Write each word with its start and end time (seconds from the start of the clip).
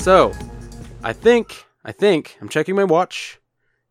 So, 0.00 0.32
I 1.02 1.12
think, 1.12 1.66
I 1.84 1.92
think, 1.92 2.38
I'm 2.40 2.48
checking 2.48 2.74
my 2.74 2.84
watch. 2.84 3.38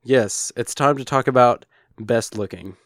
Yes, 0.01 0.51
it's 0.57 0.73
time 0.73 0.97
to 0.97 1.05
talk 1.05 1.27
about 1.27 1.67
best 1.99 2.35
looking. 2.35 2.77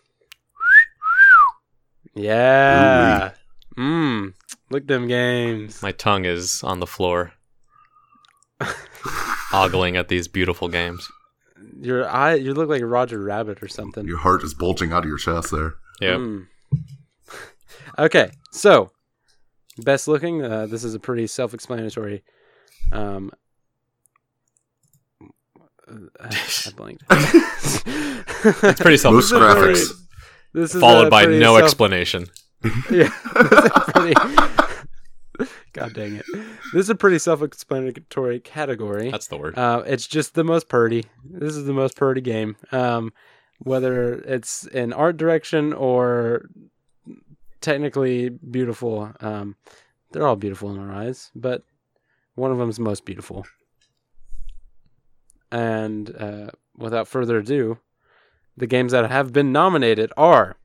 Yeah. 2.14 3.32
Mmm. 3.78 4.34
Look 4.70 4.88
them 4.88 5.08
games. 5.08 5.82
My 5.82 5.94
tongue 5.94 6.26
is 6.26 6.64
on 6.64 6.82
the 6.82 6.86
floor, 6.86 7.32
ogling 9.54 9.96
at 9.96 10.10
these 10.10 10.28
beautiful 10.28 10.68
games. 10.68 11.08
Your 11.80 12.10
eye, 12.10 12.34
you 12.34 12.54
look 12.54 12.68
like 12.68 12.82
Roger 12.84 13.24
Rabbit 13.24 13.64
or 13.64 13.70
something. 13.70 14.06
Your 14.06 14.18
heart 14.18 14.44
is 14.44 14.54
bulging 14.54 14.92
out 14.92 15.04
of 15.04 15.10
your 15.10 15.18
chest 15.18 15.50
there. 15.50 15.76
Yep. 16.02 16.20
Mm. 16.20 16.48
okay, 18.00 18.32
so 18.52 18.92
best 19.78 20.10
looking. 20.10 20.44
Uh, 20.44 20.66
this 20.66 20.84
is 20.84 20.94
a 20.94 21.00
pretty 21.00 21.26
self-explanatory. 21.26 22.22
Um, 22.94 23.32
I 26.20 26.72
blanked. 26.76 27.04
It's 28.46 28.80
pretty 28.82 28.98
self 28.98 29.14
Most 29.16 29.32
graphics. 29.32 29.90
This 30.54 30.76
is 30.76 30.82
followed 30.82 31.10
by 31.10 31.26
no 31.26 31.54
self- 31.56 31.64
explanation. 31.64 32.28
Yeah. 32.92 33.10
this 33.34 33.66
is 33.66 33.72
a 33.76 33.92
pretty- 33.94 34.14
God 35.74 35.94
dang 35.94 36.16
it! 36.18 36.26
This 36.74 36.84
is 36.86 36.90
a 36.90 36.96
pretty 36.96 37.18
self-explanatory 37.20 38.40
category. 38.42 39.10
That's 39.10 39.28
the 39.28 39.38
word. 39.38 39.58
Uh, 39.58 39.84
it's 39.88 40.06
just 40.08 40.36
the 40.36 40.44
most 40.44 40.70
purdy. 40.70 41.06
This 41.26 41.56
is 41.56 41.66
the 41.66 41.74
most 41.74 41.96
purdy 41.98 42.22
game. 42.22 42.56
Um, 42.72 43.12
whether 43.60 44.14
it's 44.14 44.66
in 44.68 44.94
art 44.94 45.18
direction 45.18 45.74
or 45.74 46.50
technically 47.62 48.30
beautiful, 48.30 49.12
um, 49.22 49.56
they're 50.12 50.28
all 50.28 50.36
beautiful 50.36 50.70
in 50.72 50.80
our 50.80 50.92
eyes, 50.94 51.32
but 51.34 51.64
one 52.36 52.52
of 52.52 52.58
them 52.58 52.70
is 52.70 52.80
most 52.80 53.06
beautiful. 53.06 53.46
And 55.52 56.16
uh, 56.16 56.50
without 56.76 57.08
further 57.08 57.38
ado, 57.38 57.80
the 58.58 58.68
games 58.68 58.92
that 58.92 59.10
have 59.10 59.34
been 59.34 59.52
nominated 59.52 60.12
are 60.18 60.58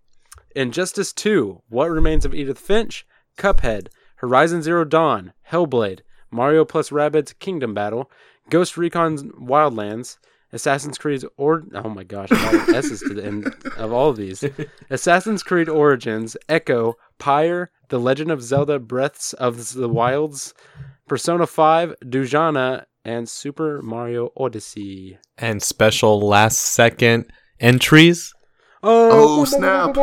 Injustice 0.55 1.12
2, 1.12 1.62
What 1.69 1.91
Remains 1.91 2.25
of 2.25 2.34
Edith 2.34 2.58
Finch, 2.58 3.06
Cuphead, 3.36 3.88
Horizon 4.16 4.62
Zero 4.62 4.84
Dawn, 4.84 5.33
Hellblade, 5.50 6.00
Mario 6.30 6.64
plus 6.64 6.91
Rabbids 6.91 7.38
Kingdom 7.38 7.75
Battle, 7.75 8.10
Ghost 8.50 8.77
Recon 8.77 9.30
Wildlands, 9.32 10.19
Assassin's 10.53 10.97
Creed 10.97 11.22
or 11.36 11.64
oh 11.75 11.91
my 11.91 12.05
gosh, 12.05 12.32
S's 12.32 13.00
to 13.00 13.14
the 13.14 13.25
end 13.25 13.55
of 13.77 13.92
all 13.92 14.08
of 14.10 14.16
these. 14.16 14.44
Assassin's 14.91 15.42
Creed 15.42 15.69
Origins, 15.69 16.36
Echo, 16.48 16.94
Pyre, 17.19 17.70
The 17.89 17.98
Legend 17.98 18.31
of 18.31 18.42
Zelda: 18.42 18.78
Breaths 18.78 19.33
of 19.34 19.72
the 19.75 19.89
Wilds, 19.89 20.53
Persona 21.06 21.47
5, 21.47 21.94
Dujana, 22.05 22.84
and 23.05 23.28
Super 23.28 23.81
Mario 23.83 24.31
Odyssey. 24.36 25.19
and 25.39 25.62
special 25.62 26.20
last 26.20 26.59
second 26.59 27.27
entries. 27.61 28.34
Oh, 28.83 29.41
oh, 29.41 29.44
snap. 29.44 29.97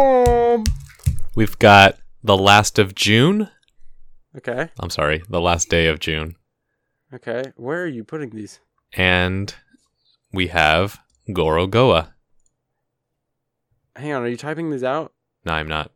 We've 1.35 1.57
got 1.59 1.97
the 2.23 2.37
last 2.37 2.79
of 2.79 2.95
June. 2.95 3.49
Okay, 4.37 4.69
I'm 4.79 4.89
sorry, 4.89 5.23
the 5.29 5.39
last 5.39 5.69
day 5.69 5.87
of 5.87 5.99
June. 5.99 6.35
okay. 7.13 7.53
Where 7.55 7.83
are 7.83 7.87
you 7.87 8.03
putting 8.03 8.31
these? 8.31 8.59
And 8.93 9.53
we 10.33 10.47
have 10.47 10.99
Gorogoa. 11.29 12.09
Hang 13.95 14.11
on, 14.11 14.23
are 14.23 14.27
you 14.27 14.35
typing 14.37 14.71
these 14.71 14.83
out? 14.83 15.13
No, 15.45 15.53
I'm 15.53 15.67
not. 15.67 15.91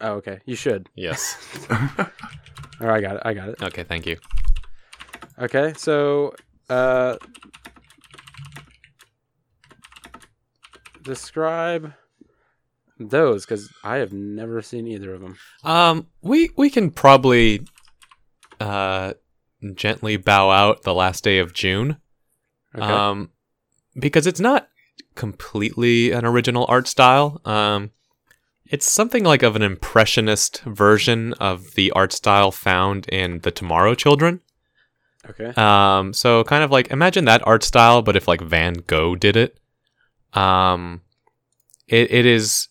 Oh, 0.00 0.14
okay. 0.14 0.40
You 0.46 0.54
should. 0.54 0.88
Yes. 0.94 1.36
All 1.70 2.86
right, 2.86 2.98
I 2.98 3.00
got 3.00 3.16
it. 3.16 3.22
I 3.24 3.34
got 3.34 3.48
it. 3.48 3.62
Okay, 3.62 3.82
thank 3.82 4.06
you. 4.06 4.16
Okay, 5.38 5.72
so 5.76 6.34
uh 6.70 7.16
describe 11.02 11.92
those 12.98 13.46
cuz 13.46 13.72
I 13.82 13.96
have 13.96 14.12
never 14.12 14.62
seen 14.62 14.86
either 14.86 15.14
of 15.14 15.20
them. 15.20 15.36
Um, 15.64 16.06
we 16.22 16.50
we 16.56 16.70
can 16.70 16.90
probably 16.90 17.66
uh 18.60 19.14
gently 19.74 20.16
bow 20.16 20.50
out 20.50 20.82
the 20.82 20.94
last 20.94 21.24
day 21.24 21.38
of 21.38 21.52
June. 21.52 21.96
Okay. 22.74 22.84
Um, 22.84 23.30
because 23.98 24.26
it's 24.26 24.40
not 24.40 24.68
completely 25.14 26.12
an 26.12 26.24
original 26.24 26.66
art 26.68 26.86
style. 26.86 27.40
Um, 27.44 27.90
it's 28.70 28.90
something 28.90 29.24
like 29.24 29.42
of 29.42 29.56
an 29.56 29.62
impressionist 29.62 30.62
version 30.64 31.32
of 31.34 31.74
the 31.74 31.90
art 31.92 32.12
style 32.12 32.50
found 32.50 33.08
in 33.08 33.40
the 33.40 33.50
Tomorrow 33.50 33.94
Children. 33.94 34.40
okay. 35.28 35.52
Um, 35.56 36.12
so 36.12 36.44
kind 36.44 36.62
of 36.64 36.70
like 36.70 36.90
imagine 36.90 37.24
that 37.26 37.46
art 37.46 37.62
style, 37.64 38.02
but 38.02 38.16
if 38.16 38.28
like 38.28 38.40
Van 38.40 38.74
Gogh 38.86 39.14
did 39.16 39.36
it. 39.36 39.58
Um, 40.34 41.02
it 41.86 42.10
it 42.10 42.26
is 42.26 42.68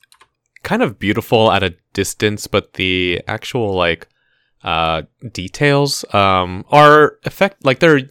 kind 0.64 0.82
of 0.84 1.00
beautiful 1.00 1.52
at 1.52 1.64
a 1.64 1.76
distance, 1.94 2.48
but 2.48 2.74
the 2.74 3.22
actual 3.28 3.74
like 3.74 4.08
uh 4.64 5.04
details 5.32 6.04
um 6.16 6.66
are 6.70 7.18
effect 7.24 7.64
like 7.64 7.80
they're 7.80 8.02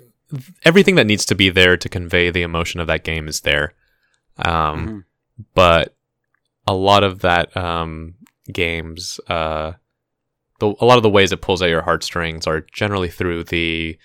everything 0.64 0.94
that 0.94 1.06
needs 1.06 1.24
to 1.26 1.34
be 1.34 1.50
there 1.50 1.76
to 1.76 1.88
convey 1.88 2.30
the 2.30 2.42
emotion 2.42 2.80
of 2.80 2.86
that 2.86 3.04
game 3.04 3.26
is 3.28 3.40
there. 3.42 3.74
Um, 4.38 4.86
Mhm. 4.88 5.04
but 5.54 5.95
a 6.66 6.74
lot 6.74 7.04
of 7.04 7.20
that 7.20 7.56
um 7.56 8.14
games 8.52 9.18
uh 9.28 9.72
the, 10.58 10.74
a 10.80 10.84
lot 10.84 10.96
of 10.96 11.02
the 11.02 11.10
ways 11.10 11.32
it 11.32 11.42
pulls 11.42 11.62
at 11.62 11.68
your 11.68 11.82
heartstrings 11.82 12.46
are 12.46 12.60
generally 12.72 13.08
through 13.08 13.44
the 13.44 13.98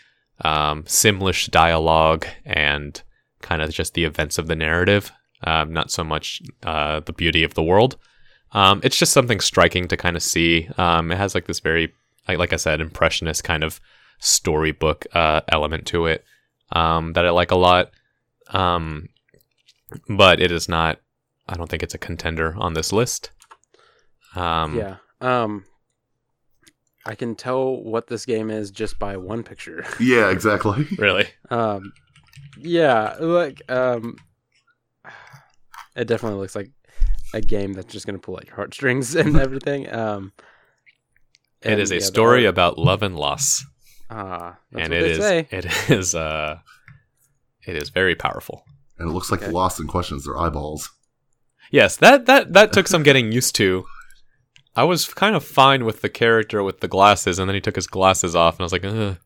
um, 0.43 0.83
Simlish 0.83 1.49
dialogue 1.49 2.25
and 2.45 3.01
kind 3.41 3.61
of 3.61 3.71
just 3.71 3.93
the 3.93 4.03
events 4.03 4.37
of 4.37 4.47
the 4.47 4.55
narrative, 4.55 5.11
um, 5.43 5.73
not 5.73 5.91
so 5.91 6.03
much 6.03 6.41
uh, 6.63 6.99
the 7.01 7.13
beauty 7.13 7.43
of 7.43 7.53
the 7.53 7.63
world. 7.63 7.97
Um, 8.53 8.81
it's 8.83 8.97
just 8.97 9.13
something 9.13 9.39
striking 9.39 9.87
to 9.87 9.97
kind 9.97 10.15
of 10.15 10.23
see. 10.23 10.67
Um, 10.77 11.11
it 11.11 11.17
has 11.17 11.33
like 11.33 11.45
this 11.45 11.59
very, 11.59 11.93
like, 12.27 12.37
like 12.37 12.53
I 12.53 12.57
said, 12.57 12.81
impressionist 12.81 13.43
kind 13.43 13.63
of 13.63 13.79
storybook 14.19 15.05
uh, 15.13 15.41
element 15.49 15.85
to 15.87 16.07
it 16.07 16.25
um, 16.73 17.13
that 17.13 17.25
I 17.25 17.29
like 17.29 17.51
a 17.51 17.55
lot. 17.55 17.91
Um, 18.49 19.09
but 20.09 20.41
it 20.41 20.51
is 20.51 20.67
not. 20.67 20.99
I 21.51 21.55
don't 21.55 21.69
think 21.69 21.83
it's 21.83 21.93
a 21.93 21.97
contender 21.99 22.55
on 22.57 22.73
this 22.73 22.91
list. 22.93 23.31
Um, 24.35 24.77
yeah. 24.77 24.95
Um 25.19 25.65
I 27.05 27.15
can 27.15 27.35
tell 27.35 27.75
what 27.83 28.07
this 28.07 28.25
game 28.25 28.49
is 28.49 28.71
just 28.71 28.97
by 28.99 29.17
one 29.17 29.43
picture. 29.43 29.83
yeah, 29.99 30.29
exactly. 30.29 30.87
Really. 30.97 31.27
um 31.49 31.91
yeah, 32.57 33.15
like 33.19 33.61
um 33.69 34.15
it 35.95 36.05
definitely 36.07 36.39
looks 36.39 36.55
like 36.55 36.71
a 37.33 37.41
game 37.41 37.73
that's 37.73 37.91
just 37.91 38.05
going 38.05 38.17
to 38.17 38.21
pull 38.25 38.37
at 38.37 38.45
your 38.45 38.55
heartstrings 38.55 39.15
and 39.21 39.37
everything. 39.37 39.91
Um 39.93 40.31
and, 41.63 41.79
is 41.79 41.91
a 41.91 41.95
yeah, 41.95 42.01
story 42.01 42.45
art- 42.45 42.49
about 42.51 42.77
love 42.79 43.03
and 43.03 43.15
loss. 43.17 43.63
Ah, 44.09 44.57
that's 44.71 44.83
and 44.85 44.93
what 44.93 44.99
it 44.99 45.03
they 45.03 45.11
is 45.11 45.17
say. 45.17 45.47
it 45.51 45.89
is 45.91 46.15
uh 46.15 46.59
it 47.67 47.75
is 47.75 47.89
very 47.89 48.15
powerful. 48.15 48.63
And 48.97 49.09
it 49.09 49.13
looks 49.13 49.31
like 49.31 49.41
Okay. 49.41 49.49
the 49.49 49.55
lost 49.55 49.79
in 49.79 49.87
question 49.87 50.17
is 50.17 50.23
their 50.25 50.37
eyeballs. 50.37 50.89
Yes, 51.71 51.95
that 51.97 52.25
that 52.27 52.53
that 52.53 52.73
took 52.73 52.87
some 52.87 53.03
getting 53.03 53.31
used 53.31 53.55
to. 53.55 53.85
I 54.75 54.83
was 54.85 55.05
kind 55.13 55.35
of 55.35 55.43
fine 55.43 55.83
with 55.83 56.01
the 56.01 56.09
character 56.09 56.63
with 56.63 56.79
the 56.79 56.87
glasses, 56.87 57.39
and 57.39 57.49
then 57.49 57.55
he 57.55 57.61
took 57.61 57.75
his 57.75 57.87
glasses 57.87 58.35
off, 58.35 58.55
and 58.55 58.61
I 58.61 58.65
was 58.65 58.71
like, 58.73 58.85
Ugh. 58.85 59.17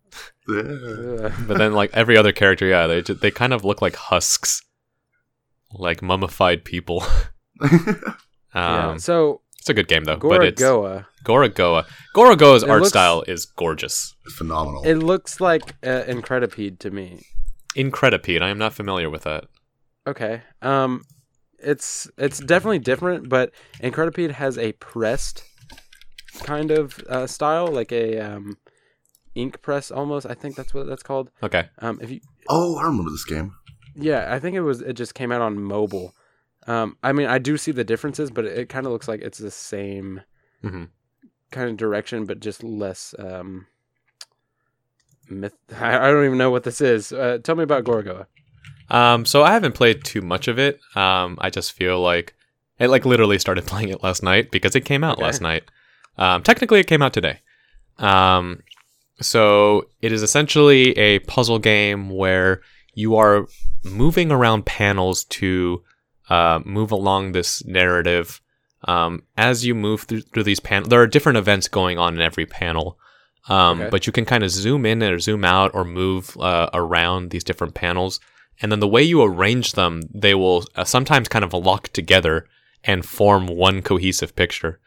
But 1.48 1.58
then 1.58 1.74
like 1.74 1.92
every 1.94 2.18
other 2.18 2.32
character, 2.32 2.66
yeah, 2.68 2.88
they 2.88 3.02
they 3.02 3.32
kind 3.32 3.54
of 3.54 3.64
look 3.66 3.82
like 3.82 3.96
husks, 3.96 4.62
like 5.74 6.02
mummified 6.02 6.64
people. 6.66 7.04
um, 7.62 8.14
yeah. 8.54 8.98
So 8.98 9.42
it's 9.60 9.70
a 9.70 9.74
good 9.74 9.88
game 9.88 10.04
though, 10.04 10.18
but 10.18 10.44
it's 10.44 10.62
Goragoa, 10.62 11.06
Gorogoa. 11.24 11.86
Gorogoa's 12.16 12.64
It 12.64 12.70
art 12.70 12.82
looks- 12.82 12.90
style 12.90 13.24
is 13.28 13.46
gorgeous. 13.46 14.16
Phenomenal. 14.38 14.84
it 14.86 14.96
looks 14.96 15.40
like 15.42 15.76
uh, 15.84 16.04
Incredipede 16.08 16.80
to 16.80 16.92
me. 16.92 17.22
Incredipede. 17.76 18.42
I 18.42 18.50
am 18.50 18.58
not 18.58 18.74
familiar 18.74 19.10
with 19.10 19.24
that. 19.24 19.46
Okay. 20.08 20.42
Um, 20.62 21.02
it's 21.60 22.10
it's 22.18 22.40
definitely 22.40 22.80
different, 22.80 23.30
but 23.30 23.52
Incredipede 23.82 24.32
has 24.32 24.58
a 24.58 24.72
pressed 24.74 25.44
kind 26.44 26.72
of 26.72 27.00
uh, 27.10 27.28
style, 27.28 27.68
like 27.68 27.92
a 27.92 28.20
um, 28.20 28.58
ink 29.36 29.62
press 29.62 29.92
almost. 29.92 30.26
I 30.26 30.34
think 30.34 30.56
that's 30.56 30.74
what 30.74 30.88
that's 30.88 31.04
called. 31.04 31.32
Okay. 31.44 31.70
Um, 31.80 32.00
if 32.02 32.10
you, 32.12 32.20
oh, 32.50 32.78
I 32.78 32.84
remember 32.84 33.12
this 33.12 33.26
game. 33.26 33.56
yeah, 33.96 34.34
I 34.34 34.40
think 34.40 34.56
it 34.56 34.62
was. 34.62 34.82
It 34.82 34.94
just 34.94 35.14
came 35.16 35.32
out 35.32 35.42
on 35.42 35.62
mobile. 35.62 36.14
Um, 36.68 36.98
I 37.04 37.14
mean, 37.14 37.28
I 37.28 37.38
do 37.38 37.58
see 37.58 37.72
the 37.72 37.84
differences, 37.84 38.32
but 38.32 38.46
it, 38.46 38.58
it 38.58 38.70
kind 38.70 38.86
of 38.86 38.92
looks 38.92 39.08
like 39.08 39.22
it's 39.22 39.38
the 39.38 39.52
same 39.52 40.22
Mhm. 40.64 40.90
kind 41.52 41.70
of 41.70 41.78
direction, 41.78 42.26
but 42.26 42.40
just 42.40 42.64
less 42.64 43.14
um, 43.20 43.68
myth. 45.30 45.56
I, 45.80 45.96
I 45.98 46.12
don't 46.12 46.26
even 46.26 46.38
know 46.38 46.52
what 46.52 46.64
this 46.64 46.82
is. 46.82 47.12
Uh, 47.12 47.38
tell 47.44 47.56
me 47.56 47.64
about 47.64 47.84
Gorgoa. 47.84 48.26
Um, 48.90 49.26
so 49.26 49.44
I 49.44 49.52
haven't 49.54 49.74
played 49.76 50.04
too 50.04 50.22
much 50.22 50.48
of 50.48 50.60
it. 50.60 50.80
Um, 50.96 51.38
I 51.42 51.50
just 51.50 51.72
feel 51.74 52.00
like 52.00 52.36
it 52.80 52.90
like 52.90 53.06
literally 53.06 53.40
started 53.40 53.66
playing 53.72 53.90
it 53.90 54.04
last 54.04 54.22
night 54.24 54.52
because 54.52 54.76
it 54.76 54.86
came 54.86 55.04
out 55.04 55.14
Okay. 55.18 55.24
last 55.24 55.42
night. 55.42 55.64
Um, 56.18 56.44
technically 56.44 56.80
it 56.80 56.88
came 56.88 57.02
out 57.02 57.14
today. 57.14 57.40
Um, 57.98 58.62
so 59.22 59.90
it 60.02 60.12
is 60.12 60.22
essentially 60.22 60.92
a 60.98 61.20
puzzle 61.20 61.60
game 61.60 62.10
where 62.10 62.62
you 62.94 63.16
are 63.16 63.48
moving 63.84 64.32
around 64.32 64.66
panels 64.66 65.24
to 65.26 65.84
uh, 66.30 66.60
move 66.66 66.92
along 66.92 67.32
this 67.32 67.64
narrative. 67.66 68.42
Um, 68.88 69.24
as 69.38 69.66
you 69.66 69.74
move 69.74 70.02
through, 70.04 70.22
through 70.22 70.44
these 70.44 70.60
panels, 70.60 70.90
there 70.90 71.02
are 71.02 71.08
different 71.08 71.38
events 71.38 71.68
going 71.68 71.98
on 71.98 72.16
in 72.16 72.22
every 72.22 72.46
panel. 72.46 73.00
Um, 73.48 73.82
Okay. 73.82 73.90
But 73.90 74.08
you 74.08 74.14
can 74.14 74.26
kind 74.26 74.44
of 74.44 74.50
zoom 74.52 74.86
in 74.86 75.02
or 75.04 75.20
zoom 75.20 75.44
out 75.46 75.72
or 75.74 75.84
move 75.86 76.36
uh, 76.40 76.70
around 76.74 77.30
these 77.30 77.44
different 77.44 77.74
panels. 77.74 78.20
And 78.62 78.72
then 78.72 78.80
the 78.80 78.88
way 78.88 79.04
you 79.04 79.22
arrange 79.22 79.74
them, 79.74 80.02
they 80.14 80.34
will 80.34 80.66
uh, 80.76 80.84
sometimes 80.84 81.28
kind 81.28 81.44
of 81.44 81.54
lock 81.54 81.90
together 81.90 82.48
and 82.84 83.06
form 83.06 83.48
one 83.48 83.82
cohesive 83.82 84.36
picture. 84.36 84.80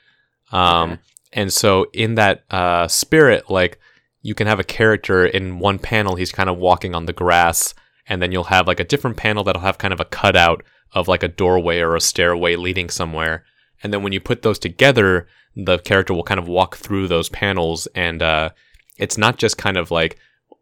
Um, 0.52 0.92
Okay. 0.92 1.00
And 1.32 1.52
so, 1.52 1.86
in 1.92 2.14
that 2.14 2.44
uh, 2.50 2.88
spirit, 2.88 3.50
like 3.50 3.78
you 4.22 4.34
can 4.34 4.46
have 4.46 4.58
a 4.58 4.64
character 4.64 5.26
in 5.26 5.58
one 5.58 5.78
panel, 5.78 6.16
he's 6.16 6.32
kind 6.32 6.48
of 6.48 6.56
walking 6.56 6.94
on 6.94 7.06
the 7.06 7.12
grass, 7.12 7.74
and 8.06 8.22
then 8.22 8.32
you'll 8.32 8.44
have 8.44 8.66
like 8.66 8.80
a 8.80 8.84
different 8.84 9.18
panel 9.18 9.44
that'll 9.44 9.62
have 9.62 9.78
kind 9.78 9.92
of 9.92 10.00
a 10.00 10.06
cutout 10.06 10.64
of 10.92 11.06
like 11.06 11.22
a 11.22 11.28
doorway 11.28 11.80
or 11.80 11.94
a 11.94 12.00
stairway 12.00 12.56
leading 12.56 12.88
somewhere. 12.88 13.44
And 13.82 13.92
then 13.92 14.02
when 14.02 14.12
you 14.12 14.20
put 14.20 14.42
those 14.42 14.58
together, 14.58 15.28
the 15.54 15.78
character 15.78 16.14
will 16.14 16.22
kind 16.24 16.40
of 16.40 16.48
walk 16.48 16.76
through 16.76 17.08
those 17.08 17.28
panels, 17.28 17.86
and 17.94 18.22
uh, 18.22 18.50
it's 18.96 19.18
not 19.18 19.36
just 19.36 19.58
kind 19.58 19.76
of 19.76 19.90
like 19.90 20.18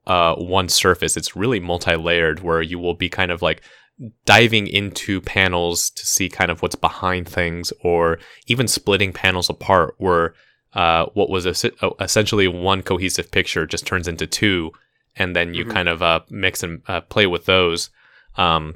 uh, 0.07 0.35
one 0.37 0.69
surface. 0.69 1.17
It's 1.17 1.37
really 1.37 1.61
multi-layered, 1.61 2.41
where 2.41 2.63
you 2.63 2.79
will 2.79 2.95
be 2.95 3.09
kind 3.09 3.31
of 3.31 3.43
like 3.43 3.63
diving 4.27 4.67
into 4.67 5.21
panels 5.23 5.91
to 5.91 6.07
see 6.07 6.29
kind 6.29 6.51
of 6.51 6.61
what's 6.63 6.75
behind 6.77 7.29
things, 7.29 7.73
or 7.83 8.19
even 8.47 8.69
splitting 8.69 9.13
panels 9.13 9.49
apart, 9.51 9.95
where 9.99 10.35
uh, 10.75 11.07
what 11.15 11.31
was 11.31 11.47
es- 11.47 11.65
uh, 11.65 11.91
essentially 12.01 12.47
one 12.49 12.83
cohesive 12.83 13.31
picture 13.31 13.67
just 13.67 13.87
turns 13.87 14.07
into 14.07 14.27
two, 14.27 14.71
and 15.17 15.35
then 15.35 15.55
you 15.55 15.65
Mhm. 15.65 15.71
kind 15.73 15.89
of 15.89 16.03
uh, 16.03 16.21
mix 16.29 16.63
and 16.63 16.83
uh, 16.87 17.01
play 17.01 17.27
with 17.27 17.47
those. 17.47 17.89
Um, 18.37 18.75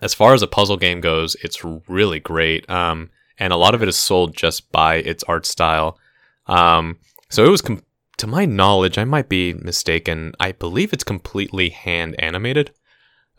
as 0.00 0.14
far 0.14 0.32
as 0.32 0.40
a 0.42 0.46
puzzle 0.46 0.78
game 0.78 1.00
goes, 1.00 1.36
it's 1.42 1.62
really 1.88 2.20
great, 2.20 2.68
um, 2.70 3.10
and 3.38 3.52
a 3.52 3.56
lot 3.56 3.74
of 3.74 3.82
it 3.82 3.88
is 3.88 3.96
sold 3.96 4.34
just 4.34 4.72
by 4.72 4.96
its 4.96 5.22
art 5.24 5.44
style. 5.44 5.98
Um, 6.46 6.98
so 7.28 7.44
it 7.44 7.50
was, 7.50 7.60
com- 7.60 7.82
to 8.18 8.26
my 8.26 8.44
knowledge, 8.46 8.98
I 8.98 9.04
might 9.04 9.28
be 9.28 9.52
mistaken. 9.54 10.32
I 10.40 10.52
believe 10.52 10.92
it's 10.92 11.04
completely 11.04 11.70
hand 11.70 12.14
animated. 12.18 12.72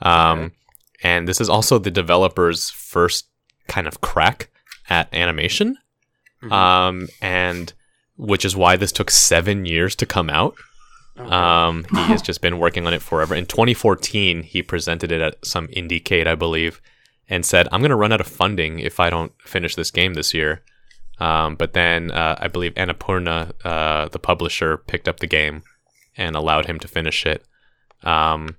Um, 0.02 0.40
Okay. 0.40 0.54
And 1.04 1.28
this 1.28 1.40
is 1.40 1.48
also 1.50 1.78
the 1.78 1.92
developer's 1.92 2.72
first 2.72 3.28
kind 3.68 3.86
of 3.88 4.02
crack 4.02 4.50
at 4.90 5.14
animation 5.14 5.78
Mhm. 6.42 6.52
um, 6.52 7.08
and 7.22 7.72
which 8.16 8.44
is 8.44 8.56
why 8.56 8.76
this 8.78 8.92
took 8.92 9.12
seven 9.12 9.66
years 9.66 9.96
to 9.98 10.06
come 10.08 10.28
out. 10.30 10.56
Okay. 11.20 11.30
Um, 11.30 11.86
he 11.92 11.98
has 12.06 12.22
just 12.24 12.42
been 12.42 12.58
working 12.58 12.88
on 12.88 12.94
it 12.96 13.02
forever. 13.04 13.36
In 13.36 13.46
2014, 13.46 14.42
he 14.44 14.64
presented 14.64 15.12
it 15.12 15.22
at 15.22 15.46
some 15.46 15.68
IndieCade, 15.68 16.26
I 16.26 16.34
believe, 16.36 16.82
and 17.30 17.46
said, 17.46 17.68
"I'm 17.72 17.82
going 17.82 17.90
to 17.92 17.96
run 17.96 18.12
out 18.12 18.22
of 18.22 18.28
funding 18.28 18.80
if 18.80 19.00
I 19.00 19.10
don't 19.12 19.34
finish 19.44 19.76
this 19.76 19.92
game 19.92 20.14
this 20.16 20.34
year." 20.34 20.64
Um, 21.20 21.56
but 21.56 21.74
then 21.74 22.12
uh, 22.12 22.38
I 22.40 22.48
believe 22.48 22.74
Annapurna, 22.76 23.54
uh, 23.66 24.08
the 24.10 24.20
publisher, 24.20 24.78
picked 24.78 25.08
up 25.08 25.20
the 25.20 25.28
game 25.28 25.64
and 26.16 26.36
allowed 26.36 26.66
him 26.66 26.80
to 26.80 26.88
finish 26.88 27.26
it. 27.26 27.44
Um, 28.04 28.58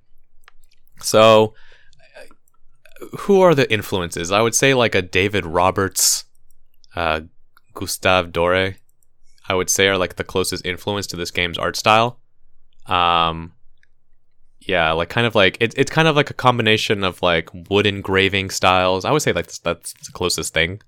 so, 1.01 1.55
who 3.21 3.41
are 3.41 3.55
the 3.55 3.71
influences? 3.73 4.33
I 4.33 4.41
would 4.41 4.55
say 4.55 4.75
like 4.75 4.95
a 4.95 5.03
David 5.03 5.47
Roberts, 5.47 6.25
uh, 6.97 7.21
Gustave 7.75 8.31
Dore, 8.31 8.75
I 9.49 9.55
would 9.55 9.71
say 9.71 9.89
are 9.89 9.99
like 9.99 10.17
the 10.17 10.25
closest 10.25 10.67
influence 10.67 11.07
to 11.09 11.17
this 11.17 11.31
game's 11.31 11.59
art 11.59 11.77
style. 11.77 12.19
Um, 12.87 13.53
yeah, 14.61 14.93
like 14.93 15.09
kind 15.09 15.27
of 15.27 15.35
like 15.35 15.57
it, 15.61 15.75
it's 15.77 15.91
kind 15.91 16.09
of 16.09 16.17
like 16.17 16.31
a 16.31 16.35
combination 16.35 17.05
of 17.05 17.23
like 17.23 17.49
wood 17.71 17.87
engraving 17.87 18.51
styles. 18.51 19.05
I 19.05 19.13
would 19.13 19.23
say 19.23 19.33
like 19.33 19.47
that's, 19.47 19.59
that's 19.59 19.93
the 20.07 20.13
closest 20.13 20.53
thing. 20.53 20.83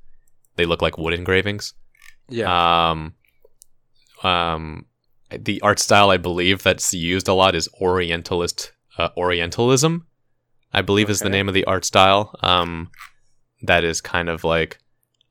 They 0.61 0.67
look 0.67 0.83
like 0.83 0.99
wood 0.99 1.15
engravings. 1.15 1.73
yeah. 2.29 2.91
Um, 2.91 3.15
um, 4.23 4.85
the 5.31 5.59
art 5.63 5.79
style 5.79 6.11
I 6.11 6.19
believe 6.19 6.63
that's 6.63 6.93
used 6.93 7.29
a 7.29 7.33
lot 7.33 7.55
is 7.55 7.67
Orientalist 7.81 8.73
uh, 8.99 9.09
Orientalism. 9.17 10.07
I 10.75 10.83
believe 10.83 11.09
is 11.09 11.21
the 11.21 11.31
name 11.31 11.49
of 11.49 11.55
the 11.55 11.65
art 11.65 11.87
style. 11.87 12.35
Um, 12.43 12.91
that 13.63 13.85
is 13.85 14.03
kind 14.03 14.29
of 14.29 14.45
like 14.45 14.79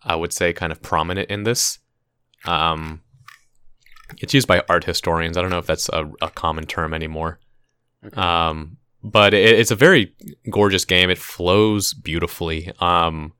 I 0.01 0.15
would 0.15 0.33
say 0.33 0.51
kind 0.51 0.71
of 0.71 0.81
prominent 0.81 1.29
in 1.29 1.43
this. 1.43 1.77
Um, 2.45 3.01
it's 4.17 4.33
used 4.33 4.47
by 4.47 4.63
art 4.67 4.85
historians. 4.85 5.37
I 5.37 5.43
don't 5.43 5.51
know 5.51 5.59
if 5.59 5.67
that's 5.67 5.89
a, 5.89 6.11
a 6.23 6.31
common 6.31 6.65
term 6.65 6.95
anymore. 6.95 7.39
Okay. 8.03 8.19
Um, 8.19 8.77
but 9.03 9.35
it, 9.35 9.59
it's 9.59 9.71
a 9.71 9.75
very 9.75 10.15
gorgeous 10.49 10.85
game. 10.85 11.11
It 11.11 11.19
flows 11.19 11.93
beautifully. 11.93 12.71
Um, 12.79 13.33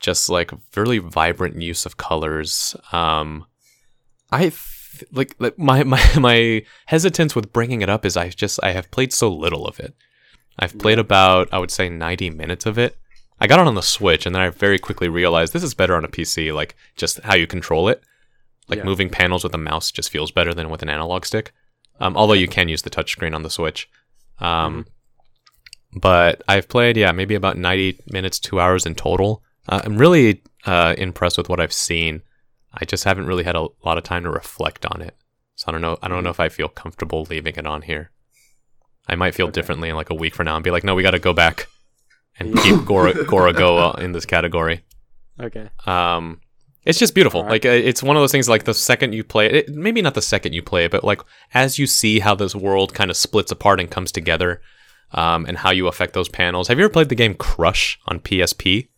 just 0.00 0.28
like 0.28 0.50
really 0.76 0.98
vibrant 0.98 1.60
use 1.60 1.84
of 1.86 1.96
colors. 1.96 2.76
Um, 2.92 3.46
I 4.30 4.40
th- 4.50 5.04
like, 5.12 5.34
like 5.38 5.58
my, 5.58 5.82
my 5.84 6.02
my 6.18 6.62
hesitance 6.86 7.34
with 7.34 7.52
bringing 7.52 7.82
it 7.82 7.88
up 7.88 8.04
is 8.04 8.16
I 8.16 8.28
just 8.30 8.58
I 8.62 8.72
have 8.72 8.90
played 8.90 9.12
so 9.12 9.32
little 9.32 9.66
of 9.66 9.78
it. 9.80 9.94
I've 10.58 10.78
played 10.78 10.98
about 10.98 11.48
I 11.52 11.58
would 11.58 11.70
say 11.70 11.88
ninety 11.88 12.30
minutes 12.30 12.66
of 12.66 12.78
it. 12.78 12.96
I 13.40 13.46
got 13.46 13.60
it 13.60 13.66
on 13.68 13.76
the 13.76 13.82
Switch, 13.82 14.26
and 14.26 14.34
then 14.34 14.42
I 14.42 14.48
very 14.50 14.78
quickly 14.80 15.08
realized 15.08 15.52
this 15.52 15.62
is 15.62 15.72
better 15.74 15.94
on 15.94 16.04
a 16.04 16.08
PC. 16.08 16.52
Like 16.52 16.74
just 16.96 17.20
how 17.20 17.34
you 17.36 17.46
control 17.46 17.88
it, 17.88 18.02
like 18.68 18.78
Yeah. 18.78 18.84
moving 18.84 19.10
panels 19.10 19.44
with 19.44 19.54
a 19.54 19.58
mouse 19.58 19.92
just 19.92 20.10
feels 20.10 20.32
better 20.32 20.52
than 20.52 20.70
with 20.70 20.82
an 20.82 20.88
analog 20.88 21.24
stick. 21.24 21.52
Um, 22.00 22.16
although 22.16 22.32
you 22.34 22.48
can 22.48 22.68
use 22.68 22.82
the 22.82 22.90
touchscreen 22.90 23.34
on 23.34 23.42
the 23.42 23.50
Switch. 23.50 23.88
Um, 24.40 24.86
But 25.94 26.42
I've 26.46 26.68
played, 26.68 26.96
yeah, 26.96 27.12
maybe 27.12 27.34
about 27.34 27.56
90 27.56 28.00
minutes, 28.12 28.38
two 28.38 28.60
hours 28.60 28.84
in 28.86 28.94
total. 28.94 29.42
Uh, 29.68 29.80
I'm 29.84 29.96
really 29.98 30.42
uh, 30.66 30.94
impressed 30.98 31.36
with 31.38 31.48
what 31.48 31.60
I've 31.60 31.72
seen. 31.72 32.22
I 32.72 32.84
just 32.84 33.04
haven't 33.04 33.26
really 33.26 33.44
had 33.44 33.56
a 33.56 33.68
lot 33.84 33.98
of 33.98 34.04
time 34.04 34.22
to 34.24 34.30
reflect 34.30 34.86
on 34.86 35.02
it. 35.02 35.16
So 35.56 35.66
I 35.68 35.72
don't 35.72 35.80
know. 35.80 35.98
I 36.02 36.08
don't 36.08 36.22
know 36.24 36.30
if 36.30 36.40
I 36.40 36.48
feel 36.48 36.68
comfortable 36.68 37.26
leaving 37.28 37.56
it 37.56 37.66
on 37.66 37.82
here. 37.82 38.10
I 39.08 39.14
might 39.16 39.34
feel 39.34 39.46
Okay. 39.46 39.52
differently 39.54 39.88
in 39.88 39.96
like 39.96 40.10
a 40.10 40.14
week 40.14 40.34
from 40.34 40.44
now 40.46 40.54
and 40.56 40.64
be 40.64 40.70
like, 40.70 40.84
no, 40.84 40.94
we 40.94 41.02
got 41.02 41.12
to 41.12 41.18
go 41.18 41.32
back 41.32 41.66
and 42.38 42.54
keep 42.62 42.84
Gora, 42.84 43.12
Gorogoa 43.14 43.98
in 43.98 44.12
this 44.12 44.26
category. 44.26 44.84
okay. 45.40 45.68
Um, 45.86 46.40
it's 46.84 46.98
just 46.98 47.14
beautiful. 47.14 47.40
Alright. 47.40 47.64
Like 47.64 47.66
uh, 47.66 47.68
it's 47.70 48.02
one 48.02 48.16
of 48.16 48.22
those 48.22 48.32
things. 48.32 48.48
Like 48.48 48.64
the 48.64 48.72
second 48.74 49.12
you 49.14 49.24
play 49.24 49.46
it, 49.46 49.54
it, 49.54 49.68
maybe 49.70 50.00
not 50.00 50.14
the 50.14 50.22
second 50.22 50.52
you 50.54 50.62
play 50.62 50.84
it, 50.86 50.90
but 50.90 51.04
like 51.04 51.20
as 51.52 51.78
you 51.78 51.86
see 51.86 52.20
how 52.20 52.34
this 52.34 52.54
world 52.54 52.94
kind 52.94 53.10
of 53.10 53.16
splits 53.16 53.50
apart 53.52 53.80
and 53.80 53.90
comes 53.90 54.10
together, 54.12 54.62
um, 55.12 55.44
and 55.46 55.58
how 55.58 55.70
you 55.70 55.86
affect 55.88 56.12
those 56.14 56.28
panels. 56.28 56.68
Have 56.68 56.78
you 56.78 56.84
ever 56.84 56.92
played 56.92 57.08
the 57.08 57.14
game 57.14 57.34
Crush 57.34 57.98
on 58.06 58.20
PSP? 58.20 58.88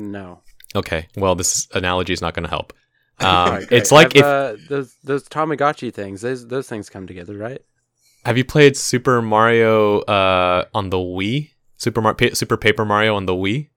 No. 0.00 0.40
Okay, 0.74 1.06
well 1.16 1.34
this 1.34 1.68
analogy 1.74 2.12
is 2.12 2.20
not 2.22 2.34
going 2.34 2.44
to 2.44 2.50
help. 2.50 2.72
Um, 3.20 3.26
Alright, 3.28 3.68
great. 3.68 3.78
it's 3.78 3.92
like 3.92 4.06
I've, 4.16 4.16
if 4.16 4.24
uh, 4.24 4.56
those 4.70 4.94
those 5.04 5.28
Tamagotchi 5.28 5.92
things. 5.92 6.22
Those 6.22 6.46
those 6.48 6.66
things 6.70 6.88
come 6.88 7.06
together, 7.06 7.36
right? 7.36 7.60
have 8.24 8.38
you 8.38 8.44
played 8.46 8.78
Super 8.78 9.20
Mario 9.20 10.00
uh, 10.00 10.64
on 10.72 10.88
the 10.88 10.96
Wii? 10.96 11.50
Super 11.76 12.00
Mar- 12.00 12.14
Pa- 12.14 12.32
Super 12.32 12.56
Paper 12.56 12.86
Mario 12.86 13.14
on 13.16 13.26
the 13.26 13.34
Wii, 13.34 13.68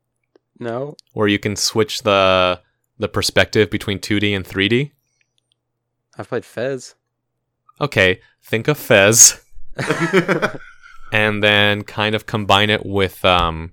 No. 0.59 0.95
where 1.11 1.27
you 1.27 1.39
can 1.39 1.57
switch 1.57 2.03
the 2.03 2.61
the 2.99 3.09
perspective 3.09 3.69
between 3.69 3.99
2D 3.99 4.33
and 4.33 4.45
3D. 4.45 4.91
I've 6.17 6.29
played 6.29 6.45
Fez. 6.45 6.95
Okay, 7.81 8.21
think 8.41 8.69
of 8.69 8.77
Fez. 8.77 9.43
and 11.11 11.43
then 11.43 11.83
kind 11.83 12.15
of 12.15 12.25
combine 12.25 12.69
it 12.69 12.85
with 12.85 13.23
um 13.25 13.71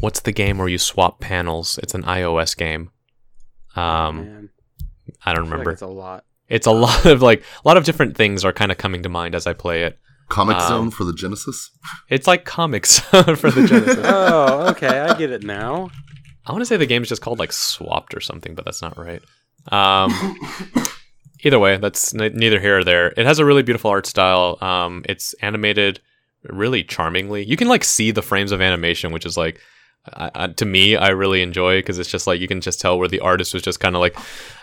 what's 0.00 0.20
the 0.20 0.32
game 0.32 0.58
where 0.58 0.68
you 0.68 0.78
swap 0.78 1.20
panels? 1.20 1.78
It's 1.82 1.94
an 1.94 2.02
ios 2.04 2.56
game. 2.56 2.90
Um 3.76 4.16
Man, 4.16 4.50
i 5.24 5.32
don't 5.32 5.44
I 5.44 5.48
feel 5.48 5.50
like 5.50 5.50
remember. 5.52 5.70
it's 5.72 5.82
a 5.82 5.86
lot. 5.86 6.24
it's 6.48 6.66
a 6.66 6.70
lot 6.72 7.06
of 7.06 7.22
like 7.22 7.40
a 7.64 7.68
lot 7.68 7.76
of 7.76 7.84
different 7.84 8.16
things 8.16 8.44
are 8.44 8.52
kind 8.52 8.72
of 8.72 8.78
coming 8.78 9.02
to 9.02 9.08
mind 9.08 9.34
as 9.34 9.46
i 9.46 9.52
play 9.52 9.82
it. 9.84 9.98
Comix 10.28 10.60
Um, 10.62 10.68
Zone 10.68 10.90
for 10.90 11.04
the 11.04 11.12
Genesis. 11.12 11.70
it's 12.08 12.26
like 12.26 12.44
comics 12.44 12.98
for 13.10 13.22
the 13.50 13.66
genesis. 13.66 13.98
Oh, 14.04 14.68
okay. 14.70 15.00
I 15.00 15.16
get 15.18 15.30
it 15.30 15.42
now. 15.42 15.90
i 16.46 16.52
want 16.52 16.62
to 16.62 16.66
say 16.66 16.76
the 16.76 16.86
game's 16.86 17.08
just 17.08 17.22
called 17.22 17.38
like 17.38 17.52
swapped 17.52 18.14
or 18.14 18.20
something 18.20 18.54
but 18.54 18.64
that's 18.64 18.82
not 18.82 18.96
right. 18.96 19.22
Um 19.70 20.36
either 21.44 21.58
way 21.58 21.76
that's 21.78 22.14
n- 22.14 22.32
neither 22.34 22.60
here 22.60 22.78
or 22.78 22.84
there. 22.84 23.08
It 23.16 23.26
has 23.26 23.38
a 23.38 23.44
really 23.44 23.62
beautiful 23.62 23.90
art 23.90 24.06
style. 24.06 24.56
Um 24.60 25.02
it's 25.08 25.34
animated 25.42 26.00
really 26.44 26.82
charmingly. 26.84 27.44
You 27.44 27.56
can 27.56 27.68
like 27.68 27.84
see 27.84 28.10
the 28.12 28.22
frames 28.22 28.52
of 28.52 28.60
animation 28.60 29.12
which 29.12 29.26
is 29.26 29.36
like 29.36 29.60
I, 30.14 30.30
I, 30.34 30.46
to 30.48 30.64
me 30.64 30.96
i 30.96 31.08
really 31.08 31.42
enjoy 31.42 31.78
because 31.78 31.98
it's 31.98 32.10
just 32.10 32.26
like 32.26 32.40
you 32.40 32.48
can 32.48 32.60
just 32.60 32.80
tell 32.80 32.98
where 32.98 33.08
the 33.08 33.20
artist 33.20 33.52
was 33.54 33.62
just 33.62 33.80
kind 33.80 33.94
of 33.94 34.00
like 34.00 34.16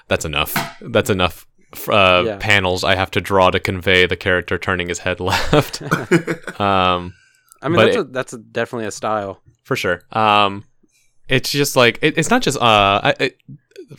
that's 0.08 0.26
enough 0.26 0.54
that's 0.82 1.10
enough 1.10 1.46
uh, 1.90 2.24
Yeah. 2.26 2.38
panels 2.40 2.84
i 2.84 2.96
have 2.96 3.12
to 3.12 3.22
draw 3.22 3.52
to 3.52 3.60
convey 3.60 4.06
the 4.08 4.16
character 4.16 4.58
turning 4.58 4.88
his 4.90 5.00
head 5.00 5.20
left 5.32 5.82
um 6.60 7.14
I 7.62 7.70
mean, 7.70 7.78
that's 7.78 7.96
it- 7.96 8.00
a, 8.00 8.04
that's 8.04 8.34
a, 8.34 8.38
definitely 8.38 8.86
a 8.88 8.92
style. 8.92 9.42
for 9.64 9.76
sure. 9.76 10.04
Um, 10.12 10.64
it's 11.28 11.50
just 11.52 11.76
like 11.76 11.98
it, 12.04 12.16
it's 12.18 12.30
not 12.30 12.42
just 12.44 12.58
uh 12.58 13.02
I, 13.04 13.14
it, 13.20 13.38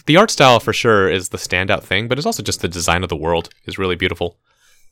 the 0.07 0.17
art 0.17 0.31
style 0.31 0.61
for 0.61 0.73
sure 0.73 1.09
is 1.11 1.31
the 1.31 1.39
standout 1.39 1.83
thing, 1.83 2.07
but 2.09 2.19
it's 2.19 2.27
also 2.27 2.43
just 2.43 2.61
the 2.61 2.69
design 2.69 3.03
of 3.03 3.09
the 3.09 3.17
world 3.17 3.49
is 3.65 3.77
really 3.79 3.97
beautiful, 3.97 4.39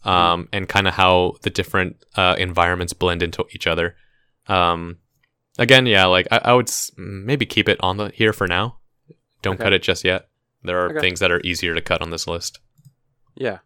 um, 0.04 0.48
and 0.52 0.68
kind 0.68 0.88
of 0.88 0.94
how 0.94 1.34
the 1.42 1.50
different 1.50 1.96
uh, 2.16 2.34
environments 2.38 2.92
blend 2.92 3.22
into 3.22 3.44
each 3.54 3.66
other. 3.66 3.94
Um, 4.48 4.98
again, 5.58 5.86
yeah, 5.86 6.06
like 6.06 6.26
I, 6.30 6.38
I 6.44 6.52
would 6.54 6.68
s- 6.68 6.90
maybe 6.96 7.46
keep 7.46 7.68
it 7.68 7.78
on 7.80 7.96
the 7.96 8.10
here 8.10 8.32
for 8.32 8.46
now. 8.46 8.78
Don't 9.42 9.54
Okay. 9.54 9.64
cut 9.64 9.72
it 9.72 9.82
just 9.82 10.04
yet. 10.04 10.28
There 10.62 10.78
are 10.84 10.90
Okay. 10.90 11.00
things 11.00 11.20
that 11.20 11.30
are 11.30 11.40
easier 11.44 11.74
to 11.74 11.80
cut 11.80 12.02
on 12.02 12.10
this 12.10 12.26
list. 12.26 12.58
Yeah. 13.36 13.58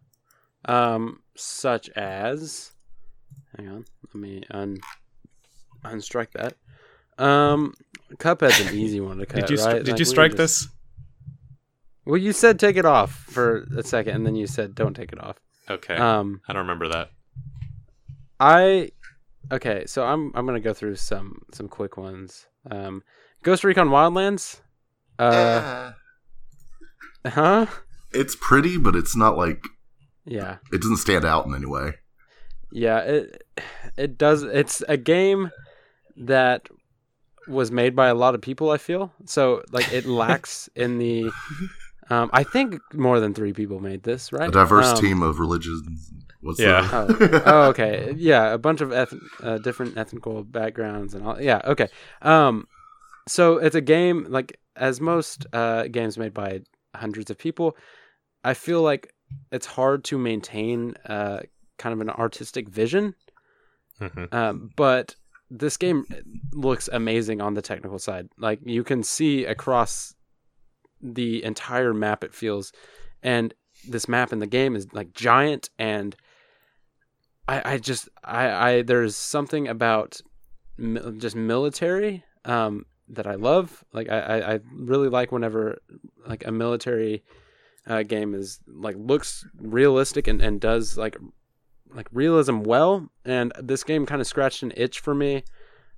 Um, 0.65 1.21
such 1.35 1.89
as, 1.91 2.71
hang 3.57 3.67
on, 3.69 3.85
let 4.13 4.15
me 4.15 4.43
un 4.51 4.77
unstrike 5.83 6.31
that. 6.33 6.55
Um, 7.17 7.73
Cuphead's 8.17 8.59
an 8.67 8.75
easy 8.77 8.99
one 8.99 9.17
to 9.17 9.25
cut. 9.27 9.41
did 9.41 9.49
you 9.49 9.57
stri- 9.57 9.65
right? 9.65 9.75
did 9.83 9.87
Like, 9.89 9.99
you 9.99 10.03
we 10.03 10.05
strike 10.05 10.31
just- 10.35 10.37
this? 10.37 10.67
Well, 12.05 12.17
you 12.17 12.33
said 12.33 12.59
take 12.59 12.77
it 12.77 12.85
off 12.85 13.11
for 13.11 13.67
a 13.77 13.83
second, 13.83 14.15
and 14.15 14.25
then 14.25 14.35
you 14.35 14.47
said 14.47 14.73
don't 14.75 14.93
take 14.95 15.13
it 15.13 15.19
off. 15.23 15.37
Okay, 15.69 15.95
Um, 15.95 16.41
I 16.47 16.53
don't 16.53 16.63
remember 16.63 16.87
that. 16.89 17.11
I 18.39 18.89
okay, 19.51 19.85
so 19.85 20.03
I'm 20.05 20.31
I'm 20.35 20.45
gonna 20.45 20.59
go 20.59 20.73
through 20.73 20.95
some 20.95 21.41
some 21.53 21.67
quick 21.67 21.97
ones. 21.97 22.47
Um, 22.69 23.03
Ghost 23.43 23.63
Recon 23.63 23.89
Wildlands. 23.89 24.61
Uh, 25.19 25.93
Eh, 27.23 27.29
huh? 27.29 27.65
it's 28.11 28.35
pretty, 28.35 28.77
but 28.77 28.95
it's 28.95 29.15
not 29.15 29.37
like 29.37 29.63
Yeah. 30.25 30.57
it 30.71 30.81
doesn't 30.81 30.97
stand 30.97 31.25
out 31.25 31.45
in 31.45 31.53
any 31.55 31.65
way. 31.67 31.93
Yeah, 32.71 32.99
it 32.99 33.43
it 33.97 34.17
does. 34.17 34.43
It's 34.43 34.81
a 34.87 34.97
game 34.97 35.51
that 36.17 36.67
was 37.47 37.71
made 37.71 37.95
by 37.95 38.07
a 38.07 38.15
lot 38.15 38.35
of 38.35 38.41
people. 38.41 38.69
I 38.71 38.77
feel 38.77 39.11
so 39.25 39.63
like 39.71 39.91
it 39.93 40.05
lacks 40.23 40.69
in 40.75 40.97
the. 40.97 41.31
Um, 42.09 42.29
I 42.33 42.43
think 42.43 42.79
more 42.93 43.19
than 43.19 43.33
three 43.33 43.53
people 43.53 43.79
made 43.79 44.03
this, 44.03 44.33
right? 44.33 44.49
A 44.49 44.51
diverse 44.51 44.89
Um, 44.91 44.97
team 44.97 45.21
of 45.21 45.39
religions. 45.39 46.11
What's 46.41 46.59
Yeah. 46.59 46.81
the- 46.81 47.43
Oh, 47.45 47.63
okay. 47.69 48.13
Yeah, 48.17 48.51
a 48.53 48.57
bunch 48.57 48.81
of 48.81 48.91
eth- 48.91 49.13
uh, 49.43 49.57
different 49.59 49.97
ethnical 49.97 50.43
backgrounds 50.43 51.13
and 51.13 51.25
all. 51.25 51.39
Yeah, 51.41 51.61
okay. 51.65 51.87
Um, 52.21 52.67
so 53.27 53.57
it's 53.57 53.75
a 53.75 53.81
game 53.81 54.25
like 54.29 54.59
as 54.75 54.99
most 54.99 55.45
uh, 55.53 55.83
games 55.87 56.17
made 56.17 56.33
by 56.33 56.61
hundreds 56.95 57.29
of 57.29 57.37
people. 57.37 57.77
I 58.43 58.53
feel 58.55 58.81
like 58.81 59.13
it's 59.51 59.65
hard 59.67 60.03
to 60.05 60.17
maintain 60.17 60.95
uh, 61.05 61.41
kind 61.77 61.93
of 61.93 62.01
an 62.01 62.09
artistic 62.09 62.67
vision, 62.69 63.13
hmm 63.99 64.25
um, 64.31 64.71
but 64.75 65.15
this 65.51 65.77
game 65.77 66.05
looks 66.53 66.89
amazing 66.91 67.41
on 67.41 67.53
the 67.53 67.61
technical 67.61 67.99
side. 67.99 68.29
Like 68.37 68.59
you 68.65 68.83
can 68.83 69.03
see 69.03 69.45
across 69.45 70.15
the 71.01 71.43
entire 71.43 71.93
map. 71.93 72.23
It 72.23 72.33
feels, 72.33 72.71
and 73.21 73.53
this 73.87 74.07
map 74.07 74.31
in 74.33 74.39
the 74.39 74.47
game 74.47 74.75
is 74.75 74.87
like 74.93 75.13
giant 75.13 75.69
and 75.77 76.15
I, 77.51 77.73
I 77.73 77.77
just 77.79 78.07
I, 78.23 78.47
I 78.69 78.81
there's 78.81 79.15
something 79.17 79.67
about 79.67 80.21
mi- 80.77 81.01
just 81.17 81.35
military 81.35 82.23
um, 82.45 82.85
that 83.09 83.27
I 83.27 83.35
love. 83.35 83.83
Like 83.91 84.09
I, 84.09 84.53
I, 84.53 84.59
really 84.73 85.09
like 85.09 85.33
whenever 85.33 85.79
like 86.25 86.47
a 86.47 86.51
military 86.51 87.23
uh, 87.85 88.03
game 88.03 88.33
is 88.33 88.59
like 88.67 88.95
looks 88.97 89.45
realistic 89.59 90.27
and, 90.27 90.41
and 90.41 90.61
does 90.61 90.97
like 90.97 91.17
like 91.93 92.07
realism 92.13 92.61
well. 92.61 93.09
And 93.25 93.51
this 93.59 93.83
game 93.83 94.05
kind 94.05 94.21
of 94.21 94.27
scratched 94.27 94.63
an 94.63 94.71
itch 94.77 95.01
for 95.01 95.13
me, 95.13 95.43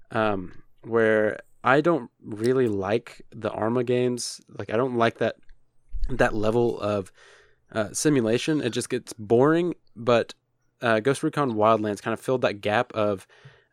um, 0.09 0.63
where 0.81 1.39
I 1.63 1.81
don't 1.81 2.09
really 2.23 2.67
like 2.67 3.21
the 3.31 3.51
Arma 3.51 3.83
games. 3.83 4.41
Like 4.57 4.73
I 4.73 4.77
don't 4.77 4.97
like 4.97 5.19
that 5.19 5.35
that 6.09 6.33
level 6.33 6.79
of 6.79 7.11
uh, 7.71 7.89
simulation. 7.93 8.59
It 8.59 8.71
just 8.71 8.89
gets 8.89 9.13
boring. 9.13 9.75
But 9.95 10.33
uh, 10.83 10.99
Ghost 10.99 11.23
Recon 11.23 11.53
Wildlands 11.53 12.01
kind 12.01 12.13
of 12.13 12.19
filled 12.19 12.41
that 12.41 12.61
gap 12.61 12.91
of 12.93 13.25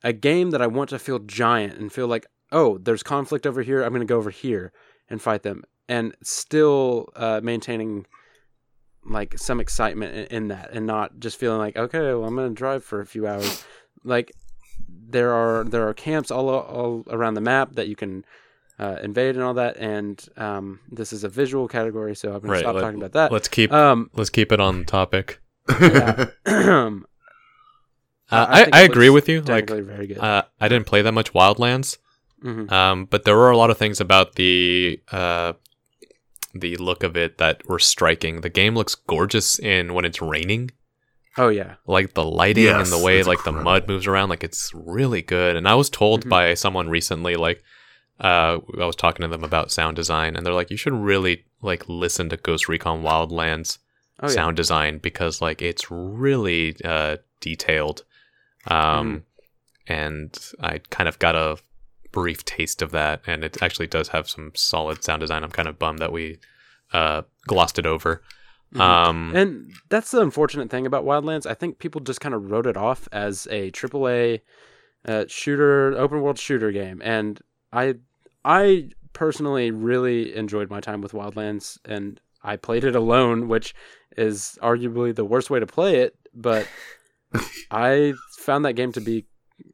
a 0.03 0.13
game 0.15 0.51
that 0.53 0.63
I 0.63 0.67
want 0.67 0.89
to 0.91 0.99
feel 0.99 1.19
giant 1.19 1.75
and 1.79 1.93
feel 1.93 2.07
like, 2.07 2.27
oh, 2.53 2.79
there's 2.79 3.03
conflict 3.03 3.47
over 3.47 3.61
here. 3.63 3.83
I'm 3.83 3.91
going 3.91 4.01
to 4.01 4.07
go 4.07 4.17
over 4.17 4.31
here 4.31 4.73
and 5.11 5.21
fight 5.21 5.43
them, 5.43 5.65
and 5.89 6.15
still 6.23 7.09
uh, 7.17 7.41
maintaining 7.43 8.07
like 9.05 9.37
some 9.39 9.61
excitement 9.61 10.15
in, 10.15 10.37
in 10.37 10.49
that, 10.49 10.71
and 10.73 10.87
not 10.87 11.19
just 11.19 11.39
feeling 11.39 11.59
like, 11.59 11.77
okay, 11.77 11.99
well, 12.15 12.25
I'm 12.25 12.35
going 12.37 12.49
to 12.49 12.55
drive 12.55 12.85
for 12.85 13.01
a 13.01 13.07
few 13.07 13.27
hours. 13.27 13.65
Like 14.05 14.33
there 14.89 15.33
are 15.33 15.65
there 15.65 15.87
are 15.89 15.93
camps 15.95 16.31
all 16.31 16.49
all 16.49 17.05
around 17.11 17.35
the 17.35 17.41
map 17.43 17.75
that 17.75 17.89
you 17.89 17.97
can. 17.97 18.25
Uh, 18.79 18.97
invade 19.03 19.35
and 19.35 19.45
all 19.45 19.53
that, 19.53 19.77
and 19.77 20.27
um, 20.39 20.81
this 20.91 21.13
is 21.13 21.23
a 21.23 21.29
visual 21.29 21.69
category, 21.69 22.17
so 22.17 22.33
I'm 22.33 22.41
gonna 22.41 22.53
Right, 22.55 22.61
stop 22.61 22.77
let- 22.77 22.81
talking 22.81 22.99
about 22.99 23.13
that. 23.13 23.31
Let's 23.31 23.47
keep 23.47 23.71
Um, 23.71 24.09
let's 24.15 24.31
keep 24.31 24.51
it 24.53 24.59
on 24.59 24.87
topic. 24.87 25.39
Yeah. 25.69 26.27
Uh, 28.33 28.47
I 28.49 28.63
I, 28.63 28.69
I, 28.73 28.81
agree 28.83 29.11
with 29.11 29.29
you. 29.29 29.41
Like, 29.41 29.69
very 29.69 30.07
good. 30.07 30.19
uh, 30.19 30.45
I 30.61 30.69
didn't 30.69 30.87
play 30.87 31.03
that 31.03 31.11
much 31.11 31.33
Wildlands, 31.33 31.99
Mhm. 32.45 32.71
um, 32.71 33.07
but 33.07 33.25
there 33.25 33.37
were 33.37 33.51
a 33.51 33.57
lot 33.57 33.71
of 33.71 33.77
things 33.79 34.01
about 34.01 34.37
the 34.37 35.01
uh, 35.11 35.55
the 36.55 36.77
look 36.77 37.03
of 37.03 37.17
it 37.17 37.39
that 37.39 37.69
were 37.69 37.81
striking. 37.81 38.41
The 38.43 38.49
game 38.49 38.77
looks 38.77 38.95
gorgeous 38.95 39.59
in 39.59 39.95
when 39.95 40.05
it's 40.05 40.23
raining. 40.23 40.71
Oh 41.39 41.49
yeah, 41.49 41.75
Like 41.89 42.15
the 42.15 42.25
lighting 42.25 42.65
Yes, 42.65 42.93
and 42.93 43.01
the 43.01 43.05
way 43.05 43.19
it's 43.19 43.27
like 43.27 43.43
the 43.43 43.51
mud 43.53 43.89
moves 43.89 44.07
around, 44.07 44.29
like 44.29 44.45
it's 44.45 44.71
really 44.75 45.23
good. 45.23 45.57
And 45.57 45.67
I 45.67 45.75
was 45.75 45.91
told 45.91 46.25
Mhm. 46.25 46.29
by 46.29 46.55
someone 46.55 46.89
recently, 46.89 47.35
like 47.35 47.65
uh, 48.21 48.59
I 48.79 48.85
was 48.87 48.95
talking 48.97 49.23
to 49.23 49.29
them 49.29 49.43
about 49.43 49.73
sound 49.73 49.97
design, 49.97 50.37
and 50.37 50.47
they're 50.47 50.55
like, 50.55 50.71
you 50.71 50.77
should 50.77 50.93
really 50.93 51.47
like 51.63 51.89
listen 51.89 52.29
to 52.29 52.37
Ghost 52.37 52.69
Recon 52.69 53.03
Wildlands 53.03 53.79
oh 54.23 54.29
yeah. 54.29 54.35
sound 54.35 54.57
design 54.57 54.99
because 54.99 55.41
like 55.41 55.61
it's 55.63 55.91
really 55.91 56.77
uh, 56.85 57.17
detailed 57.41 58.05
um, 58.67 59.25
and 59.87 60.39
i 60.61 60.79
kind 60.91 61.09
of 61.09 61.19
got 61.19 61.35
a 61.35 61.57
brief 62.13 62.45
taste 62.45 62.83
of 62.83 62.91
that 62.91 63.21
and 63.27 63.45
it 63.45 63.63
actually 63.63 63.87
does 63.87 64.09
have 64.09 64.29
some 64.29 64.51
solid 64.55 65.03
sound 65.05 65.21
design 65.21 65.43
i'm 65.45 65.51
kind 65.51 65.69
of 65.69 65.79
bummed 65.79 65.99
that 66.01 66.13
we 66.13 66.39
uh, 66.93 67.23
glossed 67.47 67.79
it 67.79 67.87
over 67.87 68.23
Mhm. 68.75 68.81
um, 68.81 69.33
And 69.35 69.73
that's 69.89 70.13
the 70.13 70.21
unfortunate 70.21 70.71
thing 70.71 70.87
about 70.87 71.05
Wildlands. 71.05 71.45
I 71.45 71.55
think 71.55 71.81
people 71.81 72.01
just 72.01 72.21
kind 72.21 72.37
of 72.37 72.53
wrote 72.53 72.67
it 72.69 72.77
off 72.77 73.09
as 73.11 73.49
a 73.51 73.73
AAA 73.73 74.43
uh, 75.09 75.25
shooter, 75.27 75.93
open 75.99 76.21
world 76.21 76.39
shooter 76.39 76.71
game, 76.71 77.03
and 77.05 77.41
I, 77.73 77.95
I 78.45 78.91
personally 79.13 79.73
really 79.73 80.37
enjoyed 80.37 80.71
my 80.71 80.79
time 80.79 81.01
with 81.01 81.11
Wildlands, 81.11 81.79
and 81.85 82.21
I 82.43 82.57
played 82.57 82.85
it 82.85 82.97
alone, 82.97 83.49
which 83.49 83.75
is 84.17 84.59
arguably 84.63 85.15
the 85.15 85.25
worst 85.25 85.51
way 85.51 85.61
to 85.61 85.67
play 85.67 85.97
it, 85.97 86.17
but 86.35 86.67
I 87.71 88.15
found 88.39 88.65
that 88.65 88.75
game 88.75 88.93
to 88.93 89.01
be 89.01 89.27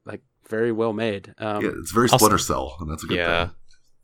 like 0.04 0.23
very 0.49 0.73
well 0.73 0.92
made. 0.92 1.35
Um, 1.38 1.64
yeah, 1.64 1.70
it's 1.78 1.92
very 1.92 2.08
I'll 2.12 2.38
Cell, 2.38 2.76
and 2.80 2.90
that's 2.90 3.04
a 3.04 3.06
good 3.06 3.18
yeah 3.18 3.46
thing. 3.46 3.54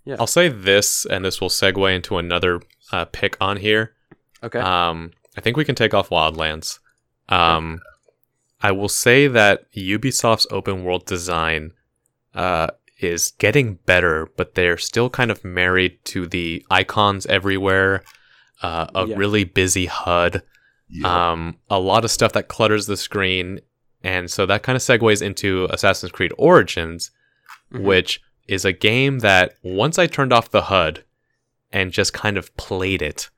Yeah. 0.05 0.17
i'll 0.19 0.27
say 0.27 0.49
this 0.49 1.07
and 1.07 1.25
this 1.25 1.41
will 1.41 1.49
segue 1.49 1.95
into 1.95 2.19
another 2.19 2.61
uh, 2.91 3.05
pick 3.05 3.37
on 3.41 3.59
here 3.59 3.95
Okay. 4.43 4.59
Um, 4.59 5.13
I 5.37 5.41
think 5.41 5.57
we 5.57 5.65
can 5.65 5.75
take 5.75 5.95
off 5.95 6.11
Wildlands. 6.11 6.79
Um, 7.29 7.81
I 8.61 8.73
will 8.73 8.89
say 8.89 9.29
that 9.29 9.73
Ubisoft's 9.73 10.47
open 10.51 10.85
world 10.85 11.07
design 11.07 11.73
uh, 12.35 12.69
is 13.01 13.33
getting 13.39 13.75
better, 13.87 14.29
but 14.37 14.55
they're 14.55 14.79
still 14.79 15.11
kind 15.11 15.31
of 15.31 15.45
married 15.45 16.05
to 16.07 16.27
the 16.27 16.65
icons 16.71 17.27
everywhere, 17.27 18.03
uh, 18.63 18.87
a 18.95 19.07
Yeah. 19.07 19.17
really 19.17 19.45
busy 19.45 19.87
HUD, 19.87 20.43
Yeah. 20.89 21.31
um, 21.33 21.57
a 21.71 21.79
lot 21.81 22.05
of 22.05 22.11
stuff 22.11 22.33
that 22.33 22.49
clutters 22.49 22.87
the 22.87 22.97
screen. 22.97 23.61
And 24.05 24.31
so 24.31 24.47
that 24.47 24.63
kind 24.63 24.77
of 24.77 24.83
segues 24.83 25.23
into 25.23 25.67
Assassin's 25.71 26.13
Creed 26.13 26.33
Origins, 26.39 27.11
Mhm. 27.73 27.83
which 27.83 28.21
is 28.49 28.65
a 28.65 28.73
game 28.73 29.21
that 29.21 29.55
once 29.63 29.99
I 29.99 30.07
turned 30.07 30.33
off 30.33 30.51
the 30.51 30.63
HUD 30.63 31.05
and 31.73 31.93
just 31.93 32.13
kind 32.13 32.37
of 32.37 32.55
played 32.57 33.01
it 33.03 33.31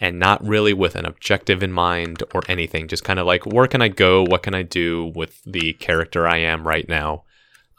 and 0.00 0.18
not 0.18 0.44
really 0.46 0.72
with 0.72 0.94
an 0.96 1.04
objective 1.06 1.62
in 1.62 1.72
mind 1.72 2.22
or 2.34 2.42
anything, 2.48 2.86
just 2.88 3.04
kind 3.04 3.18
of 3.18 3.26
like 3.26 3.46
where 3.46 3.66
can 3.66 3.80
I 3.82 3.88
go, 3.88 4.22
what 4.24 4.42
can 4.42 4.54
I 4.54 4.62
do 4.62 5.12
with 5.14 5.40
the 5.44 5.72
character 5.74 6.26
I 6.26 6.38
am 6.38 6.66
right 6.66 6.88
now, 6.88 7.24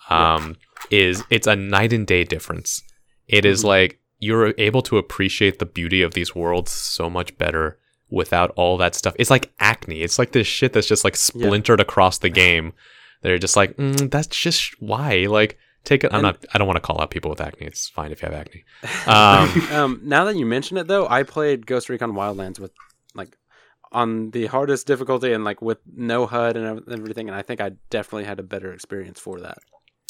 um, 0.10 0.58
is 0.89 1.24
it's 1.29 1.48
a 1.48 1.56
night 1.56 1.94
and 1.94 2.08
day 2.08 2.24
difference. 2.24 2.82
It 3.27 3.46
is 3.46 3.62
Mhm. 3.63 3.68
like 3.68 4.00
you're 4.20 4.54
able 4.58 4.82
to 4.84 4.98
appreciate 4.98 5.60
the 5.60 5.66
beauty 5.66 6.02
of 6.02 6.14
these 6.14 6.36
worlds 6.36 6.72
so 6.72 7.10
much 7.10 7.38
better 7.38 7.78
without 8.10 8.52
all 8.56 8.78
that 8.78 8.96
stuff. 8.96 9.16
It's 9.20 9.30
like 9.30 9.52
acne. 9.60 10.02
It's 10.02 10.20
like 10.20 10.32
this 10.32 10.48
shit 10.48 10.74
that's 10.74 10.88
just 10.88 11.04
like 11.04 11.16
splintered 11.16 11.80
across 11.80 12.18
the 12.18 12.30
game. 12.30 12.74
They're 13.22 13.38
just 13.38 13.56
like, 13.56 13.76
mm, 13.78 14.10
that's 14.10 14.28
just 14.28 14.82
why. 14.82 15.26
Like, 15.30 15.58
take 15.84 16.04
it. 16.04 16.12
I'm 16.14 16.18
And- 16.18 16.24
not. 16.24 16.46
I 16.54 16.58
don't 16.58 16.68
want 16.68 16.78
to 16.78 16.82
call 16.82 17.02
out 17.02 17.12
people 17.12 17.30
with 17.30 17.42
acne. 17.42 17.66
It's 17.68 17.88
fine 17.90 18.12
if 18.12 18.22
you 18.22 18.28
have 18.30 18.36
acne. 18.36 18.64
Um, 19.08 19.72
um, 19.72 20.02
now 20.04 20.26
that 20.26 20.36
you 20.38 20.46
mention 20.46 20.78
it, 20.78 20.88
though, 20.88 21.08
I 21.08 21.24
played 21.24 21.66
Ghost 21.66 21.90
Recon 21.90 22.14
Wildlands 22.14 22.60
with 22.60 22.72
like 23.16 23.38
on 23.92 24.32
the 24.32 24.46
hardest 24.48 24.86
difficulty 24.88 25.34
and 25.34 25.44
like 25.44 25.62
with 25.62 25.80
no 25.96 26.26
HUD 26.26 26.58
and 26.58 26.84
everything, 26.92 27.28
and 27.28 27.36
I 27.36 27.42
think 27.42 27.60
I 27.62 27.72
definitely 27.90 28.26
had 28.26 28.40
a 28.40 28.44
better 28.44 28.72
experience 28.74 29.20
for 29.20 29.40
that. 29.42 29.58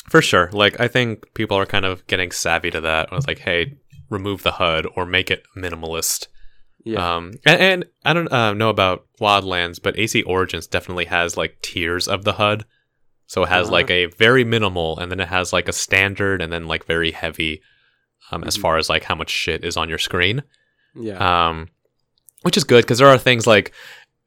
For 0.10 0.22
sure. 0.22 0.50
Like 0.52 0.80
I 0.80 0.88
think 0.88 1.34
people 1.34 1.58
are 1.58 1.66
kind 1.66 1.86
of 1.86 2.06
getting 2.08 2.32
savvy 2.32 2.72
to 2.72 2.82
that. 2.82 3.12
I 3.12 3.16
was 3.16 3.28
like, 3.28 3.40
hey, 3.40 3.78
remove 4.10 4.44
the 4.44 4.54
HUD 4.54 4.86
or 4.96 5.06
make 5.06 5.30
it 5.32 5.44
minimalist. 5.58 6.28
Yeah. 6.84 7.16
Um, 7.18 7.34
and, 7.46 7.62
and 7.62 7.86
I 8.06 8.14
don't 8.14 8.32
uh, 8.32 8.54
know 8.54 8.70
about 8.70 9.06
Wildlands, 9.20 9.82
but 9.82 9.98
AC 10.00 10.24
Origins 10.24 10.66
definitely 10.68 11.06
has 11.06 11.36
like 11.38 11.62
tiers 11.62 12.08
of 12.08 12.24
the 12.24 12.34
HUD. 12.34 12.66
So 13.28 13.44
it 13.44 13.50
has 13.50 13.66
Uh-huh. 13.68 13.74
like 13.74 13.92
a 13.92 14.06
very 14.06 14.44
minimal, 14.44 14.98
and 14.98 15.12
then 15.12 15.20
it 15.20 15.28
has 15.28 15.54
like 15.54 15.68
a 15.68 15.74
standard, 15.74 16.42
and 16.42 16.52
then 16.52 16.68
like 16.68 16.86
very 16.86 17.12
heavy, 17.12 17.62
um, 18.32 18.44
as 18.44 18.58
Mhm. 18.58 18.62
far 18.62 18.78
as 18.78 18.90
like 18.90 19.04
how 19.04 19.14
much 19.16 19.30
shit 19.30 19.64
is 19.64 19.78
on 19.78 19.90
your 19.90 20.00
screen. 20.00 20.44
yeah. 20.96 21.48
Um, 21.50 21.68
which 22.42 22.58
is 22.58 22.64
good 22.64 22.84
because 22.86 22.98
there 23.00 23.08
are 23.10 23.18
things 23.18 23.46
like 23.46 23.72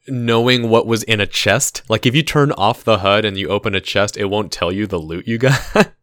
knowing 0.06 0.68
what 0.68 0.86
was 0.86 1.02
in 1.04 1.20
a 1.20 1.26
chest. 1.26 1.82
Like 1.88 2.04
if 2.06 2.14
you 2.14 2.22
turn 2.22 2.52
off 2.52 2.84
the 2.84 2.98
HUD 2.98 3.24
and 3.24 3.36
you 3.38 3.48
open 3.48 3.74
a 3.74 3.80
chest, 3.80 4.16
it 4.16 4.26
won't 4.26 4.52
tell 4.52 4.70
you 4.70 4.86
the 4.86 4.98
loot 4.98 5.26
you 5.26 5.38
got. 5.38 5.58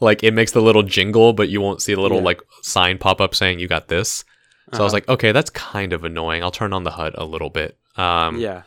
like 0.00 0.22
it 0.22 0.32
makes 0.34 0.52
the 0.52 0.60
little 0.62 0.82
jingle, 0.82 1.32
but 1.32 1.48
you 1.48 1.60
won't 1.60 1.82
see 1.82 1.94
the 1.94 2.00
little 2.00 2.18
Yeah. 2.18 2.24
like 2.24 2.40
sign 2.62 2.98
pop 2.98 3.20
up 3.20 3.34
saying 3.34 3.58
you 3.58 3.68
got 3.68 3.88
this. 3.88 4.24
So 4.72 4.78
I 4.80 4.82
was 4.84 4.92
Uh-huh. 4.92 4.96
like, 4.96 5.08
okay, 5.08 5.32
that's 5.32 5.50
kind 5.50 5.92
of 5.92 6.04
annoying. 6.04 6.42
I'll 6.42 6.50
turn 6.50 6.72
on 6.72 6.84
the 6.84 6.92
HUD 6.92 7.14
a 7.16 7.24
little 7.24 7.50
bit. 7.50 7.76
Um, 7.96 8.38
yeah. 8.38 8.62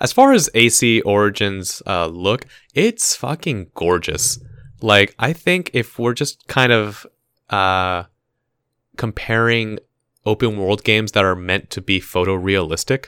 As 0.00 0.12
far 0.12 0.32
as 0.32 0.48
AC 0.54 1.00
Origins 1.00 1.82
uh, 1.86 2.06
look, 2.06 2.46
it's 2.74 3.16
fucking 3.16 3.70
gorgeous. 3.74 4.38
Like, 4.80 5.14
I 5.18 5.32
think 5.32 5.70
if 5.74 5.98
we're 5.98 6.14
just 6.14 6.46
kind 6.46 6.70
of 6.70 7.04
uh, 7.50 8.04
comparing 8.96 9.78
open 10.24 10.56
world 10.58 10.84
games 10.84 11.12
that 11.12 11.24
are 11.24 11.34
meant 11.36 11.70
to 11.70 11.80
be 11.80 12.00
photorealistic, 12.00 13.06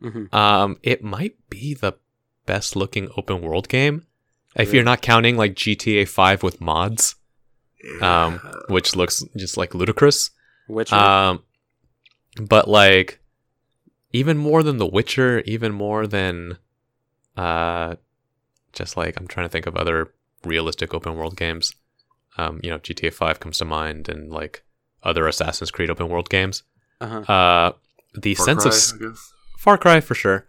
hmm 0.00 0.26
um, 0.32 0.78
it 0.82 1.02
might 1.02 1.34
be 1.50 1.74
the 1.74 1.92
best 2.46 2.74
looking 2.76 3.08
open 3.16 3.40
world 3.42 3.68
game. 3.68 4.06
If 4.56 4.72
you're 4.74 4.82
not 4.84 5.00
counting 5.02 5.36
like 5.36 5.54
GTA 5.54 6.08
5 6.08 6.42
with 6.42 6.60
mods, 6.60 7.14
um, 8.00 8.40
which 8.68 8.96
looks 8.96 9.22
just 9.36 9.56
like 9.56 9.74
ludicrous. 9.74 10.30
Witcher. 10.68 10.94
Um, 10.96 11.42
but 12.40 12.68
like, 12.68 13.20
even 14.12 14.36
more 14.36 14.62
than 14.62 14.78
The 14.78 14.86
Witcher, 14.86 15.40
even 15.46 15.72
more 15.72 16.06
than, 16.06 16.58
uh, 17.36 17.94
just 18.72 18.96
like 18.96 19.18
I'm 19.18 19.26
trying 19.28 19.46
to 19.46 19.50
think 19.50 19.66
of 19.66 19.76
other 19.76 20.12
realistic 20.44 20.94
open 20.94 21.16
world 21.16 21.36
games. 21.36 21.74
Um, 22.36 22.60
you 22.62 22.70
know, 22.70 22.78
GTA 22.78 23.12
Five 23.12 23.40
comes 23.40 23.58
to 23.58 23.64
mind, 23.64 24.08
and 24.08 24.30
like 24.32 24.62
other 25.02 25.26
Assassin's 25.26 25.70
Creed 25.70 25.90
open 25.90 26.08
world 26.08 26.28
games. 26.30 26.62
uh-huh. 27.00 27.20
Uh, 27.32 27.72
the 28.14 28.34
Far 28.34 28.46
sense 28.46 28.62
Cry, 28.62 28.68
of 28.68 28.74
s- 28.74 28.94
I 28.94 28.98
guess. 29.08 29.32
Far 29.58 29.78
Cry 29.78 30.00
for 30.00 30.14
sure. 30.14 30.46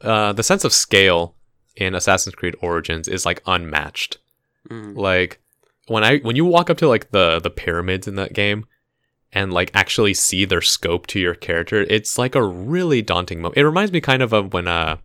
Uh, 0.00 0.32
the 0.32 0.42
sense 0.42 0.64
of 0.64 0.72
scale 0.72 1.34
in 1.76 1.94
Assassin's 1.94 2.34
Creed 2.34 2.56
Origins 2.60 3.08
is 3.08 3.24
like 3.26 3.42
unmatched 3.46 4.18
Mhm. 4.70 4.96
like 4.96 5.40
when 5.88 6.02
i 6.04 6.16
when 6.18 6.36
you 6.36 6.44
walk 6.46 6.70
up 6.70 6.78
to 6.78 6.88
like 6.88 7.10
the 7.10 7.38
the 7.40 7.50
pyramids 7.50 8.08
in 8.08 8.14
that 8.14 8.32
game 8.32 8.64
and 9.32 9.52
like 9.52 9.70
actually 9.74 10.14
see 10.14 10.46
their 10.46 10.62
scope 10.62 11.06
to 11.08 11.20
your 11.20 11.34
character 11.34 11.82
it's 11.90 12.16
like 12.16 12.34
a 12.34 12.42
really 12.42 13.02
daunting 13.02 13.42
moment 13.42 13.58
it 13.58 13.64
reminds 13.66 13.92
me 13.92 14.00
kind 14.00 14.22
of 14.22 14.32
of 14.32 14.54
when 14.54 14.66
uh 14.66 14.96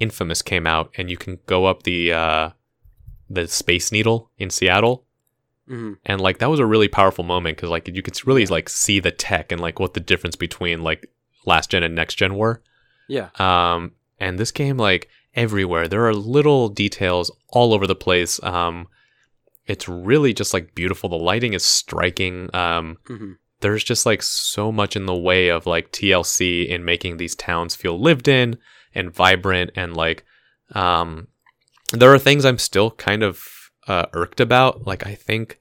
inFamous 0.00 0.42
came 0.42 0.66
out 0.66 0.90
and 0.96 1.10
you 1.10 1.16
can 1.18 1.38
go 1.46 1.66
up 1.66 1.82
the 1.82 2.10
uh 2.12 2.48
the 3.28 3.46
space 3.48 3.92
needle 3.92 4.30
in 4.38 4.48
seattle 4.48 5.04
Mhm. 5.68 5.98
and 6.06 6.20
like 6.20 6.38
that 6.38 6.48
was 6.48 6.60
a 6.60 6.64
really 6.66 6.88
powerful 6.88 7.24
moment 7.24 7.56
because 7.56 7.68
like 7.70 7.88
you 7.88 8.00
could 8.02 8.24
really 8.26 8.46
like 8.46 8.68
see 8.70 8.98
the 9.00 9.10
tech 9.10 9.50
and 9.52 9.60
like 9.60 9.78
what 9.80 9.92
the 9.94 10.00
difference 10.00 10.36
between 10.36 10.82
like 10.82 11.10
last 11.44 11.70
gen 11.70 11.82
and 11.82 11.94
next 11.94 12.14
gen 12.14 12.36
were 12.36 12.62
Yeah. 13.08 13.28
um, 13.38 13.92
and 14.18 14.38
this 14.38 14.50
game, 14.50 14.76
like 14.76 15.08
everywhere, 15.34 15.88
there 15.88 16.06
are 16.06 16.14
little 16.14 16.68
details 16.68 17.30
all 17.48 17.74
over 17.74 17.86
the 17.86 17.94
place. 17.94 18.42
Um, 18.42 18.88
it's 19.66 19.88
really 19.88 20.32
just 20.32 20.54
like 20.54 20.74
beautiful. 20.74 21.08
The 21.08 21.16
lighting 21.16 21.52
is 21.52 21.64
striking. 21.64 22.54
Um, 22.54 22.98
hmm 23.06 23.32
there's 23.60 23.82
just 23.82 24.04
like 24.04 24.22
so 24.22 24.70
much 24.70 24.96
in 24.96 25.06
the 25.06 25.16
way 25.16 25.48
of 25.48 25.66
like 25.66 25.90
TLC 25.90 26.68
in 26.68 26.84
making 26.84 27.16
these 27.16 27.34
towns 27.34 27.74
feel 27.74 27.98
lived 27.98 28.28
in 28.28 28.58
and 28.94 29.14
vibrant 29.14 29.70
and 29.74 29.96
like 29.96 30.24
um 30.74 31.28
there 31.92 32.12
are 32.12 32.18
things 32.18 32.44
I'm 32.44 32.58
still 32.58 32.90
kind 32.92 33.22
of 33.22 33.42
uh, 33.86 34.06
irked 34.12 34.40
about. 34.40 34.86
Like 34.86 35.06
I 35.06 35.14
think 35.14 35.58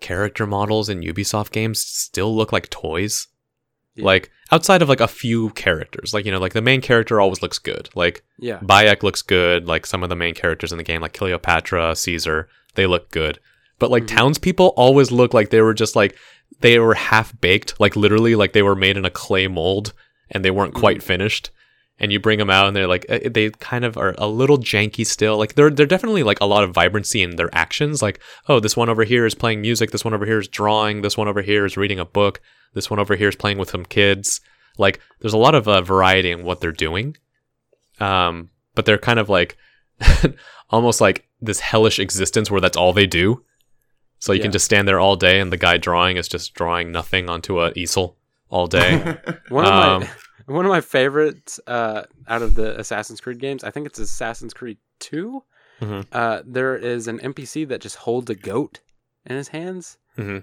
character 0.00 0.46
models 0.46 0.88
in 0.88 1.00
Ubisoft 1.00 1.50
games 1.50 1.80
still 1.80 2.34
look 2.34 2.52
like 2.52 2.70
toys. 2.70 3.26
Yeah. 3.96 4.04
Like 4.04 4.30
outside 4.52 4.82
of 4.82 4.88
like 4.88 5.00
a 5.00 5.08
few 5.08 5.50
characters, 5.50 6.12
like 6.14 6.24
you 6.24 6.30
know, 6.32 6.38
like 6.38 6.52
the 6.52 6.62
main 6.62 6.80
character 6.80 7.20
always 7.20 7.42
looks 7.42 7.58
good. 7.58 7.88
Like 7.94 8.22
Yeah. 8.38 8.58
Bayek 8.60 9.02
looks 9.02 9.22
good. 9.22 9.66
Like 9.66 9.86
some 9.86 10.02
of 10.02 10.08
the 10.08 10.16
main 10.16 10.34
characters 10.34 10.70
in 10.72 10.78
the 10.78 10.84
game, 10.84 11.00
like 11.00 11.14
Cleopatra, 11.14 11.96
Caesar, 11.96 12.48
they 12.74 12.86
look 12.86 13.10
good. 13.10 13.38
But 13.78 13.90
like 13.90 14.04
Mhm. 14.04 14.08
townspeople 14.16 14.68
always 14.76 15.10
look 15.10 15.34
like 15.34 15.50
they 15.50 15.60
were 15.62 15.74
just 15.74 15.96
like 15.96 16.16
they 16.60 16.78
were 16.78 16.94
half 16.94 17.38
baked, 17.40 17.78
like 17.80 17.96
literally 17.96 18.34
like 18.34 18.52
they 18.52 18.62
were 18.62 18.76
made 18.76 18.96
in 18.96 19.04
a 19.04 19.10
clay 19.10 19.48
mold 19.48 19.92
and 20.30 20.44
they 20.44 20.50
weren't 20.50 20.74
quite 20.74 21.02
finished. 21.02 21.50
And 21.98 22.12
you 22.12 22.20
bring 22.20 22.38
them 22.38 22.50
out 22.50 22.66
and 22.66 22.76
they're 22.76 22.86
like 22.86 23.06
eh, 23.08 23.28
they 23.30 23.48
kind 23.50 23.82
of 23.84 23.96
are 23.96 24.14
a 24.18 24.28
little 24.28 24.58
janky 24.58 25.06
still. 25.06 25.38
Like 25.38 25.54
they're 25.54 25.70
they're 25.70 25.86
definitely 25.86 26.22
like 26.22 26.40
a 26.40 26.44
lot 26.46 26.62
of 26.64 26.72
vibrancy 26.74 27.22
in 27.22 27.36
their 27.36 27.48
actions. 27.54 28.02
Like 28.02 28.20
oh, 28.48 28.60
this 28.60 28.76
one 28.76 28.90
over 28.90 29.04
here 29.04 29.24
is 29.24 29.34
playing 29.34 29.62
music. 29.62 29.90
This 29.90 30.04
one 30.04 30.12
over 30.14 30.26
here 30.26 30.38
is 30.38 30.48
drawing. 30.48 31.00
This 31.00 31.16
one 31.16 31.26
over 31.28 31.40
here 31.42 31.64
is 31.64 31.76
reading 31.78 31.98
a 31.98 32.04
book. 32.04 32.40
This 32.76 32.88
one 32.90 33.00
over 33.00 33.16
here 33.16 33.28
is 33.28 33.36
playing 33.36 33.58
with 33.58 33.70
some 33.70 33.84
kids. 33.84 34.40
Like 34.78 35.00
there's 35.20 35.32
a 35.32 35.38
lot 35.38 35.54
of 35.56 35.66
uh, 35.66 35.80
variety 35.82 36.30
in 36.30 36.44
what 36.44 36.60
they're 36.60 36.70
doing 36.86 37.16
um, 37.98 38.50
but 38.74 38.84
they're 38.84 38.98
kind 38.98 39.18
of 39.18 39.28
like 39.30 39.56
almost 40.70 41.00
like 41.00 41.26
this 41.40 41.60
hellish 41.60 41.98
existence 41.98 42.50
where 42.50 42.60
that's 42.60 42.76
all 42.76 42.92
they 42.92 43.06
do. 43.06 43.42
So 44.18 44.32
you 44.32 44.38
Yeah. 44.38 44.42
can 44.44 44.52
just 44.52 44.64
stand 44.66 44.86
there 44.88 45.00
all 45.00 45.16
day, 45.16 45.40
and 45.40 45.50
the 45.52 45.56
guy 45.56 45.76
drawing 45.78 46.16
is 46.18 46.28
just 46.28 46.52
drawing 46.54 46.92
nothing 46.92 47.28
onto 47.30 47.60
a 47.60 47.72
easel 47.74 48.16
all 48.50 48.66
day. 48.66 48.98
One 49.48 49.64
of 49.64 49.72
Um, 49.72 50.00
my 50.02 50.08
one 50.54 50.64
of 50.66 50.70
my 50.70 50.80
favorites 50.80 51.58
uh, 51.66 52.02
out 52.28 52.42
of 52.42 52.54
the 52.54 52.78
Assassin's 52.78 53.20
Creed 53.20 53.38
games, 53.40 53.64
I 53.64 53.70
think 53.70 53.86
it's 53.86 53.98
Assassin's 53.98 54.54
Creed 54.54 54.78
2 55.00 55.42
Mhm. 55.80 56.06
Uh, 56.12 56.42
there 56.46 56.76
is 56.76 57.08
an 57.08 57.18
NPC 57.20 57.64
that 57.68 57.80
just 57.82 57.96
holds 57.96 58.30
a 58.30 58.34
goat 58.34 58.80
in 59.26 59.36
his 59.36 59.48
hands, 59.48 59.98
Mhm. 60.18 60.42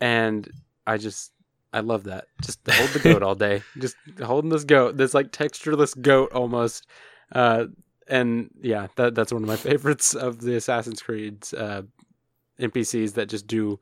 and 0.00 0.50
I 0.86 0.96
just 0.98 1.32
I 1.72 1.80
love 1.80 2.04
that. 2.04 2.26
Just 2.42 2.60
hold 2.70 2.90
the 2.90 2.98
goat 2.98 3.22
all 3.22 3.34
day, 3.34 3.62
just 3.78 3.96
holding 4.22 4.50
this 4.50 4.64
goat, 4.64 4.96
this 4.96 5.14
like 5.14 5.30
textureless 5.32 6.00
goat 6.00 6.32
almost. 6.32 6.86
Uh, 7.32 7.66
and 8.08 8.50
yeah, 8.60 8.88
that 8.96 9.14
that's 9.14 9.32
one 9.32 9.42
of 9.42 9.48
my 9.48 9.56
favorites 9.70 10.14
of 10.14 10.40
the 10.40 10.56
Assassin's 10.56 11.00
Creed's 11.02 11.54
uh, 11.54 11.82
NPCs 12.58 13.14
that 13.14 13.28
just 13.28 13.46
do 13.46 13.78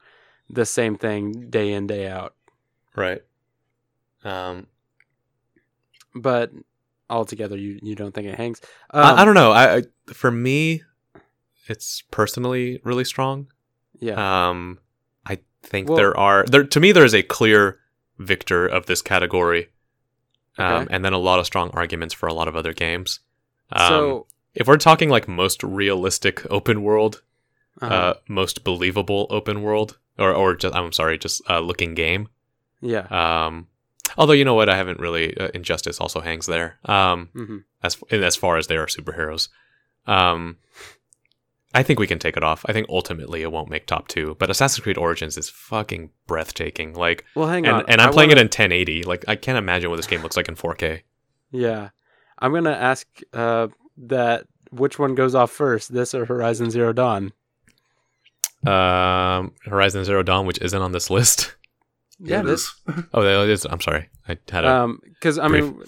the 0.50 0.66
same 0.66 0.96
thing 0.96 1.48
day 1.50 1.72
in 1.72 1.86
day 1.86 2.08
out. 2.08 2.34
right. 2.96 3.22
Um, 4.24 4.66
But 6.14 6.50
altogether, 7.08 7.56
you 7.56 7.78
you 7.82 7.94
don't 7.94 8.12
think 8.14 8.26
it 8.26 8.34
hangs? 8.34 8.60
Um, 8.90 9.04
I, 9.04 9.22
I 9.22 9.24
don't 9.24 9.34
know. 9.34 9.52
I, 9.52 9.76
I 9.76 9.82
for 10.12 10.30
me, 10.30 10.82
it's 11.68 12.02
personally 12.10 12.80
really 12.84 13.04
strong. 13.04 13.46
Yeah. 14.00 14.48
Um, 14.50 14.78
think 15.62 15.88
Well- 15.88 15.96
there 15.96 16.16
are 16.16 16.44
there 16.46 16.64
to 16.64 16.80
me 16.80 16.92
there 16.92 17.04
is 17.04 17.14
a 17.14 17.22
clear 17.22 17.78
victor 18.18 18.66
of 18.66 18.86
this 18.86 19.02
category, 19.02 19.68
um, 20.58 20.72
Okay. 20.84 20.94
and 20.94 21.04
then 21.04 21.12
a 21.12 21.18
lot 21.18 21.38
of 21.38 21.46
strong 21.46 21.70
arguments 21.70 22.14
for 22.14 22.26
a 22.28 22.34
lot 22.34 22.48
of 22.48 22.56
other 22.56 22.72
games. 22.72 23.20
Um, 23.72 23.88
so 23.88 24.26
if 24.54 24.66
we're 24.66 24.76
talking 24.76 25.08
like 25.08 25.28
most 25.28 25.62
realistic 25.62 26.44
open 26.50 26.82
world, 26.82 27.22
uh 27.80 27.86
uh, 27.86 28.14
most 28.28 28.64
believable 28.64 29.26
open 29.30 29.62
world, 29.62 29.98
or 30.18 30.32
or 30.32 30.54
just 30.56 30.74
I'm 30.74 30.90
sorry, 30.92 31.16
just 31.18 31.42
uh, 31.48 31.60
looking 31.60 31.94
game. 31.94 32.28
yeah. 32.80 33.06
Um, 33.10 33.68
although 34.16 34.32
you 34.32 34.44
know 34.44 34.54
what, 34.54 34.68
I 34.68 34.76
haven't 34.76 34.98
really 34.98 35.36
uh, 35.36 35.48
Injustice 35.54 36.00
also 36.00 36.20
hangs 36.20 36.46
there. 36.46 36.78
Um, 36.86 37.28
hmm 37.32 37.58
as 37.82 37.96
as 38.10 38.34
far 38.34 38.56
as 38.56 38.66
they 38.66 38.76
are 38.76 38.86
superheroes. 38.86 39.48
Um, 40.06 40.56
I 41.74 41.82
think 41.82 41.98
we 41.98 42.06
can 42.06 42.18
take 42.18 42.36
it 42.36 42.42
off. 42.42 42.64
I 42.66 42.72
think 42.72 42.86
ultimately 42.88 43.42
it 43.42 43.52
won't 43.52 43.68
make 43.68 43.86
top 43.86 44.08
two, 44.08 44.36
but 44.38 44.48
Assassin's 44.48 44.82
Creed 44.82 44.96
Origins 44.96 45.36
is 45.36 45.50
fucking 45.50 46.10
breathtaking. 46.26 46.94
Like, 46.94 47.24
Well, 47.34 47.46
hang 47.48 47.66
and, 47.66 47.76
on. 47.76 47.84
and 47.88 48.00
I'm 48.00 48.08
I 48.08 48.12
playing 48.12 48.30
wanna- 48.30 48.40
it 48.40 48.44
in 48.44 48.48
1080. 48.48 49.02
Like, 49.02 49.24
I 49.28 49.36
can't 49.36 49.58
imagine 49.58 49.90
what 49.90 49.96
this 49.96 50.06
game 50.06 50.22
looks 50.22 50.36
like 50.36 50.48
in 50.48 50.54
4K. 50.56 51.02
Yeah, 51.50 51.90
I'm 52.38 52.52
gonna 52.54 52.70
ask 52.72 53.06
uh, 53.32 53.68
that 53.98 54.46
which 54.70 54.98
one 54.98 55.14
goes 55.14 55.34
off 55.34 55.50
first, 55.50 55.92
this 55.92 56.14
or 56.14 56.24
Horizon 56.26 56.70
Zero 56.70 56.92
Dawn? 56.92 57.32
Um, 58.66 59.52
Horizon 59.64 60.04
Zero 60.04 60.22
Dawn, 60.22 60.46
which 60.46 60.58
isn't 60.60 60.80
on 60.82 60.92
this 60.92 61.10
list. 61.10 61.54
Yeah, 62.18 62.40
it 62.40 62.46
this. 62.46 62.74
Oh, 63.14 63.22
it 63.22 63.48
is. 63.48 63.64
I'm 63.64 63.80
sorry. 63.80 64.08
I 64.28 64.36
had 64.50 64.64
a. 64.64 64.68
Um, 64.68 65.00
because 65.04 65.38
I 65.38 65.48
mean, 65.48 65.82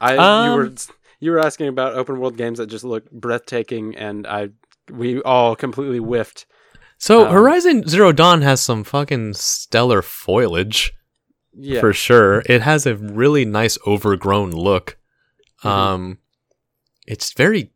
I 0.00 0.14
you 0.14 0.20
Um, 0.20 0.56
were 0.58 0.72
you 1.20 1.30
were 1.30 1.38
asking 1.38 1.68
about 1.68 1.94
open 1.94 2.18
world 2.18 2.36
games 2.36 2.58
that 2.58 2.66
just 2.66 2.84
look 2.84 3.08
breathtaking, 3.12 3.94
and 3.96 4.26
I 4.26 4.48
we 4.90 5.20
all 5.22 5.56
completely 5.56 5.98
whiffed. 5.98 6.46
so 6.98 7.26
um, 7.26 7.32
Horizon 7.32 7.86
Zero 7.88 8.12
Dawn 8.12 8.42
has 8.42 8.60
some 8.60 8.84
fucking 8.84 9.34
stellar 9.34 10.02
foliage. 10.02 10.92
Yeah, 11.58 11.80
for 11.80 11.92
sure. 11.94 12.42
It 12.46 12.60
has 12.62 12.84
a 12.86 12.96
really 12.96 13.44
nice 13.46 13.78
overgrown 13.86 14.50
look. 14.50 14.98
Mhm. 15.64 15.68
Um, 15.70 16.18
it's 17.06 17.32
very. 17.32 17.72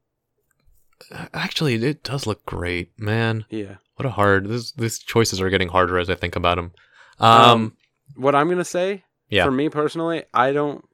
Actually, 1.34 1.74
it 1.82 2.04
does 2.04 2.26
look 2.26 2.44
great, 2.46 2.92
man. 2.98 3.44
yeah, 3.50 3.76
what 3.96 4.06
a 4.06 4.10
hard. 4.10 4.48
This 4.48 4.72
these 4.72 4.98
choices 4.98 5.40
are 5.40 5.50
getting 5.50 5.68
harder 5.68 5.98
as 5.98 6.08
I 6.10 6.14
think 6.14 6.36
about 6.36 6.56
them. 6.56 6.72
Um, 7.18 7.30
Um, 7.50 7.76
what 8.16 8.34
I'm 8.34 8.48
gonna 8.48 8.64
say, 8.64 9.04
Yeah. 9.28 9.44
for 9.44 9.50
me 9.50 9.68
personally, 9.70 10.24
I 10.34 10.52
don't, 10.52 10.84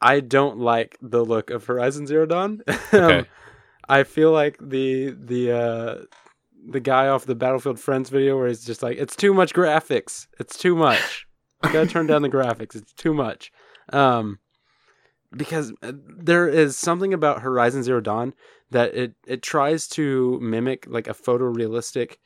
I 0.00 0.20
don't 0.20 0.58
like 0.58 0.96
the 1.02 1.24
look 1.24 1.50
of 1.50 1.64
Horizon 1.66 2.06
Zero 2.06 2.26
Dawn. 2.26 2.62
Okay. 2.92 3.28
I 3.88 4.04
feel 4.04 4.32
like 4.32 4.56
the 4.60 5.10
the 5.10 5.52
uh, 5.52 5.94
the 6.70 6.80
guy 6.80 7.08
off 7.08 7.24
the 7.24 7.34
Battlefield 7.34 7.80
Friends 7.80 8.10
video 8.10 8.36
where 8.36 8.48
he's 8.48 8.64
just 8.64 8.82
like, 8.82 8.98
it's 8.98 9.16
too 9.16 9.32
much 9.32 9.54
graphics. 9.54 10.26
It's 10.38 10.58
too 10.58 10.74
much. 10.76 11.26
You 11.64 11.72
gotta 11.72 11.86
turn 11.88 12.06
down 12.06 12.22
the 12.22 12.28
graphics. 12.28 12.76
It's 12.76 12.92
too 12.92 13.14
much. 13.14 13.50
Um, 13.92 14.38
because 15.36 15.72
uh, 15.82 15.92
there 15.94 16.48
is 16.48 16.76
something 16.78 17.12
about 17.12 17.42
Horizon 17.42 17.82
Zero 17.82 18.00
Dawn 18.00 18.34
that 18.70 18.94
it 18.94 19.14
it 19.26 19.42
tries 19.42 19.88
to 19.88 20.38
mimic 20.40 20.86
like 20.88 21.06
a 21.08 21.14
photorealistic 21.14 22.16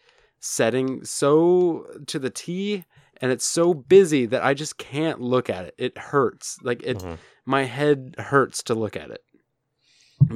setting 0.40 1.04
so 1.04 1.86
to 2.08 2.18
the 2.18 2.30
T 2.30 2.84
and 3.20 3.30
it's 3.30 3.44
so 3.44 3.72
busy 3.74 4.26
that 4.26 4.42
I 4.44 4.54
just 4.54 4.76
can't 4.78 5.20
look 5.20 5.48
at 5.48 5.64
it. 5.66 5.74
It 5.78 5.96
hurts. 5.96 6.58
Like 6.62 6.82
it 6.82 6.98
Mhm. 6.98 7.18
my 7.46 7.64
head 7.64 8.16
hurts 8.18 8.62
to 8.64 8.74
look 8.74 8.96
at 8.96 9.10
it. 9.10 9.22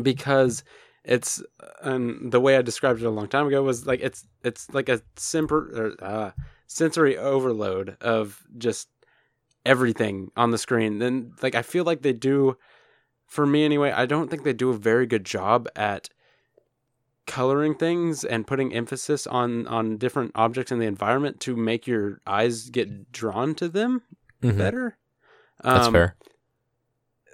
Because 0.02 0.64
it's 1.06 1.42
and 1.82 2.32
the 2.32 2.40
way 2.40 2.56
I 2.56 2.62
described 2.62 3.00
it 3.00 3.06
a 3.06 3.10
long 3.10 3.28
time 3.28 3.46
ago 3.46 3.62
was 3.62 3.86
like 3.86 4.00
it's 4.02 4.26
it's 4.42 4.68
like 4.74 4.88
a 4.88 5.00
simper 5.16 5.94
or, 6.00 6.04
uh, 6.04 6.30
sensory 6.66 7.16
overload 7.16 7.96
of 8.00 8.44
just 8.58 8.88
everything 9.64 10.30
on 10.36 10.50
the 10.50 10.58
screen. 10.58 10.98
Then 10.98 11.32
like 11.42 11.54
I 11.54 11.62
feel 11.62 11.84
like 11.84 12.02
they 12.02 12.12
do 12.12 12.56
for 13.26 13.46
me 13.46 13.64
anyway, 13.64 13.92
I 13.92 14.06
don't 14.06 14.28
think 14.28 14.42
they 14.42 14.52
do 14.52 14.70
a 14.70 14.76
very 14.76 15.06
good 15.06 15.24
job 15.24 15.68
at 15.76 16.08
coloring 17.26 17.74
things 17.74 18.24
and 18.24 18.46
putting 18.46 18.72
emphasis 18.74 19.26
on 19.26 19.66
on 19.68 19.96
different 19.98 20.32
objects 20.34 20.70
in 20.72 20.78
the 20.78 20.86
environment 20.86 21.40
to 21.40 21.56
make 21.56 21.86
your 21.86 22.20
eyes 22.26 22.70
get 22.70 23.12
drawn 23.12 23.54
to 23.56 23.68
them 23.68 24.02
mhm. 24.42 24.58
better. 24.58 24.96
That's 25.62 25.86
Um, 25.86 25.92
fair. 25.92 26.16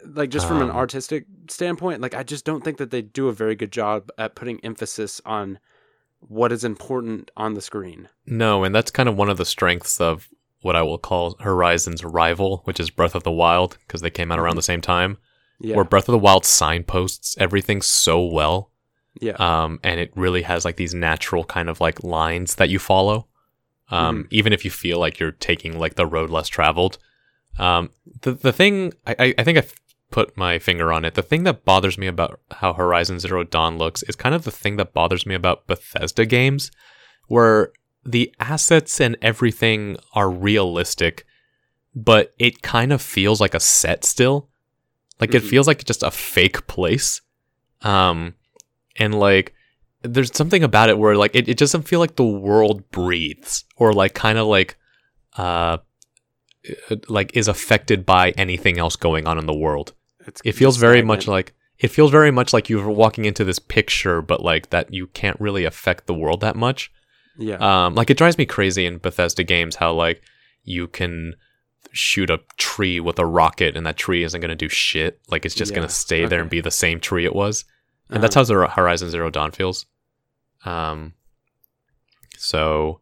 Like 0.05 0.31
just 0.31 0.49
from 0.49 0.63
an 0.63 0.71
Um, 0.71 0.77
artistic 0.77 1.27
standpoint, 1.49 2.01
like 2.01 2.15
I 2.15 2.23
just 2.23 2.45
don't 2.45 2.65
think 2.65 2.79
that 2.79 2.91
they 2.91 3.03
do 3.03 3.29
a 3.29 3.33
very 3.33 3.55
good 3.55 3.73
job 3.73 4.11
at 4.19 4.35
putting 4.35 4.59
emphasis 4.65 5.21
on 5.25 5.59
what 6.21 6.53
is 6.53 6.65
important 6.65 7.31
on 7.37 7.55
the 7.55 7.61
screen. 7.61 8.09
No, 8.27 8.65
and 8.65 8.75
that's 8.75 8.91
kind 8.91 9.09
of 9.09 9.17
one 9.17 9.31
of 9.31 9.39
the 9.39 9.45
strengths 9.45 10.01
of 10.01 10.29
what 10.61 10.77
I 10.77 10.83
will 10.83 10.99
call 10.99 11.37
Horizon's 11.41 12.05
rival, 12.05 12.63
which 12.65 12.79
is 12.79 12.91
Breath 12.91 13.15
of 13.15 13.25
the 13.25 13.33
Wild, 13.33 13.79
because 13.87 14.01
they 14.01 14.11
came 14.11 14.31
out 14.31 14.39
around 14.39 14.57
the 14.57 14.63
same 14.63 14.81
time. 14.81 15.19
Yeah. 15.61 15.77
Where 15.77 15.85
Breath 15.85 16.09
of 16.09 16.13
the 16.13 16.19
Wild 16.19 16.45
signposts 16.45 17.37
everything 17.39 17.83
so 17.83 18.25
well, 18.25 18.71
yeah. 19.21 19.35
um, 19.39 19.79
and 19.83 20.01
it 20.01 20.13
really 20.17 20.43
has 20.43 20.65
like 20.65 20.77
these 20.77 20.95
natural 20.95 21.45
kind 21.45 21.69
of 21.69 21.81
like 21.81 22.03
lines 22.03 22.57
that 22.57 22.69
you 22.69 22.79
follow, 22.79 23.29
um, 23.91 24.27
even 24.31 24.53
if 24.53 24.65
you 24.65 24.71
feel 24.71 24.99
like 24.99 25.21
you're 25.21 25.33
taking 25.33 25.79
like 25.79 25.95
the 25.95 26.07
road 26.07 26.31
less 26.31 26.49
traveled. 26.49 26.99
Um, 27.59 27.91
the 28.23 28.33
the 28.33 28.53
thing 28.53 28.93
I 29.07 29.15
I, 29.19 29.35
I 29.39 29.45
think 29.45 29.59
I 29.59 29.65
put 30.13 30.37
my 30.37 30.59
finger 30.61 30.93
on 30.93 31.05
it. 31.05 31.15
The 31.15 31.23
thing 31.23 31.43
that 31.45 31.65
bothers 31.65 31.99
me 31.99 32.07
about 32.07 32.39
how 32.53 32.73
Horizon 32.75 33.19
Zero 33.19 33.43
Dawn 33.43 33.79
looks 33.79 34.03
is 34.05 34.15
kind 34.15 34.35
of 34.35 34.45
the 34.45 34.51
thing 34.53 34.77
that 34.77 34.93
bothers 34.95 35.27
me 35.27 35.35
about 35.35 35.67
Bethesda 35.67 36.25
games, 36.27 36.71
where 37.27 37.73
the 38.05 38.33
assets 38.39 39.01
and 39.01 39.17
everything 39.23 39.97
are 40.15 40.31
realistic, 40.31 41.25
but 41.95 42.33
it 42.39 42.63
kind 42.63 42.93
of 42.93 43.03
feels 43.03 43.41
like 43.41 43.55
a 43.55 43.61
set 43.61 44.05
still. 44.05 44.49
Like 45.21 45.35
it 45.35 45.43
Mhm. 45.43 45.49
feels 45.51 45.67
like 45.67 45.85
just 45.85 46.03
a 46.03 46.11
fake 46.11 46.67
place. 46.67 47.21
Um, 47.83 48.35
and 48.97 49.15
like 49.19 49.55
there's 50.03 50.37
something 50.37 50.63
about 50.65 50.89
it 50.89 50.99
where 50.99 51.17
like 51.17 51.35
it, 51.35 51.49
it 51.49 51.57
doesn't 51.57 51.83
feel 51.89 52.01
like 52.01 52.17
the 52.17 52.25
world 52.25 52.91
breathes 52.91 53.65
or 53.77 53.93
like 53.93 54.15
kind 54.15 54.37
of 54.39 54.47
like 54.49 54.77
uh 55.37 55.79
like 57.09 57.37
is 57.37 57.49
affected 57.49 58.05
by 58.05 58.31
anything 58.33 58.79
else 58.79 58.97
going 58.97 59.27
on 59.27 59.39
in 59.39 59.47
the 59.47 59.55
world. 59.55 59.95
It's 60.27 60.41
It 60.45 60.53
feels 60.53 60.77
very 60.77 60.99
stagnant. 60.99 61.07
much 61.07 61.29
like 61.29 61.55
it 61.79 61.89
feels 61.89 62.11
very 62.11 62.31
much 62.31 62.53
like 62.53 62.69
you're 62.69 62.89
walking 62.89 63.25
into 63.25 63.45
this 63.45 63.59
picture, 63.59 64.23
but 64.23 64.43
like 64.43 64.71
that 64.71 64.93
you 64.95 65.09
can't 65.09 65.41
really 65.41 65.65
affect 65.65 66.07
the 66.07 66.15
world 66.15 66.41
that 66.41 66.55
much. 66.57 66.93
yeah. 67.39 67.57
Um, 67.87 67.95
like 67.95 68.11
it 68.11 68.17
drives 68.19 68.39
me 68.39 68.47
crazy 68.47 68.87
in 68.87 68.99
Bethesda 68.99 69.43
games 69.43 69.77
how 69.77 69.93
like 69.93 70.23
you 70.65 70.87
can 70.87 71.35
shoot 71.91 72.31
a 72.31 72.41
tree 72.57 73.01
with 73.01 73.19
a 73.19 73.27
rocket 73.27 73.77
and 73.77 73.85
that 73.87 73.97
tree 73.97 74.23
isn't 74.23 74.41
gonna 74.41 74.55
do 74.55 74.69
shit. 74.69 75.21
Like 75.29 75.45
it's 75.45 75.55
just 75.55 75.73
Yeah, 75.73 75.77
gonna 75.77 75.89
stay 75.89 76.27
there 76.27 76.41
and 76.41 76.49
be 76.51 76.61
the 76.61 76.71
same 76.71 77.01
tree 77.01 77.25
it 77.25 77.35
was, 77.35 77.65
and 78.11 78.23
that's 78.23 78.37
Uh-huh. 78.37 78.41
how 78.43 78.45
Zero, 78.45 78.69
Horizon 78.69 79.11
Zero 79.11 79.29
Dawn 79.31 79.51
feels. 79.51 79.87
Um, 80.65 81.15
so 82.37 83.01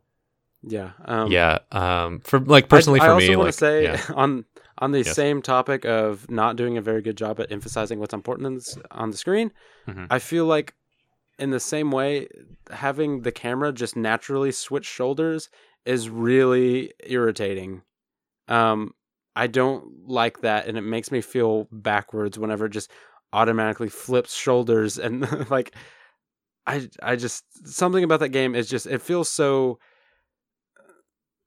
yeah. 0.62 0.92
Um, 1.04 1.30
yeah, 1.30 1.58
um, 1.72 2.20
for 2.20 2.38
like 2.40 2.68
personally 2.68 3.00
I, 3.00 3.04
for 3.06 3.10
I 3.10 3.14
also 3.14 3.26
me, 3.28 3.36
want 3.36 3.46
like 3.46 3.54
to 3.54 3.58
say 3.58 3.82
yeah. 3.84 4.00
on 4.14 4.44
on 4.80 4.92
the 4.92 5.04
Yes. 5.04 5.14
same 5.14 5.42
topic 5.42 5.84
of 5.84 6.30
not 6.30 6.56
doing 6.56 6.76
a 6.76 6.82
very 6.82 7.02
good 7.02 7.16
job 7.16 7.38
at 7.40 7.52
emphasizing 7.52 7.98
what's 8.00 8.14
important 8.14 8.76
on 8.90 9.10
the 9.10 9.16
screen, 9.16 9.52
Mhm. 9.88 10.06
I 10.10 10.18
feel 10.18 10.46
like 10.46 10.74
in 11.38 11.50
the 11.50 11.60
same 11.60 11.90
way, 11.90 12.28
having 12.70 13.22
the 13.22 13.32
camera 13.32 13.72
just 13.72 13.96
naturally 13.96 14.52
switch 14.52 14.86
shoulders 14.86 15.48
is 15.86 16.08
really 16.10 16.92
irritating. 17.04 17.82
Um, 18.48 18.94
I 19.36 19.46
don't 19.46 20.08
like 20.08 20.40
that, 20.40 20.66
and 20.66 20.76
it 20.76 20.82
makes 20.82 21.10
me 21.12 21.20
feel 21.20 21.68
backwards 21.72 22.38
whenever 22.38 22.66
it 22.66 22.70
just 22.70 22.90
automatically 23.32 23.88
flips 23.88 24.34
shoulders 24.34 24.98
and 24.98 25.22
like. 25.50 25.74
I 26.66 26.88
I 27.02 27.16
just 27.16 27.44
something 27.66 28.04
about 28.04 28.20
that 28.20 28.28
game 28.28 28.54
is 28.54 28.68
just 28.68 28.86
it 28.86 29.00
feels 29.00 29.28
so 29.28 29.78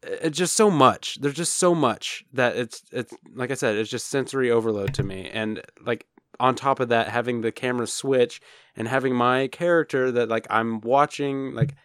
it's 0.06 0.38
just 0.38 0.56
so 0.56 0.70
much. 0.70 1.20
There's 1.22 1.36
just 1.36 1.58
so 1.58 1.74
much 1.74 2.26
that 2.34 2.56
it's 2.56 2.84
it's 2.92 3.14
like 3.34 3.52
I 3.52 3.56
said, 3.56 3.76
it's 3.76 3.90
just 3.90 4.08
sensory 4.08 4.52
overload 4.52 4.94
to 4.96 5.04
me. 5.04 5.30
And 5.30 5.62
like 5.86 6.06
on 6.40 6.56
top 6.56 6.80
of 6.80 6.90
that, 6.90 7.10
having 7.10 7.42
the 7.42 7.52
camera 7.52 7.88
switch 7.88 8.42
and 8.76 8.88
having 8.88 9.16
my 9.16 9.48
character 9.48 10.12
that 10.12 10.30
like 10.30 10.48
I'm 10.50 10.82
watching 10.82 11.54
like 11.54 11.76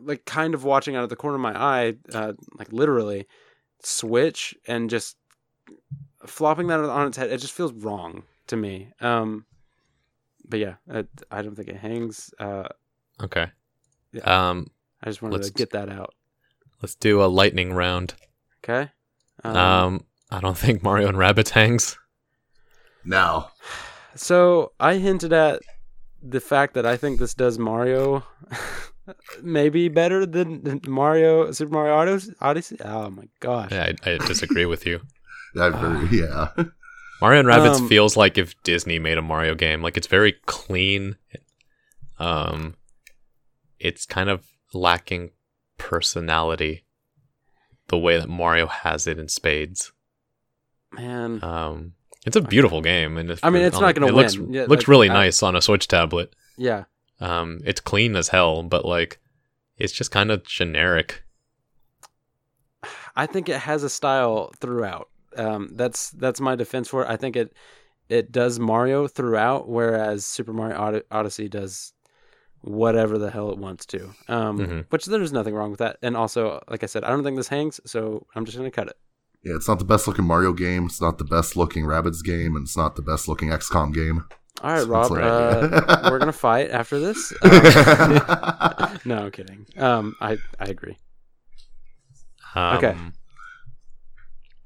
like 0.00 0.24
kind 0.24 0.54
of 0.54 0.64
watching 0.64 0.96
out 0.96 1.04
of 1.04 1.10
the 1.10 1.16
corner 1.16 1.36
of 1.36 1.40
my 1.40 1.56
eye, 1.58 1.94
uh, 2.12 2.32
like 2.58 2.72
literally 2.72 3.26
switch 3.82 4.54
and 4.66 4.90
just 4.90 5.16
flopping 6.26 6.66
that 6.68 6.80
on 6.80 7.06
its 7.06 7.16
head. 7.16 7.30
It 7.30 7.38
just 7.38 7.52
feels 7.52 7.72
wrong 7.72 8.24
to 8.48 8.56
me. 8.56 8.90
Um, 9.00 9.46
but 10.48 10.60
yeah, 10.60 10.74
it, 10.88 11.08
I 11.30 11.42
don't 11.42 11.54
think 11.54 11.68
it 11.68 11.76
hangs. 11.76 12.32
Uh, 12.38 12.68
okay. 13.22 13.46
Yeah. 14.12 14.48
Um, 14.48 14.70
I 15.02 15.10
just 15.10 15.22
wanted 15.22 15.42
to 15.42 15.52
get 15.52 15.70
that 15.70 15.88
out. 15.88 16.14
Let's 16.82 16.94
do 16.94 17.22
a 17.22 17.26
lightning 17.26 17.72
round. 17.72 18.14
Okay. 18.64 18.90
Um, 19.44 20.04
I 20.30 20.40
don't 20.40 20.58
think 20.58 20.82
Mario 20.82 21.08
and 21.08 21.16
Rabbids 21.16 21.50
hangs. 21.50 21.96
No. 23.04 23.48
So 24.14 24.72
I 24.80 24.94
hinted 24.94 25.32
at 25.32 25.62
the 26.22 26.40
fact 26.40 26.74
that 26.74 26.86
I 26.86 26.96
think 26.96 27.18
this 27.18 27.34
does 27.34 27.58
Mario 27.58 28.24
maybe 29.42 29.88
better 29.88 30.26
than 30.26 30.64
than 30.64 30.80
Mario 30.86 31.52
Super 31.52 31.72
Mario 31.72 31.94
Odyssey. 31.94 32.32
Odyssey? 32.40 32.76
Oh 32.84 33.10
my 33.10 33.28
gosh! 33.40 33.70
Yeah, 33.70 33.92
I, 34.04 34.10
I 34.12 34.18
disagree 34.18 34.66
with 34.66 34.86
you. 34.86 35.00
that 35.54 35.72
very, 35.74 36.20
yeah. 36.20 36.48
Mario 37.20 37.40
and 37.40 37.48
Rabbids 37.48 37.80
Um, 37.80 37.88
feels 37.88 38.16
like 38.16 38.36
if 38.36 38.60
Disney 38.62 38.98
made 38.98 39.18
a 39.18 39.22
Mario 39.22 39.54
game. 39.54 39.82
Like 39.82 39.96
it's 39.96 40.06
very 40.08 40.34
clean. 40.46 41.16
Um, 42.18 42.74
it's 43.78 44.04
kind 44.06 44.28
of 44.28 44.44
lacking 44.74 45.30
personality, 45.78 46.84
the 47.88 47.98
way 47.98 48.18
that 48.18 48.28
Mario 48.28 48.66
has 48.66 49.06
it 49.06 49.18
in 49.18 49.28
spades. 49.28 49.92
Man, 50.92 51.42
Um, 51.42 51.92
it's 52.24 52.36
a 52.36 52.40
beautiful 52.40 52.80
game, 52.80 53.16
and 53.18 53.30
if, 53.30 53.44
I 53.44 53.50
mean, 53.50 53.62
it's 53.62 53.78
not 53.80 53.94
gonna 53.94 54.08
it 54.08 54.14
looks, 54.14 54.36
win. 54.38 54.52
Yeah, 54.52 54.62
looks 54.62 54.82
like, 54.82 54.88
really 54.88 55.10
I- 55.10 55.14
nice 55.14 55.42
on 55.42 55.54
a 55.56 55.62
Switch 55.62 55.86
tablet. 55.88 56.34
yeah. 56.56 56.84
Um, 57.18 57.60
it's 57.64 57.80
clean 57.80 58.14
as 58.14 58.28
hell, 58.28 58.62
but 58.62 58.84
like, 58.84 59.18
it's 59.78 59.92
just 59.92 60.10
kind 60.10 60.30
of 60.30 60.44
generic. 60.44 61.22
I 63.14 63.24
think 63.26 63.48
it 63.48 63.60
has 63.60 63.82
a 63.82 63.88
style 63.88 64.52
throughout. 64.60 65.08
Um, 65.36 65.70
that's 65.72 66.10
that's 66.10 66.40
my 66.40 66.56
defense 66.56 66.88
for 66.88 67.02
it. 67.04 67.08
I 67.10 67.16
think 67.16 67.36
it 67.36 67.54
it 68.08 68.30
does 68.32 68.58
Mario 68.58 69.08
throughout, 69.08 69.68
whereas 69.68 70.24
Super 70.26 70.52
Mario 70.52 70.76
Od- 70.76 71.04
Odyssey 71.10 71.48
does 71.48 71.92
whatever 72.66 73.16
the 73.18 73.30
hell 73.30 73.50
it 73.50 73.58
wants 73.58 73.86
to. 73.86 74.10
Um, 74.28 74.58
Mhm. 74.58 74.86
Which 74.90 75.06
there's 75.06 75.32
nothing 75.32 75.54
wrong 75.54 75.70
with 75.70 75.78
that. 75.80 75.96
And 76.02 76.16
also, 76.16 76.62
like 76.68 76.82
I 76.82 76.86
said, 76.86 77.04
I 77.04 77.08
don't 77.10 77.22
think 77.24 77.36
this 77.36 77.48
hangs, 77.48 77.80
so 77.86 78.26
I'm 78.34 78.44
just 78.44 78.56
gonna 78.56 78.70
cut 78.70 78.88
it. 78.88 78.96
Yeah, 79.42 79.54
it's 79.54 79.68
not 79.68 79.78
the 79.78 79.84
best 79.84 80.06
looking 80.08 80.24
Mario 80.24 80.52
game. 80.52 80.86
It's 80.86 81.00
not 81.00 81.18
the 81.18 81.24
best 81.24 81.56
looking 81.56 81.84
Rabbids 81.84 82.22
game, 82.24 82.56
and 82.56 82.64
it's 82.66 82.76
not 82.76 82.96
the 82.96 83.02
best 83.02 83.28
looking 83.28 83.50
XCOM 83.50 83.94
game. 83.94 84.24
All 84.62 84.70
right, 84.72 84.80
So 84.82 84.88
Rob. 84.88 85.10
like- 85.12 85.22
uh, 85.22 86.08
we're 86.10 86.18
gonna 86.18 86.32
fight 86.32 86.70
after 86.70 86.98
this. 86.98 87.32
Um, 87.42 88.98
no, 89.04 89.18
I'm 89.24 89.30
kidding. 89.30 89.66
Um, 89.76 90.16
I 90.20 90.38
I 90.58 90.64
agree. 90.66 90.96
Um, 92.54 92.76
Okay. 92.78 92.96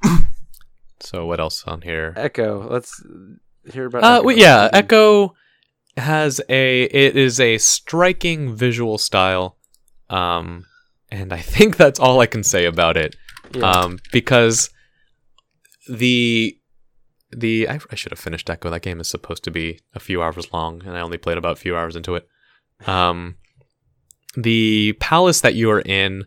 So 1.00 1.24
what 1.26 1.40
else 1.40 1.64
on 1.66 1.80
here? 1.82 2.12
Echo. 2.16 2.68
Let's 2.70 3.02
hear 3.72 3.86
about. 3.86 4.04
Uh, 4.04 4.16
Echo. 4.16 4.24
well, 4.24 4.36
yeah, 4.36 4.68
Echo 4.72 5.34
has 6.00 6.40
a 6.48 6.82
it 6.84 7.16
is 7.16 7.40
a 7.40 7.58
striking 7.58 8.54
visual 8.54 8.98
style. 8.98 9.56
Um, 10.08 10.66
and 11.10 11.32
I 11.32 11.38
think 11.38 11.76
that's 11.76 12.00
all 12.00 12.20
I 12.20 12.26
can 12.26 12.42
say 12.42 12.64
about 12.66 12.96
it. 12.96 13.16
Yeah. 13.54 13.70
Um, 13.70 13.98
because 14.12 14.70
the 15.88 16.56
the 17.30 17.68
I, 17.68 17.78
I 17.90 17.94
should 17.94 18.12
have 18.12 18.18
finished 18.18 18.50
Echo. 18.50 18.70
That 18.70 18.82
game 18.82 19.00
is 19.00 19.08
supposed 19.08 19.44
to 19.44 19.50
be 19.50 19.80
a 19.94 20.00
few 20.00 20.22
hours 20.22 20.52
long, 20.52 20.82
and 20.84 20.96
I 20.96 21.00
only 21.00 21.18
played 21.18 21.38
about 21.38 21.52
a 21.52 21.60
few 21.60 21.76
hours 21.76 21.96
into 21.96 22.16
it. 22.16 22.26
Um, 22.86 23.36
the 24.36 24.94
palace 25.00 25.40
that 25.40 25.54
you 25.54 25.70
are 25.70 25.80
in 25.80 26.24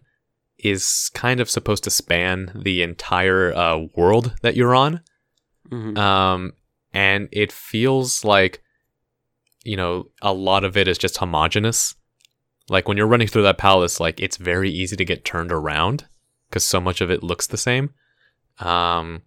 is 0.58 1.10
kind 1.14 1.40
of 1.42 1.50
supposed 1.50 1.84
to 1.84 1.90
span 1.90 2.52
the 2.56 2.84
entire 2.84 3.54
uh, 3.54 3.80
world 3.96 4.34
that 4.42 4.56
you're 4.56 4.76
on. 4.76 5.02
Mhm. 5.70 5.98
Um, 5.98 6.54
and 6.94 7.28
it 7.32 7.52
feels 7.52 8.24
like, 8.24 8.63
you 9.64 9.78
know, 9.78 10.08
a 10.22 10.34
lot 10.34 10.64
of 10.64 10.78
it 10.78 10.88
is 10.88 10.98
just 10.98 11.18
homogenous. 11.18 11.96
Like 12.70 12.88
when 12.88 12.98
you're 12.98 13.08
running 13.08 13.28
through 13.28 13.44
that 13.44 13.58
palace, 13.58 14.00
like 14.00 14.20
it's 14.20 14.38
very 14.38 14.70
easy 14.70 14.96
to 14.96 15.06
get 15.06 15.26
turned 15.26 15.52
around 15.52 16.06
because 16.50 16.64
so 16.64 16.80
much 16.80 17.02
of 17.02 17.12
it 17.12 17.24
looks 17.24 17.48
the 17.48 17.58
same. 17.58 17.94
Um, 18.60 19.24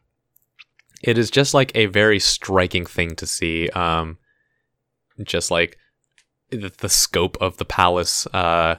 it 1.03 1.19
is 1.19 1.31
just 1.31 1.55
like 1.55 1.73
a 1.75 1.87
very 1.87 2.19
striking 2.19 2.87
thing 2.87 3.15
to 3.17 3.27
see. 3.27 3.69
Um, 3.71 4.19
just 5.23 5.51
like 5.51 5.79
the, 6.51 6.73
the 6.79 6.89
scope 6.89 7.37
of 7.41 7.57
the 7.57 7.65
palace. 7.65 8.27
Uh, 8.29 8.77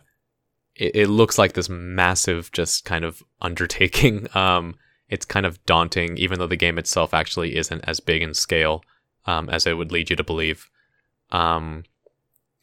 it, 0.76 0.96
it 0.96 1.08
looks 1.08 1.38
like 1.38 1.54
this 1.54 1.70
massive, 1.70 2.52
just 2.52 2.86
kind 2.86 3.06
of 3.06 3.24
undertaking. 3.42 4.28
Um, 4.36 4.76
it's 5.10 5.26
kind 5.26 5.46
of 5.46 5.64
daunting, 5.66 6.18
even 6.18 6.38
though 6.38 6.48
the 6.48 6.58
game 6.58 6.78
itself 6.78 7.14
actually 7.14 7.56
isn't 7.56 7.80
as 7.86 8.02
big 8.02 8.22
in 8.22 8.34
scale 8.34 8.84
um, 9.26 9.50
as 9.50 9.66
it 9.66 9.78
would 9.78 9.90
lead 9.90 10.10
you 10.10 10.18
to 10.18 10.24
believe. 10.24 10.70
Um, 11.32 11.84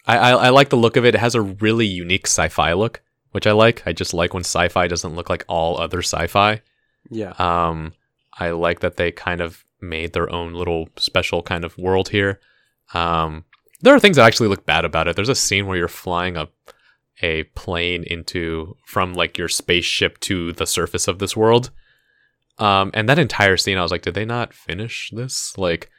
I, 0.06 0.18
I, 0.18 0.30
I 0.30 0.48
like 0.50 0.70
the 0.70 0.76
look 0.76 0.96
of 0.96 1.04
it. 1.04 1.14
It 1.14 1.20
has 1.20 1.34
a 1.34 1.42
really 1.42 1.86
unique 1.86 2.26
sci-fi 2.26 2.72
look, 2.72 3.02
which 3.32 3.46
I 3.46 3.52
like. 3.52 3.82
I 3.86 3.92
just 3.92 4.14
like 4.14 4.34
when 4.34 4.44
sci-fi 4.44 4.86
doesn't 4.86 5.14
look 5.14 5.30
like 5.30 5.44
all 5.48 5.78
other 5.80 6.00
sci-fi. 6.00 6.62
yeah. 7.10 7.32
Um, 7.38 7.92
I 8.38 8.50
like 8.50 8.80
that 8.80 8.96
they 8.96 9.12
kind 9.12 9.40
of 9.40 9.64
made 9.80 10.12
their 10.12 10.30
own 10.30 10.54
little 10.54 10.88
special 10.96 11.42
kind 11.42 11.64
of 11.64 11.78
world 11.78 12.08
here. 12.08 12.40
Um, 12.94 13.44
there 13.80 13.94
are 13.94 14.00
things 14.00 14.16
that 14.16 14.26
actually 14.26 14.48
look 14.48 14.66
bad 14.66 14.84
about 14.84 15.08
it. 15.08 15.14
There's 15.14 15.28
a 15.28 15.34
scene 15.34 15.66
where 15.66 15.76
you're 15.76 15.88
flying 15.88 16.36
a 16.36 16.48
a 17.22 17.44
plane 17.54 18.02
into 18.02 18.76
from 18.84 19.14
like 19.14 19.38
your 19.38 19.48
spaceship 19.48 20.18
to 20.20 20.52
the 20.52 20.66
surface 20.66 21.06
of 21.06 21.20
this 21.20 21.36
world. 21.36 21.70
Um, 22.58 22.90
and 22.92 23.08
that 23.08 23.18
entire 23.18 23.56
scene, 23.56 23.78
I 23.78 23.82
was 23.82 23.92
like, 23.92 24.02
did 24.02 24.14
they 24.14 24.24
not 24.24 24.52
finish 24.52 25.10
this? 25.12 25.56
Like, 25.56 25.90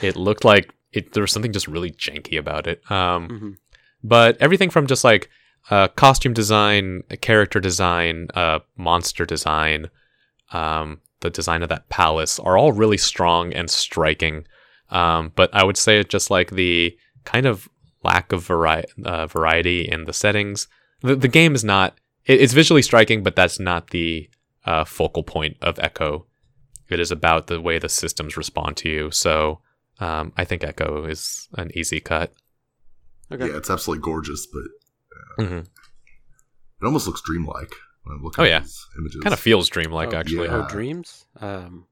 it 0.00 0.16
looked 0.16 0.44
like 0.44 0.74
it. 0.92 1.12
There 1.12 1.22
was 1.22 1.32
something 1.32 1.52
just 1.52 1.68
really 1.68 1.90
janky 1.90 2.38
about 2.38 2.66
it. 2.66 2.82
Um, 2.90 3.28
Mhm. 3.28 3.56
but 4.04 4.36
everything 4.40 4.70
from 4.70 4.86
just 4.86 5.04
like 5.04 5.28
uh, 5.70 5.86
costume 5.88 6.32
design, 6.32 7.02
character 7.20 7.60
design, 7.60 8.26
uh, 8.34 8.58
monster 8.76 9.24
design, 9.24 9.88
um, 10.52 11.00
the 11.20 11.30
design 11.30 11.62
of 11.62 11.68
that 11.68 11.88
palace 11.88 12.38
are 12.40 12.58
all 12.58 12.72
really 12.72 12.98
strong 12.98 13.52
and 13.52 13.70
striking. 13.70 14.44
Um, 14.90 15.32
but 15.36 15.50
I 15.54 15.62
would 15.64 15.76
say 15.76 16.02
just 16.02 16.30
like 16.30 16.50
the 16.50 16.96
kind 17.24 17.46
of 17.46 17.68
lack 18.02 18.32
of 18.32 18.42
vari- 18.44 18.84
uh, 19.04 19.26
variety 19.28 19.82
in 19.88 20.04
the 20.04 20.12
settings. 20.12 20.66
The, 21.02 21.14
the 21.14 21.28
game 21.28 21.54
is 21.54 21.62
not. 21.64 21.96
It, 22.26 22.40
it's 22.40 22.52
visually 22.52 22.82
striking, 22.82 23.22
but 23.22 23.36
that's 23.36 23.60
not 23.60 23.90
the 23.90 24.28
uh, 24.66 24.84
focal 24.84 25.22
point 25.22 25.56
of 25.62 25.78
Echo. 25.78 26.26
It 26.88 26.98
is 27.00 27.10
about 27.12 27.46
the 27.46 27.60
way 27.60 27.78
the 27.78 27.88
systems 27.88 28.36
respond 28.36 28.76
to 28.78 28.88
you. 28.90 29.10
So 29.12 29.60
um, 30.02 30.32
I 30.36 30.44
think 30.44 30.64
Echo 30.64 31.04
is 31.04 31.48
an 31.54 31.70
easy 31.74 32.00
cut. 32.00 32.32
Okay. 33.30 33.46
Yeah, 33.46 33.56
it's 33.56 33.70
absolutely 33.70 34.02
gorgeous, 34.02 34.46
but 34.46 35.44
hmm 35.46 35.58
it 35.58 36.84
almost 36.86 37.06
looks 37.06 37.22
dreamlike 37.22 37.72
when 38.02 38.16
I'm 38.16 38.24
looking 38.24 38.42
Oh, 38.42 38.44
at 38.44 38.50
yeah. 38.50 38.60
these 38.60 38.86
images. 38.98 39.22
Kind 39.22 39.32
of 39.32 39.38
feels 39.40 39.68
dreamlike, 39.68 40.12
Oh, 40.12 40.16
actually. 40.16 40.48
yeah. 40.48 40.64
Oh, 40.64 40.68
dreams. 40.68 41.26
Um. 41.40 41.86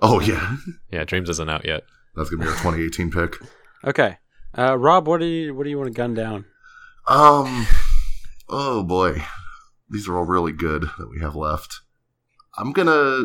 Oh 0.00 0.20
yeah, 0.20 0.56
Yeah, 0.92 1.04
Dreams 1.04 1.28
isn't 1.30 1.48
out 1.50 1.64
yet. 1.64 1.82
that's 2.14 2.30
gonna 2.30 2.42
be 2.44 2.48
our 2.48 2.54
2018 2.56 3.10
pick. 3.10 3.36
Okay. 3.84 4.18
Uh, 4.56 4.76
Rob, 4.78 5.06
what 5.08 5.20
do 5.20 5.26
you 5.26 5.54
what 5.54 5.64
do 5.64 5.70
you 5.70 5.78
want 5.78 5.88
to 5.88 5.94
gun 5.94 6.14
down? 6.14 6.44
Um, 7.08 7.66
oh 8.48 8.82
boy, 8.82 9.22
these 9.90 10.06
are 10.08 10.16
all 10.16 10.24
really 10.24 10.52
good 10.52 10.82
that 10.98 11.08
we 11.10 11.20
have 11.20 11.34
left. 11.34 11.80
I'm 12.58 12.72
gonna 12.72 13.22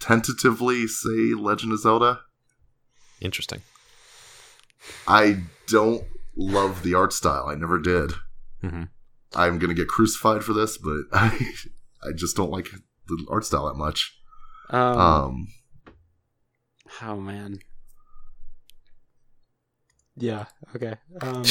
tentatively 0.00 0.86
say 0.86 1.34
Legend 1.36 1.72
of 1.72 1.80
Zelda. 1.80 2.20
Interesting. 3.20 3.62
I 5.06 5.42
don't 5.68 6.04
love 6.36 6.82
the 6.82 6.94
art 6.94 7.12
style. 7.12 7.46
I 7.48 7.54
never 7.54 7.78
did. 7.78 8.12
hmm 8.60 8.84
I'm 9.36 9.58
gonna 9.58 9.74
get 9.74 9.88
crucified 9.88 10.44
for 10.44 10.52
this, 10.52 10.78
but 10.78 11.02
I 11.12 11.52
I 12.02 12.12
just 12.14 12.36
don't 12.36 12.50
like 12.50 12.70
the 13.08 13.26
art 13.28 13.44
style 13.44 13.66
that 13.66 13.74
much. 13.74 14.16
Um. 14.70 14.98
Um, 14.98 15.48
oh 17.02 17.16
man. 17.16 17.58
Yeah. 20.16 20.46
Okay. 20.76 20.94
Um. 21.20 21.42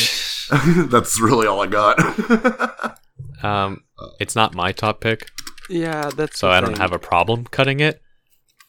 that's 0.89 1.21
really 1.21 1.47
all 1.47 1.61
I 1.61 1.67
got. 1.67 2.99
Um, 3.43 3.83
it's 4.19 4.35
not 4.35 4.55
my 4.55 4.71
top 4.71 5.01
pick, 5.01 5.29
Yeah. 5.69 6.09
That's. 6.15 6.39
so 6.39 6.49
I 6.49 6.61
don't 6.61 6.77
have 6.77 6.93
a 6.93 6.99
problem 6.99 7.45
cutting 7.45 7.81
it. 7.81 8.01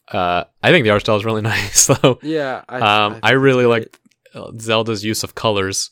Uh, 0.09 0.45
I 0.63 0.71
think 0.71 0.85
the 0.85 0.91
art 0.91 1.03
style 1.03 1.17
is 1.17 1.25
really 1.25 1.43
nice, 1.43 1.87
though. 1.87 2.19
Yeah. 2.23 2.63
I, 2.69 2.77
um, 2.79 3.21
I, 3.23 3.31
think 3.31 3.43
really 3.43 3.67
like 3.67 3.97
Zelda's 4.59 5.05
use 5.05 5.23
of 5.25 5.35
colors. 5.35 5.91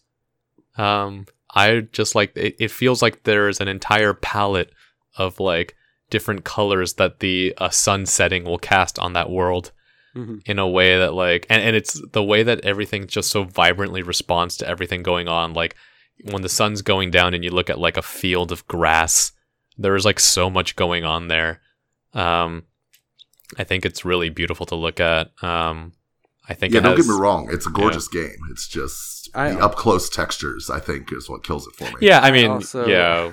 Um, 0.77 1.27
I 1.55 1.81
just 1.93 2.15
like 2.15 2.33
it, 2.37 2.57
it. 2.59 2.71
feels 2.71 3.03
like 3.03 3.25
there 3.25 3.49
is 3.49 3.61
an 3.61 3.69
entire 3.69 4.15
palette 4.15 4.73
of 5.17 5.39
like 5.41 5.77
different 6.11 6.45
colors 6.45 6.95
that 6.95 7.21
the 7.21 7.55
uh, 7.59 7.69
sun 7.69 8.07
setting 8.07 8.45
will 8.45 8.59
cast 8.59 8.99
on 8.99 9.13
that 9.15 9.31
world. 9.31 9.73
Mhm. 10.15 10.43
in 10.45 10.59
a 10.59 10.69
way 10.69 10.99
that 10.99 11.15
like, 11.15 11.47
and, 11.49 11.63
and 11.63 11.75
it's 11.75 11.99
the 12.13 12.23
way 12.23 12.43
that 12.43 12.61
everything 12.67 13.07
just 13.07 13.31
so 13.31 13.45
vibrantly 13.45 14.03
responds 14.03 14.59
to 14.59 14.69
everything 14.69 15.03
going 15.03 15.27
on. 15.27 15.55
Like 15.55 15.75
when 16.31 16.43
the 16.43 16.51
sun's 16.51 16.83
going 16.83 17.11
down 17.11 17.33
and 17.33 17.43
you 17.43 17.51
look 17.51 17.71
at 17.71 17.79
like 17.79 17.97
a 17.97 18.03
field 18.03 18.53
of 18.53 18.67
grass, 18.69 19.33
there 19.79 19.97
is 19.97 20.05
like 20.05 20.21
so 20.21 20.51
much 20.51 20.77
going 20.77 21.03
on 21.07 21.29
there. 21.29 21.63
Um, 22.13 22.65
I 23.57 23.65
think 23.65 23.87
it's 23.87 24.05
really 24.05 24.29
beautiful 24.29 24.67
to 24.67 24.75
look 24.75 25.01
at. 25.01 25.33
Um, 25.43 25.95
I 26.49 26.55
think 26.55 26.73
yeah, 26.73 26.81
it 26.81 26.83
don't 26.83 26.97
has, 26.97 27.07
get 27.07 27.13
me 27.13 27.19
wrong. 27.21 27.49
It's 27.53 27.67
a 27.67 27.71
gorgeous 27.71 28.09
game. 28.09 28.37
It's 28.51 28.67
just 28.69 29.31
I- 29.35 29.53
the 29.53 29.61
up 29.61 29.77
close 29.77 30.09
textures. 30.09 30.71
I 30.71 30.81
think 30.81 31.13
is 31.13 31.29
what 31.29 31.45
kills 31.45 31.67
it 31.67 31.75
for 31.77 31.85
me. 31.85 32.07
Yeah, 32.07 32.21
I 32.21 32.31
mean, 32.31 32.51
also- 32.51 32.87
yeah, 32.87 33.33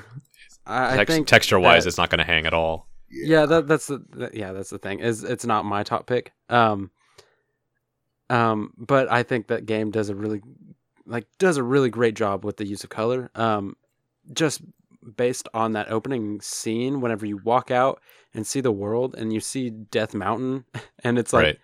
I, 0.66 1.00
I 1.00 1.06
think 1.06 1.28
texture 1.28 1.60
wise, 1.60 1.86
it's 1.88 1.98
not 1.98 2.10
going 2.10 2.20
to 2.20 2.26
hang 2.26 2.46
at 2.46 2.54
all. 2.54 2.88
yeah 3.12 3.48
that 3.48 3.68
that's 3.68 3.88
the 3.88 4.04
that, 4.12 4.36
yeah 4.36 4.52
that's 4.52 4.70
the 4.70 4.78
thing 4.78 5.00
is 5.00 5.24
it's 5.24 5.44
not 5.44 5.66
my 5.66 5.82
top 5.82 6.06
pick 6.06 6.32
um 6.50 6.92
um 8.30 8.72
but 8.78 9.12
i 9.12 9.24
think 9.24 9.48
that 9.48 9.66
game 9.66 9.90
does 9.90 10.10
a 10.10 10.16
really 10.16 10.42
like 11.08 11.26
does 11.40 11.58
a 11.58 11.64
really 11.64 11.90
great 11.90 12.14
job 12.16 12.46
with 12.46 12.58
the 12.58 12.68
use 12.68 12.84
of 12.84 12.92
color 12.92 13.32
um 13.34 13.76
just 14.32 14.62
based 15.16 15.48
on 15.56 15.74
that 15.74 15.90
opening 15.90 16.40
scene 16.42 17.02
whenever 17.02 17.26
you 17.26 17.38
walk 17.38 17.72
out 17.72 18.00
and 18.36 18.46
see 18.46 18.62
the 18.62 18.72
world 18.72 19.16
and 19.18 19.34
you 19.34 19.40
see 19.40 19.72
death 19.72 20.14
mountain 20.14 20.66
and 21.04 21.18
it's 21.18 21.34
like 21.34 21.44
right. 21.44 21.60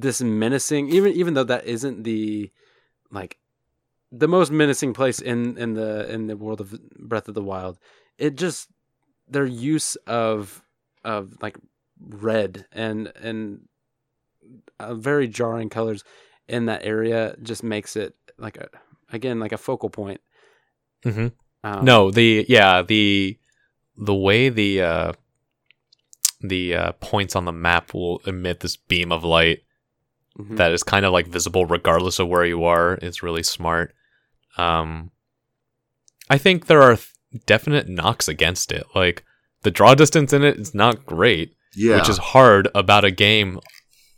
This 0.00 0.22
menacing 0.22 0.88
even 0.88 1.12
even 1.12 1.34
though 1.34 1.44
that 1.44 1.66
isn't 1.66 2.02
the 2.04 2.50
like 3.10 3.38
the 4.10 4.28
most 4.28 4.50
menacing 4.50 4.92
place 4.92 5.20
in 5.20 5.56
in 5.58 5.74
the 5.74 6.10
in 6.12 6.26
the 6.26 6.36
world 6.36 6.60
of 6.60 6.74
breath 6.98 7.28
of 7.28 7.34
the 7.34 7.42
wild 7.42 7.78
it 8.18 8.36
just 8.36 8.68
their 9.28 9.46
use 9.46 9.96
of 10.06 10.62
of 11.04 11.36
like 11.42 11.56
red 12.00 12.66
and 12.72 13.12
and 13.20 13.68
uh, 14.78 14.94
very 14.94 15.28
jarring 15.28 15.68
colors 15.68 16.04
in 16.48 16.66
that 16.66 16.84
area 16.84 17.36
just 17.42 17.62
makes 17.62 17.96
it 17.96 18.14
like 18.38 18.56
a 18.56 18.68
again 19.12 19.38
like 19.38 19.52
a 19.52 19.58
focal 19.58 19.90
point. 19.90 20.20
Hmm 21.04 21.28
um, 21.64 21.84
no, 21.84 22.10
the 22.10 22.44
yeah 22.48 22.82
the 22.82 23.38
the 23.96 24.14
way 24.14 24.48
the 24.48 24.82
uh, 24.82 25.12
the 26.40 26.74
uh, 26.74 26.92
points 26.92 27.36
on 27.36 27.44
the 27.44 27.52
map 27.52 27.94
will 27.94 28.18
emit 28.26 28.60
this 28.60 28.76
beam 28.76 29.12
of 29.12 29.22
light 29.22 29.62
mhm. 30.38 30.56
that 30.56 30.72
is 30.72 30.82
kind 30.82 31.04
of 31.04 31.12
like 31.12 31.26
visible 31.26 31.66
regardless 31.66 32.18
of 32.18 32.28
where 32.28 32.44
you 32.44 32.64
are 32.64 32.96
is 32.96 33.22
really 33.22 33.42
smart. 33.42 33.94
Um, 34.56 35.10
I 36.30 36.38
think 36.38 36.66
there 36.66 36.82
are 36.82 36.96
th- 36.96 37.08
definite 37.46 37.88
knocks 37.88 38.28
against 38.28 38.72
it. 38.72 38.84
Like 38.94 39.24
the 39.62 39.70
draw 39.70 39.94
distance 39.94 40.32
in 40.32 40.42
it 40.42 40.58
is 40.58 40.74
not 40.74 41.06
great. 41.06 41.54
yeah. 41.74 41.96
which 41.96 42.08
is 42.08 42.18
hard 42.18 42.68
about 42.74 43.04
a 43.04 43.10
game 43.10 43.58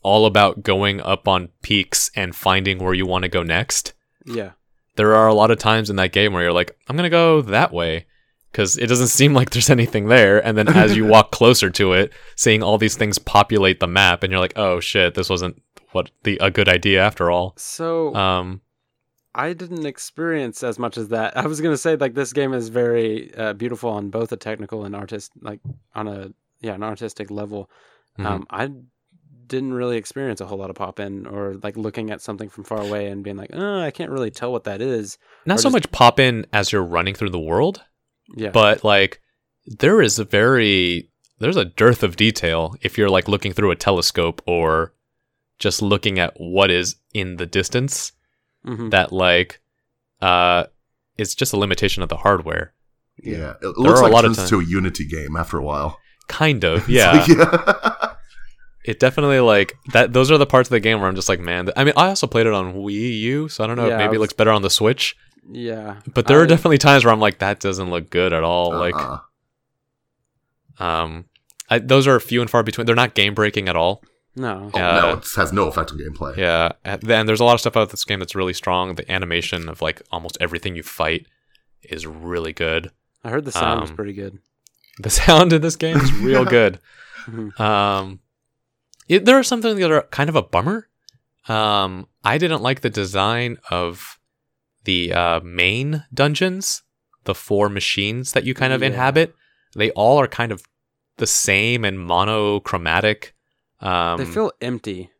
all 0.03 0.27
about 0.27 0.62
going 0.62 1.00
up 1.00 1.27
on 1.29 1.48
peaks 1.62 2.11
and 2.14 2.35
finding 2.35 2.79
where 2.79 2.94
you 2.94 3.07
want 3.07 3.22
to 3.22 3.29
go 3.29 3.42
next. 3.42 3.92
yeah 4.27 4.50
There 4.96 5.14
are 5.14 5.29
a 5.29 5.35
lot 5.35 5.50
of 5.50 5.59
times 5.59 5.88
in 5.88 5.96
that 5.96 6.12
game 6.12 6.33
where 6.33 6.42
you're 6.42 6.53
like, 6.53 6.77
I'm 6.88 6.96
going 6.96 7.05
to 7.05 7.11
go 7.11 7.40
that 7.42 7.72
way 7.72 8.07
because 8.53 8.77
it 8.77 8.87
doesn't 8.87 9.09
seem 9.09 9.35
like 9.35 9.50
there's 9.50 9.70
anything 9.79 10.09
there. 10.09 10.44
And 10.44 10.57
then 10.59 10.68
as 10.68 10.96
you 10.96 11.07
walk 11.14 11.31
closer 11.33 11.70
to 11.70 11.94
it, 11.94 12.12
seeing 12.37 12.62
all 12.62 12.77
these 12.79 12.96
things 12.96 13.18
populate 13.18 13.81
the 13.81 13.87
map, 13.88 14.22
and 14.22 14.31
you're 14.31 14.40
like, 14.40 14.57
oh 14.57 14.79
shit, 14.79 15.14
this 15.14 15.31
wasn't 15.31 15.61
what 15.95 16.11
the 16.25 16.37
a 16.41 16.51
good 16.51 16.69
idea 16.69 17.03
after 17.03 17.31
all. 17.31 17.55
so 17.57 18.15
Um, 18.15 18.61
I 19.35 19.53
didn't 19.53 19.87
experience 19.87 20.63
as 20.63 20.79
much 20.79 20.97
as 20.97 21.09
that. 21.09 21.37
I 21.43 21.47
was 21.47 21.61
gonna 21.61 21.77
say 21.77 21.97
like 21.97 22.15
this 22.15 22.33
game 22.33 22.53
is 22.55 22.69
very 22.69 23.35
uh, 23.35 23.53
beautiful 23.53 23.91
on 23.91 24.11
both 24.11 24.33
a 24.33 24.37
technical 24.37 24.85
and 24.85 24.95
artist 24.95 25.33
like 25.41 25.61
on 25.95 26.09
a 26.09 26.31
yeah 26.61 26.75
an 26.75 26.83
artistic 26.83 27.31
level. 27.31 27.71
Mhm. 28.19 28.27
Um, 28.27 28.47
I 28.51 28.71
didn't 29.47 29.75
really 29.75 29.97
experience 29.99 30.41
a 30.41 30.47
whole 30.47 30.57
lot 30.59 30.71
of 30.71 30.77
pop 30.77 30.99
in 30.99 31.27
or 31.27 31.57
like 31.63 31.77
looking 31.77 32.11
at 32.11 32.23
something 32.23 32.49
from 32.49 32.65
far 32.65 32.81
away 32.81 33.09
and 33.09 33.23
being 33.23 33.37
like, 33.37 33.51
oh, 33.53 33.81
I 33.81 33.91
can't 33.91 34.11
really 34.11 34.31
tell 34.31 34.51
what 34.53 34.65
that 34.65 34.81
is. 34.81 35.19
Not 35.45 35.57
or 35.57 35.59
so 35.59 35.63
just- 35.65 35.73
much 35.75 35.91
pop 35.93 36.19
in 36.19 36.47
as 36.53 36.73
you're 36.73 36.83
running 36.83 37.15
through 37.15 37.31
the 37.31 37.41
world, 37.41 37.83
Yeah, 38.37 38.51
but 38.51 38.85
like 38.85 39.21
there 39.67 40.01
is 40.01 40.19
a 40.19 40.25
very 40.25 41.11
there's 41.41 41.57
a 41.57 41.65
dearth 41.65 42.03
of 42.03 42.17
detail 42.17 42.75
if 42.81 42.97
you're 42.97 43.11
like 43.11 43.29
looking 43.29 43.53
through 43.53 43.71
a 43.73 43.77
telescope 43.77 44.41
or 44.47 44.95
just 45.59 45.83
looking 45.83 46.19
at 46.19 46.33
what 46.37 46.71
is 46.71 46.97
in 47.12 47.37
the 47.37 47.47
distance 47.47 48.12
Mhm. 48.67 48.90
that 48.90 49.12
like 49.12 49.61
uh 50.23 50.64
it's 51.19 51.35
just 51.35 51.53
a 51.53 51.57
limitation 51.57 52.03
of 52.03 52.09
the 52.09 52.17
hardware 52.17 52.73
Yeah, 53.23 53.51
it 53.53 53.57
There 53.61 53.71
looks 53.77 54.01
are 54.01 54.03
a 54.03 54.07
like 54.07 54.12
lot 54.12 54.25
of 54.25 54.31
turns 54.37 54.51
time- 54.51 54.61
to 54.61 54.61
a 54.61 54.64
Unity 54.64 55.07
game 55.07 55.37
after 55.37 55.59
a 55.59 55.62
while. 55.62 55.99
kind 56.29 56.64
of 56.64 56.88
yeah 56.99 57.12
like, 57.12 57.29
yeah. 57.29 58.14
it 58.87 58.99
definitely 58.99 59.40
like 59.40 59.75
that 59.93 60.12
those 60.14 60.31
are 60.31 60.38
the 60.38 60.47
parts 60.47 60.69
of 60.69 60.73
the 60.73 60.81
game 60.81 60.99
where 61.01 61.09
i'm 61.09 61.14
just 61.14 61.29
like 61.29 61.40
man 61.40 61.69
i 61.77 61.85
mean 61.85 61.93
i 61.97 62.09
also 62.09 62.27
played 62.27 62.47
it 62.47 62.53
on 62.55 62.75
wii 62.75 63.19
u 63.21 63.49
so 63.49 63.62
i 63.62 63.67
don't 63.67 63.77
know 63.77 63.87
Yeah, 63.87 63.95
if 63.97 64.01
I 64.01 64.05
maybe 64.07 64.17
it 64.17 64.21
looks 64.21 64.33
better 64.33 64.51
on 64.51 64.62
the 64.62 64.71
switch 64.71 65.14
yeah. 65.53 66.01
but 66.14 66.27
there 66.27 66.40
are 66.40 66.47
definitely 66.47 66.79
times 66.79 67.05
where 67.05 67.12
i'm 67.12 67.21
like 67.21 67.38
that 67.40 67.61
doesn't 67.61 67.90
look 67.90 68.09
good 68.11 68.33
at 68.33 68.43
all 68.43 68.73
like 68.75 68.95
Uh-uh. 68.95 69.19
um 70.83 71.27
I, 71.71 71.79
those 71.79 72.07
are 72.07 72.19
few 72.21 72.40
and 72.40 72.51
far 72.51 72.62
between 72.62 72.87
they're 72.87 72.95
not 72.97 73.14
game 73.14 73.35
breaking 73.35 73.69
at 73.69 73.77
all 73.77 74.03
no. 74.37 74.70
oh, 74.75 74.79
uh, 74.79 75.01
no, 75.01 75.11
it 75.18 75.27
has 75.37 75.53
no 75.53 75.68
effect 75.68 75.90
on 75.92 75.99
gameplay. 75.99 76.37
yeah 76.37 76.73
and 76.85 77.01
then 77.03 77.27
there's 77.27 77.40
a 77.40 77.44
lot 77.44 77.55
of 77.55 77.61
stuff 77.61 77.75
about 77.75 77.90
this 77.90 78.05
game 78.05 78.18
that's 78.18 78.35
really 78.35 78.53
strong 78.55 78.94
the 78.94 79.11
animation 79.11 79.68
of 79.68 79.81
like 79.83 80.03
almost 80.11 80.37
everything 80.40 80.75
you 80.77 80.83
fight 80.83 81.27
is 81.83 82.07
really 82.07 82.53
good 82.53 82.90
I 83.23 83.31
heard 83.31 83.44
the 83.44 83.53
sound 83.53 83.81
was 83.81 83.90
um, 83.90 83.97
pretty 83.97 84.12
good. 84.12 84.38
the 84.99 85.11
sound 85.23 85.53
in 85.53 85.62
this 85.62 85.77
game 85.77 85.97
is 85.99 86.12
real 86.14 86.44
Yeah. 86.44 86.51
good 86.59 86.79
Mhm. 87.27 87.59
Um, 87.61 88.20
it, 89.09 89.25
there 89.25 89.38
are 89.38 89.42
some 89.42 89.62
things 89.62 89.79
that 89.81 89.90
are 89.90 90.03
kind 90.11 90.29
of 90.29 90.37
a 90.37 90.42
bummer. 90.42 90.88
Um, 91.49 92.07
I 92.23 92.37
didn't 92.38 92.62
like 92.62 92.81
the 92.81 92.90
design 92.90 93.59
of 93.70 94.18
the 94.85 95.12
uh, 95.12 95.40
main 95.40 96.05
dungeons, 96.12 96.83
the 97.25 97.35
four 97.35 97.68
machines 97.68 98.33
that 98.33 98.44
you 98.44 98.53
kind 98.55 98.73
of 98.75 98.81
Yeah. 98.83 98.88
inhabit. 98.88 99.35
They 99.75 99.90
all 99.92 100.18
are 100.20 100.27
kind 100.27 100.53
of 100.53 100.62
the 101.16 101.27
same 101.27 101.85
and 101.85 101.99
monochromatic. 101.99 103.34
Um, 103.85 104.18
they 104.18 104.25
feel 104.25 104.51
empty. 104.61 105.11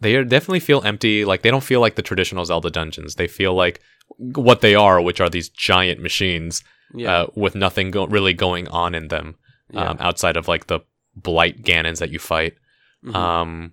they 0.00 0.12
definitely 0.24 0.60
feel 0.60 0.82
empty. 0.84 1.24
Like 1.24 1.42
they 1.42 1.50
don't 1.50 1.62
feel 1.64 1.80
like 1.80 1.96
the 1.96 2.02
traditional 2.02 2.44
Zelda 2.44 2.70
dungeons. 2.70 3.16
They 3.16 3.28
feel 3.28 3.54
like 3.54 3.80
what 4.18 4.60
they 4.60 4.74
are, 4.74 5.00
which 5.00 5.20
are 5.20 5.28
these 5.30 5.48
giant 5.48 6.00
machines 6.00 6.62
Yeah. 6.94 7.12
uh, 7.22 7.26
with 7.34 7.54
nothing 7.54 7.90
go- 7.90 8.06
really 8.06 8.32
going 8.34 8.68
on 8.68 8.94
in 8.94 9.08
them 9.08 9.36
yeah. 9.70 9.90
um, 9.90 9.96
outside 10.00 10.36
of 10.36 10.48
like 10.48 10.66
the 10.68 10.80
blight 11.16 11.62
Ganons 11.62 11.98
that 11.98 12.10
you 12.10 12.18
fight. 12.18 12.54
Mhm. 13.04 13.14
Um, 13.14 13.72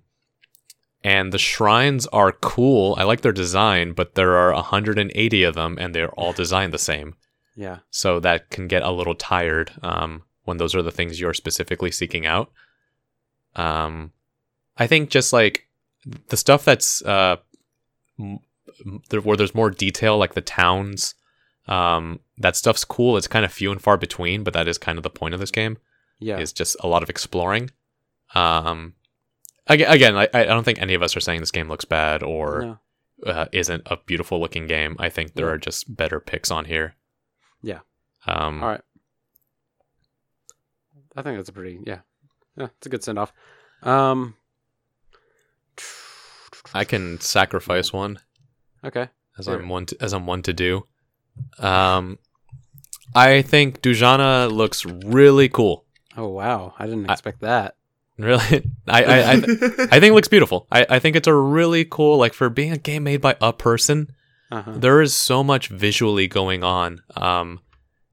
and 1.04 1.32
the 1.32 1.38
shrines 1.38 2.08
are 2.08 2.32
cool. 2.32 2.96
I 2.98 3.04
like 3.04 3.22
their 3.22 3.32
design, 3.32 3.94
but 3.94 4.16
there 4.16 4.36
are 4.36 4.54
180 4.54 5.44
of 5.44 5.56
them, 5.56 5.78
and 5.80 5.94
they're 5.96 6.12
all 6.12 6.34
designed 6.34 6.74
the 6.74 6.78
same. 6.80 7.16
yeah. 7.56 7.80
So 7.92 8.20
that 8.22 8.50
can 8.50 8.68
get 8.68 8.84
a 8.84 8.92
little 8.92 9.16
tired 9.16 9.72
um, 9.84 10.24
when 10.46 10.58
those 10.58 10.74
are 10.76 10.82
the 10.82 10.92
things 10.92 11.20
you're 11.20 11.34
specifically 11.34 11.92
seeking 11.92 12.26
out. 12.26 12.52
Um, 13.56 14.12
I 14.80 14.88
think 14.88 15.10
just 15.10 15.34
like 15.34 15.68
the 16.30 16.38
stuff 16.38 16.64
that's 16.66 17.02
uh, 17.04 17.38
m- 18.20 18.40
there, 19.10 19.22
where 19.22 19.36
there's 19.38 19.54
more 19.54 19.70
detail, 19.70 20.18
like 20.18 20.34
the 20.34 20.42
towns, 20.42 21.16
um, 21.68 22.22
that 22.38 22.56
stuff's 22.56 22.86
cool. 22.86 23.18
It's 23.18 23.28
kind 23.28 23.44
of 23.46 23.52
few 23.52 23.72
and 23.72 23.82
far 23.82 23.98
between, 23.98 24.44
but 24.44 24.54
that 24.54 24.68
is 24.68 24.78
kind 24.78 24.98
of 24.98 25.04
the 25.04 25.10
point 25.10 25.34
of 25.34 25.40
this 25.40 25.52
game 25.52 25.78
Yeah. 26.20 26.40
is 26.40 26.54
just 26.54 26.78
a 26.80 26.88
lot 26.88 27.04
of 27.04 27.10
exploring. 27.10 27.72
Um, 28.34 28.94
again, 29.68 29.92
again, 29.92 30.16
I, 30.16 30.28
I 30.34 30.44
don't 30.46 30.64
think 30.64 30.82
any 30.82 30.94
of 30.94 31.04
us 31.04 31.16
are 31.18 31.20
saying 31.20 31.42
this 31.42 31.52
game 31.52 31.68
looks 31.68 31.86
bad 31.86 32.24
or 32.24 32.62
No. 33.26 33.32
uh, 33.32 33.46
isn't 33.52 33.84
a 33.88 33.98
beautiful 33.98 34.40
looking 34.40 34.66
game. 34.68 34.96
I 35.00 35.10
think 35.10 35.34
there 35.34 35.48
Yeah. 35.48 35.54
are 35.54 35.58
just 35.58 35.94
better 35.96 36.20
picks 36.20 36.50
on 36.52 36.66
here. 36.66 36.96
Yeah. 37.62 37.80
Um, 38.26 38.64
All 38.64 38.70
right. 38.70 38.82
I 41.16 41.22
think 41.22 41.38
that's 41.38 41.50
a 41.50 41.54
pretty 41.54 41.80
yeah. 41.86 42.00
Yeah, 42.56 42.68
it's 42.78 42.86
a 42.88 42.90
good 42.90 43.04
send 43.04 43.20
off. 43.20 43.34
Um 43.84 44.36
I 46.74 46.84
can 46.86 47.20
sacrifice 47.20 47.92
one 47.94 48.20
okay. 48.84 49.10
as 49.38 49.46
Sure. 49.46 49.60
I'm 49.60 49.70
one 49.70 49.86
to, 49.88 49.98
as 50.02 50.14
I'm 50.14 50.26
one 50.26 50.42
to 50.44 50.54
do. 50.54 50.86
Um, 51.58 52.20
I 53.16 53.42
think 53.42 53.82
Dujanah 53.82 54.52
looks 54.52 54.86
really 54.86 55.50
cool. 55.50 55.86
Oh 56.18 56.28
wow. 56.28 56.74
I 56.78 56.86
didn't 56.86 57.10
I- 57.10 57.14
expect 57.14 57.42
that. 57.42 57.76
Really, 58.20 58.70
I 58.86 59.04
I, 59.06 59.20
I, 59.20 59.34
I 59.36 59.38
think 59.38 60.12
it 60.12 60.14
looks 60.14 60.28
beautiful. 60.28 60.68
I, 60.70 60.86
I 60.90 61.00
think 61.00 61.16
it's 61.16 61.26
a 61.28 61.34
really 61.34 61.86
cool 61.86 62.18
like 62.18 62.34
for 62.34 62.50
being 62.50 62.74
a 62.74 62.78
game 62.78 63.04
made 63.06 63.22
by 63.22 63.38
a 63.40 63.54
person. 63.54 64.10
Uh-huh. 64.52 64.74
there 64.76 65.00
is 65.02 65.14
so 65.14 65.44
much 65.44 65.68
visually 65.68 66.28
going 66.28 66.64
on 66.64 67.04
um 67.16 67.60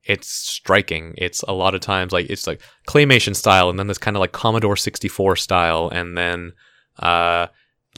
it's 0.04 0.28
striking 0.28 1.14
it's 1.16 1.40
a 1.48 1.52
lot 1.52 1.74
of 1.74 1.80
times 1.80 2.12
like 2.12 2.26
it's 2.28 2.46
like 2.46 2.60
claymation 2.86 3.34
style 3.34 3.70
and 3.70 3.78
then 3.78 3.86
this 3.86 3.96
kind 3.96 4.18
of 4.18 4.20
like 4.20 4.32
commodore 4.32 4.76
64 4.76 5.34
style 5.36 5.88
and 5.88 6.14
then 6.18 6.52
uh 6.98 7.46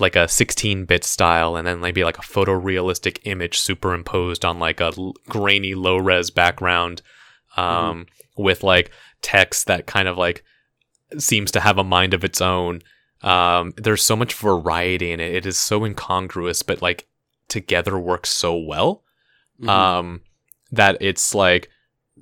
like 0.01 0.17
a 0.17 0.27
16-bit 0.27 1.05
style 1.05 1.57
and 1.57 1.67
then 1.67 1.81
maybe 1.81 2.05
like 2.05 2.19
a 2.19 2.23
photorealistic 2.23 3.19
image 3.25 3.59
superimposed 3.59 4.45
on 4.45 4.59
like 4.59 4.81
a 4.81 4.93
l- 4.97 5.15
grainy 5.29 5.75
low 5.75 5.97
res 5.97 6.31
background 6.31 7.03
um 7.57 8.07
with 8.37 8.63
like 8.63 8.91
text 9.23 9.67
that 9.67 9.87
kind 9.87 10.07
of 10.09 10.17
like 10.17 10.45
seems 11.19 11.51
to 11.51 11.61
have 11.61 11.79
a 11.79 11.85
mind 11.85 12.15
of 12.15 12.23
its 12.25 12.41
own. 12.41 12.81
Um 13.23 13.73
there's 13.77 14.03
so 14.03 14.15
much 14.17 14.35
variety 14.35 15.11
in 15.11 15.21
it. 15.21 15.35
It 15.35 15.47
is 15.47 15.59
so 15.59 15.85
incongruous 15.85 16.63
but 16.63 16.83
like 16.83 17.07
together 17.49 17.99
works 17.99 18.31
so 18.31 18.57
well 18.57 19.03
Mhm. 19.61 19.69
um 19.69 20.21
that 20.71 20.97
it's 21.01 21.35
like 21.35 21.69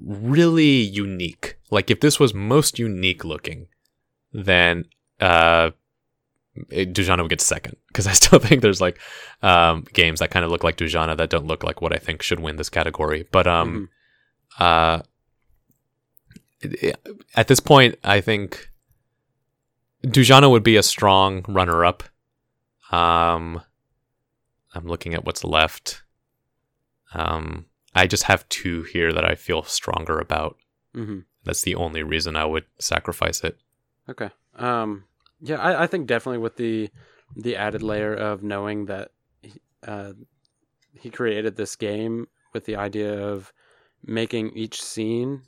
really 0.03 0.81
unique. 0.81 1.57
Like 1.71 1.91
if 1.91 2.01
this 2.01 2.19
was 2.21 2.33
most 2.33 2.79
unique 2.79 3.25
looking 3.25 3.67
then 4.33 4.85
uh 5.21 5.71
it, 6.71 6.93
Dujanah 6.93 7.21
would 7.23 7.31
get 7.31 7.41
second 7.41 7.77
because 7.89 8.07
I 8.07 8.13
still 8.21 8.39
think 8.39 8.63
there's 8.63 8.81
like 8.81 8.99
um 9.43 9.85
games 9.93 10.21
that 10.21 10.31
kind 10.31 10.45
of 10.45 10.51
look 10.51 10.65
like 10.65 10.77
Dujanah 10.77 11.17
that 11.17 11.31
don't 11.31 11.47
look 11.47 11.63
like 11.65 11.81
what 11.83 11.93
I 11.95 11.99
think 11.99 12.23
should 12.23 12.41
win 12.41 12.57
this 12.57 12.71
category 12.71 13.27
but 13.33 13.47
um 13.47 13.89
uh 14.59 15.01
it- 16.61 16.83
it- 16.83 17.07
at 17.35 17.49
this 17.49 17.61
point 17.61 17.97
I 18.05 18.21
think 18.21 18.71
Dujanah 20.05 20.51
would 20.51 20.63
be 20.63 20.77
a 20.77 20.83
strong 20.83 21.45
runner 21.49 21.85
up 21.85 22.03
um 22.91 23.61
I'm 24.75 24.87
looking 24.87 25.15
at 25.15 25.25
what's 25.25 25.43
left. 25.43 26.03
Um, 27.15 27.65
I 27.95 28.07
just 28.07 28.25
have 28.25 28.47
two 28.51 28.83
here 28.83 29.11
that 29.11 29.25
I 29.25 29.35
feel 29.35 29.63
stronger 29.63 30.19
about. 30.19 30.59
hmm 30.95 31.21
That's 31.45 31.63
the 31.63 31.75
only 31.77 32.03
reason 32.03 32.37
I 32.37 32.45
would 32.45 32.67
sacrifice 32.79 33.43
it. 33.43 33.57
Okay. 34.07 34.29
Um. 34.57 35.05
Yeah, 35.41 35.57
I, 35.61 35.85
I 35.85 35.87
think 35.87 36.07
definitely 36.07 36.39
with 36.39 36.57
the 36.57 36.91
the 37.35 37.57
added 37.57 37.83
layer 37.83 38.15
of 38.15 38.43
knowing 38.43 38.87
that 38.87 39.11
he, 39.43 39.61
uh, 39.87 40.13
he 40.93 41.11
created 41.11 41.57
this 41.57 41.77
game 41.77 42.29
with 42.55 42.65
the 42.65 42.77
idea 42.77 43.13
of 43.27 43.53
making 44.05 44.57
each 44.57 44.83
scene 44.83 45.43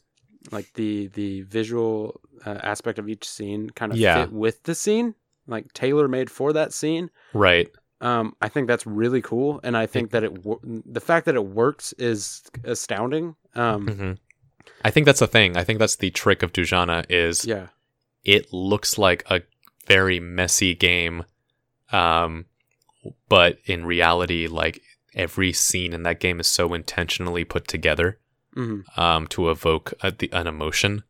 like 0.53 0.73
the 0.75 1.09
the 1.09 1.43
visual 1.43 2.21
uh, 2.47 2.59
aspect 2.63 2.99
of 2.99 3.09
each 3.09 3.29
scene 3.29 3.71
kind 3.71 3.93
of 3.93 3.99
Yeah. 3.99 4.25
fit 4.25 4.33
with 4.33 4.63
the 4.65 4.75
scene, 4.75 5.15
like 5.47 5.73
tailor 5.73 6.09
made 6.09 6.31
for 6.31 6.53
that 6.53 6.73
scene. 6.73 7.11
Right. 7.33 7.71
Um, 8.01 8.37
I 8.41 8.49
think 8.49 8.69
that's 8.69 8.87
really 8.87 9.21
cool, 9.21 9.59
and 9.65 9.77
I 9.77 9.87
think 9.87 10.11
that 10.13 10.23
it 10.23 10.33
the 10.45 11.01
fact 11.01 11.27
that 11.27 11.35
it 11.35 11.45
works 11.45 11.93
is 11.95 12.43
astounding. 12.65 13.35
Um, 13.55 13.87
hmm 13.89 14.13
I 14.85 14.91
think 14.91 15.07
that's 15.07 15.21
the 15.21 15.27
thing. 15.27 15.57
I 15.57 15.65
think 15.65 15.79
that's 15.79 15.97
the 15.97 16.11
trick 16.11 16.43
of 16.43 16.53
Dujanah 16.53 17.07
is 17.09 17.45
yeah, 17.45 17.69
it 18.23 18.53
looks 18.53 18.99
like 18.99 19.25
a 19.29 19.43
very 19.89 20.21
messy 20.21 20.75
game, 20.75 21.25
um, 21.93 22.47
but 23.29 23.59
in 23.65 23.85
reality, 23.87 24.47
like 24.47 24.83
every 25.15 25.53
scene 25.53 25.93
in 25.93 26.03
that 26.05 26.21
game 26.21 26.39
is 26.41 26.47
so 26.47 26.75
intentionally 26.75 27.45
put 27.45 27.67
together 27.67 28.19
hmm 28.55 28.81
um, 28.97 29.27
to 29.29 29.51
evoke 29.51 29.93
a, 30.03 30.11
the, 30.11 30.31
an 30.33 30.47
emotion. 30.47 31.03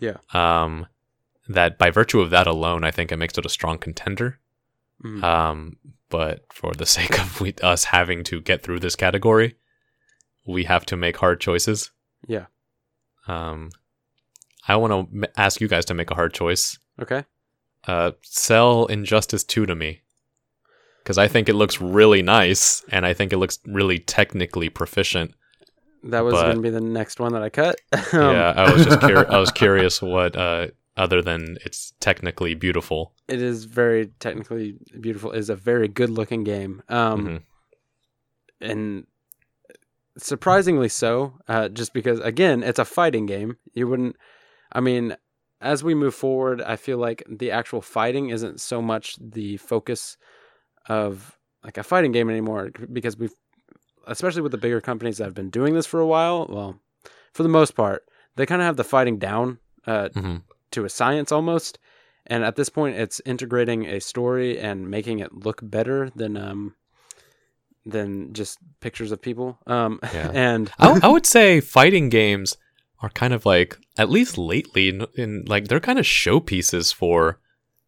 Yeah. 0.00 0.16
Um, 0.32 0.86
that 1.48 1.78
by 1.78 1.90
virtue 1.90 2.20
of 2.20 2.30
that 2.30 2.46
alone, 2.46 2.84
I 2.84 2.90
think 2.90 3.12
it 3.12 3.16
makes 3.18 3.36
it 3.38 3.46
a 3.46 3.48
strong 3.50 3.78
contender. 3.78 4.38
hmm 5.00 5.22
Um, 5.24 5.76
but 6.08 6.44
for 6.52 6.72
the 6.74 6.86
sake 6.96 7.18
of 7.18 7.40
we, 7.40 7.54
us 7.62 7.84
having 7.84 8.24
to 8.24 8.40
get 8.40 8.62
through 8.62 8.80
this 8.80 8.96
category, 8.96 9.56
we 10.46 10.64
have 10.64 10.84
to 10.86 10.96
make 10.96 11.16
hard 11.18 11.40
choices. 11.40 11.90
yeah. 12.26 12.46
Um, 13.28 13.70
I 14.66 14.74
want 14.76 14.92
to 14.92 15.16
m- 15.24 15.32
ask 15.36 15.60
you 15.60 15.68
guys 15.68 15.84
to 15.86 15.94
make 15.94 16.10
a 16.10 16.14
hard 16.14 16.34
choice. 16.34 16.78
Okay. 17.00 17.24
Uh, 17.86 18.12
sell 18.22 18.86
Injustice 18.86 19.42
2 19.44 19.66
to 19.66 19.74
me. 19.74 20.02
because 21.02 21.18
I 21.18 21.26
think 21.28 21.48
it 21.48 21.54
looks 21.54 21.80
really 21.80 22.22
nice 22.22 22.84
and 22.90 23.04
I 23.04 23.12
think 23.12 23.32
it 23.32 23.38
looks 23.38 23.58
really 23.66 23.98
technically 23.98 24.68
proficient. 24.68 25.34
That 26.04 26.24
was 26.24 26.34
going 26.34 26.56
to 26.56 26.62
be 26.62 26.70
the 26.70 26.80
next 26.80 27.18
one 27.20 27.32
that 27.32 27.42
I 27.42 27.48
cut. 27.48 27.76
Um, 28.12 28.34
yeah, 28.36 28.52
I 28.56 28.72
was 28.72 28.84
just 28.84 29.00
cur- 29.00 29.26
I 29.28 29.38
was 29.38 29.50
curious 29.64 30.00
what 30.02 30.36
uh, 30.36 30.68
other 30.96 31.22
than 31.22 31.58
it's 31.64 31.92
technically 32.00 32.54
beautiful. 32.54 33.14
It 33.28 33.40
is 33.42 33.64
very 33.64 34.08
technically 34.20 34.76
beautiful. 35.00 35.32
It 35.32 35.38
is 35.38 35.50
a 35.50 35.56
very 35.56 35.88
good 35.88 36.10
looking 36.10 36.44
game. 36.44 36.82
Um, 36.88 37.26
Mhm. 37.26 37.42
and 38.60 39.06
surprisingly 40.18 40.88
so, 40.88 41.34
uh, 41.48 41.68
just 41.68 41.92
because 41.94 42.20
again, 42.20 42.62
it's 42.62 42.78
a 42.78 42.84
fighting 42.84 43.26
game. 43.26 43.56
You 43.74 43.88
wouldn't. 43.88 44.16
I 44.72 44.80
mean, 44.80 45.16
as 45.62 45.82
we 45.84 45.94
move 45.94 46.14
forward, 46.14 46.60
I 46.60 46.76
feel 46.76 46.98
like 46.98 47.22
the 47.28 47.50
actual 47.52 47.80
fighting 47.80 48.30
isn't 48.30 48.60
so 48.60 48.82
much 48.82 49.16
the 49.20 49.56
focus 49.58 50.16
of 50.88 51.38
like 51.64 51.78
a 51.78 51.82
fighting 51.82 52.12
game 52.12 52.28
anymore 52.28 52.70
because 52.92 53.16
we've, 53.16 53.34
especially 54.06 54.42
with 54.42 54.52
the 54.52 54.58
bigger 54.58 54.80
companies 54.80 55.18
that 55.18 55.24
have 55.24 55.34
been 55.34 55.50
doing 55.50 55.74
this 55.74 55.86
for 55.86 56.00
a 56.00 56.06
while. 56.06 56.46
Well, 56.48 56.80
for 57.32 57.42
the 57.44 57.48
most 57.48 57.74
part, 57.76 58.04
they 58.36 58.46
kind 58.46 58.60
of 58.60 58.66
have 58.66 58.76
the 58.76 58.84
fighting 58.84 59.18
down 59.18 59.58
uh, 59.86 60.08
Mhm. 60.14 60.42
to 60.72 60.84
a 60.84 60.88
science 60.88 61.32
almost. 61.32 61.78
And 62.26 62.44
at 62.44 62.54
this 62.56 62.68
point, 62.68 62.96
it's 62.96 63.20
integrating 63.24 63.84
a 63.86 64.00
story 64.00 64.58
and 64.58 64.88
making 64.90 65.18
it 65.18 65.32
look 65.32 65.60
better 65.62 66.10
than 66.14 66.36
um, 66.36 66.74
than 67.84 68.32
just 68.32 68.58
pictures 68.80 69.10
of 69.12 69.20
people. 69.20 69.58
Um, 69.66 69.98
Yeah. 70.14 70.30
and 70.34 70.70
I, 70.78 71.00
I 71.02 71.08
would 71.08 71.26
say 71.26 71.60
fighting 71.60 72.08
games 72.08 72.56
are 73.02 73.10
kind 73.10 73.34
of 73.34 73.44
like 73.44 73.76
at 73.98 74.08
least 74.08 74.38
lately 74.38 74.88
in, 74.88 75.06
in 75.14 75.44
like 75.46 75.68
they're 75.68 75.80
kind 75.80 75.98
of 75.98 76.04
showpieces 76.04 76.94
for 76.94 77.38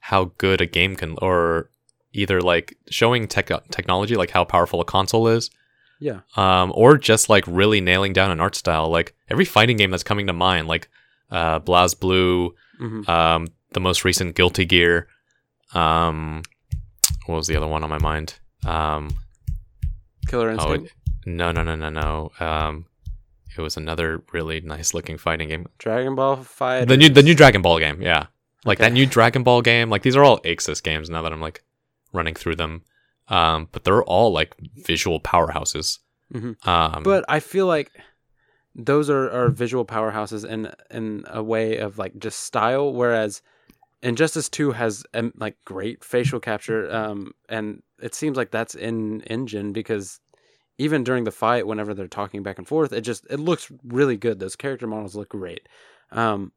how 0.00 0.32
good 0.36 0.60
a 0.60 0.66
game 0.66 0.96
can 0.96 1.16
or 1.22 1.70
either 2.12 2.40
like 2.40 2.76
showing 2.90 3.26
tech 3.26 3.48
technology 3.70 4.16
like 4.16 4.30
how 4.30 4.44
powerful 4.44 4.80
a 4.80 4.84
console 4.84 5.28
is 5.28 5.50
yeah, 6.00 6.20
um 6.36 6.72
or 6.74 6.98
just 6.98 7.28
like 7.28 7.44
really 7.46 7.80
nailing 7.80 8.12
down 8.12 8.30
an 8.30 8.40
art 8.40 8.56
style. 8.56 8.90
Like 8.90 9.14
every 9.30 9.44
fighting 9.44 9.76
game 9.76 9.90
that's 9.90 10.02
coming 10.02 10.26
to 10.26 10.32
mind 10.32 10.66
like 10.68 10.88
uh 11.30 11.60
BlazBlue 11.60 12.50
hmm 12.78 13.08
um 13.08 13.46
the 13.72 13.80
most 13.80 14.04
recent 14.04 14.34
Guilty 14.34 14.64
Gear 14.64 15.08
um 15.72 16.42
what 17.26 17.36
was 17.36 17.46
the 17.46 17.56
other 17.56 17.68
one 17.68 17.84
on 17.84 17.90
my 17.90 17.98
mind? 17.98 18.34
Um 18.66 19.10
Killer 20.26 20.50
Oh, 20.50 20.74
Instinct, 20.74 20.92
it, 21.26 21.30
no, 21.30 21.52
no, 21.52 21.62
no, 21.62 21.76
no, 21.76 21.90
no. 21.90 22.30
Um, 22.40 22.86
it 23.59 23.62
was 23.62 23.76
another 23.76 24.22
really 24.32 24.61
nice 24.61 24.94
looking 24.94 25.18
fighting 25.18 25.48
game. 25.48 25.66
Dragon 25.78 26.14
Ball 26.14 26.36
Fight. 26.36 26.86
The 26.88 26.96
new, 26.96 27.09
the 27.09 27.22
new 27.22 27.34
Dragon 27.34 27.62
Ball 27.62 27.78
game. 27.78 28.00
Yeah, 28.02 28.26
like 28.64 28.78
Okay. 28.78 28.88
that 28.88 28.92
new 28.94 29.07
Dragon 29.07 29.42
Ball 29.42 29.62
game. 29.62 29.90
Like 29.90 30.02
these 30.02 30.16
are 30.16 30.24
all 30.24 30.40
Arc 30.44 30.59
Sys 30.59 30.82
games 30.82 31.09
now 31.11 31.22
that 31.22 31.32
I'm 31.32 31.40
like 31.40 31.62
running 32.12 32.34
through 32.34 32.57
them. 32.57 32.82
Um, 33.28 33.68
but 33.72 33.84
they're 33.84 34.02
all 34.05 34.32
like 34.32 34.55
visual 34.86 35.18
powerhouses. 35.20 35.98
Mhm. 36.32 36.66
Um, 36.66 37.02
But 37.02 37.24
I 37.28 37.40
feel 37.40 37.66
like 37.66 37.90
those 38.74 39.09
are, 39.09 39.30
are 39.30 39.48
visual 39.50 39.84
powerhouses 39.86 40.44
in 40.48 40.70
in 40.90 41.24
a 41.28 41.42
way 41.42 41.78
of 41.78 41.96
like 41.98 42.18
just 42.18 42.40
style, 42.40 42.92
whereas 42.92 43.40
Injustice 44.02 44.48
Two 44.50 44.72
has 44.72 45.05
um, 45.14 45.32
like 45.38 45.57
great 45.64 46.05
facial 46.05 46.40
capture, 46.40 46.92
um, 46.94 47.32
and 47.48 47.82
it 48.02 48.14
seems 48.14 48.36
like 48.36 48.50
that's 48.50 48.74
in 48.74 49.22
engine 49.22 49.72
because 49.72 50.20
even 50.79 51.05
during 51.05 51.25
the 51.25 51.31
fight, 51.31 51.66
whenever 51.66 51.95
they're 51.95 52.09
talking 52.09 52.43
back 52.43 52.59
and 52.59 52.66
forth, 52.66 52.93
it 52.93 53.03
just 53.03 53.27
it 53.31 53.39
looks 53.39 53.70
really 53.85 54.16
good. 54.16 54.39
Those 54.41 54.57
character 54.57 54.87
models 54.87 55.14
look 55.14 55.29
great. 55.31 55.68
Um, 56.11 56.53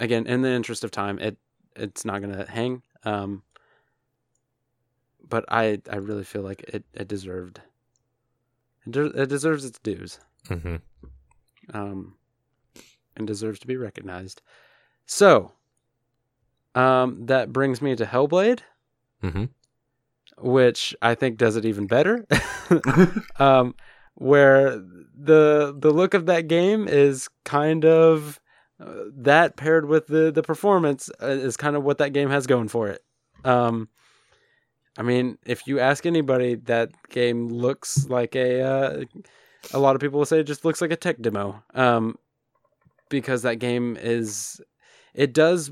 again, 0.00 0.26
in 0.26 0.42
the 0.42 0.50
interest 0.50 0.84
of 0.84 0.90
time, 0.90 1.18
it 1.18 1.36
it's 1.74 2.04
not 2.04 2.20
gonna 2.20 2.46
hang. 2.48 2.82
Um, 3.04 3.42
but 5.28 5.44
I 5.48 5.80
I 5.90 5.96
really 5.96 6.24
feel 6.24 6.42
like 6.42 6.62
it 6.62 6.84
it 6.94 7.08
deserved. 7.08 7.60
It, 8.86 8.92
de- 8.92 9.22
it 9.22 9.28
deserves 9.28 9.64
its 9.64 9.78
dues 9.80 10.20
mhm. 10.48 10.80
um, 11.74 12.14
and 13.16 13.26
deserves 13.26 13.58
to 13.60 13.66
be 13.66 13.76
recognized. 13.76 14.42
So, 15.06 15.52
um, 16.74 17.26
that 17.26 17.52
brings 17.52 17.82
me 17.82 17.96
to 17.96 18.04
Hellblade, 18.06 18.60
Mhm. 19.22 19.48
Which 20.38 20.94
I 21.02 21.14
think 21.14 21.38
does 21.38 21.56
it 21.56 21.64
even 21.64 21.86
better. 21.86 22.26
um, 23.38 23.74
where 24.14 24.76
the 24.78 25.74
the 25.78 25.90
look 25.90 26.14
of 26.14 26.26
that 26.26 26.48
game 26.48 26.88
is 26.88 27.28
kind 27.44 27.84
of 27.84 28.40
uh, 28.80 29.04
that 29.16 29.56
paired 29.56 29.86
with 29.86 30.06
the 30.06 30.30
the 30.30 30.42
performance 30.42 31.10
uh, 31.22 31.26
is 31.26 31.56
kind 31.56 31.76
of 31.76 31.84
what 31.84 31.98
that 31.98 32.12
game 32.12 32.30
has 32.30 32.46
going 32.46 32.68
for 32.68 32.88
it. 32.88 33.02
Um, 33.44 33.88
I 34.98 35.02
mean, 35.02 35.38
if 35.44 35.66
you 35.66 35.78
ask 35.78 36.06
anybody, 36.06 36.54
that 36.54 36.90
game 37.10 37.48
looks 37.48 38.08
like 38.08 38.34
a. 38.34 38.62
Uh, 38.62 39.04
a 39.72 39.78
lot 39.78 39.94
of 39.94 40.00
people 40.00 40.18
will 40.18 40.26
say 40.26 40.40
it 40.40 40.44
just 40.46 40.64
looks 40.64 40.80
like 40.80 40.92
a 40.92 40.96
tech 40.96 41.20
demo. 41.20 41.62
Um, 41.74 42.16
because 43.08 43.42
that 43.42 43.56
game 43.56 43.96
is, 44.00 44.60
it 45.14 45.32
does 45.32 45.70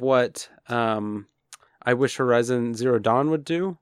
what 0.00 0.48
um, 0.68 1.26
I 1.82 1.94
wish 1.94 2.16
Horizon 2.16 2.74
Zero 2.74 2.98
Dawn 2.98 3.30
would 3.30 3.44
do, 3.44 3.78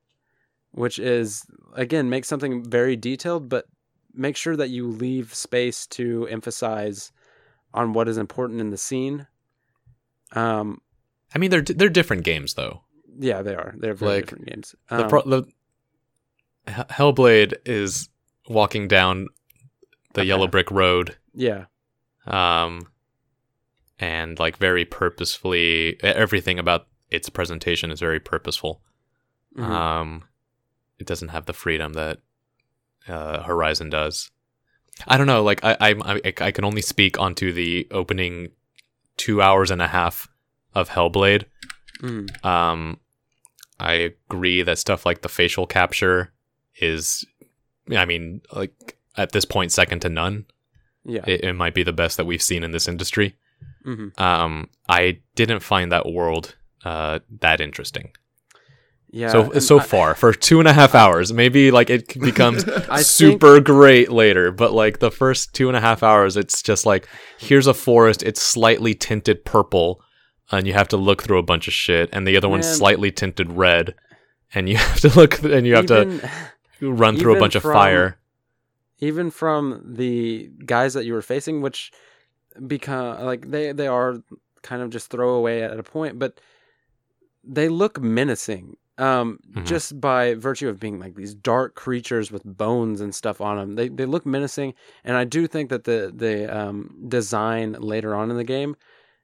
which 0.73 0.99
is 0.99 1.45
again 1.75 2.11
make 2.11 2.25
something 2.25 2.65
very 2.69 2.97
detailed, 2.97 3.49
but 3.49 3.67
make 4.15 4.37
sure 4.37 4.57
that 4.57 4.71
you 4.71 4.87
leave 4.89 5.35
space 5.35 5.87
to 5.87 6.27
emphasize 6.29 7.13
on 7.73 7.93
what 7.93 8.09
is 8.09 8.19
important 8.19 8.61
in 8.61 8.71
the 8.71 8.77
scene. 8.77 9.27
Um, 10.33 10.81
I 11.35 11.39
mean, 11.39 11.51
they're 11.51 11.63
they're 11.63 11.89
different 11.89 12.25
games 12.25 12.55
though. 12.55 12.83
yeah, 13.19 13.43
they 13.43 13.55
are. 13.55 13.75
They're 13.79 13.95
very 13.95 14.17
Like, 14.17 14.25
different 14.27 14.47
games. 14.47 14.75
The, 14.89 15.03
Um, 15.05 15.09
pro- 15.09 15.23
the 15.29 15.45
Hellblade 16.67 17.55
is 17.65 18.09
walking 18.49 18.89
down 18.89 19.29
the 20.15 20.23
A 20.23 20.25
yellow 20.25 20.47
brick 20.47 20.71
road 20.71 21.17
yeah, 21.35 21.65
um 22.27 22.87
and 23.99 24.39
like 24.39 24.59
very 24.59 24.85
purposefully 24.85 25.97
everything 26.03 26.59
about 26.59 26.87
its 27.11 27.29
presentation 27.31 27.91
is 27.91 27.99
very 28.01 28.21
purposeful 28.21 28.83
mhm. 29.57 29.65
um 29.65 30.25
it 31.03 31.07
doesn't 31.07 31.29
have 31.29 31.45
the 31.47 31.53
freedom 31.53 31.93
that 31.93 32.19
uh 33.09 33.43
horizon 33.43 33.91
does 33.91 34.31
i 35.07 35.17
don't 35.17 35.27
know 35.27 35.43
like 35.43 35.63
i 35.65 35.77
I'm- 35.81 36.03
i 36.03 36.21
i 36.41 36.51
can 36.51 36.65
only 36.65 36.83
speak 36.83 37.19
onto 37.19 37.53
the 37.53 37.87
opening 37.91 38.51
two 39.17 39.43
hours 39.43 39.71
and 39.71 39.83
a 39.83 39.89
half 39.89 40.29
of 40.75 40.89
hellblade 40.91 41.45
Mhm. 42.01 42.45
um 42.45 42.99
i 43.79 43.93
agree 44.31 44.63
that 44.63 44.79
stuff 44.79 45.05
like 45.07 45.23
the 45.23 45.29
facial 45.29 45.67
capture 45.67 46.33
is 46.81 47.25
i 47.97 48.05
mean 48.05 48.41
like 48.53 48.97
at 49.17 49.33
this 49.33 49.45
point 49.45 49.73
second 49.73 50.01
to 50.01 50.09
none 50.09 50.47
yeah. 51.05 51.25
it, 51.27 51.45
it 51.45 51.53
might 51.55 51.75
be 51.75 51.83
the 51.83 51.93
best 51.93 52.17
that 52.17 52.27
we've 52.27 52.41
seen 52.43 52.63
in 52.63 52.71
this 52.71 52.87
industry. 52.89 53.35
hmm 53.85 54.09
Um, 54.19 54.69
I 54.89 55.19
didn't 55.35 55.61
find 55.61 55.91
that 55.91 56.07
world 56.07 56.55
uh, 56.85 57.19
that 57.41 57.61
interesting. 57.61 58.13
Yeah. 59.15 59.31
so 59.31 59.53
uh, 59.53 59.61
so 59.61 59.79
I- 59.79 59.83
far 59.83 60.15
for 60.15 60.33
two 60.33 60.59
and 60.59 60.67
a 60.67 60.73
half 60.73 60.95
hours, 60.95 61.33
maybe 61.35 61.71
like 61.71 61.91
it 61.91 62.19
becomes 62.19 62.65
super 63.07 63.61
great 63.61 64.11
later. 64.11 64.51
But 64.51 64.73
like 64.73 65.01
the 65.01 65.11
first 65.11 65.55
two 65.55 65.69
and 65.69 65.77
a 65.77 65.81
half 65.81 66.03
hours, 66.03 66.37
it's 66.37 66.63
just 66.63 66.87
like 66.87 67.07
here's 67.39 67.67
a 67.67 67.75
forest. 67.75 68.23
It's 68.23 68.41
slightly 68.41 68.95
tinted 68.95 69.45
purple, 69.45 70.03
and 70.51 70.67
you 70.67 70.73
have 70.73 70.89
to 70.89 70.97
look 70.97 71.23
through 71.23 71.39
a 71.39 71.43
bunch 71.43 71.69
of 71.69 71.75
shit. 71.75 72.09
And 72.13 72.27
the 72.27 72.37
other 72.39 72.49
one's 72.49 72.67
slightly 72.67 73.13
tinted 73.13 73.53
red, 73.53 73.95
and 74.55 74.67
you 74.67 74.77
have 74.87 75.01
to 75.01 75.09
look 75.11 75.43
and 75.43 75.67
you 75.67 75.75
have 75.75 75.85
even, 75.85 76.21
to 76.21 76.31
run 76.93 77.19
through 77.19 77.37
a 77.37 77.39
bunch 77.39 77.55
of 77.55 77.63
fire. 77.63 78.19
even 78.99 79.31
from 79.31 79.83
the 79.95 80.51
guys 80.65 80.95
that 80.95 81.05
you 81.05 81.13
were 81.13 81.23
facing, 81.23 81.61
which 81.61 81.93
become 82.67 83.23
like 83.27 83.51
they 83.51 83.73
they 83.73 83.89
are 83.89 84.23
kind 84.63 84.81
of 84.81 84.89
just 84.89 85.11
throwaway 85.11 85.61
at 85.61 85.79
a 85.79 85.83
point, 85.83 86.19
but 86.19 86.41
they 87.45 87.69
look 87.69 88.01
menacing. 88.01 88.79
Um, 88.99 89.39
Mhm. 89.55 89.65
just 89.65 90.01
by 90.01 90.35
virtue 90.35 90.69
of 90.69 90.79
being 90.79 91.01
like 91.01 91.15
these 91.15 91.35
dark 91.35 91.75
creatures 91.75 92.31
with 92.31 92.45
bones 92.45 93.01
and 93.01 93.15
stuff 93.15 93.41
on 93.41 93.57
them, 93.57 93.75
they 93.75 93.89
they 93.89 94.05
look 94.05 94.27
menacing, 94.27 94.75
and 95.03 95.17
I 95.17 95.25
do 95.25 95.47
think 95.47 95.71
that 95.71 95.85
the 95.85 96.13
the 96.15 96.55
um, 96.55 97.05
design 97.09 97.73
later 97.73 98.15
on 98.15 98.31
in 98.31 98.37
the 98.37 98.45
game 98.45 98.77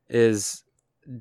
is 0.09 0.65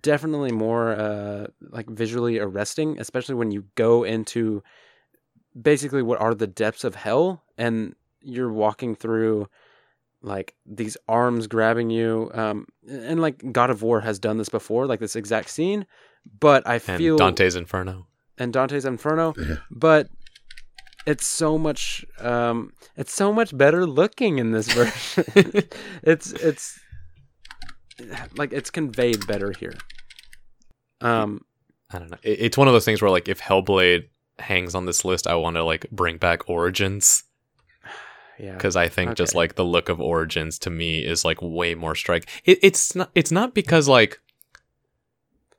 definitely 0.02 0.52
more 0.52 0.92
uh, 0.94 1.48
like 1.62 1.90
visually 1.90 2.40
arresting, 2.40 2.98
especially 3.00 3.36
when 3.36 3.52
you 3.52 3.66
go 3.76 4.04
into 4.04 4.64
basically 5.62 6.02
what 6.04 6.22
are 6.22 6.34
the 6.36 6.48
depths 6.48 6.84
of 6.84 6.96
hell 6.96 7.44
and 7.58 7.96
you're 8.22 8.52
walking 8.52 8.96
through 8.96 9.48
like 10.22 10.56
these 10.66 10.98
arms 11.08 11.48
grabbing 11.48 11.90
you 11.90 12.30
um 12.34 12.66
and 12.88 13.22
like 13.22 13.52
god 13.52 13.70
of 13.70 13.82
war 13.82 14.02
has 14.02 14.20
done 14.20 14.38
this 14.38 14.50
before 14.50 14.86
like 14.86 15.00
this 15.00 15.16
exact 15.16 15.50
scene 15.50 15.86
but 16.40 16.68
i 16.68 16.74
And 16.76 16.98
feel 16.98 17.18
Dante's 17.18 17.56
Inferno. 17.56 18.08
And 18.38 18.54
dante's 18.54 18.86
inferno 18.86 19.34
Yeah. 19.38 19.58
but 19.72 20.10
it's 21.06 21.26
so 21.26 21.58
much 21.58 22.06
um 22.20 22.72
it's 22.96 23.14
so 23.14 23.32
much 23.34 23.56
better 23.58 23.86
looking 23.86 24.38
in 24.40 24.52
this 24.52 24.72
version 24.74 25.24
it's 26.04 26.32
it's 26.34 26.80
like 28.36 28.54
it's 28.54 28.70
conveyed 28.70 29.26
better 29.28 29.52
here 29.60 29.74
um 31.02 31.42
I 31.90 32.00
don't 32.00 32.12
know. 32.12 32.18
It's 32.22 32.58
one 32.58 32.68
of 32.68 32.74
those 32.74 32.84
things 32.84 33.02
where 33.02 33.10
like 33.10 33.30
if 33.30 33.40
Hellblade 33.40 34.10
hangs 34.40 34.76
on 34.76 34.86
this 34.86 35.06
list, 35.06 35.26
I 35.26 35.36
want 35.36 35.56
to 35.56 35.64
like 35.64 35.90
bring 35.90 36.18
back 36.18 36.50
Origins 36.50 37.24
Yeah. 38.38 38.56
because 38.56 38.76
I 38.76 38.90
think 38.90 39.16
just 39.16 39.34
like 39.34 39.56
the 39.56 39.64
look 39.64 39.88
of 39.88 40.02
Origins 40.02 40.60
to 40.60 40.70
me 40.70 41.00
is 41.06 41.24
like 41.24 41.38
way 41.42 41.76
more 41.76 41.96
strike. 41.96 42.28
It, 42.44 42.60
it's 42.62 42.94
not. 42.94 43.10
It's 43.16 43.32
not 43.32 43.54
because 43.54 43.88
like 43.88 44.20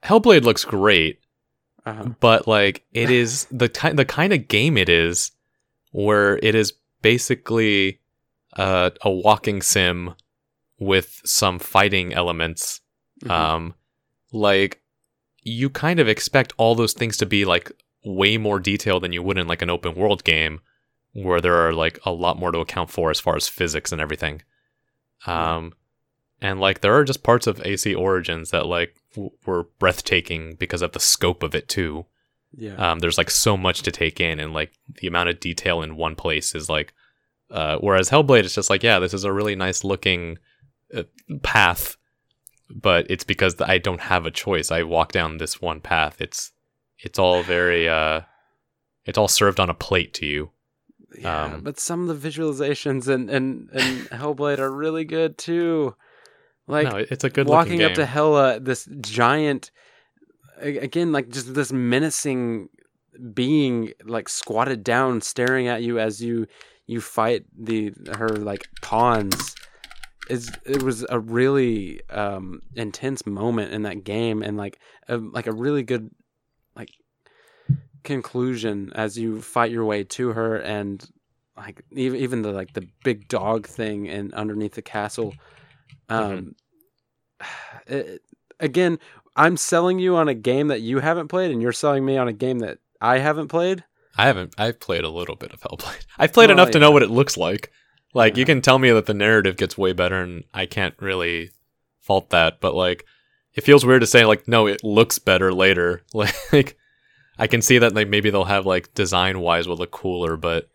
Hellblade 0.05 0.43
looks 0.43 0.67
great, 0.67 1.19
Uh-huh. 1.87 2.09
but 2.21 2.47
like 2.47 2.85
it 2.93 3.11
is 3.11 3.47
the 3.51 3.69
kind 3.69 3.99
the 3.99 4.05
kind 4.05 4.33
of 4.33 4.49
game 4.49 4.77
it 4.77 4.89
is 4.89 5.31
where 5.93 6.39
it 6.43 6.55
is 6.55 6.73
basically 7.03 8.01
uh, 8.57 8.91
a 9.03 9.11
walking 9.11 9.63
sim 9.63 10.15
with 10.79 11.21
some 11.25 11.59
fighting 11.59 12.13
elements 12.13 12.81
Mhm. 13.25 13.31
um 13.31 13.75
like 14.33 14.81
you 15.43 15.71
kind 15.71 15.99
of 15.99 16.09
expect 16.09 16.53
all 16.57 16.75
those 16.75 16.93
things 16.93 17.17
to 17.17 17.27
be 17.27 17.45
like 17.45 17.73
way 18.05 18.37
more 18.39 18.61
detailed 18.61 19.03
than 19.03 19.13
you 19.13 19.23
would 19.23 19.39
in 19.39 19.47
like 19.49 19.63
an 19.63 19.71
open 19.71 19.95
world 19.95 20.23
game 20.25 20.61
where 21.15 21.41
there 21.41 21.55
are 21.57 21.73
like 21.73 21.99
a 22.05 22.13
lot 22.13 22.39
more 22.39 22.53
to 22.53 22.59
account 22.59 22.91
for 22.91 23.11
as 23.11 23.19
far 23.19 23.35
as 23.35 23.49
physics 23.49 23.91
and 23.93 24.01
everything 24.01 24.43
um 25.27 25.73
and 26.41 26.61
like 26.61 26.81
there 26.81 26.95
are 26.95 27.05
just 27.05 27.23
parts 27.23 27.47
of 27.47 27.65
AC 27.65 27.95
Origins 27.95 28.51
that 28.51 28.67
like 28.67 28.97
w- 29.15 29.31
were 29.47 29.65
breathtaking 29.79 30.55
because 30.55 30.83
of 30.83 30.93
the 30.93 31.01
scope 31.01 31.43
of 31.43 31.55
it 31.55 31.69
too 31.69 32.07
yeah. 32.57 32.75
um, 32.75 32.99
there's 33.01 33.19
like 33.19 33.31
so 33.31 33.57
much 33.57 33.83
to 33.83 33.91
take 33.91 34.21
in 34.21 34.39
and 34.39 34.53
like 34.53 34.73
the 35.01 35.07
amount 35.07 35.29
of 35.29 35.41
detail 35.41 35.83
in 35.83 35.97
one 35.97 36.15
place 36.15 36.55
is 36.55 36.69
like 36.69 36.95
uh, 37.51 37.79
whereas 37.79 38.11
hellblade 38.11 38.45
is 38.45 38.55
just 38.55 38.71
like 38.71 38.83
yeah 38.83 38.99
this 38.99 39.15
is 39.15 39.25
a 39.25 39.33
really 39.33 39.57
nice 39.57 39.85
looking 39.85 40.39
uh, 40.95 41.03
path 41.43 41.97
but 42.71 43.07
it's 43.11 43.25
because 43.25 43.55
i 43.63 43.79
don't 43.79 44.01
have 44.01 44.27
a 44.27 44.31
choice 44.31 44.71
i 44.71 44.83
walk 44.83 45.13
down 45.13 45.39
this 45.39 45.61
one 45.61 45.81
path 45.81 46.21
it's 46.21 46.53
it's 46.99 47.19
all 47.19 47.43
very 47.43 47.89
uh 47.89 48.21
it's 49.05 49.19
all 49.19 49.29
served 49.29 49.59
on 49.61 49.71
a 49.71 49.75
plate 49.75 50.13
to 50.15 50.27
you 50.27 50.51
Yeah, 51.19 51.45
Um, 51.45 51.63
but 51.63 51.81
some 51.81 52.09
of 52.09 52.21
the 52.21 52.29
visualizations 52.29 53.09
and 53.09 53.31
and 53.31 53.71
and 53.73 54.09
Hellblade 54.11 54.59
are 54.59 54.71
really 54.71 55.05
good 55.07 55.39
too. 55.39 55.97
Like 56.69 56.85
no 56.85 56.97
it's 56.99 57.25
a 57.25 57.31
good 57.31 57.49
walking 57.49 57.83
up 57.83 57.95
to. 57.95 58.07
Hela, 58.07 58.61
this 58.61 58.87
giant, 59.01 59.71
again, 60.61 61.13
like 61.13 61.31
just 61.31 61.55
this 61.55 61.73
menacing 61.73 62.69
being, 63.33 63.93
like 64.05 64.29
squatted 64.29 64.85
down, 64.85 65.23
staring 65.23 65.67
at 65.67 65.83
you 65.83 65.99
as 65.99 66.23
you 66.23 66.47
you 66.87 67.01
fight 67.01 67.45
the 67.59 67.93
her 68.17 68.29
like 68.29 68.69
pawns. 68.83 69.55
Is 70.29 70.53
it 70.67 70.83
was 70.83 71.07
a 71.09 71.19
really 71.19 72.03
um, 72.11 72.61
intense 72.75 73.27
moment 73.27 73.73
in 73.73 73.83
that 73.83 74.05
game, 74.05 74.43
and 74.43 74.59
like 74.59 74.79
a, 75.09 75.17
like 75.17 75.47
a 75.47 75.53
really 75.53 75.83
good 75.83 76.11
like 76.77 76.91
conclusion 78.05 78.93
as 78.95 79.17
you 79.17 79.41
fight 79.41 79.71
your 79.71 79.87
way 79.87 80.05
to 80.05 80.29
her, 80.35 80.57
and 80.57 81.11
like 81.57 81.83
even 81.93 82.21
even 82.21 82.43
the 82.43 82.53
like 82.53 82.75
the 82.75 82.87
big 83.05 83.27
dog 83.29 83.67
thing 83.67 84.07
and 84.07 84.35
underneath 84.35 84.75
the 84.75 84.83
castle. 84.83 85.33
Um, 86.09 86.55
it- 87.87 88.23
again, 88.61 88.99
I'm 89.37 89.57
selling 89.57 89.99
you 89.99 90.17
on 90.17 90.29
a 90.29 90.35
game 90.35 90.69
that 90.69 90.81
you 90.81 90.99
haven't 91.01 91.29
played, 91.29 91.51
and 91.51 91.63
you're 91.63 91.73
selling 91.73 92.05
me 92.05 92.17
on 92.17 92.29
a 92.29 92.33
game 92.33 92.59
that 92.61 92.79
I 93.01 93.19
haven't 93.19 93.49
played. 93.49 93.85
i 94.17 94.27
haven't 94.27 94.53
i've 94.59 94.81
played 94.81 95.05
a 95.05 95.09
little 95.11 95.37
bit 95.37 95.53
of 95.53 95.61
hellblade. 95.61 96.05
I've 96.19 96.33
played 96.33 96.49
Well, 96.51 96.59
enough 96.59 96.73
to 96.73 96.81
know 96.81 96.91
what 96.91 97.05
it 97.05 97.11
looks 97.11 97.37
like. 97.37 97.71
Like 98.15 98.37
you 98.37 98.45
can 98.45 98.61
tell 98.61 98.79
me 98.81 98.91
that 98.91 99.07
the 99.07 99.15
narrative 99.15 99.57
gets 99.57 99.79
way 99.79 99.93
better 99.93 100.21
and 100.21 100.43
i 100.53 100.67
can't 100.67 100.95
really 100.99 101.51
fault 102.01 102.31
that 102.31 102.59
but 102.61 102.75
like 102.75 103.05
it 103.55 103.63
feels 103.63 103.87
weird 103.87 104.01
to 104.01 104.07
say 104.09 104.25
like 104.25 104.49
no 104.49 104.67
it 104.67 104.83
looks 104.83 105.19
better 105.21 105.53
later. 105.55 106.03
Like 106.15 106.77
i 107.39 107.47
can 107.47 107.63
see 107.63 107.79
that 107.79 107.95
like 107.95 108.09
maybe 108.09 108.31
they'll 108.31 108.45
have 108.57 108.67
like 108.67 108.93
design 108.95 109.39
wise 109.41 109.69
will 109.69 109.77
look 109.77 109.93
cooler 109.93 110.37
but 110.37 110.69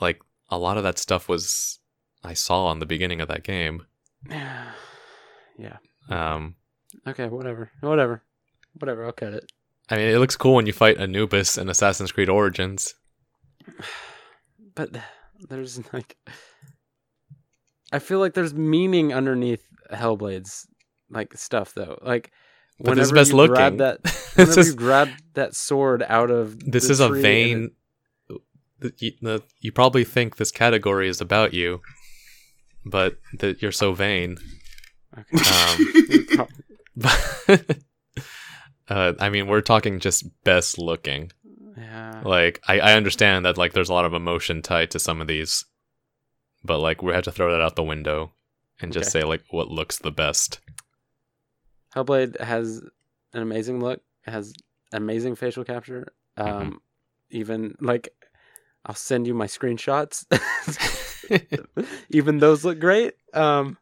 like 0.00 0.20
a 0.50 0.58
lot 0.58 0.76
of 0.76 0.82
that 0.82 0.98
stuff 0.98 1.26
was 1.30 1.78
i 2.22 2.34
saw 2.34 2.66
on 2.66 2.78
the 2.80 2.86
beginning 2.86 3.22
of 3.22 3.28
that 3.28 3.44
game 3.44 3.86
yeah. 4.30 5.76
um 6.08 6.54
Okay. 7.06 7.26
Whatever. 7.28 7.70
Whatever. 7.80 8.22
Whatever. 8.78 9.04
I'll 9.06 9.12
cut 9.12 9.34
it. 9.34 9.50
i 9.90 9.96
mean 9.96 10.08
it 10.08 10.18
looks 10.18 10.36
cool 10.36 10.54
when 10.54 10.66
you 10.66 10.72
fight 10.72 10.98
anubis 10.98 11.58
in 11.58 11.68
assassin's 11.68 12.12
creed 12.12 12.28
origins 12.28 12.94
But 14.74 14.90
there's 15.48 15.80
like, 15.92 16.16
I 17.92 17.98
feel 18.00 18.18
like 18.18 18.34
there's 18.34 18.54
meaning 18.54 19.12
underneath 19.14 19.64
Hellblade's 19.92 20.66
like 21.10 21.36
stuff 21.36 21.74
though. 21.74 21.96
Like, 22.02 22.32
But 22.80 22.96
this 22.96 23.10
whenever 23.10 23.14
best 23.14 23.30
you 23.30 23.36
looking. 23.36 23.54
grab 23.54 23.76
that, 23.78 23.98
whenever 24.34 24.60
is 24.60 24.66
you 24.68 24.74
grab 24.74 25.08
that 25.34 25.54
sword 25.54 26.02
out 26.08 26.30
of 26.32 26.58
this 26.58 26.90
is 26.90 26.98
a 27.00 27.08
tree 27.08 27.18
and 27.18 27.22
vain 27.22 27.70
the- 28.80 28.92
you, 28.98 29.12
the, 29.22 29.42
you 29.60 29.70
probably 29.72 30.02
think 30.04 30.36
this 30.36 30.50
category 30.50 31.08
is 31.08 31.20
about 31.20 31.54
you 31.54 31.80
but 32.84 33.18
that 33.38 33.60
you're 33.62 33.72
so 33.72 33.92
vain 33.92 34.36
it- 35.30 36.38
um, 36.38 36.46
But 36.96 37.48
uh, 38.88 39.12
I 39.18 39.28
mean, 39.30 39.46
we're 39.48 39.60
talking 39.60 39.98
just 40.00 40.24
best 40.44 40.78
looking. 40.78 41.30
yeah. 41.76 42.22
Like, 42.24 42.60
I, 42.68 42.78
I 42.80 42.92
understand 42.94 43.44
that 43.46 43.58
like 43.58 43.72
there's 43.72 43.88
a 43.88 43.94
lot 43.94 44.04
of 44.04 44.14
emotion 44.14 44.62
tied 44.62 44.90
to 44.92 44.98
some 44.98 45.20
of 45.20 45.26
these, 45.26 45.64
but 46.62 46.78
like 46.78 47.02
we 47.02 47.12
have 47.12 47.24
to 47.24 47.32
throw 47.32 47.50
that 47.50 47.60
out 47.60 47.74
the 47.76 47.82
window 47.82 48.32
and 48.80 48.92
just 48.92 49.08
Okay. 49.14 49.20
say 49.20 49.24
like 49.26 49.42
what 49.50 49.68
looks 49.68 49.98
the 49.98 50.10
best. 50.12 50.60
Hellblade 51.94 52.40
has 52.40 52.82
an 53.32 53.42
amazing 53.42 53.80
look. 53.80 54.00
Has 54.24 54.52
amazing 54.92 55.34
facial 55.36 55.64
capture. 55.64 56.12
Um, 56.36 56.46
Mm-hmm. 56.46 56.74
even 57.30 57.74
like, 57.80 58.08
I'll 58.86 58.94
send 58.94 59.26
you 59.26 59.34
my 59.34 59.46
screenshots. 59.46 60.24
even 62.10 62.38
those 62.38 62.64
look 62.64 62.78
great. 62.78 63.14
Um, 63.32 63.78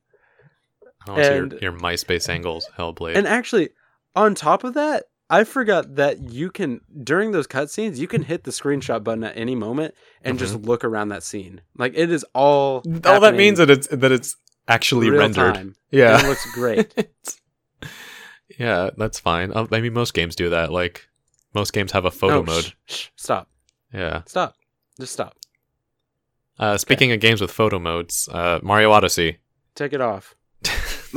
Oh, 1.09 1.17
so 1.21 1.35
your, 1.35 1.43
And- 1.43 1.59
your 1.61 1.73
MySpace 1.73 2.29
angles, 2.29 2.69
Hellblade. 2.79 3.17
and 3.17 3.27
actually, 3.27 3.71
on 4.15 4.37
top 4.37 4.63
of 4.63 4.75
that, 4.75 5.07
I 5.29 5.43
forgot 5.43 5.97
that 5.97 6.31
you 6.31 6.49
can 6.51 6.81
during 7.03 7.33
those 7.33 7.49
cutscenes 7.49 7.97
you 7.97 8.07
can 8.07 8.23
hit 8.23 8.45
the 8.45 8.51
screenshot 8.53 9.03
button 9.03 9.25
at 9.25 9.37
any 9.37 9.57
moment 9.57 9.95
and 10.23 10.39
just 10.39 10.55
look 10.55 10.85
around 10.85 11.09
that 11.09 11.25
scene. 11.25 11.61
Like 11.77 11.95
it 11.97 12.11
is 12.13 12.25
all. 12.35 12.85
all 13.05 13.19
that 13.21 13.35
means 13.35 13.59
that 13.59 13.69
it's 13.71 13.89
that 13.89 14.13
it's 14.13 14.37
actually 14.69 15.11
rendered. 15.11 15.55
time. 15.55 15.75
Yeah, 15.91 16.19
And 16.19 16.25
it 16.25 16.29
looks 16.29 16.51
great. 16.55 16.95
yeah, 18.59 18.91
that's 18.97 19.19
fine. 19.19 19.53
Uh, 19.53 19.67
I 19.73 19.81
mean, 19.81 19.93
most 19.95 20.15
games 20.15 20.37
do 20.37 20.51
that. 20.51 20.71
Like 20.71 21.09
most 21.55 21.73
games 21.73 21.93
have 21.93 22.05
a 22.05 22.11
photo 22.11 22.39
Oh, 22.39 22.43
mode. 22.45 22.65
shh, 22.65 22.73
shh, 22.87 23.07
stop. 23.17 23.49
Yeah. 23.93 24.23
Stop. 24.27 24.55
Just 25.01 25.13
stop. 25.15 25.37
Uh, 26.59 26.77
speaking 26.77 27.11
of 27.13 27.21
games 27.21 27.41
with 27.41 27.51
photo 27.51 27.79
modes, 27.79 28.29
uh, 28.31 28.61
Mario 28.63 28.91
Odyssey. 28.93 29.39
Take 29.75 29.93
it 29.93 30.01
off. 30.01 30.35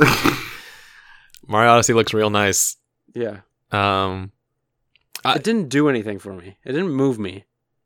Mario 1.46 1.70
Odyssey 1.72 1.92
looks 1.92 2.12
real 2.14 2.30
nice. 2.30 2.76
Yeah. 3.14 3.40
Um, 3.70 4.32
I- 5.24 5.34
it 5.36 5.44
didn't 5.44 5.68
do 5.68 5.88
anything 5.88 6.18
for 6.18 6.32
me. 6.32 6.56
It 6.64 6.72
didn't 6.72 6.90
move 6.90 7.18
me 7.18 7.44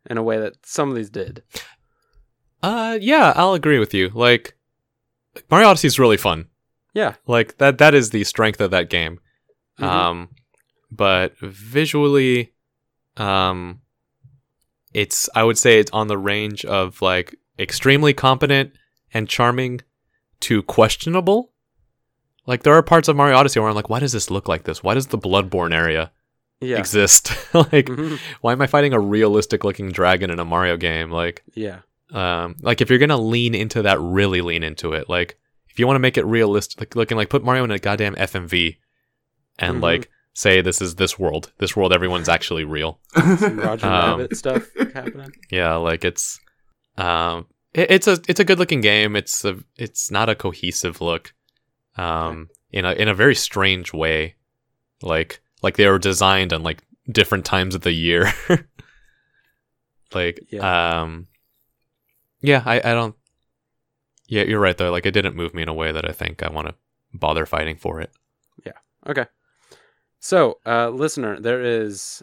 in 0.08 0.16
a 0.16 0.22
way 0.22 0.38
that 0.38 0.54
some 0.64 0.88
of 0.88 0.96
these 0.96 1.10
did. 1.10 1.42
uh, 2.62 2.98
yeah, 3.00 3.32
I'll 3.36 3.54
agree 3.54 3.78
with 3.78 3.92
you. 3.94 4.10
Like, 4.14 4.54
Mario 5.50 5.68
Odyssey 5.68 5.88
is 5.88 5.98
really 5.98 6.16
fun. 6.16 6.46
Yeah. 6.94 7.14
Like 7.26 7.58
that. 7.58 7.78
That 7.78 7.94
is 7.94 8.10
the 8.10 8.24
strength 8.24 8.60
of 8.60 8.70
that 8.72 8.90
game. 8.90 9.20
Mhm. 9.78 9.84
Um, 9.86 10.28
but 10.90 11.36
visually, 11.38 12.52
um, 13.16 13.80
it's 14.92 15.28
I 15.34 15.44
would 15.44 15.58
say 15.58 15.78
it's 15.78 15.90
on 15.92 16.08
the 16.08 16.18
range 16.18 16.64
of 16.64 17.00
like 17.02 17.36
extremely 17.58 18.12
competent 18.12 18.72
and 19.12 19.28
charming 19.28 19.80
to 20.40 20.62
questionable. 20.62 21.52
Like 22.46 22.62
there 22.62 22.74
are 22.74 22.82
parts 22.82 23.08
of 23.08 23.16
Mario 23.16 23.36
Odyssey 23.36 23.60
where 23.60 23.68
I'm 23.68 23.74
like, 23.74 23.90
why 23.90 24.00
does 24.00 24.12
this 24.12 24.30
look 24.30 24.48
like 24.48 24.64
this? 24.64 24.82
Why 24.82 24.94
does 24.94 25.08
the 25.08 25.18
Bloodborne 25.18 25.72
area 25.74 26.10
yeah. 26.60 26.78
exist? 26.78 27.30
like, 27.54 27.86
Mhm. 27.86 28.18
why 28.40 28.52
am 28.52 28.62
I 28.62 28.66
fighting 28.66 28.92
a 28.92 28.98
realistic 29.00 29.62
looking 29.64 29.92
dragon 29.92 30.30
in 30.30 30.40
a 30.40 30.44
Mario 30.44 30.76
game? 30.76 31.10
Like, 31.10 31.44
Yeah. 31.54 31.80
um, 32.12 32.56
like 32.62 32.80
if 32.80 32.88
you're 32.90 32.98
gonna 32.98 33.18
lean 33.20 33.54
into 33.54 33.82
that, 33.82 34.00
really 34.00 34.40
lean 34.40 34.62
into 34.62 34.92
it. 34.94 35.08
Like, 35.08 35.38
if 35.68 35.78
you 35.78 35.86
want 35.86 35.96
to 35.96 36.00
make 36.00 36.16
it 36.18 36.24
realistic 36.24 36.96
looking, 36.96 37.16
like 37.16 37.28
put 37.30 37.44
Mario 37.44 37.62
in 37.64 37.70
a 37.70 37.78
goddamn 37.78 38.16
FMV, 38.16 38.78
and 39.58 39.76
Mhm. 39.76 39.82
like 39.82 40.10
say 40.34 40.60
this 40.60 40.80
is 40.80 40.94
this 40.96 41.18
world, 41.18 41.52
this 41.58 41.76
world, 41.76 41.92
everyone's 41.92 42.28
actually 42.28 42.64
real. 42.64 43.00
Some 43.38 43.58
Roger 43.58 43.86
Um, 43.86 44.20
Rabbit 44.20 44.36
stuff 44.42 44.68
happening. 44.94 45.32
Yeah, 45.50 45.74
like 45.76 46.04
it's, 46.04 46.38
um, 46.96 47.46
it, 47.74 47.90
it's 47.90 48.06
a 48.06 48.18
it's 48.28 48.40
a 48.40 48.44
good 48.44 48.58
looking 48.58 48.80
game. 48.80 49.16
It's 49.16 49.44
a 49.44 49.58
it's 49.76 50.10
not 50.10 50.28
a 50.28 50.34
cohesive 50.34 51.00
look, 51.00 51.34
um, 51.96 52.48
in 52.70 52.84
a 52.84 52.92
in 52.92 53.08
a 53.08 53.14
very 53.14 53.34
strange 53.34 53.92
way, 53.92 54.36
like 55.02 55.40
like 55.62 55.76
they 55.76 55.88
were 55.88 55.98
designed 55.98 56.52
on 56.52 56.62
like 56.62 56.82
different 57.10 57.44
times 57.44 57.74
of 57.74 57.82
the 57.82 57.92
year. 57.92 58.32
like, 60.14 60.40
um, 60.60 61.26
yeah, 62.40 62.62
I 62.64 62.76
I 62.78 62.94
don't. 62.94 63.14
Yeah, 64.28 64.42
you're 64.44 64.60
right 64.60 64.76
though. 64.76 64.90
Like 64.92 65.06
it 65.06 65.12
didn't 65.12 65.36
move 65.36 65.54
me 65.54 65.62
in 65.62 65.68
a 65.68 65.74
way 65.74 65.90
that 65.92 66.08
I 66.08 66.12
think 66.12 66.42
I 66.42 66.50
want 66.50 66.68
to 66.68 66.74
bother 67.12 67.46
fighting 67.46 67.76
for 67.76 68.00
it. 68.00 68.10
Yeah. 68.64 68.72
Okay. 69.06 69.26
So, 70.20 70.58
uh, 70.66 70.90
listener, 70.90 71.40
there 71.40 71.62
is 71.62 72.22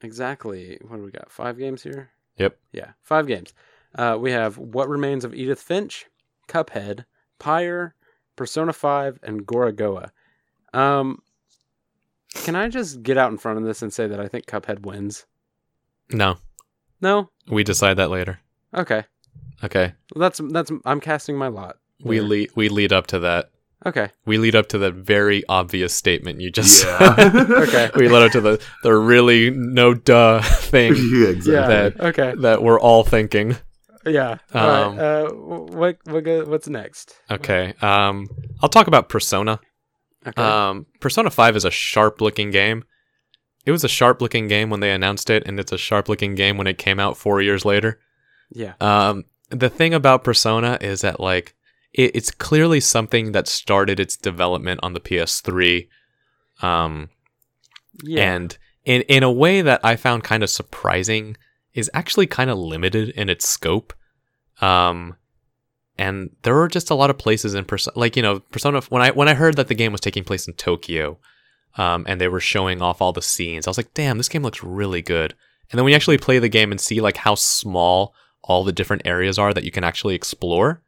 exactly 0.00 0.78
what 0.86 0.96
do 0.98 1.02
we 1.02 1.10
got? 1.10 1.30
Five 1.30 1.58
games 1.58 1.82
here. 1.82 2.10
Yep. 2.38 2.56
Yeah, 2.72 2.90
five 3.02 3.26
games. 3.26 3.52
Uh, 3.94 4.16
we 4.20 4.30
have 4.32 4.58
What 4.58 4.88
Remains 4.88 5.24
of 5.24 5.34
Edith 5.34 5.60
Finch, 5.60 6.06
Cuphead, 6.48 7.04
Pyre, 7.38 7.94
Persona 8.36 8.72
Five, 8.72 9.18
and 9.22 9.46
Gorogoa. 9.46 10.10
Um, 10.72 11.22
can 12.34 12.54
I 12.54 12.68
just 12.68 13.02
get 13.02 13.16
out 13.16 13.32
in 13.32 13.38
front 13.38 13.58
of 13.58 13.64
this 13.64 13.82
and 13.82 13.92
say 13.92 14.06
that 14.06 14.20
I 14.20 14.28
think 14.28 14.46
Cuphead 14.46 14.80
wins? 14.84 15.26
No, 16.10 16.36
No. 17.00 17.30
we 17.48 17.64
decide 17.64 17.94
that 17.96 18.10
later. 18.10 18.38
Okay. 18.74 19.04
Okay, 19.64 19.94
Well, 20.14 20.20
that's 20.20 20.40
that's. 20.52 20.70
I'm 20.84 21.00
casting 21.00 21.36
my 21.38 21.48
lot. 21.48 21.78
we 22.04 22.20
lead 22.20 22.50
we 22.54 22.68
lead 22.68 22.92
up 22.92 23.06
to 23.08 23.18
that. 23.20 23.50
Okay. 23.86 24.08
We 24.24 24.36
lead 24.38 24.54
up 24.56 24.68
to 24.70 24.78
that 24.78 24.94
very 24.94 25.44
obvious 25.48 25.94
statement 25.94 26.40
you 26.40 26.50
just 26.50 26.84
Yeah. 26.84 27.14
said. 27.16 27.34
Okay. 27.50 27.90
we 27.94 28.08
lead 28.08 28.24
up 28.26 28.32
to 28.32 28.40
the 28.40 28.60
the 28.82 28.92
really 28.94 29.50
no 29.50 29.94
duh 29.94 30.40
thing 30.72 30.94
yeah, 30.96 31.28
exactly. 31.28 31.52
Yeah. 31.54 31.66
That- 31.68 32.00
okay. 32.00 32.34
that 32.40 32.62
we're 32.62 32.80
all 32.80 33.04
thinking. 33.04 33.56
Yeah. 34.04 34.38
All 34.54 34.70
Um, 34.70 34.96
right. 34.96 35.04
Uh, 35.04 35.30
what 35.30 35.98
what 36.04 36.48
what's 36.48 36.68
next? 36.68 37.14
Okay. 37.30 37.74
Um, 37.80 38.26
I'll 38.62 38.68
talk 38.68 38.86
about 38.88 39.08
Persona. 39.08 39.60
Okay. 40.26 40.42
Um, 40.42 40.86
Persona 41.00 41.30
5 41.30 41.54
is 41.56 41.64
a 41.64 41.70
sharp 41.70 42.20
looking 42.20 42.50
game. 42.50 42.84
It 43.64 43.70
was 43.72 43.84
a 43.84 43.88
sharp 43.88 44.20
looking 44.22 44.48
game 44.48 44.70
when 44.70 44.80
they 44.80 44.90
announced 44.92 45.30
it, 45.30 45.42
and 45.46 45.58
it's 45.60 45.72
a 45.72 45.78
sharp 45.78 46.08
looking 46.08 46.34
game 46.34 46.56
when 46.56 46.66
it 46.66 46.78
came 46.78 46.98
out 47.00 47.16
four 47.16 47.40
years 47.40 47.64
later. 47.64 48.00
yeah. 48.50 48.74
Um, 48.80 49.24
the 49.50 49.68
thing 49.68 49.94
about 49.94 50.24
Persona 50.24 50.78
is 50.80 51.00
that, 51.02 51.18
like, 51.20 51.54
it, 51.96 52.14
it's 52.14 52.30
clearly 52.30 52.80
something 52.80 53.32
that 53.32 53.48
started 53.48 53.98
its 53.98 54.16
development 54.16 54.80
on 54.82 54.92
the 54.92 55.00
PS3. 55.00 55.88
Um, 56.62 57.10
Yeah. 58.02 58.32
and 58.34 58.56
in, 58.84 59.02
in 59.02 59.22
a 59.22 59.32
way 59.32 59.62
that 59.62 59.80
I 59.82 59.96
found 59.96 60.22
kind 60.24 60.42
of 60.42 60.50
surprising, 60.50 61.36
is 61.74 61.90
actually 61.92 62.26
kind 62.26 62.48
of 62.50 62.56
limited 62.58 63.10
in 63.10 63.28
its 63.28 63.46
scope. 63.48 63.92
Um, 64.62 65.16
and 65.98 66.30
there 66.42 66.54
were 66.54 66.68
just 66.68 66.90
a 66.90 66.94
lot 66.94 67.10
of 67.10 67.18
places 67.18 67.54
in 67.54 67.64
Persona, 67.64 67.98
like 67.98 68.16
you 68.16 68.22
know, 68.22 68.40
Persona. 68.40 68.80
When 68.88 69.02
I 69.02 69.10
when 69.10 69.28
I 69.28 69.34
heard 69.34 69.56
that 69.56 69.68
the 69.68 69.74
game 69.74 69.92
was 69.92 70.00
taking 70.00 70.24
place 70.24 70.46
in 70.46 70.54
Tokyo, 70.54 71.18
um, 71.76 72.04
and 72.08 72.20
they 72.20 72.28
were 72.28 72.40
showing 72.40 72.80
off 72.82 73.02
all 73.02 73.12
the 73.12 73.22
scenes, 73.22 73.66
I 73.66 73.70
was 73.70 73.76
like, 73.78 73.92
"Damn, 73.94 74.18
this 74.18 74.28
game 74.28 74.42
looks 74.42 74.62
really 74.62 75.02
good." 75.02 75.34
And 75.70 75.78
then 75.78 75.84
when 75.84 75.92
you 75.92 75.96
actually 75.96 76.18
play 76.18 76.38
the 76.38 76.48
game 76.48 76.70
and 76.70 76.80
see 76.80 77.00
like 77.00 77.16
how 77.18 77.34
small 77.34 78.14
all 78.42 78.62
the 78.64 78.72
different 78.72 79.02
areas 79.04 79.38
are 79.38 79.52
that 79.52 79.64
you 79.64 79.70
can 79.70 79.84
actually 79.84 80.14
explore, 80.14 80.80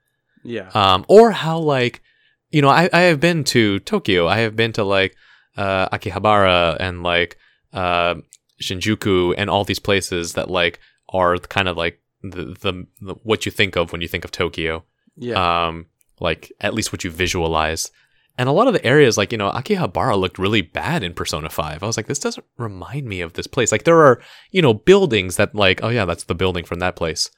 yeah. 0.48 0.70
um, 0.74 1.04
or 1.08 1.30
how 1.30 1.58
like 1.58 2.02
you 2.50 2.62
know 2.62 2.68
I, 2.68 2.88
I 2.92 3.02
have 3.02 3.20
been 3.20 3.44
to 3.44 3.78
Tokyo, 3.80 4.26
I 4.26 4.38
have 4.38 4.56
been 4.56 4.72
to 4.72 4.84
like 4.84 5.16
uh, 5.56 5.88
Akihabara 5.88 6.76
and 6.80 7.02
like 7.02 7.36
uh, 7.72 8.16
Shinjuku 8.62 9.34
and 9.36 9.50
all 9.50 9.64
these 9.64 9.78
places 9.78 10.34
that 10.34 10.50
like 10.50 10.80
are 11.10 11.38
kind 11.38 11.68
of 11.68 11.76
like 11.76 12.00
the, 12.22 12.56
the, 12.60 12.86
the 13.00 13.14
what 13.22 13.46
you 13.46 13.52
think 13.52 13.76
of 13.76 13.92
when 13.92 14.00
you 14.00 14.08
think 14.08 14.24
of 14.24 14.30
Tokyo, 14.30 14.84
yeah. 15.16 15.66
um, 15.68 15.86
like 16.20 16.52
at 16.60 16.74
least 16.74 16.92
what 16.92 17.04
you 17.04 17.10
visualize. 17.10 17.90
And 18.36 18.48
a 18.48 18.52
lot 18.52 18.68
of 18.68 18.72
the 18.72 18.84
areas, 18.84 19.18
like 19.18 19.32
you 19.32 19.38
know, 19.38 19.50
Akihabara 19.50 20.16
looked 20.18 20.38
really 20.38 20.62
bad 20.62 21.02
in 21.02 21.12
Persona 21.12 21.48
Five. 21.48 21.82
I 21.82 21.86
was 21.86 21.96
like, 21.96 22.06
this 22.06 22.20
doesn't 22.20 22.46
remind 22.56 23.06
me 23.06 23.20
of 23.20 23.32
this 23.32 23.48
place. 23.48 23.72
Like 23.72 23.82
there 23.82 24.00
are 24.00 24.20
you 24.52 24.62
know 24.62 24.74
buildings 24.74 25.36
that 25.36 25.54
like, 25.54 25.82
oh 25.82 25.88
yeah, 25.88 26.04
that's 26.04 26.24
the 26.24 26.36
building 26.36 26.64
from 26.64 26.78
that 26.78 26.94
place. 26.94 27.30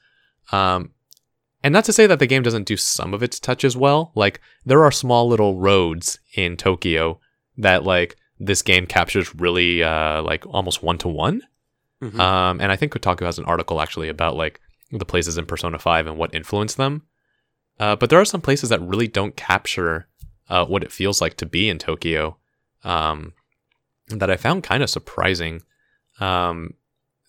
Um, 0.51 0.91
and 1.63 1.73
not 1.73 1.85
to 1.85 1.93
say 1.93 2.07
that 2.07 2.19
the 2.19 2.27
game 2.27 2.43
doesn't 2.43 2.67
do 2.67 2.77
some 2.77 3.13
of 3.13 3.23
its 3.23 3.39
touches 3.39 3.77
well. 3.77 4.11
Like 4.15 4.41
there 4.65 4.83
are 4.83 4.91
small 4.91 5.27
little 5.27 5.57
roads 5.59 6.19
in 6.35 6.57
Tokyo 6.57 7.19
that 7.57 7.83
like 7.83 8.15
this 8.39 8.61
game 8.61 8.87
captures 8.87 9.35
really 9.35 9.83
uh 9.83 10.21
like 10.23 10.45
almost 10.47 10.81
one 10.81 10.97
to 10.99 11.07
one. 11.07 11.41
And 12.59 12.71
I 12.71 12.75
think 12.75 12.93
Kotaku 12.93 13.25
has 13.25 13.37
an 13.37 13.45
article 13.45 13.79
actually 13.79 14.09
about 14.09 14.35
like 14.35 14.59
the 14.91 15.05
places 15.05 15.37
in 15.37 15.45
Persona 15.45 15.79
5 15.79 16.07
and 16.07 16.17
what 16.17 16.33
influenced 16.33 16.77
them. 16.77 17.03
Uh, 17.79 17.95
but 17.95 18.09
there 18.09 18.19
are 18.19 18.25
some 18.25 18.41
places 18.41 18.69
that 18.69 18.81
really 18.81 19.07
don't 19.07 19.35
capture 19.35 20.07
uh, 20.49 20.65
what 20.65 20.83
it 20.83 20.91
feels 20.91 21.21
like 21.21 21.35
to 21.37 21.45
be 21.45 21.69
in 21.69 21.77
Tokyo 21.77 22.37
um, 22.83 23.33
that 24.07 24.29
I 24.29 24.35
found 24.35 24.63
kind 24.63 24.83
of 24.83 24.89
surprising. 24.89 25.61
Um, 26.19 26.73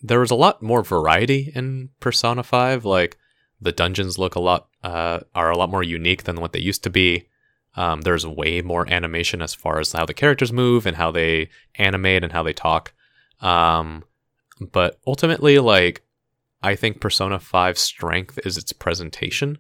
there 0.03 0.21
was 0.21 0.31
a 0.31 0.37
lot 0.37 0.63
more 0.63 0.83
variety 0.83 1.53
in 1.55 1.91
Persona 2.01 2.43
5. 2.43 2.85
Like 2.85 3.17
the 3.63 3.73
dungeons 3.73 4.19
look 4.19 4.35
a 4.35 4.41
lot 4.41 4.69
uh, 4.83 5.21
are 5.35 5.51
a 5.51 5.57
lot 5.57 5.71
more 5.71 5.83
unique 5.83 6.25
than 6.25 6.41
what 6.41 6.53
they 6.53 6.61
used 6.61 6.83
to 6.85 6.91
be. 6.91 7.29
Um, 7.75 8.03
there's 8.03 8.27
way 8.27 8.61
more 8.61 8.89
animation 8.93 9.41
as 9.41 9.55
far 9.55 9.79
as 9.79 9.93
how 9.93 10.05
the 10.05 10.13
characters 10.13 10.53
move 10.53 10.85
and 10.85 10.97
how 10.97 11.11
they 11.11 11.49
animate 11.77 12.23
and 12.23 12.33
how 12.33 12.43
they 12.43 12.53
talk. 12.53 12.93
Um, 13.41 14.05
but 14.61 15.01
ultimately, 15.07 15.59
like 15.59 16.03
I 16.63 16.75
think 16.75 17.01
Persona 17.01 17.39
5's 17.39 17.81
strength 17.81 18.39
is 18.45 18.59
its 18.59 18.73
presentation. 18.73 19.59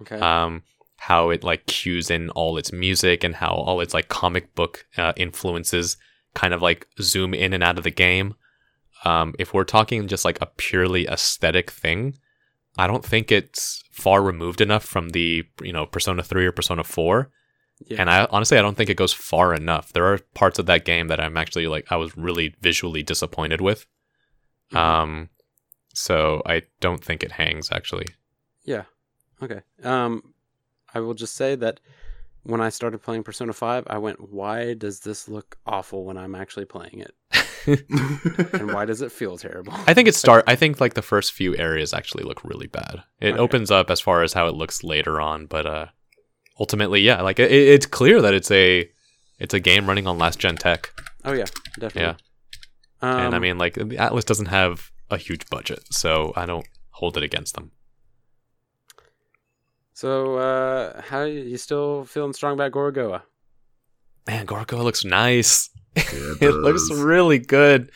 okay. 0.00 0.18
Um, 0.18 0.62
how 0.96 1.30
it 1.30 1.42
like 1.42 1.64
cues 1.64 2.10
in 2.10 2.28
all 2.30 2.58
its 2.58 2.72
music 2.72 3.24
and 3.24 3.34
how 3.34 3.48
all 3.48 3.80
its 3.80 3.94
like 3.94 4.08
comic 4.08 4.54
book 4.54 4.86
uh, 4.98 5.14
influences 5.16 5.96
kind 6.34 6.52
of 6.52 6.60
like 6.60 6.86
zoom 7.00 7.32
in 7.32 7.54
and 7.54 7.62
out 7.62 7.78
of 7.78 7.84
the 7.84 7.90
game. 7.90 8.34
Um, 9.06 9.34
if 9.38 9.54
we're 9.54 9.64
talking 9.64 10.06
just 10.08 10.26
like 10.26 10.38
a 10.42 10.50
purely 10.58 11.06
aesthetic 11.06 11.70
thing, 11.70 12.18
I 12.80 12.86
don't 12.86 13.04
think 13.04 13.30
it's 13.30 13.82
far 13.90 14.22
removed 14.22 14.60
enough 14.60 14.84
from 14.84 15.10
the 15.10 15.44
you 15.62 15.72
know 15.72 15.84
Persona 15.86 16.22
3 16.22 16.46
or 16.46 16.52
Persona 16.52 16.84
4. 16.84 17.30
yeah. 17.86 18.00
And 18.00 18.08
I 18.10 18.26
honestly 18.30 18.58
I 18.58 18.62
don't 18.62 18.76
think 18.76 18.90
it 18.90 18.96
goes 18.96 19.12
far 19.12 19.54
enough. 19.54 19.92
There 19.92 20.06
are 20.10 20.18
parts 20.34 20.58
of 20.58 20.66
that 20.66 20.84
game 20.84 21.08
that 21.08 21.20
I'm 21.20 21.36
actually 21.36 21.66
like 21.74 21.86
I 21.92 21.96
was 21.96 22.16
really 22.16 22.54
visually 22.60 23.02
disappointed 23.02 23.60
with. 23.60 23.86
Mhm. 24.72 24.78
Um 24.78 25.28
so 25.92 26.42
I 26.46 26.62
don't 26.80 27.04
think 27.04 27.22
it 27.22 27.32
hangs 27.32 27.68
actually. 27.72 28.06
Yeah. 28.64 28.84
Okay. 29.42 29.60
Um, 29.82 30.12
I 30.94 31.00
will 31.00 31.14
just 31.14 31.34
say 31.34 31.56
that 31.56 31.80
when 32.42 32.60
I 32.60 32.68
started 32.70 33.02
playing 33.02 33.24
Persona 33.24 33.52
5, 33.52 33.86
I 33.88 33.98
went, 33.98 34.30
why 34.32 34.74
does 34.74 35.00
this 35.00 35.28
look 35.28 35.58
awful 35.66 36.04
when 36.04 36.16
I'm 36.16 36.34
actually 36.34 36.64
playing 36.66 37.00
it? 37.00 37.14
And 37.66 38.72
why 38.72 38.84
does 38.84 39.02
it 39.02 39.12
feel 39.12 39.36
terrible? 39.38 39.72
I 39.86 39.94
think 39.94 40.08
it 40.08 40.14
start 40.14 40.44
I 40.46 40.56
think 40.56 40.80
like 40.80 40.94
the 40.94 41.02
first 41.02 41.32
few 41.32 41.56
areas 41.56 41.92
actually 41.94 42.24
look 42.24 42.44
really 42.44 42.66
bad. 42.66 43.02
It 43.20 43.32
Okay. 43.34 43.38
opens 43.38 43.70
up 43.70 43.90
as 43.90 44.00
far 44.00 44.22
as 44.22 44.32
how 44.32 44.46
it 44.48 44.54
looks 44.54 44.82
later 44.84 45.20
on, 45.20 45.46
but 45.46 45.66
uh 45.66 45.86
ultimately 46.58 47.00
yeah, 47.00 47.22
like 47.22 47.38
it, 47.38 47.50
it's 47.50 47.86
clear 47.86 48.20
that 48.22 48.34
it's 48.34 48.50
a 48.50 48.88
it's 49.38 49.54
a 49.54 49.60
game 49.60 49.86
running 49.86 50.06
on 50.06 50.18
last 50.18 50.38
gen 50.38 50.56
tech. 50.56 50.90
oh, 51.24 51.32
yeah. 51.32 51.46
Definitely. 51.78 52.22
Um, 53.02 53.18
and 53.20 53.34
I 53.34 53.38
mean 53.38 53.56
like 53.58 53.74
the 53.74 53.84
Atlus 53.96 54.24
doesn't 54.24 54.46
have 54.46 54.90
a 55.10 55.16
huge 55.16 55.48
budget, 55.50 55.80
so 55.90 56.32
I 56.36 56.46
don't 56.46 56.66
hold 56.90 57.16
it 57.16 57.22
against 57.22 57.54
them. 57.54 57.72
so, 59.94 60.36
uh, 60.36 61.00
how 61.02 61.22
you 61.24 61.56
still 61.56 62.04
feeling 62.04 62.32
strong 62.32 62.54
about 62.54 62.72
Gorogoa? 62.72 63.22
Man, 64.26 64.46
Gorgo 64.46 64.82
looks 64.82 65.04
nice. 65.04 65.70
It 66.40 66.54
looks 66.54 66.90
really 66.92 67.38
good. 67.38 67.90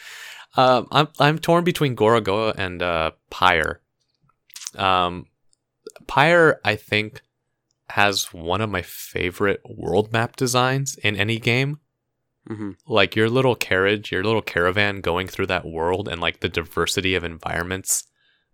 Um, 0.56 0.86
I'm 0.90 1.08
I'm 1.18 1.38
torn 1.38 1.64
between 1.64 1.96
Gorogoa 1.96 2.54
and 2.56 2.82
uh, 2.82 3.12
Pyre. 3.30 3.80
Um, 4.76 5.26
Pyre, 6.06 6.60
I 6.64 6.76
think, 6.76 7.22
has 7.90 8.32
one 8.32 8.60
of 8.60 8.70
my 8.70 8.82
favorite 8.82 9.60
world 9.68 10.12
map 10.12 10.36
designs 10.36 10.96
in 10.96 11.16
any 11.16 11.38
game. 11.38 11.80
hmm 12.46 12.72
Like 12.86 13.16
your 13.16 13.30
little 13.30 13.54
carriage, 13.54 14.12
your 14.12 14.24
little 14.24 14.42
caravan 14.42 15.00
going 15.00 15.28
through 15.28 15.46
that 15.46 15.64
world, 15.64 16.08
and 16.08 16.20
like 16.20 16.40
the 16.40 16.48
diversity 16.48 17.14
of 17.14 17.24
environments, 17.24 18.04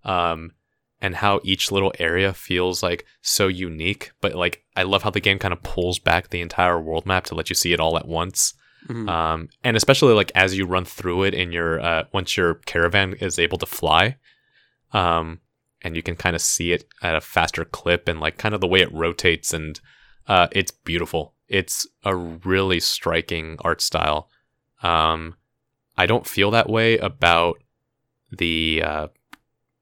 um, 0.05 0.53
and 1.01 1.17
how 1.17 1.41
each 1.45 1.73
little 1.73 1.93
area 1.99 2.33
feels 2.33 2.83
like 2.83 3.05
so 3.23 3.49
unique. 3.49 4.13
But 4.21 4.35
like, 4.35 4.65
I 4.77 4.83
love 4.85 5.03
how 5.03 5.11
the 5.11 5.21
game 5.21 5.39
kind 5.39 5.53
of 5.53 5.63
pulls 5.63 5.99
back 5.99 6.29
the 6.29 6.41
entire 6.41 6.81
world 6.81 7.07
map 7.07 7.25
to 7.27 7.35
let 7.35 7.49
you 7.51 7.55
see 7.57 7.73
it 7.73 7.81
all 7.81 7.97
at 7.99 8.09
once 8.09 8.55
hmm 8.87 9.09
um, 9.09 9.49
and 9.63 9.77
especially 9.77 10.15
like 10.15 10.33
as 10.35 10.57
you 10.57 10.67
run 10.67 10.85
through 10.85 11.23
it 11.25 11.35
in 11.35 11.53
your 11.53 11.81
uh, 11.81 12.05
once 12.13 12.37
your 12.37 12.55
caravan 12.67 13.15
is 13.15 13.39
able 13.39 13.59
to 13.59 13.67
fly 13.67 14.17
um, 14.93 15.41
and 15.83 15.97
you 15.97 16.03
can 16.03 16.17
kind 16.17 16.35
of 16.37 16.43
see 16.43 16.73
it 16.73 16.85
at 17.03 17.15
a 17.15 17.21
faster 17.21 17.65
clip 17.65 18.09
and 18.09 18.21
like 18.21 18.39
kind 18.39 18.55
of 18.55 18.61
the 18.61 18.67
way 18.67 18.81
it 18.81 18.93
rotates 18.93 19.53
and 19.53 19.81
uh, 20.31 20.47
it's 20.53 20.71
beautiful. 20.71 21.35
It's 21.49 21.89
a 22.05 22.15
really 22.15 22.79
striking 22.81 23.57
art 23.61 23.81
style. 23.81 24.29
Um, 24.83 25.35
i 25.99 26.07
don't 26.07 26.27
feel 26.27 26.51
that 26.53 26.71
way 26.71 26.97
about 26.97 27.59
the 28.33 28.83
uh, 28.83 29.09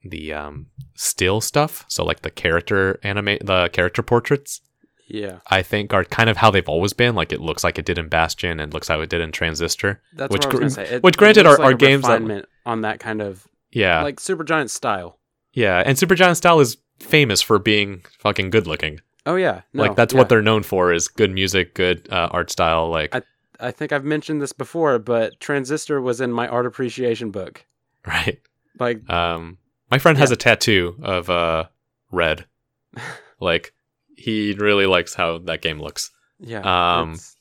the 0.03 0.33
um, 0.33 0.67
still 0.95 1.41
stuff. 1.41 1.85
So 1.89 2.05
like 2.05 2.23
the 2.23 2.31
character 2.31 2.99
animate 3.03 3.45
the 3.47 3.69
character 3.73 4.03
portraits 4.03 4.61
Yeah. 5.09 5.39
I 5.51 5.63
think 5.63 5.93
are 5.95 6.05
kind 6.05 6.29
of 6.31 6.37
how 6.37 6.51
they've 6.51 6.69
always 6.69 6.93
been. 6.93 7.15
Like 7.15 7.33
it 7.33 7.41
looks 7.41 7.65
like 7.65 7.79
it 7.79 7.85
did 7.87 7.99
in 7.99 8.09
Bastion 8.09 8.61
and 8.61 8.73
looks 8.75 8.89
how 8.89 9.01
it 9.01 9.09
did 9.11 9.21
in 9.21 9.33
Transistor. 9.33 10.01
That's 10.13 10.31
Which 10.33 10.45
what 10.45 10.55
I 10.55 10.59
was 10.65 10.75
gr- 10.77 10.81
going 10.81 10.87
to 10.87 10.91
say. 10.91 10.97
It- 10.97 11.03
which 11.03 11.17
granted 11.17 11.47
are- 11.47 11.61
are 11.61 11.71
a 11.71 11.77
games 11.77 12.05
that- 12.07 12.47
on 12.67 12.83
that 12.83 13.01
kind 13.01 13.23
of 13.23 13.49
Yeah, 13.73 14.03
like 14.03 14.17
Supergiant 14.21 14.71
style. 14.71 15.19
yeah. 15.53 15.83
And 15.85 15.97
Supergiant 15.97 16.37
Style 16.37 16.61
is 16.61 16.77
famous 17.01 17.41
for 17.41 17.59
being 17.59 18.03
fucking 18.19 18.51
good 18.51 18.67
looking. 18.67 19.01
Oh 19.27 19.37
yeah, 19.37 19.63
no, 19.75 19.83
like 19.83 19.95
that's 19.97 20.15
yeah. 20.15 20.19
what 20.19 20.29
they're 20.31 20.41
known 20.43 20.63
for 20.63 20.93
is 20.93 21.07
good 21.09 21.31
music, 21.31 21.75
good 21.75 22.09
uh, 22.11 22.29
art 22.31 22.51
style. 22.51 22.89
Like 22.89 23.15
I 23.61 23.71
think 23.73 23.93
I've 23.93 24.05
mentioned 24.05 24.41
this 24.41 24.53
before, 24.53 24.99
but 24.99 25.39
Transistor 25.41 26.01
was 26.01 26.21
in 26.21 26.33
my 26.33 26.47
art 26.49 26.65
appreciation 26.67 27.31
book. 27.31 27.67
right. 28.07 28.41
Like, 28.79 29.09
Um, 29.11 29.59
my 29.91 29.99
friend 29.99 30.17
has 30.19 30.31
Yeah. 30.31 30.35
a 30.35 30.37
tattoo 30.37 30.97
of 31.03 31.29
uh 31.31 31.65
red. 32.13 32.47
like 33.41 33.73
he 34.19 34.55
really 34.59 34.87
likes 34.87 35.15
how 35.15 35.39
that 35.39 35.63
game 35.63 35.81
looks. 35.81 36.11
yeah. 36.41 36.61
Um, 37.01 37.13
it's- 37.13 37.35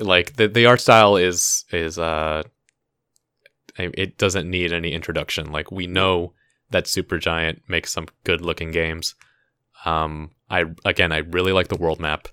Like 0.00 0.36
the 0.36 0.46
the 0.48 0.66
art 0.66 0.80
style 0.80 1.16
is 1.16 1.64
is 1.72 1.98
uh 1.98 2.42
it 3.76 4.18
doesn't 4.18 4.48
need 4.50 4.72
any 4.72 4.92
introduction. 4.92 5.52
Like 5.52 5.70
we 5.70 5.86
know 5.86 6.32
that 6.70 6.84
Supergiant 6.86 7.60
makes 7.68 7.92
some 7.92 8.06
good 8.24 8.40
looking 8.40 8.70
games. 8.70 9.14
Um, 9.84 10.30
I 10.50 10.64
again 10.84 11.12
I 11.12 11.18
really 11.18 11.52
like 11.52 11.68
the 11.68 11.76
world 11.76 12.00
map. 12.00 12.28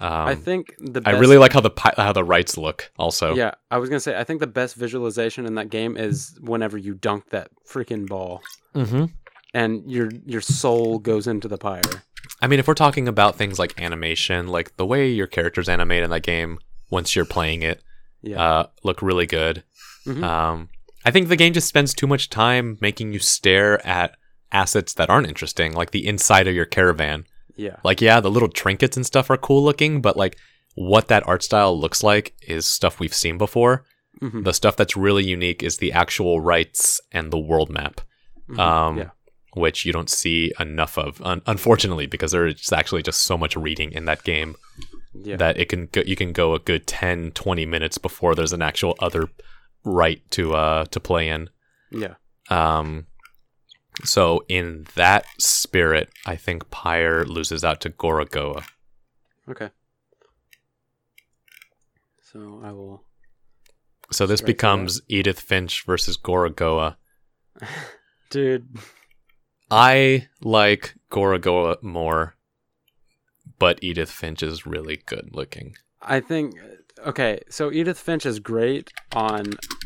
Um, 0.00 0.28
I 0.28 0.34
think 0.34 0.74
the 0.78 1.02
I 1.04 1.10
really 1.18 1.36
like 1.36 1.52
how 1.52 1.60
the 1.60 1.72
how 1.96 2.12
the 2.12 2.24
rites 2.24 2.56
look. 2.56 2.90
Also, 2.96 3.34
Yeah, 3.34 3.54
I 3.70 3.78
was 3.78 3.88
gonna 3.90 4.00
say 4.00 4.16
I 4.16 4.24
think 4.24 4.40
the 4.40 4.46
best 4.46 4.74
visualization 4.76 5.46
in 5.46 5.54
that 5.56 5.68
game 5.68 5.96
is 5.96 6.38
whenever 6.40 6.78
you 6.78 6.94
dunk 6.94 7.30
that 7.30 7.50
freaking 7.68 8.06
ball 8.08 8.40
mm-hmm. 8.74 9.06
and 9.52 9.90
your 9.90 10.10
your 10.24 10.40
soul 10.40 10.98
goes 11.00 11.26
into 11.26 11.48
the 11.48 11.58
pyre. 11.58 12.02
I 12.42 12.46
mean, 12.46 12.58
if 12.58 12.66
we're 12.68 12.74
talking 12.74 13.06
about 13.08 13.36
things 13.36 13.58
like 13.58 13.80
animation, 13.80 14.48
like 14.48 14.76
the 14.76 14.86
way 14.86 15.08
your 15.10 15.26
characters 15.26 15.68
animate 15.68 16.02
in 16.02 16.10
that 16.10 16.22
game 16.22 16.58
once 16.90 17.14
you're 17.14 17.24
playing 17.24 17.62
it, 17.62 17.82
Yeah. 18.22 18.40
uh, 18.42 18.66
look 18.82 19.02
really 19.02 19.26
good. 19.26 19.62
Mhm. 20.06 20.22
Um, 20.24 20.68
I 21.04 21.10
think 21.10 21.28
the 21.28 21.36
game 21.36 21.52
just 21.52 21.68
spends 21.68 21.94
too 21.94 22.06
much 22.06 22.30
time 22.30 22.78
making 22.80 23.12
you 23.12 23.18
stare 23.18 23.84
at 23.86 24.16
assets 24.52 24.94
that 24.94 25.08
aren't 25.10 25.28
interesting, 25.28 25.72
like 25.72 25.90
the 25.92 26.06
inside 26.06 26.46
of 26.48 26.54
your 26.54 26.64
caravan. 26.66 27.24
yeah. 27.56 27.76
Like, 27.84 28.00
yeah, 28.00 28.20
the 28.20 28.30
little 28.30 28.48
trinkets 28.48 28.96
and 28.96 29.04
stuff 29.04 29.28
are 29.30 29.36
cool 29.36 29.62
looking, 29.62 30.00
but 30.00 30.16
like 30.16 30.36
what 30.76 31.08
that 31.08 31.26
art 31.28 31.42
style 31.42 31.78
looks 31.78 32.02
like 32.02 32.34
is 32.40 32.64
stuff 32.64 32.98
we've 33.00 33.12
seen 33.14 33.36
before. 33.36 33.84
Mhm. 34.22 34.44
The 34.44 34.54
stuff 34.54 34.76
that's 34.76 34.96
really 34.96 35.24
unique 35.24 35.62
is 35.62 35.76
the 35.76 35.92
actual 35.92 36.40
rites 36.40 37.00
and 37.12 37.30
the 37.30 37.38
world 37.38 37.68
map. 37.70 38.00
Mhm. 38.48 38.58
um, 38.58 38.98
yeah. 38.98 39.10
Which 39.54 39.84
you 39.84 39.92
don't 39.92 40.08
see 40.10 40.52
enough 40.60 40.96
of, 40.96 41.20
un- 41.22 41.42
unfortunately, 41.46 42.06
because 42.06 42.30
there's 42.32 42.72
actually 42.72 43.02
just 43.02 43.22
so 43.22 43.36
much 43.36 43.56
reading 43.56 43.90
in 43.92 44.04
that 44.04 44.22
game 44.22 44.54
Yeah. 45.12 45.36
that 45.36 45.58
it 45.58 45.68
can 45.68 45.86
go, 45.86 46.02
you 46.06 46.14
can 46.14 46.32
go 46.32 46.54
a 46.54 46.60
good 46.60 46.86
10, 46.86 47.32
20 47.32 47.66
minutes 47.66 47.98
before 47.98 48.34
there's 48.36 48.52
an 48.52 48.62
actual 48.62 48.94
other 49.00 49.28
rite 49.84 50.22
to 50.32 50.54
uh 50.54 50.84
to 50.86 51.00
play 51.00 51.28
in. 51.28 51.50
yeah. 51.90 52.14
Um, 52.48 53.06
so 54.04 54.44
in 54.48 54.86
that 54.94 55.24
spirit, 55.38 56.08
I 56.26 56.36
think 56.36 56.70
Pyre 56.70 57.24
loses 57.24 57.64
out 57.64 57.80
to 57.82 57.90
Gorogoa. 57.90 58.64
Okay. 59.48 59.70
So 62.32 62.60
I 62.64 62.72
will. 62.72 63.04
So 64.12 64.26
this 64.26 64.40
becomes 64.40 65.00
Edith 65.08 65.40
Finch 65.40 65.84
versus 65.84 66.16
Gorogoa. 66.16 66.96
Dude. 68.30 68.68
I 69.70 70.28
like 70.42 70.94
Gorogoa 71.10 71.82
more, 71.82 72.34
but 73.58 73.78
Edith 73.82 74.10
Finch 74.10 74.42
is 74.42 74.66
really 74.66 75.02
good 75.06 75.30
looking. 75.32 75.74
I 76.02 76.20
think 76.20 76.54
okay, 77.06 77.40
so 77.48 77.70
Edith 77.72 77.98
Finch 77.98 78.26
is 78.26 78.40
great 78.40 78.90
on 79.14 79.44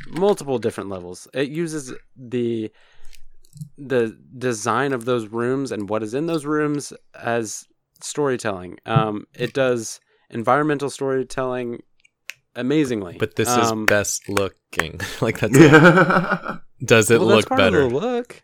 multiple 0.09 0.59
different 0.59 0.91
levels. 0.91 1.28
It 1.35 1.49
uses 1.49 1.93
the 2.16 2.70
the 3.78 4.16
design 4.39 4.93
of 4.93 5.05
those 5.05 5.28
rooms 5.28 5.70
and 5.70 5.89
what 5.89 6.03
is 6.03 6.14
in 6.14 6.26
those 6.26 6.45
rooms 6.45 6.93
as 7.20 7.66
storytelling. 8.01 8.78
Um, 8.87 9.26
it 9.35 9.53
does 9.55 10.01
environmental 10.30 10.91
storytelling 10.91 11.82
amazingly. 12.57 13.16
But 13.18 13.37
this 13.37 13.49
Um, 13.49 13.82
is 13.82 13.87
best 13.89 14.28
looking. 14.28 15.01
like 15.20 15.39
that's 15.41 15.57
it. 15.57 15.70
Yeah. 15.72 16.57
Does 16.85 17.11
it 17.11 17.20
well, 17.20 17.28
that's 17.28 17.37
look 17.43 17.49
part 17.49 17.59
better? 17.59 17.82
Of 17.82 17.91
the 17.91 17.97
look. 17.99 18.43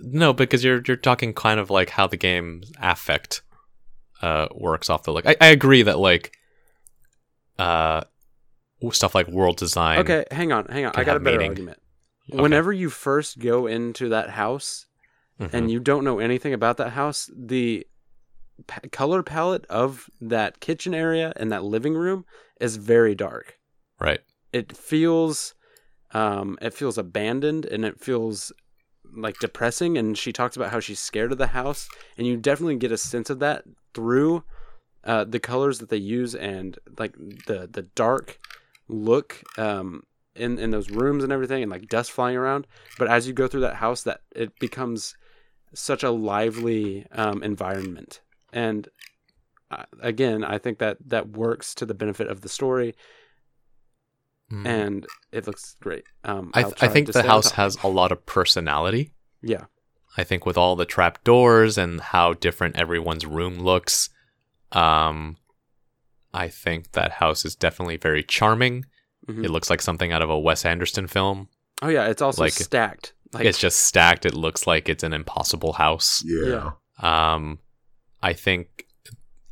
No, 0.00 0.32
because 0.32 0.62
you're 0.64 0.82
you're 0.86 0.96
talking 0.96 1.32
kind 1.34 1.58
of 1.60 1.70
like 1.70 1.90
how 1.90 2.06
the 2.06 2.16
game's 2.16 2.72
affect 2.80 3.42
uh 4.22 4.48
works 4.54 4.88
off 4.90 5.02
the 5.04 5.12
look. 5.12 5.26
I, 5.26 5.36
I 5.40 5.46
agree 5.48 5.82
that 5.82 5.98
like 5.98 6.36
uh 7.58 8.02
stuff 8.90 9.14
like 9.14 9.28
world 9.28 9.56
design. 9.56 9.98
Okay, 10.00 10.24
hang 10.30 10.52
on, 10.52 10.66
hang 10.66 10.86
on. 10.86 10.92
I 10.96 11.04
got 11.04 11.16
a 11.16 11.20
better 11.20 11.36
meaning. 11.38 11.50
argument. 11.50 11.78
Okay. 12.32 12.40
Whenever 12.42 12.72
you 12.72 12.90
first 12.90 13.38
go 13.38 13.66
into 13.66 14.08
that 14.10 14.30
house, 14.30 14.86
Mhm. 15.40 15.52
and 15.54 15.70
you 15.70 15.80
don't 15.80 16.04
know 16.04 16.18
anything 16.18 16.52
about 16.52 16.76
that 16.76 16.90
house, 16.90 17.30
the 17.36 17.86
pa- 18.66 18.80
color 18.92 19.22
palette 19.22 19.66
of 19.66 20.08
that 20.20 20.60
kitchen 20.60 20.94
area 20.94 21.32
and 21.36 21.50
that 21.52 21.64
living 21.64 21.94
room 21.94 22.24
is 22.60 22.76
very 22.76 23.14
dark. 23.14 23.58
right. 23.98 24.20
It 24.52 24.76
feels 24.76 25.54
um 26.12 26.58
it 26.60 26.74
feels 26.74 26.98
abandoned 26.98 27.64
and 27.66 27.84
it 27.84 27.98
feels 28.00 28.52
like 29.14 29.38
depressing 29.38 29.98
and 29.98 30.16
she 30.16 30.32
talks 30.32 30.56
about 30.56 30.70
how 30.70 30.80
she's 30.80 30.98
scared 30.98 31.32
of 31.32 31.38
the 31.38 31.48
house 31.48 31.88
and 32.16 32.26
you 32.26 32.36
definitely 32.36 32.76
get 32.76 32.92
a 32.92 32.96
sense 32.96 33.30
of 33.30 33.38
that 33.38 33.64
through 33.94 34.42
uh 35.04 35.24
the 35.24 35.40
colors 35.40 35.78
that 35.78 35.88
they 35.88 35.96
use 35.96 36.34
and 36.34 36.78
like 36.98 37.14
the 37.46 37.68
the 37.70 37.82
dark 37.94 38.38
look 38.88 39.42
um 39.58 40.02
in 40.34 40.58
in 40.58 40.70
those 40.70 40.90
rooms 40.90 41.22
and 41.22 41.32
everything 41.32 41.62
and 41.62 41.70
like 41.70 41.88
dust 41.88 42.10
flying 42.10 42.36
around. 42.36 42.66
But 42.98 43.08
as 43.08 43.26
you 43.26 43.32
go 43.32 43.48
through 43.48 43.60
that 43.62 43.76
house 43.76 44.02
that 44.04 44.20
it 44.34 44.58
becomes 44.58 45.16
such 45.74 46.02
a 46.02 46.10
lively 46.10 47.06
um, 47.12 47.42
environment. 47.42 48.20
And 48.52 48.88
uh, 49.70 49.84
again 50.00 50.44
i 50.44 50.58
think 50.58 50.78
that 50.78 50.98
that 51.04 51.30
works 51.30 51.74
to 51.74 51.86
the 51.86 51.94
benefit 51.94 52.28
of 52.28 52.42
the 52.42 52.48
story 52.48 52.94
Mm. 54.52 54.66
and 54.66 55.06
it 55.32 55.46
looks 55.46 55.76
great 55.80 56.04
um 56.24 56.50
I 56.52 56.62
th- 56.64 56.74
I 56.82 56.88
think 56.88 57.10
the 57.10 57.22
house 57.22 57.52
has 57.52 57.78
a 57.82 57.88
lot 57.88 58.12
of 58.12 58.26
personality. 58.26 59.14
yeah 59.40 59.64
I 60.18 60.24
think 60.24 60.44
with 60.44 60.58
all 60.58 60.76
the 60.76 60.84
trap 60.84 61.24
doors 61.24 61.78
and 61.78 61.98
how 62.00 62.34
different 62.34 62.76
everyone's 62.76 63.24
room 63.24 63.58
looks, 63.58 64.10
um, 64.72 65.38
I 66.34 66.48
think 66.48 66.92
that 66.92 67.12
house 67.12 67.46
is 67.46 67.54
definitely 67.56 67.96
very 67.96 68.22
charming. 68.22 68.84
Mhm. 69.26 69.42
It 69.44 69.50
looks 69.50 69.70
like 69.70 69.80
something 69.80 70.12
out 70.12 70.20
of 70.20 70.28
a 70.28 70.38
Wes 70.38 70.64
Anderson 70.66 71.06
film. 71.06 71.48
oh 71.80 71.88
yeah 71.88 72.06
it's 72.08 72.20
also 72.22 72.42
like- 72.42 72.52
stacked 72.52 73.14
like 73.32 73.46
it's 73.46 73.58
just 73.58 73.78
stacked. 73.84 74.26
It 74.26 74.34
looks 74.34 74.66
like 74.66 74.90
it's 74.90 75.02
an 75.02 75.14
impossible 75.14 75.72
house. 75.72 76.22
Yeah. 76.26 76.72
Um, 76.98 77.58
I 78.22 78.34
think 78.34 78.84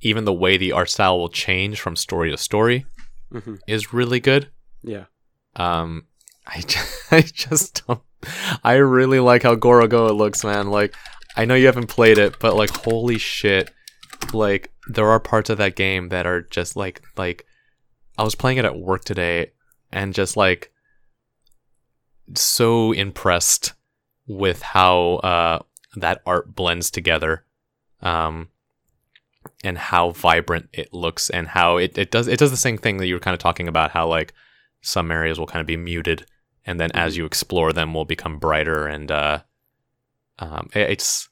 even 0.03 0.25
the 0.27 0.33
way 0.35 0.59
the 0.59 0.73
art 0.73 0.91
style 0.91 1.19
will 1.19 1.31
change 1.31 1.81
from 1.81 1.97
story 1.97 2.31
to 2.31 2.37
story 2.37 2.85
mhm. 3.33 3.59
is 3.67 3.95
really 3.95 4.21
good. 4.21 4.51
Yeah 4.83 5.05
Um, 5.57 6.07
I 6.47 6.61
just, 6.61 7.03
I 7.12 7.20
just 7.22 7.87
don't. 7.87 8.01
I 8.62 8.74
really 8.74 9.20
like 9.20 9.43
how 9.45 9.55
Gorogoa 9.55 10.16
looks, 10.16 10.45
man. 10.45 10.68
Like, 10.68 10.95
I 11.37 11.45
know 11.45 11.55
you 11.55 11.66
haven't 11.66 11.87
played 11.87 12.18
it, 12.18 12.39
but 12.39 12.57
like, 12.57 12.70
holy 12.70 13.18
shit! 13.18 13.70
Like, 14.33 14.72
there 14.89 15.09
are 15.09 15.20
parts 15.20 15.49
of 15.51 15.59
that 15.59 15.76
game 15.76 16.09
that 16.11 16.26
are 16.26 16.43
just 16.43 16.76
like, 16.76 17.03
like, 17.16 17.47
I 18.18 18.22
was 18.22 18.35
playing 18.35 18.59
it 18.59 18.64
at 18.64 18.78
work 18.78 19.05
today, 19.05 19.53
and 19.91 20.12
just 20.14 20.37
like, 20.37 20.70
so 22.35 22.93
impressed 22.93 23.72
with 24.26 24.62
how 24.62 25.14
uh 25.16 25.59
that 25.97 26.22
art 26.26 26.55
blends 26.55 26.91
together, 26.91 27.45
um, 28.03 28.49
and 29.64 29.78
how 29.78 30.11
vibrant 30.11 30.68
it 30.72 30.93
looks, 30.93 31.31
and 31.31 31.49
how 31.49 31.78
it, 31.78 31.97
it 31.97 32.11
does 32.11 32.28
it 32.28 32.39
does 32.39 32.51
the 32.51 32.57
same 32.57 32.78
thing 32.78 32.99
that 32.99 33.07
you 33.07 33.14
were 33.14 33.20
kind 33.20 33.35
of 33.35 33.41
talking 33.41 33.66
about, 33.68 33.93
how 33.93 34.07
like 34.07 34.35
some 34.81 35.11
areas 35.11 35.39
will 35.39 35.47
kind 35.47 35.61
of 35.61 35.66
be 35.66 35.76
muted 35.76 36.26
and 36.66 36.78
then 36.81 36.91
as 36.95 37.16
you 37.16 37.24
explore 37.24 37.72
them 37.72 37.93
will 37.95 38.05
become 38.05 38.39
brighter 38.39 38.87
and 38.87 39.11
uh 39.11 39.41
um 40.39 40.68
it's 40.74 41.28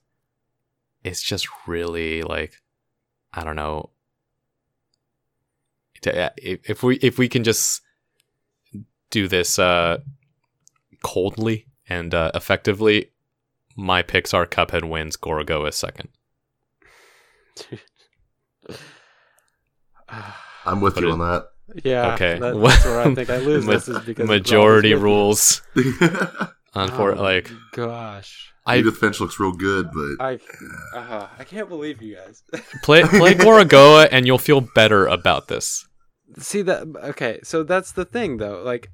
it's 1.05 1.23
just 1.23 1.49
really 1.67 2.23
like 2.23 2.61
i 3.33 3.43
don't 3.45 3.57
know. 3.57 3.91
If 6.03 6.61
if 6.65 6.83
we 6.83 6.97
if 6.99 7.19
we 7.19 7.29
can 7.29 7.43
just 7.45 7.83
do 9.11 9.27
this 9.29 9.59
uh 9.59 9.99
coldly 11.03 11.67
and 11.89 12.15
uh 12.15 12.31
effectively 12.35 13.11
my 13.77 14.03
picks 14.03 14.33
are 14.33 14.47
cuphead 14.47 14.89
wins 14.89 15.17
gorogoa 15.17 15.69
is 15.71 15.77
second. 15.77 16.09
I'm 20.65 20.81
with 20.81 20.95
Put 20.95 21.03
you 21.05 21.11
it- 21.11 21.13
on 21.13 21.19
that. 21.21 21.49
Yeah 21.85 22.15
Okay. 22.15 22.39
that- 22.39 22.55
that's 22.63 22.85
where 22.85 23.01
i 23.01 23.15
think 23.15 23.31
i 23.31 23.39
lose 23.39 23.65
Ma- 23.67 23.73
this 23.73 23.89
is 23.89 23.99
because 24.01 24.29
majority 24.29 24.93
with 24.95 25.03
me. 25.03 25.05
rules 25.05 25.63
unfor- 26.75 27.17
Oh, 27.19 27.23
like 27.23 27.51
gosh 27.73 28.53
i 28.67 28.77
Edith 28.77 28.99
Finch 28.99 29.21
looks 29.21 29.39
real 29.41 29.53
good, 29.53 29.89
but 29.93 30.25
i 30.25 30.39
uh, 30.95 31.27
i 31.39 31.45
can't 31.45 31.69
believe 31.69 32.01
you 32.03 32.17
guys 32.17 32.43
play 32.83 33.03
play 33.03 33.35
gorogoa 33.35 34.09
and 34.11 34.27
you'll 34.27 34.39
feel 34.39 34.61
better 34.61 35.07
about 35.07 35.49
this 35.49 35.85
See 36.39 36.61
that? 36.63 36.87
Okay, 37.05 37.41
so 37.43 37.63
that's 37.63 37.93
the 37.93 38.05
thing, 38.05 38.37
though. 38.37 38.63
Like, 38.63 38.91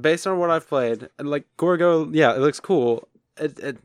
based 0.00 0.26
on 0.26 0.38
what 0.38 0.48
I've 0.50 0.66
played, 0.66 1.10
like 1.18 1.44
Gorgo, 1.58 2.10
yeah, 2.10 2.32
it 2.34 2.38
looks 2.38 2.58
cool. 2.58 3.06
It, 3.38 3.58
it 3.58 3.76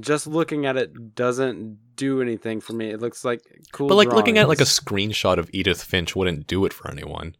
just 0.00 0.26
looking 0.26 0.66
at 0.66 0.76
it 0.76 1.14
doesn't 1.14 1.78
do 1.96 2.20
anything 2.20 2.60
for 2.60 2.72
me. 2.72 2.90
It 2.90 3.00
looks 3.00 3.24
like 3.24 3.40
cool. 3.72 3.88
But 3.88 3.94
like 3.96 4.12
looking 4.12 4.38
at 4.38 4.48
like 4.48 4.60
a 4.60 4.64
screenshot 4.64 5.38
of 5.38 5.50
Edith 5.52 5.82
Finch 5.82 6.14
wouldn't 6.14 6.46
do 6.46 6.64
it 6.64 6.72
for 6.72 6.90
anyone. 6.90 7.34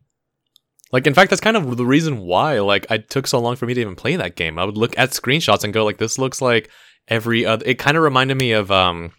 Like 0.92 1.07
in 1.07 1.14
fact, 1.14 1.30
that's 1.30 1.40
kind 1.40 1.57
of 1.57 1.76
the 1.76 1.84
reason 1.84 2.20
why 2.20 2.61
like 2.61 2.86
I 2.90 2.98
took 2.98 3.26
so 3.26 3.38
long 3.40 3.57
for 3.57 3.66
me 3.66 3.74
to 3.74 3.80
even 3.80 3.96
play 3.96 4.16
that 4.16 4.36
game. 4.36 4.59
I 4.59 4.64
would 4.64 4.78
look 4.78 4.96
at 4.98 5.11
screenshots 5.11 5.64
and 5.64 5.74
go 5.74 5.84
like, 5.84 5.98
"This 5.98 6.18
looks 6.18 6.40
like 6.40 6.70
every 7.09 7.44
other." 7.44 7.64
It 7.66 7.78
kind 7.78 7.96
of 7.96 8.02
reminded 8.02 8.38
me 8.38 8.52
of 8.52 8.70
um, 8.70 9.12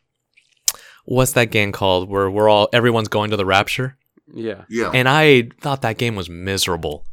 what's 1.06 1.34
that 1.34 1.52
game 1.52 1.72
called 1.72 2.10
where 2.10 2.32
we're 2.32 2.50
all 2.50 2.70
everyone's 2.74 3.10
going 3.10 3.32
to 3.32 3.38
the 3.38 3.46
rapture, 3.46 3.98
Yeah. 4.34 4.64
Yeah. 4.70 4.92
and 4.94 5.08
I 5.10 5.50
thought 5.62 5.82
that 5.82 5.98
game 5.98 6.16
was 6.16 6.30
miserable. 6.30 7.06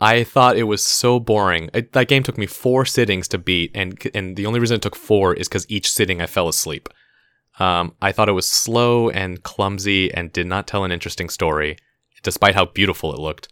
I 0.00 0.22
thought 0.24 0.56
it 0.56 0.64
was 0.64 0.82
so 0.84 1.18
boring. 1.18 1.70
It, 1.74 1.92
that 1.92 2.08
game 2.08 2.22
took 2.22 2.38
me 2.38 2.46
four 2.46 2.84
sittings 2.84 3.26
to 3.28 3.38
beat, 3.38 3.72
and 3.74 3.98
and 4.14 4.36
the 4.36 4.46
only 4.46 4.60
reason 4.60 4.76
it 4.76 4.82
took 4.82 4.96
four 4.96 5.34
is 5.34 5.48
because 5.48 5.66
each 5.68 5.90
sitting 5.90 6.20
I 6.20 6.26
fell 6.26 6.48
asleep. 6.48 6.88
Um, 7.58 7.94
I 8.00 8.12
thought 8.12 8.28
it 8.28 8.32
was 8.32 8.46
slow 8.46 9.10
and 9.10 9.42
clumsy 9.42 10.12
and 10.14 10.32
did 10.32 10.46
not 10.46 10.68
tell 10.68 10.84
an 10.84 10.92
interesting 10.92 11.28
story, 11.28 11.76
despite 12.22 12.54
how 12.54 12.66
beautiful 12.66 13.12
it 13.12 13.18
looked. 13.18 13.48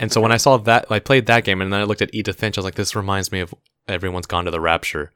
And 0.00 0.10
so 0.10 0.20
when 0.20 0.32
I 0.32 0.36
saw 0.36 0.56
that, 0.56 0.86
I 0.90 0.98
played 0.98 1.26
that 1.26 1.44
game, 1.44 1.60
and 1.60 1.72
then 1.72 1.80
I 1.80 1.84
looked 1.84 2.02
at 2.02 2.12
Edith 2.12 2.38
Finch. 2.40 2.58
I 2.58 2.60
was 2.60 2.64
like, 2.64 2.74
"This 2.74 2.96
reminds 2.96 3.30
me 3.30 3.38
of 3.40 3.54
Everyone's 3.86 4.26
Gone 4.26 4.44
to 4.46 4.50
the 4.50 4.60
Rapture," 4.60 5.12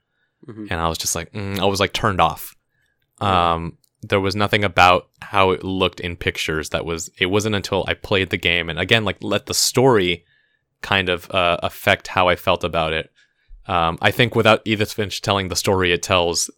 Mhm. 0.49 0.69
and 0.71 0.81
I 0.81 0.89
was 0.89 0.97
just 0.99 1.15
like, 1.17 1.33
mm, 1.33 1.59
I 1.59 1.65
was 1.67 1.81
like 1.81 1.93
turned 1.93 2.21
off. 2.21 2.55
Um, 3.21 3.77
there 4.03 4.21
was 4.21 4.35
nothing 4.37 4.65
about 4.65 5.09
how 5.21 5.51
it 5.51 5.63
looked 5.65 6.01
in 6.01 6.17
pictures 6.17 6.71
that 6.71 6.87
was. 6.87 7.11
It 7.19 7.27
wasn't 7.27 7.57
until 7.57 7.85
I 7.89 7.95
played 7.95 8.31
the 8.31 8.39
game, 8.39 8.71
and 8.71 8.79
again, 8.79 9.05
like 9.05 9.19
let 9.21 9.47
the 9.47 9.55
story 9.55 10.25
kind 10.83 11.09
of 11.09 11.31
uh, 11.31 11.59
affect 11.63 12.09
how 12.09 12.29
I 12.29 12.37
felt 12.37 12.65
about 12.65 12.93
it. 12.93 13.11
Um, 13.67 13.99
I 14.01 14.11
think 14.11 14.35
without 14.35 14.63
Edith 14.65 14.93
Finch 14.93 15.23
telling 15.23 15.49
the 15.49 15.57
story 15.57 15.93
it 15.93 16.03
tells, 16.03 16.51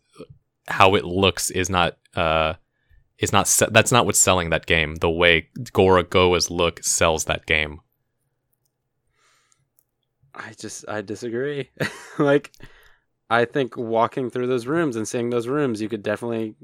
how 0.68 0.94
it 0.94 1.04
looks 1.04 1.50
is 1.50 1.68
not 1.68 1.96
uh, 2.14 2.54
is 3.18 3.32
not 3.32 3.48
se- 3.48 3.68
that's 3.70 3.92
not 3.92 4.06
what's 4.06 4.18
selling 4.18 4.50
that 4.50 4.66
game. 4.66 4.96
The 4.96 5.10
way 5.10 5.48
Gorogoa's 5.72 6.50
look 6.50 6.82
sells 6.82 7.24
that 7.24 7.46
game. 7.46 7.80
I 10.34 10.52
just 10.58 10.84
I 10.88 11.02
disagree. 11.02 11.70
like 12.18 12.52
I 13.28 13.44
think 13.44 13.76
walking 13.76 14.30
through 14.30 14.46
those 14.46 14.66
rooms 14.66 14.96
and 14.96 15.06
seeing 15.06 15.30
those 15.30 15.48
rooms, 15.48 15.82
you 15.82 15.88
could 15.88 16.02
definitely 16.02 16.54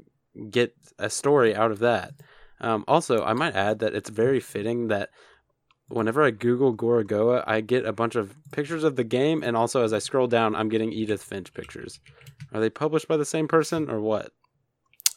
get 0.49 0.75
a 0.97 1.09
story 1.09 1.55
out 1.55 1.71
of 1.71 1.79
that. 1.79 2.13
Um, 2.61 2.83
also, 2.87 3.23
I 3.23 3.33
might 3.33 3.55
add 3.55 3.79
that 3.79 3.95
it's 3.95 4.09
very 4.09 4.39
fitting 4.39 4.87
that 4.89 5.09
whenever 5.89 6.23
I 6.23 6.31
Google 6.31 6.75
Gorogoa, 6.75 7.43
I 7.45 7.61
get 7.61 7.85
a 7.85 7.93
bunch 7.93 8.15
of 8.15 8.35
pictures 8.51 8.83
of 8.83 8.95
the 8.95 9.03
game, 9.03 9.43
and 9.43 9.57
also 9.57 9.83
as 9.83 9.93
I 9.93 9.99
scroll 9.99 10.27
down, 10.27 10.55
I'm 10.55 10.69
getting 10.69 10.91
Edith 10.93 11.23
Finch 11.23 11.53
pictures. 11.53 11.99
Are 12.53 12.59
they 12.59 12.69
published 12.69 13.07
by 13.07 13.17
the 13.17 13.25
same 13.25 13.47
person 13.47 13.89
or 13.89 13.99
what? 13.99 14.31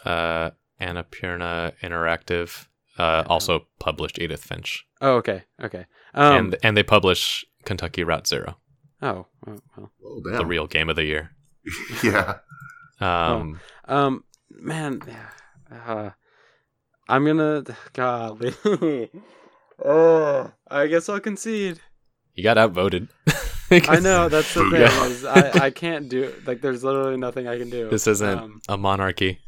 Uh, 0.05 0.51
Annapurna 0.81 1.73
Interactive 1.83 2.67
uh, 2.99 3.25
also 3.27 3.67
published 3.79 4.19
Edith 4.19 4.43
Finch, 4.43 4.87
Oh, 5.01 5.17
okay, 5.17 5.43
okay. 5.63 5.87
Um, 6.15 6.37
and 6.37 6.57
and 6.63 6.77
they 6.77 6.83
publish 6.83 7.45
Kentucky 7.65 8.05
Route 8.05 8.27
Zero, 8.27 8.57
oh, 9.01 9.27
oh, 9.47 9.59
well. 9.77 9.93
oh 10.05 10.21
the 10.25 10.47
real 10.47 10.67
game 10.67 10.89
of 10.89 10.97
the 10.97 11.05
year. 11.05 11.31
yeah. 12.05 12.39
Um, 13.01 13.61
Um, 13.87 14.25
man, 14.51 15.03
uh, 15.71 16.11
I'm 17.09 17.25
gonna. 17.25 17.65
Golly. 17.93 18.55
uh, 19.85 20.49
I 20.71 20.87
guess 20.87 21.09
I'll 21.09 21.21
concede. 21.21 21.81
you 22.35 22.43
got 22.43 22.59
outvoted. 22.59 23.09
I 23.71 24.01
know 24.01 24.29
that's 24.29 24.53
the 24.55 24.61
thing. 24.65 24.73
Booyah. 24.83 25.11
Is 25.11 25.25
I, 25.25 25.67
I 25.67 25.71
can't 25.71 26.09
do 26.09 26.33
like. 26.47 26.61
There's 26.61 26.85
literally 26.85 27.17
nothing 27.17 27.49
I 27.49 27.57
can 27.59 27.71
do. 27.71 27.89
This 27.89 28.07
isn't 28.07 28.39
Um, 28.39 28.61
a 28.69 28.77
monarchy. 28.77 29.39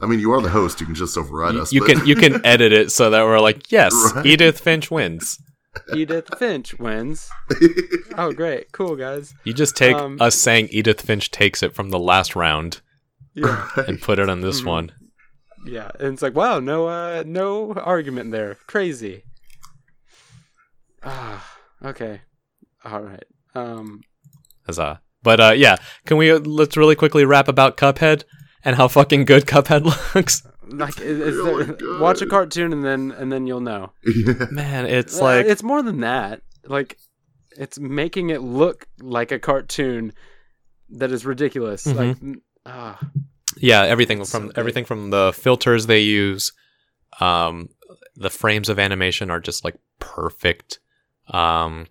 I 0.00 0.06
mean, 0.06 0.20
you 0.20 0.30
are 0.32 0.40
the 0.40 0.48
host. 0.48 0.78
You 0.80 0.86
can 0.86 0.94
just 0.94 1.18
override 1.18 1.54
You, 1.54 1.62
us. 1.62 1.72
you 1.72 1.80
but- 1.80 1.88
can 1.96 2.06
you 2.06 2.14
can 2.14 2.40
edit 2.46 2.72
it 2.72 2.92
so 2.92 3.10
that 3.10 3.24
we're 3.24 3.40
like, 3.40 3.72
yes, 3.72 3.92
Right. 4.14 4.24
Edith 4.26 4.60
Finch 4.60 4.90
wins. 4.90 5.40
Edith 5.94 6.28
Finch 6.38 6.78
wins. 6.78 7.28
Oh, 8.16 8.32
great, 8.32 8.70
cool 8.72 8.94
guys. 8.96 9.34
You 9.44 9.52
just 9.52 9.76
take 9.76 9.96
Um, 9.96 10.16
us 10.20 10.34
saying 10.36 10.68
Edith 10.70 11.00
Finch 11.02 11.30
takes 11.32 11.62
it 11.62 11.74
from 11.74 11.90
the 11.90 11.98
last 11.98 12.34
round 12.36 12.80
Yeah, 13.34 13.68
and 13.86 14.00
put 14.00 14.18
it 14.20 14.28
on 14.28 14.40
this 14.40 14.62
Mhm. 14.62 14.66
one. 14.66 14.92
Yeah. 15.68 15.90
And 16.00 16.14
it's 16.14 16.22
like, 16.22 16.34
wow, 16.34 16.60
no, 16.60 16.88
uh, 16.88 17.22
no 17.26 17.72
argument 17.74 18.30
there. 18.32 18.56
Crazy. 18.66 19.24
Ah, 21.02 21.56
okay, 21.84 22.20
all 22.84 23.00
right. 23.02 23.24
Um, 23.54 24.00
Huzzah. 24.66 25.00
But 25.22 25.40
uh, 25.40 25.52
yeah, 25.56 25.76
can 26.06 26.16
we 26.16 26.30
uh, 26.30 26.38
let's 26.38 26.76
really 26.76 26.94
quickly 26.96 27.24
rap 27.24 27.48
about 27.48 27.76
Cuphead 27.76 28.24
and 28.64 28.76
how 28.76 28.88
fucking 28.88 29.24
good 29.24 29.46
Cuphead 29.46 29.84
looks? 30.14 30.42
like, 30.68 31.00
is, 31.00 31.18
is 31.20 31.36
Really 31.36 31.64
there, 31.64 31.74
good. 31.74 32.00
watch 32.00 32.20
a 32.22 32.26
cartoon 32.26 32.72
and 32.72 32.84
then 32.84 33.10
and 33.12 33.32
then 33.32 33.46
you'll 33.46 33.60
know. 33.60 33.92
Man, 34.50 34.86
it's 34.86 35.18
Uh, 35.20 35.24
like 35.24 35.46
it's 35.46 35.62
more 35.62 35.82
than 35.82 36.00
that. 36.00 36.42
Like 36.66 36.98
it's 37.56 37.78
making 37.78 38.30
it 38.30 38.42
look 38.42 38.86
like 39.00 39.32
a 39.32 39.38
cartoon 39.38 40.12
that 40.90 41.10
is 41.12 41.24
ridiculous. 41.24 41.84
Mhm. 41.86 41.96
Like 41.96 42.16
n- 42.22 42.40
ah, 42.66 42.98
yeah, 43.60 43.82
everything 43.82 44.20
It's 44.20 44.30
from 44.30 44.48
so 44.48 44.52
everything 44.56 44.84
from 44.84 45.10
the 45.10 45.32
filters 45.34 45.86
they 45.86 46.00
use, 46.00 46.52
um, 47.20 47.68
the 48.16 48.30
frames 48.30 48.68
of 48.68 48.78
animation 48.78 49.30
are 49.30 49.40
just 49.40 49.64
like 49.64 49.76
perfect, 49.98 50.78
um, 51.28 51.86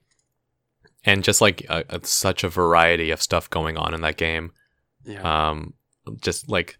and 1.03 1.23
just 1.23 1.41
like 1.41 1.65
uh, 1.69 1.83
uh, 1.89 1.99
such 2.03 2.43
a 2.43 2.49
variety 2.49 3.11
of 3.11 3.21
stuff 3.21 3.49
going 3.49 3.77
on 3.77 3.93
in 3.93 4.01
that 4.01 4.17
game. 4.17 4.51
yeah. 5.05 5.49
um, 5.49 5.73
just 6.21 6.49
like 6.49 6.77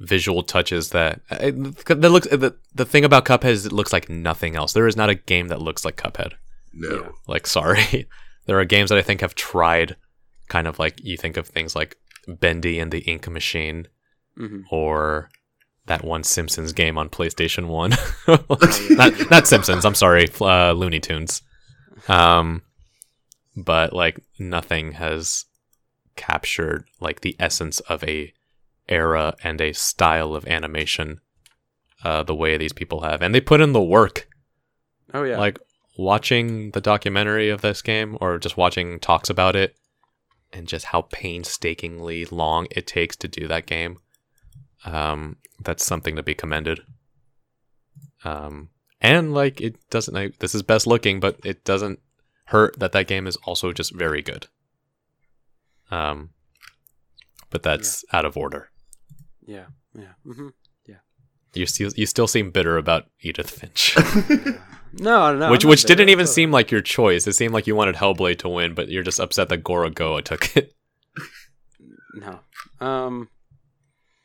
visual 0.00 0.42
touches 0.42 0.90
that 0.90 1.20
uh, 1.30 1.36
that 1.38 2.10
looks 2.10 2.28
the 2.28 2.56
the 2.74 2.84
thing 2.84 3.04
about 3.04 3.24
Cuphead 3.24 3.50
is 3.50 3.66
it 3.66 3.72
looks 3.72 3.92
like 3.92 4.08
nothing 4.08 4.56
else. 4.56 4.72
There 4.72 4.86
is 4.86 4.96
not 4.96 5.10
a 5.10 5.14
game 5.14 5.48
that 5.48 5.60
looks 5.60 5.84
like 5.84 5.96
Cuphead. 5.96 6.34
No. 6.72 6.90
Yeah. 6.90 7.08
Like, 7.26 7.46
sorry, 7.46 8.08
there 8.46 8.58
are 8.58 8.64
games 8.64 8.90
that 8.90 8.98
I 8.98 9.02
think 9.02 9.20
have 9.20 9.34
tried, 9.34 9.96
kind 10.48 10.66
of 10.66 10.78
like 10.78 11.02
you 11.02 11.16
think 11.16 11.36
of 11.36 11.48
things 11.48 11.74
like 11.74 11.96
Bendy 12.26 12.78
and 12.78 12.92
the 12.92 13.00
Ink 13.00 13.28
Machine, 13.28 13.88
Mhm. 14.38 14.64
or 14.70 15.30
that 15.86 16.04
one 16.04 16.22
Simpsons 16.22 16.72
game 16.72 16.96
on 16.98 17.08
PlayStation 17.08 17.66
One. 17.66 17.90
not 18.96 19.30
not 19.30 19.46
Simpsons. 19.46 19.84
I'm 19.84 19.94
sorry, 19.94 20.28
uh, 20.40 20.72
Looney 20.72 21.00
Tunes. 21.00 21.42
Um, 22.08 22.62
but 23.56 23.92
like 23.92 24.20
nothing 24.38 24.92
has 24.92 25.46
captured 26.16 26.84
like 27.00 27.20
the 27.22 27.36
essence 27.38 27.80
of 27.80 28.04
a 28.04 28.32
era 28.88 29.34
and 29.42 29.60
a 29.60 29.72
style 29.72 30.34
of 30.34 30.46
animation 30.46 31.20
uh, 32.04 32.22
the 32.22 32.34
way 32.34 32.56
these 32.56 32.72
people 32.72 33.00
have, 33.00 33.22
and 33.22 33.34
they 33.34 33.40
put 33.40 33.60
in 33.60 33.72
the 33.72 33.82
work. 33.82 34.28
Oh 35.12 35.24
yeah. 35.24 35.38
Like 35.38 35.58
watching 35.96 36.70
the 36.72 36.80
documentary 36.80 37.48
of 37.50 37.60
this 37.60 37.82
game, 37.82 38.16
or 38.20 38.38
just 38.38 38.56
watching 38.56 39.00
talks 39.00 39.30
about 39.30 39.56
it, 39.56 39.74
and 40.52 40.68
just 40.68 40.86
how 40.86 41.02
painstakingly 41.02 42.24
long 42.26 42.66
it 42.70 42.86
takes 42.86 43.16
to 43.16 43.28
do 43.28 43.48
that 43.48 43.66
game. 43.66 43.98
Um, 44.84 45.36
that's 45.60 45.84
something 45.84 46.16
to 46.16 46.22
be 46.22 46.34
commended. 46.34 46.80
Um, 48.24 48.70
and 49.00 49.32
like 49.32 49.60
it 49.60 49.76
doesn't. 49.90 50.14
Like, 50.14 50.38
this 50.38 50.54
is 50.54 50.62
best 50.62 50.86
looking, 50.86 51.20
but 51.20 51.38
it 51.44 51.64
doesn't 51.64 52.00
hurt 52.46 52.78
that 52.78 52.92
that 52.92 53.06
game 53.06 53.26
is 53.26 53.36
also 53.44 53.72
just 53.72 53.94
very 53.94 54.22
good. 54.22 54.46
Um, 55.90 56.30
but 57.50 57.62
that's 57.62 58.04
out 58.12 58.24
of 58.24 58.36
order. 58.36 58.70
yeah. 59.46 59.66
Yeah. 59.94 60.12
mm-hmm. 60.26 60.48
yeah. 60.86 60.96
You 61.54 61.66
still 61.66 61.90
you 61.96 62.06
still 62.06 62.28
seem 62.28 62.50
bitter 62.50 62.76
about 62.76 63.06
Edith 63.20 63.50
Finch. 63.50 63.96
No, 64.92 65.36
no. 65.36 65.50
which 65.50 65.64
I'm 65.64 65.68
not 65.68 65.70
which 65.70 65.84
didn't 65.84 66.08
even 66.08 66.24
It's 66.24 66.32
seem 66.32 66.50
like 66.50 66.70
your 66.70 66.80
choice. 66.80 67.26
It 67.26 67.34
seemed 67.34 67.52
like 67.52 67.66
you 67.66 67.76
wanted 67.76 67.96
Hellblade 67.96 68.38
to 68.38 68.48
win, 68.48 68.74
but 68.74 68.88
you're 68.88 69.02
just 69.02 69.20
upset 69.20 69.48
that 69.50 69.62
Gorogoa 69.62 70.24
took 70.24 70.56
it. 70.56 70.72
no. 72.14 72.40
Um, 72.80 73.28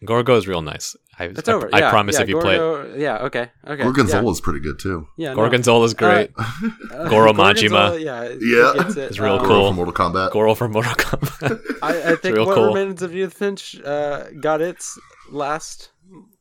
Gorogoa 0.04 0.38
is 0.38 0.48
real 0.48 0.62
nice. 0.62 0.96
I, 1.20 1.26
it's 1.26 1.48
I, 1.48 1.54
over. 1.54 1.70
I 1.72 1.80
yeah, 1.80 1.90
promise 1.90 2.16
yeah, 2.16 2.22
if 2.24 2.30
you 2.30 2.40
play 2.40 2.58
it, 2.58 3.00
Yeah. 3.00 3.18
Okay. 3.20 3.50
Okay. 3.68 3.84
Gorgonzola's 3.84 4.42
pretty 4.42 4.60
good 4.60 4.80
too. 4.80 5.08
Yeah. 5.18 5.30
yeah 5.30 5.34
no. 5.36 5.42
Gorgonzola's 5.42 5.94
great. 5.94 6.32
Uh, 6.38 6.52
Goro 7.10 7.34
Gorgonzola, 7.34 7.54
Majima. 7.54 8.00
Yeah. 8.04 8.24
Yeah. 8.40 8.90
it. 8.90 8.98
It's 8.98 9.20
real 9.20 9.34
Um, 9.34 9.40
cool. 9.46 9.48
Goro 9.48 9.68
from 9.68 9.76
Mortal 9.76 9.94
Kombat. 9.94 10.32
Goro 10.32 10.56
from 10.56 10.72
Mortal 10.72 10.94
Kombat. 10.96 11.78
I, 11.84 12.14
I 12.14 12.16
think 12.16 12.36
real 12.36 12.46
what 12.46 12.56
cool. 12.56 12.68
remains 12.74 13.02
of 13.02 13.14
Edith 13.16 13.34
Finch 13.34 13.80
uh, 13.82 14.26
got 14.40 14.62
its 14.62 14.98
last 15.30 15.92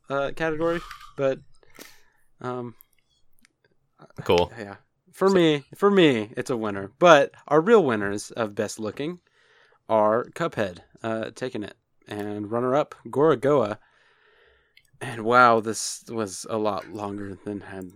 uh, 0.09 0.31
category, 0.37 0.81
but 1.17 1.39
um, 2.41 2.75
cool. 4.25 4.53
yeah, 4.59 4.77
for 5.13 5.29
me, 5.29 5.65
for 5.77 5.91
me, 5.91 6.31
it's 6.37 6.51
a 6.51 6.57
winner. 6.57 6.93
But 6.99 7.33
our 7.49 7.61
real 7.61 7.85
winners 7.85 8.31
of 8.31 8.55
best 8.55 8.79
looking 8.79 9.21
are 9.89 10.25
Cuphead, 10.35 10.79
uh, 11.03 11.31
taking 11.35 11.63
it, 11.63 11.75
and 12.21 12.51
runner 12.51 12.75
up 12.75 12.95
Gorogoa. 13.07 13.79
And 15.01 15.25
wow, 15.25 15.61
this 15.61 16.05
was 16.09 16.47
a 16.49 16.57
lot 16.57 16.89
longer 16.93 17.37
than 17.45 17.61
had 17.61 17.91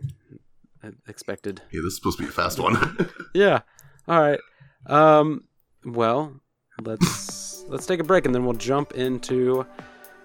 expected. 1.09 1.63
Yeah, 1.71 1.81
this 1.83 1.93
is 1.93 1.97
supposed 1.97 2.19
to 2.19 2.25
be 2.25 2.29
a 2.29 2.33
fast 2.33 2.59
one. 2.59 2.77
yeah. 3.35 3.61
All 4.09 4.21
right. 4.21 4.41
Um, 4.87 5.45
well, 5.85 6.41
let's 6.83 7.65
let's 7.69 7.87
take 7.87 8.01
a 8.01 8.05
break 8.05 8.27
and 8.27 8.35
then 8.35 8.45
we'll 8.45 8.55
jump 8.55 8.93
into 8.93 9.67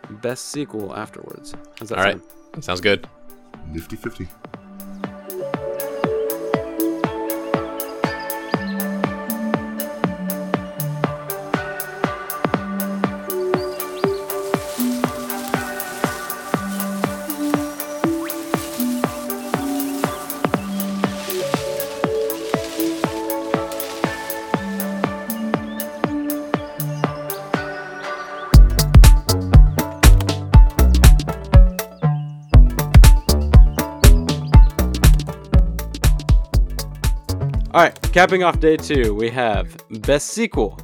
best 0.09 0.45
sequel 0.49 0.95
afterwards. 0.95 1.53
All 1.53 1.97
right. 1.97 2.19
Sound? 2.53 2.63
Sounds 2.63 2.81
good. 2.81 3.07
Nifty 3.71 3.95
50. 3.95 4.27
Capping 38.11 38.43
off 38.43 38.59
day 38.59 38.75
two, 38.75 39.15
we 39.15 39.29
have 39.29 39.77
Best 40.01 40.31
Sequel. 40.31 40.77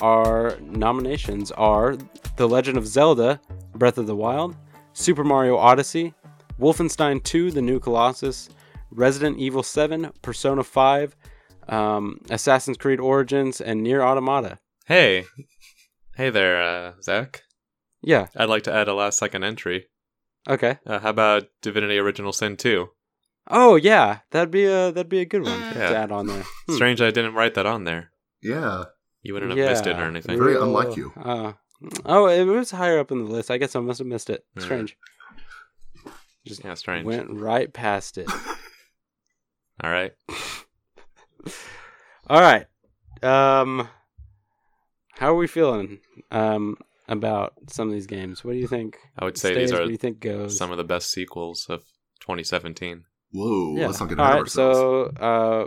Our 0.00 0.56
nominations 0.60 1.52
are 1.52 1.98
The 2.36 2.48
Legend 2.48 2.78
of 2.78 2.86
Zelda 2.86 3.38
Breath 3.74 3.98
of 3.98 4.06
the 4.06 4.16
Wild, 4.16 4.56
Super 4.94 5.24
Mario 5.24 5.58
Odyssey, 5.58 6.14
Wolfenstein 6.58 7.22
2 7.22 7.50
The 7.50 7.60
New 7.60 7.78
Colossus, 7.78 8.48
Resident 8.90 9.38
Evil 9.38 9.62
7, 9.62 10.10
Persona 10.22 10.64
5, 10.64 11.16
um, 11.68 12.18
Assassin's 12.30 12.78
Creed 12.78 12.98
Origins, 12.98 13.60
and 13.60 13.82
Nier 13.82 14.02
Automata. 14.02 14.58
Hey, 14.86 15.26
hey 16.16 16.30
there, 16.30 16.62
uh, 16.62 16.92
Zach. 17.02 17.42
Yeah, 18.00 18.28
I'd 18.34 18.48
like 18.48 18.62
to 18.62 18.72
add 18.72 18.88
a 18.88 18.94
last 18.94 19.18
second 19.18 19.44
entry. 19.44 19.88
okay. 20.48 20.78
Uh, 20.86 20.98
how 20.98 21.10
about 21.10 21.44
Divinity 21.60 21.98
Original 21.98 22.32
Sin 22.32 22.56
2? 22.56 22.88
Oh 23.54 23.76
yeah, 23.76 24.20
that'd 24.30 24.50
be 24.50 24.64
a 24.64 24.90
that'd 24.90 25.08
be 25.10 25.20
a 25.20 25.24
good 25.26 25.42
one 25.42 25.60
Yeah. 25.60 25.90
to 25.90 25.96
add 25.96 26.10
on 26.10 26.26
there. 26.26 26.44
Hmm. 26.66 26.74
Strange 26.74 27.00
I 27.02 27.10
didn't 27.10 27.34
write 27.34 27.54
that 27.54 27.66
on 27.66 27.84
there. 27.84 28.10
Yeah. 28.42 28.84
You 29.22 29.34
wouldn't 29.34 29.56
have 29.56 29.68
missed 29.70 29.86
it 29.86 29.96
or 29.98 30.04
anything. 30.04 30.38
Very 30.38 30.52
Real- 30.54 30.62
unlike 30.64 30.96
you. 30.96 31.12
Uh, 31.16 31.52
oh, 32.04 32.26
it 32.26 32.44
was 32.44 32.70
higher 32.72 32.98
up 32.98 33.12
in 33.12 33.18
the 33.18 33.30
list. 33.30 33.50
I 33.50 33.58
guess 33.58 33.76
I 33.76 33.80
must 33.80 33.98
have 33.98 34.06
missed 34.08 34.30
it. 34.30 34.44
Strange. 34.58 34.96
Just 36.44 36.64
Yeah, 36.64 36.74
strange. 36.74 37.04
went 37.06 37.30
right 37.30 37.72
past 37.72 38.18
it. 38.18 38.28
All 39.82 39.90
right. 39.90 40.12
All 42.28 42.40
right. 42.40 42.66
Um, 43.22 43.88
how 45.12 45.28
are 45.32 45.36
we 45.36 45.46
feeling 45.46 46.00
um, 46.30 46.76
about 47.08 47.52
some 47.68 47.88
of 47.88 47.94
these 47.94 48.06
games? 48.06 48.44
What 48.44 48.52
do 48.52 48.58
you 48.58 48.66
think? 48.68 48.98
I 49.18 49.24
would 49.24 49.36
say 49.38 49.52
stays? 49.52 49.70
these 49.70 49.78
What 49.78 49.86
do 49.86 49.92
you 49.92 49.96
think 49.98 50.20
goes? 50.20 50.56
some 50.56 50.70
of 50.70 50.78
the 50.78 50.84
best 50.84 51.10
sequels 51.12 51.66
of 51.68 51.82
2017. 52.20 53.04
Whoa, 53.32 53.76
yeah. 53.76 53.86
let's 53.86 54.00
not 54.00 54.08
get 54.08 54.18
ahead 54.18 54.30
right. 54.30 54.36
of 54.36 54.42
ourselves. 54.42 54.78
So, 54.78 55.04
uh, 55.24 55.66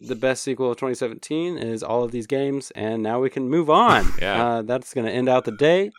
the 0.00 0.16
best 0.16 0.42
sequel 0.42 0.70
of 0.70 0.76
2017 0.76 1.56
is 1.56 1.82
all 1.82 2.02
of 2.02 2.10
these 2.10 2.26
games, 2.26 2.70
and 2.72 3.02
now 3.02 3.20
we 3.20 3.30
can 3.30 3.48
move 3.48 3.70
on. 3.70 4.04
Yeah. 4.20 4.44
Uh, 4.44 4.62
that's 4.62 4.94
going 4.94 5.06
to 5.06 5.12
end 5.12 5.28
out 5.28 5.44
the 5.44 5.52
day. 5.52 5.90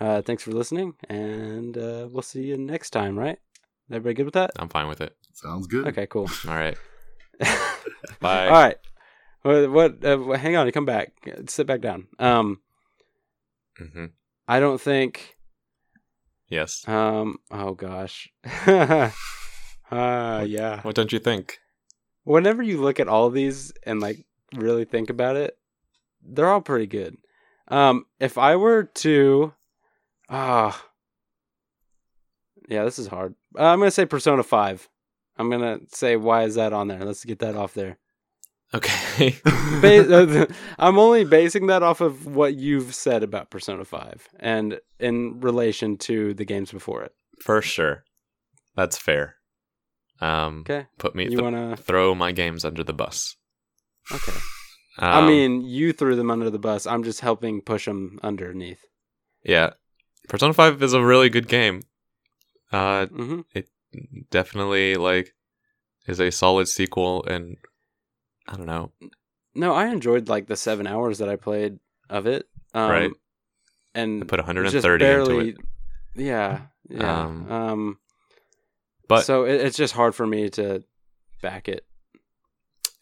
Uh, 0.00 0.22
thanks 0.22 0.42
for 0.42 0.52
listening, 0.52 0.94
and 1.08 1.76
uh, 1.76 2.08
we'll 2.10 2.22
see 2.22 2.42
you 2.42 2.56
next 2.56 2.90
time. 2.90 3.18
Right? 3.18 3.38
Everybody 3.90 4.14
good 4.14 4.24
with 4.26 4.34
that? 4.34 4.50
I'm 4.56 4.68
fine 4.68 4.88
with 4.88 5.00
it. 5.00 5.16
Sounds 5.32 5.66
good. 5.66 5.88
Okay. 5.88 6.06
Cool. 6.06 6.28
All 6.46 6.54
right. 6.54 6.76
All 7.44 7.56
Bye. 8.20 8.48
right. 8.48 8.76
What? 9.42 9.70
what 9.70 10.04
uh, 10.04 10.32
hang 10.32 10.56
on. 10.56 10.70
Come 10.72 10.84
back. 10.84 11.12
Sit 11.46 11.66
back 11.66 11.80
down. 11.80 12.08
Um, 12.18 12.60
hmm 13.76 14.06
I 14.46 14.60
don't 14.60 14.80
think. 14.80 15.36
Yes. 16.48 16.86
Um. 16.88 17.38
Oh 17.50 17.74
gosh. 17.74 18.30
uh 19.90 20.44
yeah. 20.46 20.80
What 20.82 20.94
don't 20.94 21.12
you 21.12 21.18
think? 21.18 21.58
Whenever 22.24 22.62
you 22.62 22.80
look 22.80 23.00
at 23.00 23.08
all 23.08 23.30
these 23.30 23.72
and 23.84 24.00
like 24.00 24.24
really 24.54 24.84
think 24.84 25.10
about 25.10 25.36
it, 25.36 25.56
they're 26.22 26.50
all 26.50 26.60
pretty 26.60 26.86
good. 26.86 27.16
Um. 27.68 28.06
If 28.20 28.38
I 28.38 28.56
were 28.56 28.84
to, 28.84 29.52
ah. 30.28 30.84
yeah, 32.68 32.84
this 32.84 32.98
is 32.98 33.06
hard. 33.06 33.34
Uh, 33.58 33.64
I'm 33.64 33.78
gonna 33.78 33.90
say 33.90 34.06
Persona 34.06 34.42
Five. 34.42 34.88
I'm 35.36 35.50
gonna 35.50 35.80
say 35.88 36.16
why 36.16 36.44
is 36.44 36.56
that 36.56 36.72
on 36.72 36.88
there? 36.88 37.04
Let's 37.04 37.24
get 37.24 37.38
that 37.40 37.56
off 37.56 37.74
there. 37.74 37.98
Okay. 38.74 39.36
I'm 40.78 40.98
only 40.98 41.24
basing 41.24 41.68
that 41.68 41.82
off 41.82 42.00
of 42.00 42.26
what 42.26 42.54
you've 42.54 42.94
said 42.94 43.22
about 43.22 43.50
Persona 43.50 43.84
5 43.84 44.28
and 44.38 44.78
in 45.00 45.40
relation 45.40 45.96
to 45.98 46.34
the 46.34 46.44
games 46.44 46.70
before 46.70 47.02
it. 47.02 47.14
For 47.40 47.62
sure. 47.62 48.04
That's 48.76 48.98
fair. 48.98 49.36
Um, 50.20 50.60
Okay. 50.60 50.86
Put 50.98 51.14
me, 51.14 51.24
You 51.24 51.30
th- 51.30 51.40
want 51.42 51.56
to 51.76 51.82
throw 51.82 52.14
my 52.14 52.32
games 52.32 52.64
under 52.64 52.82
the 52.84 52.92
bus. 52.92 53.36
Okay. 54.12 54.32
Um, 54.98 55.24
I 55.24 55.26
mean, 55.26 55.62
you 55.64 55.92
threw 55.92 56.16
them 56.16 56.30
under 56.30 56.50
the 56.50 56.58
bus. 56.58 56.86
I'm 56.86 57.04
just 57.04 57.20
helping 57.20 57.60
push 57.60 57.84
them 57.86 58.18
underneath. 58.22 58.84
yeah. 59.44 59.70
Persona 60.28 60.52
5 60.52 60.82
is 60.82 60.92
a 60.92 61.02
really 61.02 61.30
good 61.30 61.48
game. 61.48 61.82
Uh, 62.70 63.06
Mhm. 63.06 63.44
definitely, 64.30 64.94
like, 64.96 65.34
is 66.06 66.20
a 66.20 66.30
solid 66.30 66.68
sequel, 66.68 67.24
and 67.24 67.56
I 68.46 68.56
don't 68.56 68.66
know. 68.66 68.92
No, 69.54 69.72
I 69.74 69.86
enjoyed 69.88 70.28
like 70.28 70.46
the 70.46 70.56
7 70.56 70.86
hours 70.86 71.18
that 71.18 71.28
I 71.28 71.36
played 71.36 71.78
of 72.10 72.26
it. 72.26 72.46
Um 72.74 72.90
Right. 72.90 73.12
And 73.94 74.22
I 74.22 74.26
put 74.26 74.36
just 74.38 74.46
130 74.48 74.98
barely, 75.04 75.48
into 75.48 75.60
it. 75.60 75.66
Yeah. 76.14 76.66
Yeah. 76.90 77.22
Um, 77.24 77.50
Um, 77.50 77.98
But 79.08 79.24
so 79.24 79.44
it, 79.44 79.60
it's 79.60 79.76
just 79.76 79.94
hard 79.94 80.14
for 80.14 80.26
me 80.26 80.50
to 80.50 80.84
back 81.42 81.68
it. 81.68 81.84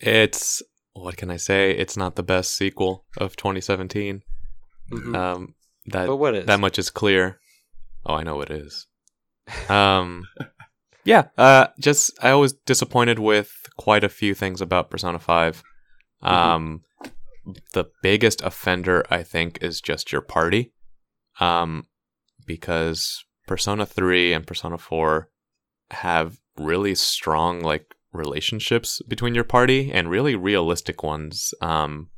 it's, 0.01 0.63
what 0.93 1.17
can 1.17 1.31
I 1.31 1.37
say? 1.37 1.73
It's 1.73 1.97
not 1.97 2.17
the 2.17 2.23
best 2.23 2.55
sequel 2.55 3.05
of 3.19 3.37
2017. 3.37 4.23
Mhm. 4.93 5.17
Um, 5.17 5.55
that 5.87 6.07
but 6.07 6.17
what 6.17 6.35
is? 6.35 6.47
that 6.47 6.61
much 6.61 6.79
is 6.79 6.91
clear. 6.91 7.39
Oh, 8.05 8.15
I 8.15 8.23
know 8.23 8.41
it 8.41 8.51
is. 8.51 8.87
Um, 9.69 10.27
yeah. 11.05 11.25
Uh, 11.39 11.69
just 11.79 12.13
I 12.23 12.35
was 12.35 12.53
disappointed 12.53 13.19
with 13.21 13.53
quite 13.77 14.03
a 14.03 14.09
few 14.09 14.35
things 14.35 14.61
about 14.61 14.91
Persona 14.91 15.19
Five. 15.21 15.63
Mm-hmm. 16.23 16.35
Um, 16.35 16.81
the 17.75 17.85
biggest 18.03 18.43
offender 18.43 19.05
I 19.09 19.23
think 19.23 19.59
is 19.63 19.81
just 19.81 20.11
your 20.11 20.21
party. 20.21 20.73
Um, 21.39 21.87
because 22.45 23.25
Persona 23.47 23.87
Three 23.87 24.33
and 24.33 24.47
Persona 24.47 24.79
Four 24.79 25.31
have 25.91 26.39
really 26.59 26.95
strong 26.95 27.61
like 27.61 27.95
relationships 28.13 29.03
between 29.09 29.35
your 29.35 29.45
party 29.45 29.93
and 29.93 30.11
really 30.11 30.35
realistic 30.35 31.03
ones. 31.03 31.53
Um, 31.61 32.09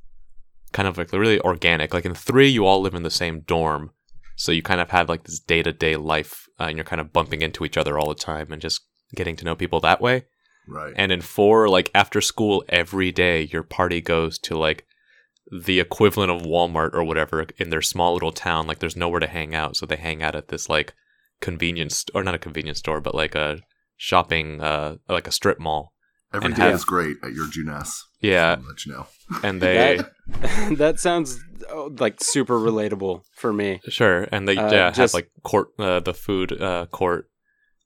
kind 0.72 0.88
of 0.88 0.98
like 0.98 1.12
really 1.12 1.40
organic. 1.40 1.94
Like 1.94 2.04
in 2.04 2.14
three, 2.14 2.48
you 2.48 2.66
all 2.66 2.80
live 2.80 2.94
in 2.94 3.02
the 3.02 3.10
same 3.10 3.40
dorm, 3.40 3.90
so 4.36 4.52
you 4.52 4.62
kind 4.62 4.80
of 4.80 4.90
have 4.90 5.08
like 5.08 5.24
this 5.24 5.40
day 5.40 5.62
to 5.62 5.72
day 5.72 5.96
life, 5.96 6.46
uh, 6.60 6.64
and 6.64 6.76
you're 6.76 6.84
kind 6.84 7.00
of 7.00 7.12
bumping 7.12 7.42
into 7.42 7.64
each 7.64 7.76
other 7.76 7.98
all 7.98 8.08
the 8.08 8.14
time 8.14 8.52
and 8.52 8.62
just 8.62 8.80
getting 9.14 9.36
to 9.36 9.44
know 9.44 9.54
people 9.54 9.80
that 9.80 10.00
way. 10.00 10.24
Right. 10.68 10.92
And 10.96 11.10
in 11.10 11.22
four, 11.22 11.68
like 11.68 11.90
after 11.94 12.20
school 12.20 12.64
every 12.68 13.10
day, 13.10 13.42
your 13.50 13.62
party 13.62 14.00
goes 14.00 14.38
to 14.40 14.56
like 14.56 14.86
the 15.50 15.80
equivalent 15.80 16.30
of 16.30 16.42
Walmart 16.42 16.92
or 16.92 17.02
whatever 17.04 17.46
in 17.56 17.70
their 17.70 17.80
small 17.80 18.12
little 18.12 18.32
town. 18.32 18.66
Like 18.66 18.80
there's 18.80 18.96
nowhere 18.96 19.20
to 19.20 19.26
hang 19.26 19.54
out, 19.54 19.76
so 19.76 19.86
they 19.86 19.96
hang 19.96 20.22
out 20.22 20.36
at 20.36 20.48
this 20.48 20.68
like 20.68 20.94
convenience 21.40 22.04
or 22.14 22.22
not 22.24 22.34
a 22.34 22.38
convenience 22.38 22.78
store, 22.78 23.00
but 23.00 23.14
like 23.14 23.34
a 23.34 23.58
shopping, 23.96 24.60
uh, 24.60 24.96
like 25.08 25.26
a 25.28 25.32
strip 25.32 25.58
mall. 25.58 25.92
Every 26.32 26.52
day 26.52 26.62
have- 26.62 26.74
is 26.74 26.84
great 26.84 27.16
at 27.22 27.32
your 27.32 27.46
Junes. 27.48 28.04
Yeah, 28.20 28.56
I'll 28.60 28.66
let 28.68 28.84
you 28.84 28.92
know. 28.92 29.06
and 29.42 29.62
they 29.62 29.96
that, 29.96 30.76
that 30.78 31.00
sounds 31.00 31.38
oh, 31.70 31.90
like 31.98 32.16
super 32.22 32.58
relatable 32.58 33.22
for 33.36 33.52
me. 33.52 33.80
Sure, 33.88 34.28
and 34.32 34.46
they 34.46 34.56
Uh, 34.56 34.70
yeah 34.70 34.84
have 34.86 34.94
just- 34.96 35.14
like 35.14 35.30
court 35.42 35.68
uh, 35.78 36.00
the 36.00 36.12
food 36.14 36.60
uh, 36.60 36.86
court 36.86 37.30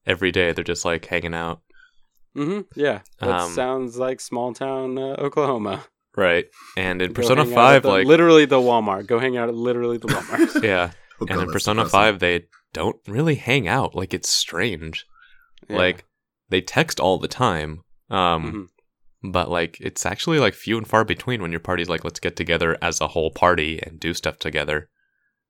every 0.07 0.33
day. 0.33 0.53
They're 0.53 0.65
just 0.65 0.85
like 0.85 1.05
hanging 1.07 1.35
out, 1.35 1.61
Mm-hmm. 2.37 2.61
Yeah, 2.81 3.01
that 3.21 3.29
Um, 3.29 3.53
sounds 3.53 3.99
like 3.99 4.19
small 4.21 4.55
town 4.55 4.97
uh, 4.99 5.17
Oklahoma. 5.19 5.85
right? 6.17 6.47
And 6.79 7.03
in 7.03 7.13
Go 7.13 7.21
Persona 7.23 7.45
hang 7.45 7.53
out 7.53 7.59
at 7.59 7.63
Five, 7.63 7.83
the- 7.83 7.89
like 7.91 8.07
literally 8.07 8.47
the 8.47 8.57
Walmart. 8.57 9.07
Go 9.07 9.19
hang 9.21 9.37
out 9.37 9.49
at 9.51 9.55
literally 9.55 9.99
the 9.99 10.09
Walmart. 10.09 10.63
yeah, 10.71 10.91
Oh, 11.21 11.27
and 11.29 11.37
God, 11.39 11.43
in 11.45 11.53
Persona 11.53 11.85
depressing. 11.85 11.99
Five, 12.01 12.19
they 12.21 12.47
don't 12.73 12.97
really 13.07 13.35
hang 13.37 13.69
out. 13.69 13.95
Like 13.95 14.15
it's 14.15 14.29
strange. 14.29 15.05
Yeah. 15.69 15.77
Like 15.77 16.05
they 16.49 16.61
text 16.61 17.01
all 17.01 17.19
the 17.19 17.29
time. 17.29 17.83
Um, 18.11 18.69
Mhm. 19.25 19.33
but 19.33 19.51
like 19.51 19.79
it's 19.81 20.05
actually 20.05 20.39
like 20.39 20.55
few 20.55 20.77
and 20.79 20.87
far 20.87 21.05
between 21.05 21.41
when 21.43 21.51
your 21.53 21.61
party's 21.61 21.89
like 21.89 22.05
let's 22.05 22.21
get 22.21 22.37
together 22.37 22.77
as 22.83 23.01
a 23.01 23.09
whole 23.09 23.31
party 23.31 23.81
and 23.83 23.99
do 24.01 24.13
stuff 24.15 24.39
together. 24.39 24.89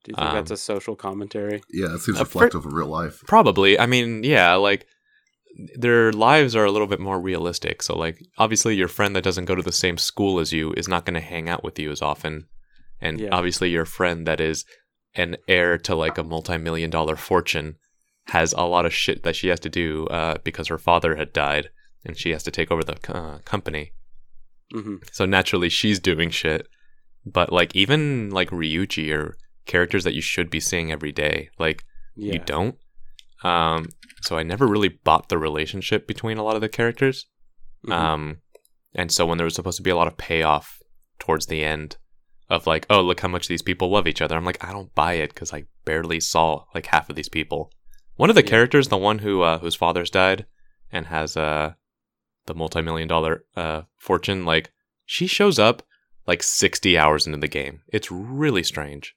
do 0.05 0.11
you 0.11 0.17
think 0.17 0.29
um, 0.31 0.35
that's 0.35 0.51
a 0.51 0.57
social 0.57 0.97
commentary? 0.97 1.63
Yeah, 1.71 1.95
it 1.95 2.01
seems 2.01 2.19
Uh, 2.21 2.25
for- 2.25 2.41
reflective 2.41 2.67
of 2.67 2.73
real 2.73 2.89
life. 2.89 3.23
Probably. 3.29 3.79
I 3.79 3.87
mean, 3.87 4.25
yeah, 4.25 4.55
like 4.55 4.85
their 5.77 6.13
lives 6.13 6.57
are 6.57 6.65
a 6.65 6.71
little 6.73 6.87
bit 6.89 6.99
more 7.01 7.21
realistic. 7.21 7.83
So 7.83 7.97
like 7.97 8.19
obviously 8.39 8.75
your 8.75 8.89
friend 8.89 9.15
that 9.15 9.23
doesn't 9.25 9.45
go 9.45 9.55
to 9.55 9.63
the 9.63 9.71
same 9.71 9.99
school 9.99 10.41
as 10.41 10.53
you 10.53 10.73
is 10.77 10.89
not 10.89 11.05
going 11.05 11.15
to 11.15 11.21
hang 11.21 11.49
out 11.49 11.63
with 11.63 11.79
you 11.79 11.91
as 11.93 12.03
often. 12.03 12.47
And 13.01 13.21
Yeah. 13.21 13.29
obviously 13.33 13.71
your 13.71 13.85
friend 13.85 14.27
that 14.27 14.41
is 14.41 14.65
an 15.15 15.37
heir 15.49 15.77
to 15.79 15.95
like 15.95 16.19
a 16.19 16.23
multi-million 16.25 16.91
dollar 16.91 17.17
fortune 17.17 17.77
has 18.27 18.53
a 18.53 18.63
lot 18.63 18.87
of 18.87 18.95
shit 18.95 19.23
that 19.25 19.37
she 19.37 19.49
has 19.49 19.61
to 19.61 19.69
do 19.69 20.07
uh, 20.07 20.39
because 20.45 20.69
her 20.69 20.79
father 20.79 21.17
had 21.17 21.33
died 21.33 21.69
and 22.05 22.17
she 22.17 22.31
has 22.31 22.43
to 22.45 22.51
take 22.51 22.71
over 22.71 22.83
the 22.85 22.97
uh, 23.15 23.39
company. 23.45 23.93
hmm 24.73 24.97
So 25.13 25.27
naturally 25.27 25.69
she's 25.69 25.99
doing 26.01 26.31
shit. 26.31 26.67
But 27.27 27.53
like 27.53 27.75
even 27.77 28.31
like 28.31 28.51
Ryuji 28.51 29.13
or 29.17 29.37
characters 29.67 30.05
that 30.05 30.15
you 30.15 30.21
should 30.23 30.51
be 30.51 30.61
seeing 30.61 30.91
every 30.91 31.13
day, 31.13 31.51
like 31.59 31.85
Yeah. 32.17 32.35
you 32.35 32.39
don't. 32.41 32.77
Um, 33.45 33.89
so 34.23 34.37
I 34.39 34.43
never 34.45 34.67
really 34.67 34.89
bought 34.89 35.29
the 35.29 35.39
relationship 35.39 36.07
between 36.07 36.39
a 36.39 36.43
lot 36.45 36.55
of 36.55 36.61
the 36.61 36.69
characters. 36.69 37.27
Mhm. 37.87 37.93
Um, 37.93 38.37
and 38.95 39.11
so 39.11 39.27
when 39.27 39.37
there 39.39 39.45
was 39.45 39.55
supposed 39.55 39.77
to 39.79 39.83
be 39.83 39.91
a 39.91 39.97
lot 39.97 40.07
of 40.07 40.17
payoff 40.17 40.79
towards 41.19 41.47
the 41.47 41.65
end 41.65 41.97
of 42.53 42.67
like, 42.67 42.87
oh, 42.91 43.01
look 43.01 43.21
how 43.21 43.29
much 43.29 43.49
these 43.49 43.63
people 43.63 43.91
love 43.91 44.07
each 44.07 44.23
other, 44.23 44.37
I'm 44.37 44.45
like, 44.45 44.63
I 44.65 44.73
don't 44.73 44.95
buy 44.95 45.15
it 45.15 45.31
because 45.35 45.53
I 45.53 45.65
barely 45.85 46.21
saw 46.21 46.65
like 46.75 46.87
half 46.87 47.09
of 47.11 47.17
these 47.17 47.29
people. 47.29 47.71
One 48.17 48.31
of 48.31 48.37
the 48.37 48.45
Yeah. 48.45 48.51
characters, 48.51 48.89
the 48.89 48.99
one 48.99 49.19
who 49.21 49.43
uh, 49.43 49.59
whose 49.59 49.75
father's 49.75 50.11
died 50.11 50.47
and 50.93 51.07
has 51.07 51.37
uh, 51.37 51.73
the 52.47 52.55
multi-million 52.55 53.09
dollar 53.09 53.45
uh, 53.57 53.83
fortune, 53.99 54.45
like 54.45 54.71
she 55.07 55.27
shows 55.27 55.59
up 55.59 55.83
like 56.27 56.43
60 56.43 56.97
hours 56.99 57.27
into 57.27 57.39
the 57.39 57.49
game. 57.49 57.81
It's 57.93 58.11
really 58.13 58.63
strange. 58.63 59.15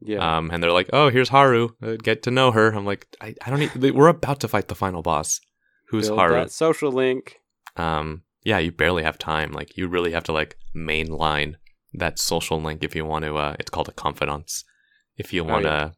Yeah. 0.00 0.20
Um, 0.38 0.50
and 0.52 0.62
they're 0.62 0.72
like, 0.80 0.88
"Oh, 0.92 1.10
here's 1.10 1.30
Haru. 1.30 1.70
Uh, 1.82 1.96
get 2.00 2.22
to 2.22 2.30
know 2.30 2.52
her." 2.52 2.70
I'm 2.70 2.86
like, 2.86 3.06
I, 3.20 3.34
I 3.44 3.50
don't 3.50 3.58
need. 3.58 3.94
We're 3.94 4.06
about 4.08 4.38
to 4.40 4.48
fight 4.48 4.68
the 4.68 4.76
final 4.76 5.02
boss. 5.02 5.40
Who's 5.88 6.06
Build 6.08 6.20
Haru? 6.20 6.34
that 6.34 6.52
social 6.52 6.92
link. 6.92 7.36
Um, 7.76 8.22
yeah, 8.44 8.58
you 8.58 8.70
barely 8.70 9.02
have 9.02 9.18
time. 9.18 9.50
Like, 9.52 9.76
you 9.76 9.88
really 9.88 10.12
have 10.12 10.22
to 10.24 10.32
like 10.32 10.56
mainline 10.76 11.56
that 11.94 12.18
social 12.18 12.60
link 12.60 12.84
if 12.84 12.94
you 12.94 13.04
want 13.04 13.24
to. 13.24 13.36
Uh, 13.36 13.56
it's 13.58 13.70
called 13.70 13.88
a 13.88 13.92
confidant. 13.92 14.52
If 15.16 15.32
you 15.32 15.42
Oh, 15.42 15.48
want 15.48 15.64
to 15.64 15.92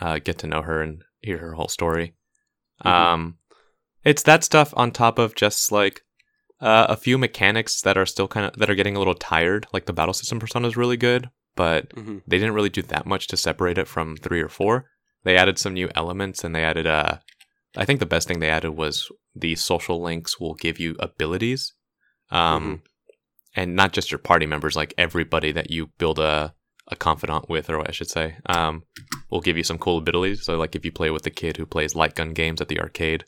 uh, 0.00 0.18
get 0.18 0.38
to 0.38 0.46
know 0.46 0.62
her 0.62 0.82
and 0.82 1.02
hear 1.20 1.38
her 1.38 1.54
whole 1.54 1.68
story. 1.68 2.14
Mhm. 2.84 2.90
Um, 2.90 3.38
it's 4.04 4.22
that 4.22 4.44
stuff 4.44 4.72
on 4.76 4.90
top 4.92 5.18
of 5.18 5.34
just 5.34 5.72
like 5.72 6.02
uh, 6.60 6.86
a 6.88 6.96
few 6.96 7.18
mechanics 7.18 7.80
that 7.82 7.96
are 7.96 8.06
still 8.06 8.26
kind 8.28 8.46
of 8.46 8.54
that 8.54 8.68
are 8.70 8.74
getting 8.74 8.96
a 8.96 8.98
little 8.98 9.14
tired. 9.14 9.66
Like 9.72 9.86
the 9.86 9.92
battle 9.92 10.14
system 10.14 10.40
persona 10.40 10.66
is 10.68 10.76
really 10.76 10.96
good, 10.96 11.30
but 11.54 11.90
Mhm. 11.90 12.22
they 12.26 12.38
didn't 12.38 12.54
really 12.54 12.68
do 12.68 12.82
that 12.82 13.06
much 13.06 13.26
to 13.28 13.36
separate 13.36 13.78
it 13.78 13.86
from 13.88 14.16
three 14.16 14.40
or 14.40 14.48
four. 14.48 14.90
They 15.24 15.36
added 15.36 15.58
some 15.58 15.74
new 15.74 15.88
elements 15.94 16.42
and 16.44 16.54
they 16.54 16.64
added 16.64 16.86
uh 16.86 17.18
I 17.76 17.84
think 17.84 18.00
the 18.00 18.06
best 18.06 18.26
thing 18.26 18.40
they 18.40 18.48
added 18.48 18.70
was 18.72 19.08
the 19.36 19.54
social 19.54 20.00
links 20.02 20.40
will 20.40 20.54
give 20.54 20.80
you 20.80 20.96
abilities. 20.98 21.74
Um 22.30 22.82
and 23.54 23.74
not 23.76 23.92
just 23.92 24.10
your 24.10 24.18
party 24.18 24.46
members, 24.46 24.76
like 24.76 24.94
everybody 24.98 25.52
that 25.52 25.70
you 25.70 25.88
build 25.98 26.18
a 26.18 26.54
a 26.90 26.96
confidant 26.96 27.50
with, 27.50 27.68
or 27.68 27.86
I 27.86 27.90
should 27.90 28.08
say, 28.08 28.36
um, 28.46 28.82
will 29.30 29.42
give 29.42 29.58
you 29.58 29.62
some 29.62 29.76
cool 29.78 29.98
abilities. 29.98 30.42
So 30.44 30.56
like 30.56 30.74
if 30.74 30.86
you 30.86 30.92
play 30.92 31.10
with 31.10 31.22
the 31.22 31.30
kid 31.30 31.58
who 31.58 31.66
plays 31.66 31.94
light 31.94 32.14
gun 32.14 32.32
games 32.32 32.60
at 32.62 32.68
the 32.68 32.80
arcade, 32.80 33.24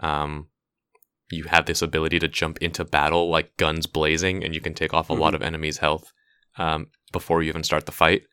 um 0.00 0.48
you 1.30 1.44
have 1.44 1.64
this 1.64 1.80
ability 1.80 2.18
to 2.18 2.28
jump 2.28 2.58
into 2.58 2.84
battle 2.84 3.30
like 3.30 3.56
guns 3.56 3.86
blazing 3.86 4.44
and 4.44 4.54
you 4.54 4.60
can 4.60 4.74
take 4.74 4.92
off 4.92 5.08
a 5.08 5.14
lot 5.14 5.32
Mhm. 5.32 5.36
of 5.36 5.42
enemies' 5.42 5.78
health 5.78 6.12
um, 6.58 6.88
before 7.10 7.42
you 7.42 7.48
even 7.48 7.62
start 7.62 7.86
the 7.86 7.92
fight. 7.92 8.24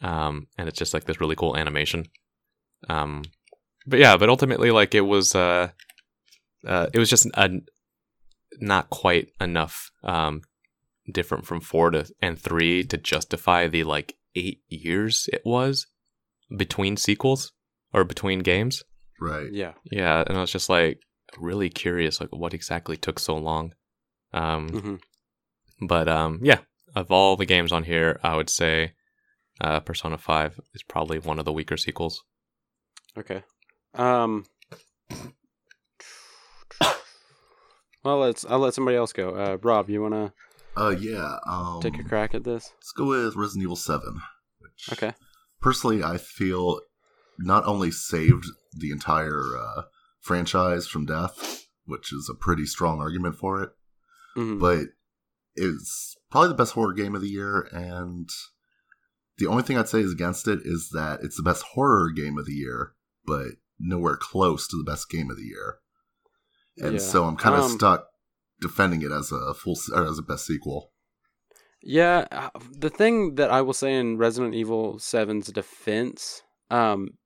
Um, 0.00 0.46
and 0.56 0.68
it's 0.68 0.78
just 0.78 0.94
like 0.94 1.04
this 1.04 1.20
really 1.20 1.34
cool 1.34 1.56
animation. 1.56 2.06
Um, 2.88 3.22
but 3.86 3.98
yeah, 3.98 4.16
but 4.16 4.28
ultimately, 4.28 4.70
like 4.70 4.94
it 4.94 5.00
was, 5.00 5.34
uh, 5.34 5.70
uh, 6.64 6.86
it 6.92 6.98
was 7.00 7.10
just 7.10 7.26
a, 7.34 7.60
not 8.60 8.90
quite 8.90 9.28
enough 9.40 9.90
um, 10.02 10.42
different 11.10 11.46
from 11.46 11.60
four 11.60 11.90
to 11.90 12.06
and 12.20 12.38
three 12.38 12.84
to 12.84 12.96
justify 12.96 13.66
the 13.66 13.84
like 13.84 14.16
eight 14.34 14.62
years 14.68 15.28
it 15.32 15.42
was 15.44 15.86
between 16.56 16.96
sequels 16.96 17.52
or 17.92 18.04
between 18.04 18.40
games. 18.40 18.82
Right. 19.20 19.52
Yeah. 19.52 19.72
Yeah, 19.90 20.24
and 20.26 20.36
I 20.36 20.40
was 20.40 20.52
just 20.52 20.68
like 20.68 21.00
really 21.38 21.68
curious, 21.68 22.20
like 22.20 22.34
what 22.34 22.54
exactly 22.54 22.96
took 22.96 23.18
so 23.18 23.36
long. 23.36 23.74
Um, 24.32 24.68
hmm 24.68 24.94
but 25.84 26.08
um, 26.08 26.38
yeah, 26.42 26.58
of 26.94 27.10
all 27.10 27.36
the 27.36 27.44
games 27.44 27.72
on 27.72 27.82
here, 27.82 28.20
I 28.22 28.36
would 28.36 28.48
say 28.48 28.92
uh, 29.60 29.80
Persona 29.80 30.16
Five 30.16 30.60
is 30.74 30.82
probably 30.82 31.18
one 31.18 31.38
of 31.40 31.44
the 31.44 31.52
weaker 31.52 31.76
sequels. 31.76 32.22
Okay. 33.18 33.42
Um. 33.94 34.44
Well, 38.04 38.18
let's. 38.18 38.44
I'll 38.44 38.58
let 38.58 38.74
somebody 38.74 38.96
else 38.96 39.12
go. 39.12 39.30
Uh, 39.30 39.58
Rob, 39.62 39.88
you 39.88 40.02
want 40.02 40.14
to 40.14 40.32
Uh, 40.76 40.90
yeah. 40.98 41.36
Um, 41.46 41.80
take 41.80 41.98
a 41.98 42.04
crack 42.04 42.34
at 42.34 42.44
this? 42.44 42.70
Let's 42.76 42.92
go 42.92 43.06
with 43.06 43.36
Resident 43.36 43.62
Evil 43.64 43.76
Seven, 43.76 44.20
which 44.58 44.88
Okay. 44.92 45.12
personally 45.60 46.02
I 46.02 46.16
feel 46.18 46.80
not 47.38 47.64
only 47.66 47.90
saved 47.90 48.44
the 48.76 48.90
entire 48.90 49.56
uh, 49.56 49.82
franchise 50.20 50.86
from 50.86 51.06
death, 51.06 51.66
which 51.84 52.12
is 52.12 52.28
a 52.30 52.34
pretty 52.36 52.64
strong 52.66 53.00
argument 53.00 53.36
for 53.36 53.62
it, 53.62 53.70
Mhm. 54.36 54.58
but 54.58 54.86
it's 55.54 56.16
probably 56.30 56.48
the 56.48 56.54
best 56.54 56.72
horror 56.72 56.92
game 56.94 57.14
of 57.14 57.20
the 57.20 57.28
year. 57.28 57.68
And 57.72 58.28
the 59.38 59.46
only 59.46 59.62
thing 59.62 59.76
I'd 59.76 59.88
say 59.88 60.00
is 60.00 60.12
against 60.12 60.48
it 60.48 60.60
is 60.64 60.90
that 60.92 61.20
it's 61.22 61.36
the 61.36 61.42
best 61.42 61.62
horror 61.74 62.10
game 62.10 62.38
of 62.38 62.46
the 62.46 62.54
year, 62.54 62.94
but 63.26 63.48
nowhere 63.78 64.16
close 64.16 64.66
to 64.68 64.76
the 64.76 64.84
best 64.90 65.08
game 65.10 65.30
of 65.30 65.36
the 65.36 65.44
year. 65.44 65.78
And 66.78 66.94
Yeah. 66.94 66.98
so 66.98 67.24
I'm 67.24 67.36
kind 67.36 67.54
of 67.56 67.64
Um, 67.64 67.70
stuck 67.72 68.06
defending 68.60 69.02
it 69.02 69.10
as 69.12 69.32
a 69.32 69.54
full 69.54 69.76
or 69.94 70.04
as 70.04 70.18
a 70.18 70.22
best 70.22 70.46
sequel. 70.46 70.92
Yeah, 71.82 72.26
uh, 72.30 72.50
the 72.70 72.90
thing 72.90 73.34
that 73.34 73.50
I 73.50 73.60
will 73.60 73.72
say 73.72 73.94
in 73.96 74.16
Resident 74.16 74.54
Evil 74.54 74.94
7's 75.00 75.48
defense 75.52 76.42
um, 76.70 77.18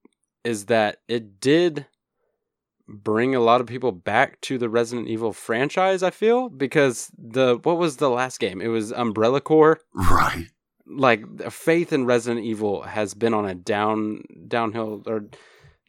is 0.45 0.67
that 0.67 0.99
it 1.09 1.41
did 1.41 1.87
bring 2.89 3.35
a 3.35 3.41
lot 3.41 3.61
of 3.61 3.67
people 3.67 3.93
back 3.93 4.41
to 4.43 4.59
the 4.59 4.69
Resident 4.69 5.09
Evil 5.09 5.33
franchise, 5.33 6.03
I 6.03 6.11
feel, 6.11 6.49
because 6.49 7.11
the 7.19 7.59
what 7.63 7.79
was 7.79 7.97
the 7.99 8.09
last 8.11 8.39
game? 8.41 8.61
It 8.61 8.69
was 8.69 8.93
Umbrella 8.93 9.41
Corps. 9.41 9.79
Right. 9.95 10.49
Like 10.89 11.51
faith 11.51 11.93
in 11.93 12.07
Resident 12.07 12.47
Evil 12.47 12.83
has 12.83 13.13
been 13.13 13.35
on 13.35 13.45
a 13.45 13.57
down 13.57 14.23
downhill 14.47 15.03
or 15.07 15.25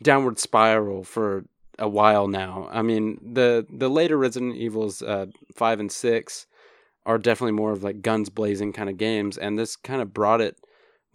downward 0.02 0.40
spiral 0.40 1.04
for 1.04 1.46
a 1.80 1.88
while 1.88 2.28
now. 2.28 2.68
I 2.72 2.82
mean, 2.82 3.20
the 3.22 3.66
the 3.70 3.90
later 3.90 4.18
Resident 4.18 4.56
Evils 4.56 5.02
uh, 5.02 5.28
5 5.56 5.80
and 5.80 5.92
6 5.92 6.48
are 7.08 7.18
definitely 7.18 7.54
more 7.54 7.72
of 7.72 7.84
like 7.84 8.02
guns 8.02 8.30
blazing 8.30 8.74
kind 8.74 8.90
of 8.90 8.98
games 8.98 9.38
and 9.38 9.58
this 9.58 9.78
kind 9.78 10.02
of 10.02 10.14
brought 10.14 10.42
it 10.42 10.58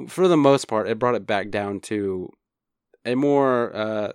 for 0.08 0.26
the 0.26 0.38
most 0.38 0.66
part 0.66 0.88
it 0.88 0.98
brought 0.98 1.14
it 1.14 1.26
back 1.26 1.50
down 1.50 1.78
to 1.78 2.30
a 3.04 3.14
more 3.14 3.76
uh 3.76 4.10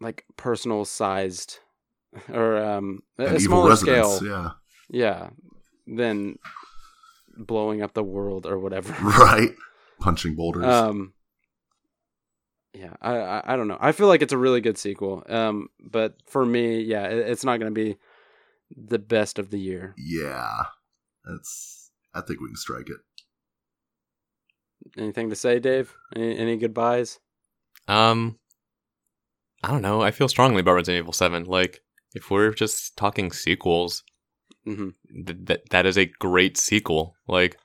like 0.00 0.24
personal 0.36 0.84
sized 0.84 1.58
or 2.32 2.58
um 2.58 3.00
a, 3.18 3.40
smaller 3.40 3.74
scale 3.74 4.20
yeah. 4.22 4.50
yeah 4.90 5.30
than 5.86 6.38
blowing 7.38 7.80
up 7.80 7.94
the 7.94 8.04
world 8.04 8.46
or 8.46 8.58
whatever 8.58 8.92
Right. 9.02 9.54
Punching 9.98 10.34
boulders. 10.34 10.66
um 10.66 11.14
yeah 12.74 12.94
I, 13.00 13.16
I 13.16 13.42
i 13.52 13.56
don't 13.56 13.68
know 13.68 13.78
i 13.80 13.92
feel 13.92 14.06
like 14.08 14.22
it's 14.22 14.32
a 14.32 14.38
really 14.38 14.60
good 14.60 14.78
sequel 14.78 15.22
um 15.28 15.68
but 15.80 16.16
for 16.26 16.44
me 16.46 16.80
yeah 16.82 17.04
it, 17.08 17.18
it's 17.28 17.44
not 17.44 17.58
going 17.60 17.72
to 17.74 17.80
be 17.84 17.96
the 18.76 18.98
best 18.98 19.38
of 19.38 19.50
the 19.50 19.58
year 19.60 19.94
yeah. 19.98 20.64
That's 21.24 21.90
I 22.14 22.20
think 22.22 22.40
we 22.40 22.48
can 22.48 22.56
strike 22.56 22.88
it. 22.88 22.96
anything 24.96 25.30
to 25.30 25.36
say 25.36 25.58
dave 25.58 25.94
any, 26.16 26.36
any 26.36 26.56
goodbyes 26.56 27.18
Um, 27.88 28.38
I 29.62 29.68
don't 29.68 29.82
know. 29.82 30.02
I 30.02 30.10
feel 30.10 30.28
strongly 30.28 30.60
about 30.60 30.74
Resident 30.74 31.02
Evil 31.02 31.12
Seven. 31.12 31.44
Like, 31.44 31.80
if 32.14 32.30
we're 32.30 32.52
just 32.52 32.96
talking 32.96 33.30
sequels, 33.32 34.02
hmm 34.64 34.90
th- 35.26 35.38
that 35.44 35.70
that 35.70 35.86
is 35.86 35.96
a 35.98 36.06
great 36.18 36.56
sequel. 36.56 37.14
Like, 37.28 37.56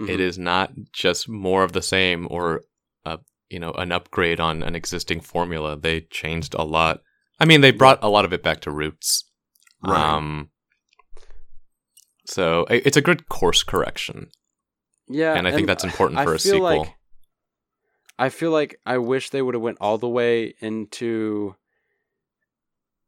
Mm-hmm. 0.00 0.08
it 0.10 0.20
is 0.20 0.38
not 0.38 0.72
just 0.92 1.28
more 1.28 1.62
of 1.64 1.72
the 1.72 1.82
same 1.82 2.26
or 2.30 2.62
a 3.04 3.18
you 3.52 3.60
know 3.60 3.72
an 3.72 3.92
upgrade 3.92 4.40
on 4.40 4.62
an 4.62 4.74
existing 4.74 5.20
formula. 5.20 5.76
They 5.78 6.00
changed 6.02 6.54
a 6.54 6.64
lot. 6.64 7.00
I 7.38 7.44
mean, 7.44 7.60
they 7.60 7.70
brought 7.70 7.98
a 8.02 8.08
lot 8.08 8.24
of 8.24 8.32
it 8.32 8.42
back 8.42 8.60
to 8.62 8.70
roots. 8.70 9.24
Right. 9.84 10.00
Um, 10.00 10.50
so 12.26 12.66
it's 12.70 12.96
a 12.96 13.02
good 13.02 13.28
course 13.28 13.62
correction, 13.64 14.30
yeah 15.08 15.34
and 15.34 15.46
I 15.48 15.52
think 15.52 15.66
that's 15.66 15.82
important 15.84 16.20
I 16.20 16.24
for 16.24 16.34
a 16.34 16.38
feel 16.38 16.52
sequel. 16.54 16.78
like- 16.78 16.94
i 18.18 18.28
feel 18.28 18.50
like 18.50 18.78
i 18.84 18.98
wish 18.98 19.30
they 19.30 19.40
would 19.42 19.54
have 19.54 19.62
went 19.62 19.78
all 19.80 19.96
the 19.98 20.08
way 20.08 20.54
into 20.60 21.56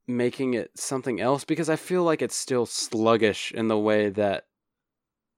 making 0.09 0.55
it 0.55 0.71
something 0.75 1.21
else 1.21 1.45
because 1.45 1.69
i 1.69 1.77
feel 1.77 2.03
like 2.03 2.23
it's 2.23 2.35
still 2.35 2.67
sluggish 2.67 3.53
in 3.53 3.69
the 3.69 3.79
way 3.79 4.09
that 4.09 4.45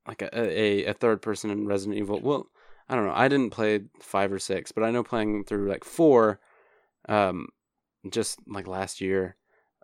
like 0.06 0.22
a 0.22 0.30
a, 0.38 0.84
a 0.86 0.92
third 0.94 1.20
person 1.20 1.50
in 1.50 1.66
resident 1.66 1.98
evil 1.98 2.20
well 2.22 2.46
i 2.88 2.94
don't 2.94 3.06
know 3.06 3.12
i 3.14 3.28
didn't 3.28 3.50
play 3.50 3.80
five 4.00 4.32
or 4.32 4.38
six 4.38 4.72
but 4.72 4.82
i 4.84 4.90
know 4.90 5.02
playing 5.02 5.44
through 5.44 5.68
like 5.68 5.84
four 5.84 6.40
um 7.08 7.48
just 8.10 8.38
like 8.46 8.66
last 8.66 9.00
year 9.00 9.36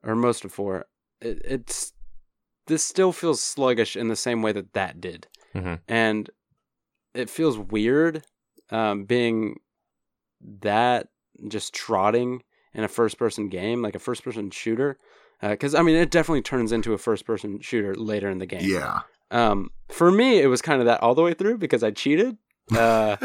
or 0.02 0.14
most 0.14 0.44
of 0.44 0.52
four 0.52 0.86
it, 1.20 1.40
it's 1.44 1.92
this 2.66 2.84
still 2.84 3.12
feels 3.12 3.42
sluggish 3.42 3.96
in 3.96 4.08
the 4.08 4.16
same 4.16 4.42
way 4.42 4.52
that 4.52 4.72
that 4.74 5.00
did 5.00 5.26
Mhm. 5.54 5.80
and 5.88 6.30
it 7.14 7.28
feels 7.28 7.58
weird 7.58 8.24
um, 8.70 9.04
being 9.04 9.60
that 10.60 11.08
just 11.48 11.74
trotting 11.74 12.42
in 12.74 12.84
a 12.84 12.88
first 12.88 13.18
person 13.18 13.48
game 13.48 13.82
like 13.82 13.94
a 13.94 13.98
first 13.98 14.24
person 14.24 14.50
shooter 14.50 14.96
because 15.40 15.74
i 15.74 15.82
mean 15.82 15.96
it 15.96 16.10
definitely 16.10 16.42
turns 16.42 16.72
into 16.72 16.92
a 16.94 16.98
first 16.98 17.26
person 17.26 17.60
shooter 17.60 17.94
later 17.94 18.30
in 18.30 18.38
the 18.38 18.46
game 18.46 18.68
Yeah. 18.68 19.00
um, 19.30 19.70
for 19.88 20.10
me, 20.10 20.40
it 20.40 20.46
was 20.46 20.62
kind 20.62 20.80
of 20.80 20.86
that 20.86 21.02
all 21.02 21.14
the 21.14 21.22
way 21.22 21.34
through 21.34 21.58
because 21.58 21.82
I 21.82 21.90
cheated, 21.90 22.36
uh, 22.70 23.16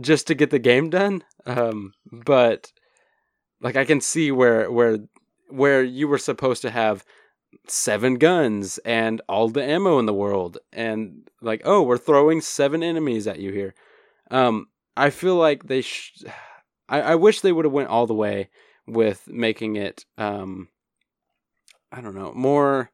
just 0.00 0.26
to 0.28 0.34
get 0.34 0.50
the 0.50 0.58
game 0.58 0.90
done. 0.90 1.24
Um, 1.46 1.94
but 2.10 2.72
like 3.60 3.76
I 3.76 3.84
can 3.84 4.00
see 4.00 4.30
where 4.30 4.70
where 4.70 4.98
where 5.48 5.82
you 5.82 6.08
were 6.08 6.18
supposed 6.18 6.62
to 6.62 6.70
have 6.70 7.04
seven 7.66 8.14
guns 8.14 8.78
and 8.78 9.20
all 9.28 9.48
the 9.48 9.64
ammo 9.64 9.98
in 9.98 10.06
the 10.06 10.14
world, 10.14 10.58
and 10.72 11.28
like 11.40 11.62
oh, 11.64 11.82
we're 11.82 11.98
throwing 11.98 12.40
seven 12.40 12.82
enemies 12.82 13.26
at 13.26 13.40
you 13.40 13.52
here. 13.52 13.74
Um, 14.30 14.68
I 14.96 15.10
feel 15.10 15.36
like 15.36 15.64
they. 15.64 15.82
Sh- 15.82 16.24
I, 16.88 17.00
I 17.02 17.14
wish 17.14 17.40
they 17.40 17.52
would 17.52 17.64
have 17.64 17.72
went 17.72 17.88
all 17.88 18.06
the 18.06 18.14
way 18.14 18.50
with 18.86 19.28
making 19.28 19.76
it 19.76 20.04
um 20.18 20.68
I 21.92 22.00
don't 22.00 22.14
know, 22.14 22.32
more. 22.34 22.90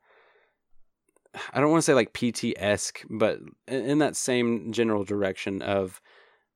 I 1.52 1.60
don't 1.60 1.70
want 1.70 1.78
to 1.78 1.86
say 1.86 1.94
like 1.94 2.12
PT 2.12 2.54
esque, 2.56 3.02
but 3.10 3.38
in, 3.68 3.98
that 3.98 4.16
same 4.16 4.72
general 4.72 5.04
direction 5.04 5.62
of 5.62 6.00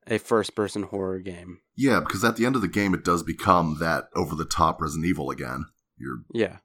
a 0.07 0.19
first 0.19 0.55
person 0.55 0.85
horror 0.85 1.19
game. 1.20 1.61
Yeah, 1.77 2.01
because 2.01 2.24
at 2.24 2.36
the 2.36 2.47
end 2.47 2.57
of 2.57 2.62
the 2.62 2.69
game, 2.69 2.94
it 2.94 3.05
does 3.05 3.23
become 3.23 3.77
that 3.81 4.05
over 4.15 4.35
the 4.35 4.44
top 4.44 4.81
Resident 4.81 5.07
Evil 5.07 5.31
again. 5.31 5.66
Your 5.98 6.19
Yeah. 6.32 6.57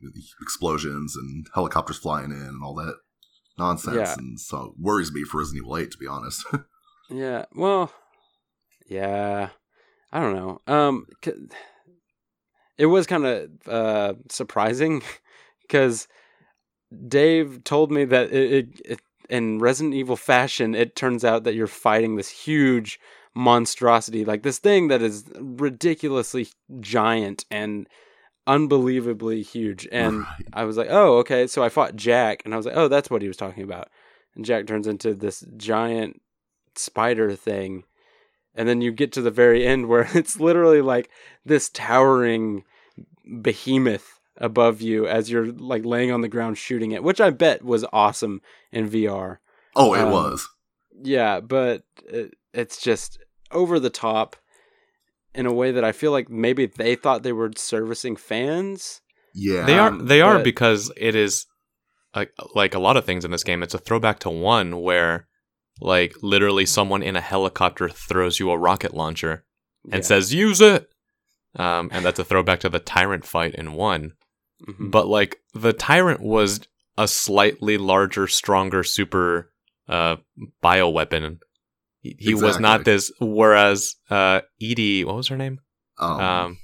explosions 0.42 1.16
and 1.16 1.46
helicopters 1.54 1.98
flying 1.98 2.32
in 2.32 2.38
and 2.38 2.64
all 2.64 2.74
that 2.76 2.96
nonsense. 3.58 3.96
Yeah. 3.98 4.14
And 4.18 4.40
so 4.40 4.74
it 4.78 4.80
worries 4.80 5.12
me 5.12 5.24
for 5.24 5.40
Resident 5.40 5.64
Evil 5.66 5.78
8, 5.78 5.92
to 5.92 5.98
be 5.98 6.08
honest. 6.08 6.46
Yeah. 7.10 7.46
Well, 7.54 7.92
yeah. 8.88 9.50
I 10.12 10.20
don't 10.20 10.34
know. 10.36 10.60
Um, 10.66 11.06
c- 11.24 11.34
it 12.80 12.88
was 12.88 13.06
kind 13.06 13.26
of 13.28 13.50
uh 13.68 14.14
surprising 14.30 15.04
because 15.62 16.08
Dave 17.08 17.64
told 17.64 17.92
me 17.92 18.06
that 18.06 18.32
it, 18.32 18.52
it, 18.52 18.82
it 18.86 19.00
in 19.30 19.60
Resident 19.60 19.96
Evil 19.96 20.16
fashion, 20.16 20.76
it 20.76 20.96
turns 20.96 21.26
out 21.26 21.44
that 21.44 21.56
you're 21.56 21.68
fighting 21.68 22.16
this 22.16 22.30
huge 22.30 23.00
monstrosity, 23.34 24.24
like 24.24 24.44
this 24.44 24.60
thing 24.60 24.88
that 24.88 25.02
is 25.02 25.26
ridiculously 25.40 26.48
giant 26.80 27.46
and 27.52 27.88
unbelievably 28.48 29.42
huge. 29.42 29.88
And 29.92 30.20
Right. 30.20 30.48
I 30.54 30.64
was 30.64 30.78
like, 30.78 30.88
oh, 30.90 31.18
okay. 31.18 31.48
So 31.48 31.64
I 31.64 31.70
fought 31.70 31.96
Jack, 31.96 32.42
and 32.46 32.54
I 32.54 32.58
was 32.58 32.66
like, 32.66 32.78
oh, 32.78 32.88
that's 32.88 33.10
what 33.10 33.22
he 33.22 33.28
was 33.28 33.38
talking 33.38 33.64
about. 33.64 33.90
And 34.36 34.46
Jack 34.46 34.68
turns 34.68 34.88
into 34.88 35.14
this 35.14 35.44
giant 35.58 36.22
spider 36.76 37.36
thing. 37.36 37.84
And 38.54 38.70
then 38.70 38.82
you 38.82 38.92
get 38.92 39.12
to 39.14 39.22
the 39.22 39.32
very 39.32 39.66
end 39.66 39.88
where 39.88 40.08
it's 40.14 40.40
literally 40.40 40.82
like 40.82 41.10
this 41.46 41.70
towering 41.70 42.64
behemoth 43.42 44.15
above 44.38 44.82
you 44.82 45.08
as 45.08 45.30
you're 45.32 45.48
like 45.48 45.86
laying 45.86 46.12
on 46.12 46.22
the 46.22 46.28
ground 46.28 46.58
shooting 46.58 46.92
it, 46.92 47.04
which 47.04 47.22
I 47.22 47.30
bet 47.30 47.64
was 47.64 47.86
awesome 47.94 48.42
in 48.72 48.90
VR. 48.90 49.38
oh, 49.76 49.94
it 49.94 50.02
Um, 50.02 50.12
was. 50.12 50.48
Yeah, 51.04 51.40
but 51.42 51.84
it, 52.06 52.34
it's 52.54 52.82
just 52.82 53.20
over 53.52 53.80
the 53.80 53.90
top 53.90 54.36
in 55.34 55.46
a 55.46 55.54
way 55.54 55.72
that 55.72 55.84
I 55.84 55.92
feel 55.92 56.12
like 56.12 56.30
maybe 56.30 56.66
they 56.66 56.96
thought 56.96 57.24
they 57.24 57.34
were 57.34 57.52
servicing 57.56 58.16
fans. 58.16 59.02
Yeah. 59.34 59.66
They 59.66 59.78
are 59.78 59.90
Um, 59.90 60.06
they 60.08 60.22
are 60.22 60.36
but- 60.36 60.44
because 60.46 60.92
it 60.98 61.16
is 61.16 61.46
like 62.16 62.32
like 62.56 62.74
a 62.74 62.80
lot 62.80 62.96
of 62.96 63.04
things 63.06 63.26
in 63.26 63.32
this 63.32 63.44
game. 63.44 63.62
It's 63.64 63.74
a 63.74 63.78
throwback 63.78 64.20
to 64.20 64.30
one 64.30 64.82
where 64.82 65.28
like 65.82 66.16
literally 66.22 66.66
someone 66.66 67.04
in 67.04 67.18
a 67.18 67.22
helicopter 67.22 67.90
throws 67.90 68.40
you 68.40 68.50
a 68.52 68.58
rocket 68.58 68.94
launcher 68.94 69.44
and 69.92 69.96
Yeah. 69.96 70.08
says 70.08 70.34
use 70.34 70.62
it. 70.62 70.90
Um, 71.58 71.90
and 71.92 72.06
that's 72.06 72.20
a 72.20 72.24
throwback 72.24 72.62
to 72.62 72.70
the 72.70 72.80
tyrant 72.80 73.26
fight 73.26 73.56
in 73.56 73.74
one. 73.74 74.14
Mhm. 74.68 74.92
But 74.92 75.08
like 75.08 75.38
the 75.54 75.74
tyrant 75.74 76.22
was 76.22 76.62
a 76.98 77.08
slightly 77.08 77.78
larger, 77.78 78.28
stronger 78.28 78.84
super 78.84 79.52
uh 79.88 80.16
bioweapon. 80.64 81.40
He, 82.02 82.16
he 82.20 82.34
was 82.36 82.60
not 82.60 82.86
this 82.86 83.12
whereas 83.20 83.96
uh 84.10 84.42
Edie, 84.62 85.04
what 85.04 85.16
was 85.16 85.28
her 85.28 85.38
name? 85.38 85.60
Um, 86.00 86.20
Um 86.20 86.58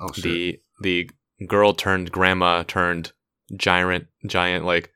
oh, 0.00 0.12
shit. 0.12 0.24
the 0.24 0.60
the 0.80 1.10
girl 1.46 1.72
turned 1.74 2.10
grandma 2.12 2.62
turned 2.64 3.12
giant 3.56 4.06
giant 4.26 4.64
like 4.64 4.90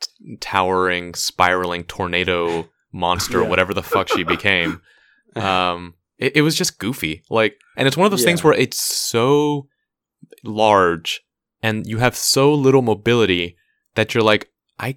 t- 0.00 0.36
towering 0.40 1.14
spiraling 1.14 1.84
tornado 1.84 2.68
monster 2.92 3.42
Yeah. 3.42 3.48
whatever 3.48 3.74
the 3.74 3.82
fuck 3.82 4.08
she 4.08 4.22
became 4.24 4.80
um 5.36 5.94
it, 6.18 6.36
it 6.36 6.42
was 6.42 6.54
just 6.54 6.78
goofy 6.78 7.22
like 7.30 7.58
and 7.76 7.86
it's 7.88 7.96
one 7.96 8.04
of 8.06 8.10
those 8.10 8.24
things 8.24 8.42
where 8.44 8.54
it's 8.54 8.78
so 8.80 9.66
large 10.44 11.20
and 11.62 11.86
you 11.86 11.98
have 11.98 12.16
so 12.16 12.52
little 12.54 12.82
mobility 12.82 13.56
that 13.94 14.14
you're 14.14 14.22
like 14.24 14.50
i 14.78 14.96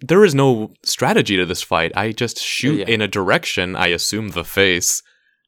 there 0.00 0.24
is 0.24 0.34
no 0.34 0.72
strategy 0.84 1.36
to 1.36 1.44
this 1.46 1.62
fight 1.62 1.92
i 1.96 2.12
just 2.12 2.38
shoot 2.38 2.78
Yeah. 2.80 2.86
in 2.94 3.00
a 3.00 3.08
direction 3.08 3.76
i 3.76 3.88
assume 3.88 4.28
the 4.30 4.44
face 4.44 5.02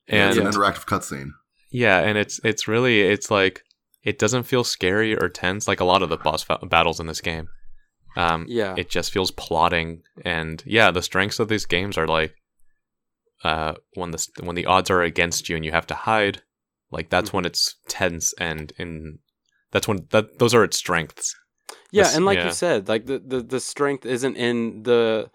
Yeah, 0.08 0.28
and 0.30 0.38
it's 0.38 0.46
an 0.46 0.52
interactive 0.52 0.86
cutscene. 0.86 1.30
yeah, 1.70 1.98
and 2.00 2.18
it's 2.18 2.40
it's 2.44 2.66
really 2.68 3.00
it's 3.02 3.30
like 3.30 3.62
it 4.02 4.18
doesn't 4.18 4.42
feel 4.44 4.64
scary 4.64 5.16
or 5.16 5.28
tense 5.28 5.68
like 5.68 5.80
a 5.80 5.84
lot 5.84 6.02
of 6.02 6.08
the 6.08 6.16
boss 6.16 6.42
fa- 6.42 6.58
battles 6.66 6.98
in 7.00 7.06
this 7.06 7.20
game. 7.20 7.48
Um, 8.16 8.44
yeah. 8.48 8.74
it 8.76 8.90
just 8.90 9.10
feels 9.12 9.30
plotting, 9.30 10.02
and 10.24 10.62
yeah, 10.66 10.90
the 10.90 11.00
strengths 11.02 11.38
of 11.40 11.48
these 11.48 11.64
games 11.66 11.96
are 11.96 12.06
like, 12.08 12.34
uh, 13.44 13.74
when 13.94 14.10
the 14.10 14.26
when 14.42 14.54
the 14.56 14.66
odds 14.66 14.90
are 14.90 15.02
against 15.02 15.48
you 15.48 15.56
and 15.56 15.64
you 15.64 15.70
have 15.72 15.86
to 15.86 15.94
hide, 15.94 16.42
like 16.90 17.08
that's 17.10 17.32
when 17.32 17.44
it's 17.46 17.76
tense 17.88 18.34
and 18.38 18.72
in 18.78 19.18
that's 19.72 19.88
when 19.88 20.06
that 20.10 20.38
those 20.38 20.54
are 20.54 20.62
its 20.64 20.76
strengths. 20.76 21.34
Yeah, 21.90 22.10
and 22.14 22.24
like 22.24 22.38
yeah. 22.38 22.46
you 22.46 22.52
said, 22.52 22.88
like 22.88 23.06
the, 23.06 23.18
the 23.18 23.42
the 23.42 23.60
strength 23.60 24.06
isn't 24.06 24.36
in 24.36 24.84
the 24.84 25.30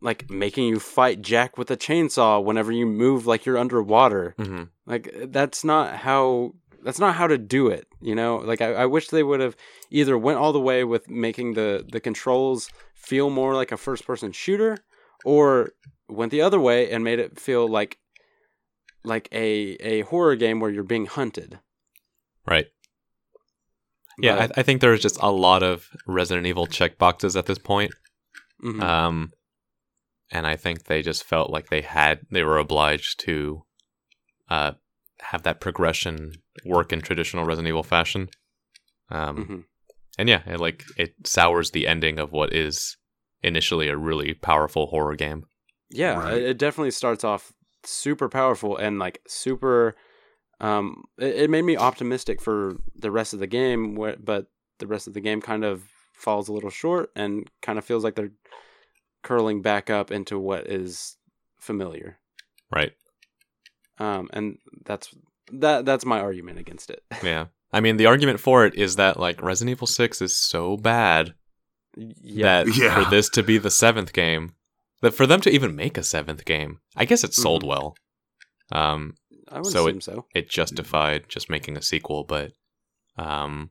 like 0.00 0.30
making 0.30 0.66
you 0.66 0.80
fight 0.80 1.22
Jack 1.22 1.56
with 1.56 1.70
a 1.70 1.76
chainsaw 1.76 2.42
whenever 2.42 2.72
you 2.72 2.86
move 2.86 3.26
like 3.26 3.46
you're 3.46 3.58
underwater. 3.58 4.34
hmm 4.38 4.64
Like 4.86 5.14
that's 5.26 5.64
not 5.64 5.96
how 5.96 6.54
that's 6.82 6.98
not 6.98 7.14
how 7.14 7.26
to 7.26 7.38
do 7.38 7.68
it. 7.68 7.86
You 8.00 8.14
know, 8.14 8.36
like 8.38 8.60
I, 8.60 8.72
I 8.72 8.86
wish 8.86 9.08
they 9.08 9.22
would 9.22 9.40
have 9.40 9.56
either 9.90 10.16
went 10.16 10.38
all 10.38 10.52
the 10.52 10.60
way 10.60 10.84
with 10.84 11.08
making 11.08 11.54
the 11.54 11.86
the 11.90 12.00
controls 12.00 12.70
feel 12.94 13.30
more 13.30 13.54
like 13.54 13.72
a 13.72 13.76
first 13.76 14.06
person 14.06 14.32
shooter, 14.32 14.78
or 15.24 15.70
went 16.08 16.32
the 16.32 16.42
other 16.42 16.60
way 16.60 16.90
and 16.90 17.04
made 17.04 17.18
it 17.18 17.38
feel 17.38 17.68
like 17.68 17.98
like 19.04 19.28
a 19.32 19.76
a 19.80 20.00
horror 20.02 20.36
game 20.36 20.60
where 20.60 20.70
you're 20.70 20.82
being 20.82 21.06
hunted. 21.06 21.58
Right. 22.46 22.66
Yeah, 24.22 24.36
But- 24.46 24.58
I, 24.58 24.60
I 24.60 24.62
think 24.62 24.80
there's 24.80 25.00
just 25.02 25.18
a 25.20 25.30
lot 25.30 25.62
of 25.62 25.88
Resident 26.06 26.46
Evil 26.46 26.66
checkboxes 26.66 27.36
at 27.38 27.46
this 27.46 27.58
point. 27.58 27.92
mhm. 28.62 28.82
Um, 28.82 29.32
and 30.30 30.46
I 30.46 30.56
think 30.56 30.84
they 30.84 31.02
just 31.02 31.24
felt 31.24 31.50
like 31.50 31.70
they 31.70 31.80
had 31.80 32.20
they 32.30 32.42
were 32.44 32.58
obliged 32.58 33.20
to 33.20 33.62
uh, 34.48 34.72
have 35.20 35.42
that 35.44 35.60
progression 35.60 36.32
work 36.64 36.92
in 36.92 37.00
traditional 37.00 37.44
Resident 37.44 37.68
Evil 37.68 37.82
fashion. 37.82 38.28
Um, 39.10 39.36
Mhm. 39.36 39.64
and 40.18 40.28
yeah, 40.28 40.42
it 40.46 40.60
like 40.60 40.84
it 40.96 41.14
sours 41.24 41.70
the 41.70 41.86
ending 41.86 42.18
of 42.18 42.32
what 42.32 42.52
is 42.52 42.96
initially 43.42 43.88
a 43.88 43.96
really 43.96 44.34
powerful 44.34 44.86
horror 44.88 45.16
game. 45.16 45.46
Yeah, 45.88 46.14
Right. 46.18 46.34
it, 46.36 46.42
it 46.50 46.58
definitely 46.58 46.90
starts 46.92 47.24
off 47.24 47.52
super 47.84 48.28
powerful 48.28 48.76
and 48.76 48.98
like 48.98 49.20
super. 49.26 49.96
Um, 50.60 51.04
it, 51.18 51.34
it 51.44 51.50
made 51.50 51.62
me 51.64 51.76
optimistic 51.76 52.40
for 52.40 52.76
the 52.94 53.10
rest 53.10 53.32
of 53.32 53.38
the 53.40 53.46
game, 53.46 53.94
where, 53.94 54.16
but 54.22 54.46
the 54.78 54.86
rest 54.86 55.06
of 55.06 55.14
the 55.14 55.20
game 55.20 55.40
kind 55.40 55.64
of 55.64 55.82
falls 56.14 56.48
a 56.48 56.52
little 56.52 56.70
short 56.70 57.10
and 57.16 57.48
kind 57.62 57.78
of 57.78 57.84
feels 57.84 58.04
like 58.04 58.14
they're 58.14 58.32
curling 59.22 59.62
back 59.62 59.88
up 59.90 60.10
into 60.10 60.38
what 60.38 60.66
is 60.66 61.16
familiar. 61.58 62.18
Right. 62.70 62.92
Um, 63.98 64.28
and 64.32 64.58
that's 64.84 65.14
that. 65.52 65.84
That's 65.84 66.06
my 66.06 66.20
argument 66.20 66.58
against 66.58 66.90
it. 66.90 67.02
Yeah. 67.22 67.46
I 67.72 67.80
mean, 67.80 67.98
the 67.98 68.06
argument 68.06 68.40
for 68.40 68.66
it 68.66 68.74
is 68.74 68.96
that 68.96 69.18
like 69.20 69.40
Resident 69.42 69.76
Evil 69.76 69.86
Six 69.86 70.20
is 70.20 70.36
so 70.36 70.76
bad 70.76 71.34
yeah, 71.96 72.64
that 72.64 72.76
Yeah. 72.76 73.04
for 73.04 73.10
this 73.10 73.28
to 73.30 73.42
be 73.42 73.58
the 73.58 73.70
seventh 73.70 74.12
game, 74.12 74.54
that 75.02 75.12
for 75.14 75.26
them 75.26 75.40
to 75.42 75.50
even 75.50 75.76
make 75.76 75.96
a 75.96 76.02
seventh 76.02 76.44
game, 76.44 76.80
I 76.96 77.04
guess 77.04 77.22
it 77.24 77.32
sold 77.34 77.62
Mhm. 77.62 77.68
well. 77.68 77.94
Um, 78.72 79.14
I 79.50 79.58
would 79.58 79.66
so 79.72 79.86
it- 79.88 80.02
so. 80.02 80.26
it 80.34 80.48
justified 80.48 81.24
just 81.28 81.50
making 81.50 81.76
a 81.76 81.82
sequel, 81.82 82.24
but 82.24 82.52
um 83.16 83.70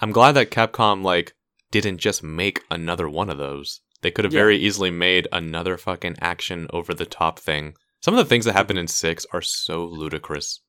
I'm 0.00 0.12
glad 0.12 0.32
that 0.32 0.50
Capcom 0.50 1.02
like 1.02 1.34
didn't 1.70 1.98
just 1.98 2.22
make 2.22 2.62
another 2.70 3.08
one 3.08 3.30
of 3.30 3.38
those. 3.38 3.80
They 4.02 4.10
could 4.10 4.24
have 4.24 4.34
Yeah. 4.34 4.40
very 4.40 4.56
easily 4.58 4.90
made 4.90 5.28
another 5.32 5.76
fucking 5.78 6.16
action 6.20 6.66
over 6.70 6.92
the 6.94 7.06
top 7.06 7.38
thing. 7.38 7.74
Some 8.02 8.14
of 8.14 8.18
the 8.18 8.28
things 8.28 8.44
that 8.44 8.52
happen 8.52 8.76
in 8.76 8.86
6 8.88 9.24
are 9.32 9.40
so 9.40 9.84
ludicrous. 9.86 10.60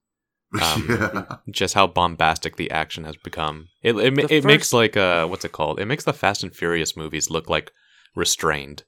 Um, 0.61 0.85
yeah. 0.89 1.25
Just 1.49 1.73
how 1.73 1.87
bombastic 1.87 2.55
the 2.55 2.71
action 2.71 3.03
has 3.03 3.17
become. 3.17 3.67
It 3.81 3.95
it, 3.97 4.13
ma- 4.13 4.27
The 4.27 4.35
it 4.35 4.45
makes 4.45 4.71
like 4.71 4.95
uh 4.95 5.27
what's 5.27 5.43
it 5.43 5.51
called? 5.51 5.79
It 5.79 5.85
makes 5.85 6.03
the 6.05 6.13
Fast 6.13 6.43
and 6.43 6.55
Furious 6.55 6.95
movies 6.95 7.29
look 7.29 7.49
like 7.49 7.71
restrained 8.15 8.83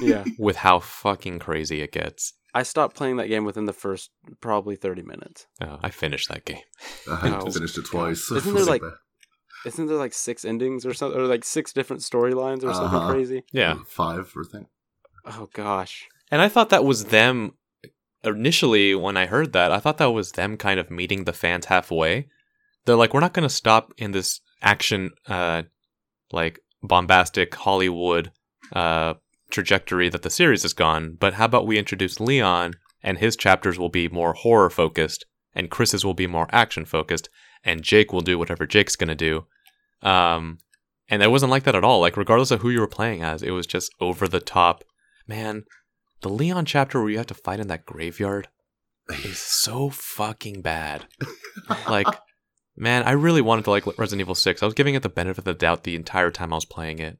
Yeah, 0.00 0.24
with 0.38 0.56
how 0.56 0.80
fucking 0.80 1.38
crazy 1.38 1.80
it 1.82 1.92
gets. 1.92 2.32
I 2.54 2.62
stopped 2.62 2.96
playing 2.96 3.16
that 3.16 3.28
game 3.28 3.44
within 3.44 3.66
the 3.66 3.72
first 3.72 4.10
probably 4.40 4.76
thirty 4.76 5.02
minutes. 5.02 5.46
Oh, 5.60 5.78
I 5.82 5.90
finished 5.90 6.28
that 6.30 6.44
game. 6.44 6.62
I 7.06 7.28
Oh, 7.30 7.50
finished 7.50 7.76
it 7.78 7.84
twice. 7.86 8.30
Isn't 8.32 8.54
there, 8.54 8.64
like, 8.64 8.82
Isn't 9.66 9.86
there 9.86 9.96
like 9.96 10.14
six 10.14 10.44
endings 10.44 10.86
or 10.86 10.94
something, 10.94 11.20
or 11.20 11.24
like 11.26 11.44
six 11.44 11.72
different 11.72 12.02
storylines 12.02 12.64
or 12.64 12.72
something 12.72 12.98
Uh-huh. 12.98 13.12
crazy? 13.12 13.44
Yeah. 13.52 13.78
five 13.86 14.32
or 14.36 14.44
thing? 14.44 14.66
Oh 15.26 15.48
gosh. 15.52 16.06
And 16.30 16.40
I 16.40 16.48
thought 16.48 16.70
that 16.70 16.84
was 16.84 17.06
them 17.06 17.52
initially 18.24 18.94
when 18.94 19.16
I 19.16 19.26
heard 19.26 19.52
that. 19.52 19.72
I 19.72 19.78
thought 19.78 19.98
that 19.98 20.10
was 20.10 20.32
them 20.32 20.56
kind 20.56 20.80
of 20.80 20.90
meeting 20.90 21.24
the 21.24 21.32
fans 21.32 21.66
halfway. 21.66 22.28
They're 22.84 22.96
like, 22.96 23.14
we're 23.14 23.20
not 23.20 23.32
going 23.34 23.48
to 23.48 23.54
stop 23.54 23.92
in 23.98 24.12
this 24.12 24.40
action, 24.62 25.10
uh, 25.28 25.62
like 26.32 26.60
bombastic 26.82 27.54
Hollywood 27.54 28.32
uh, 28.72 29.14
trajectory 29.56 30.10
that 30.10 30.20
the 30.20 30.28
series 30.28 30.62
has 30.62 30.74
gone. 30.74 31.16
But 31.18 31.34
how 31.34 31.46
about 31.46 31.66
we 31.66 31.78
introduce 31.78 32.20
Leon 32.20 32.74
and 33.02 33.16
his 33.16 33.36
chapters 33.36 33.78
will 33.78 33.88
be 33.88 34.06
more 34.06 34.34
horror 34.34 34.68
focused, 34.68 35.24
and 35.54 35.70
Chris's 35.70 36.04
will 36.04 36.14
be 36.14 36.26
more 36.26 36.46
action 36.52 36.84
focused, 36.84 37.30
and 37.64 37.82
Jake 37.82 38.12
will 38.12 38.20
do 38.20 38.38
whatever 38.38 38.66
Jake's 38.66 38.96
going 38.96 39.08
to 39.08 39.14
do. 39.14 39.46
Um, 40.02 40.58
and 41.08 41.22
it 41.22 41.30
wasn't 41.30 41.50
like 41.50 41.62
that 41.62 41.74
at 41.74 41.84
all. 41.84 42.00
Like 42.00 42.18
regardless 42.18 42.50
of 42.50 42.60
who 42.60 42.68
you 42.68 42.80
were 42.80 42.86
playing 42.86 43.22
as, 43.22 43.42
it 43.42 43.52
was 43.52 43.66
just 43.66 43.90
over 43.98 44.28
the 44.28 44.40
top. 44.40 44.84
Man, 45.26 45.64
the 46.20 46.28
Leon 46.28 46.66
chapter 46.66 47.00
where 47.00 47.10
you 47.10 47.16
have 47.16 47.26
to 47.28 47.34
fight 47.34 47.60
in 47.60 47.68
that 47.68 47.86
graveyard 47.86 48.48
is 49.24 49.38
so 49.64 49.88
fucking 49.88 50.60
bad. 50.60 51.06
like, 51.88 52.08
man, 52.76 53.04
I 53.04 53.12
really 53.12 53.40
wanted 53.40 53.64
to 53.64 53.70
like 53.70 53.86
Resident 53.98 54.20
Evil 54.20 54.34
Six. 54.34 54.62
I 54.62 54.66
was 54.66 54.74
giving 54.74 54.94
it 54.94 55.02
the 55.02 55.08
benefit 55.08 55.38
of 55.38 55.44
the 55.44 55.54
doubt 55.54 55.84
the 55.84 55.96
entire 55.96 56.30
time 56.30 56.52
I 56.52 56.56
was 56.56 56.66
playing 56.66 56.98
it. 56.98 57.18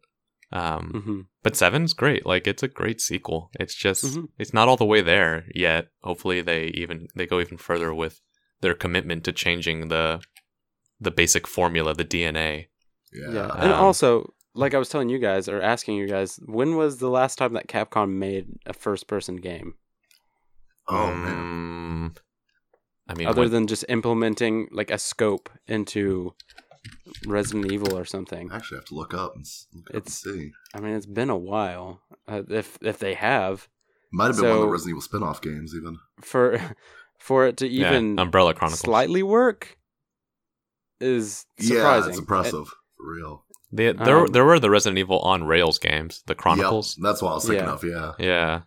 Um, 0.52 1.02
hmm 1.04 1.20
but 1.42 1.54
Seven's 1.56 1.92
great. 1.92 2.26
Like, 2.26 2.46
it's 2.48 2.62
a 2.62 2.68
great 2.68 3.00
sequel. 3.00 3.50
It's 3.60 3.74
just 3.74 4.04
Mhm. 4.04 4.28
it's 4.38 4.52
not 4.54 4.68
all 4.68 4.76
the 4.76 4.84
way 4.84 5.00
there 5.00 5.46
yet. 5.54 5.88
Hopefully, 6.02 6.40
they 6.40 6.66
even 6.74 7.08
they 7.14 7.26
go 7.26 7.40
even 7.40 7.56
further 7.58 7.92
with 7.94 8.20
their 8.62 8.74
commitment 8.74 9.24
to 9.24 9.32
changing 9.32 9.88
the 9.88 10.20
the 11.00 11.10
basic 11.10 11.46
formula, 11.46 11.94
the 11.94 12.04
DNA. 12.04 12.68
Yeah. 13.12 13.30
Yeah, 13.32 13.50
and 13.62 13.72
Um, 13.72 13.80
also, 13.84 14.32
like 14.54 14.72
I 14.74 14.78
was 14.78 14.88
telling 14.88 15.08
you 15.10 15.18
guys 15.18 15.48
or 15.48 15.60
asking 15.60 15.96
you 15.96 16.08
guys, 16.08 16.40
when 16.46 16.76
was 16.76 16.98
the 16.98 17.10
last 17.10 17.36
time 17.36 17.52
that 17.54 17.68
Capcom 17.68 18.12
made 18.14 18.46
a 18.66 18.72
first-person 18.72 19.36
game 19.36 19.74
Oh 20.88 21.12
man. 21.14 22.12
Mm, 22.12 22.16
I 23.08 23.14
mean, 23.14 23.26
other 23.28 23.42
when- 23.42 23.50
than 23.50 23.66
just 23.66 23.84
implementing 23.88 24.68
like 24.72 24.90
a 24.90 24.98
scope 24.98 25.50
into 25.66 26.34
Resident 27.26 27.70
Evil 27.72 27.96
or 27.96 28.04
something? 28.04 28.50
I 28.50 28.56
actually 28.56 28.78
have 28.78 28.84
to 28.86 28.94
look 28.94 29.14
up 29.14 29.34
and, 29.36 29.44
s- 29.44 29.66
look 29.74 29.88
up 29.90 29.94
and 29.96 30.08
see. 30.08 30.52
I 30.74 30.80
mean, 30.80 30.94
it's 30.94 31.06
been 31.06 31.30
a 31.30 31.36
while. 31.36 32.00
Uh, 32.28 32.42
if 32.48 32.78
if 32.82 32.98
they 32.98 33.14
have 33.14 33.68
Might 34.12 34.26
have 34.28 34.36
been 34.36 34.44
one 34.48 34.54
of 34.56 34.60
the 34.62 34.68
Resident 34.68 34.90
Evil 34.90 35.02
spin-off 35.02 35.40
games, 35.40 35.74
even. 35.74 35.98
for 36.20 36.60
for 37.18 37.46
it 37.46 37.56
to 37.58 37.68
yeah, 37.68 37.88
even 37.90 38.18
Umbrella 38.18 38.54
Chronicles. 38.54 38.80
slightly 38.80 39.22
work 39.22 39.78
is 41.00 41.46
surprising. 41.58 41.76
Yeah, 41.76 41.80
surprising. 41.82 42.10
it's 42.10 42.18
impressive. 42.18 42.68
For 42.96 43.14
real. 43.14 43.42
They, 43.72 43.92
there, 43.92 44.20
Um, 44.20 44.26
there 44.28 44.44
were 44.44 44.58
the 44.60 44.70
Resident 44.70 44.98
Evil 44.98 45.18
on 45.20 45.44
Rails 45.44 45.78
games, 45.78 46.22
the 46.26 46.34
Chronicles. 46.34 46.96
Yep, 46.96 47.04
that's 47.04 47.22
what 47.22 47.30
I 47.32 47.34
was 47.34 47.44
thinking 47.46 47.66
Yeah. 47.66 47.72
of. 47.72 47.84
Yeah. 47.84 48.12
Yeah, 48.18 48.60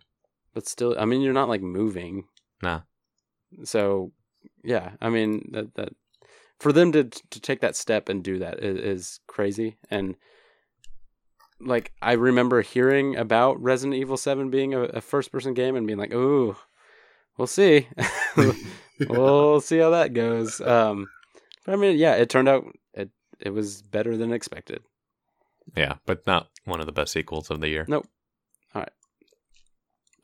but 0.54 0.68
still, 0.68 0.94
I 0.98 1.04
mean, 1.06 1.20
you're 1.22 1.32
not 1.32 1.48
like 1.48 1.62
moving. 1.62 2.24
nah. 2.62 2.82
So, 3.64 4.12
yeah, 4.62 4.92
I 5.00 5.08
mean 5.10 5.48
that 5.52 5.74
that 5.74 5.92
for 6.60 6.72
them 6.72 6.92
to 6.92 7.04
to 7.04 7.40
take 7.40 7.60
that 7.60 7.74
step 7.74 8.08
and 8.08 8.22
do 8.22 8.38
that 8.38 8.62
is, 8.62 8.78
is 8.78 9.20
crazy. 9.26 9.78
And 9.90 10.14
like 11.58 11.92
I 12.00 12.12
remember 12.12 12.62
hearing 12.62 13.16
about 13.16 13.60
Resident 13.60 13.98
Evil 13.98 14.16
Seven 14.16 14.50
being 14.50 14.74
a, 14.74 14.82
a 14.82 15.00
first 15.00 15.32
person 15.32 15.54
game 15.54 15.74
and 15.74 15.86
being 15.86 15.98
like, 15.98 16.12
"Ooh, 16.12 16.56
we'll 17.36 17.46
see, 17.46 17.88
we'll 19.08 19.60
see 19.60 19.78
how 19.78 19.90
that 19.90 20.12
goes." 20.12 20.60
Um, 20.60 21.08
but 21.64 21.72
I 21.72 21.76
mean, 21.76 21.98
yeah, 21.98 22.14
it 22.14 22.28
turned 22.28 22.48
out 22.48 22.64
it 22.92 23.10
it 23.40 23.50
was 23.50 23.82
better 23.82 24.16
than 24.16 24.32
expected. 24.32 24.82
Yeah, 25.74 25.94
but 26.04 26.26
not 26.26 26.48
one 26.66 26.80
of 26.80 26.86
the 26.86 26.92
best 26.92 27.12
sequels 27.12 27.50
of 27.50 27.60
the 27.60 27.68
year. 27.68 27.86
Nope. 27.88 28.06
All 28.74 28.82
right. 28.82 28.92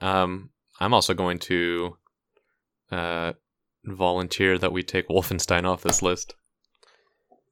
Um, 0.01 0.51
I'm 0.81 0.93
also 0.93 1.15
going 1.15 1.39
to 1.41 1.97
uh, 2.91 3.33
volunteer 3.87 4.59
that 4.59 4.73
we 4.73 4.83
take 4.83 5.09
Wolfenstein 5.09 5.65
off 5.65 5.83
this 5.83 6.03
list. 6.03 6.35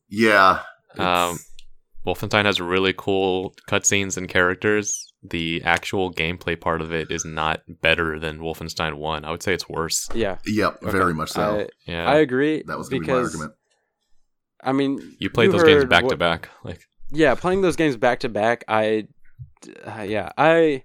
yeah. 0.09 0.62
Um, 0.97 1.39
Wolfenstein 2.06 2.44
has 2.44 2.61
really 2.61 2.94
cool 2.97 3.55
cutscenes 3.69 4.16
and 4.16 4.28
characters. 4.28 5.12
The 5.23 5.62
actual 5.65 6.12
gameplay 6.12 6.61
part 6.61 6.81
of 6.81 6.93
it 6.93 7.11
is 7.11 7.24
not 7.24 7.62
better 7.81 8.19
than 8.19 8.39
Wolfenstein 8.40 8.94
1. 8.94 9.24
I 9.24 9.31
would 9.31 9.43
say 9.43 9.55
it's 9.55 9.69
worse. 9.69 10.09
Yeah, 10.15 10.39
yep, 10.47 10.78
okay. 10.82 10.93
very 10.93 11.15
much 11.15 11.31
so. 11.31 11.61
I, 11.61 11.90
Yeah. 11.90 12.09
I 12.09 12.16
agree. 12.16 12.62
that 12.66 12.78
was 12.78 12.89
going 12.89 13.02
to 13.02 13.06
be 13.06 13.12
my 13.12 13.19
because 13.19 13.35
argument. 13.35 13.52
I 14.62 14.73
mean, 14.73 15.16
you 15.19 15.31
played 15.31 15.51
those 15.51 15.65
games 15.65 15.82
heard 15.82 15.90
back 15.90 16.06
to 16.09 16.16
back. 16.16 16.51
Like 16.62 16.81
yeah 17.15 17.35
playing 17.35 17.62
those 17.62 17.77
games 17.77 17.97
back 17.97 18.20
to 18.20 18.28
back 18.28 18.65
i 18.69 19.06
uh, 19.86 20.02
yeah 20.02 20.31
i 20.36 20.82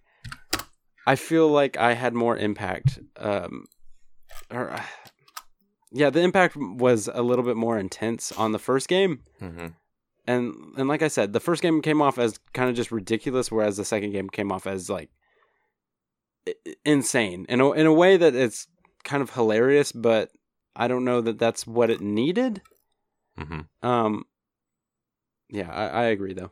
i 1.07 1.15
feel 1.15 1.49
like 1.49 1.77
i 1.77 1.93
had 1.93 2.13
more 2.13 2.37
impact 2.37 2.99
um 3.17 3.65
or 4.51 4.71
uh, 4.71 4.83
yeah 5.91 6.09
the 6.09 6.21
impact 6.21 6.55
was 6.55 7.09
a 7.13 7.21
little 7.21 7.43
bit 7.43 7.55
more 7.57 7.77
intense 7.77 8.31
on 8.33 8.51
the 8.51 8.59
first 8.59 8.87
game 8.87 9.23
mhm. 9.41 9.73
and 10.27 10.53
and 10.77 10.87
like 10.87 11.01
i 11.01 11.07
said 11.07 11.33
the 11.33 11.39
first 11.39 11.61
game 11.61 11.81
came 11.81 12.01
off 12.01 12.17
as 12.17 12.39
kind 12.53 12.69
of 12.69 12.75
just 12.75 12.91
ridiculous 12.91 13.51
whereas 13.51 13.77
the 13.77 13.85
second 13.85 14.11
game 14.11 14.29
came 14.29 14.51
off 14.51 14.67
as 14.67 14.89
like 14.89 15.09
insane 16.85 17.45
in 17.49 17.59
a, 17.61 17.71
in 17.71 17.85
a 17.85 17.93
way 17.93 18.17
that 18.17 18.35
it's 18.35 18.67
kind 19.03 19.21
of 19.21 19.31
hilarious 19.31 19.91
but 19.91 20.31
i 20.75 20.87
don't 20.87 21.05
know 21.05 21.21
that 21.21 21.39
that's 21.39 21.65
what 21.67 21.89
it 21.89 22.01
needed 22.01 22.61
Mhm. 23.37 23.67
um, 23.81 24.25
yeah, 25.47 25.71
I, 25.71 25.87
I 25.87 26.03
agree 26.05 26.33
though. 26.33 26.51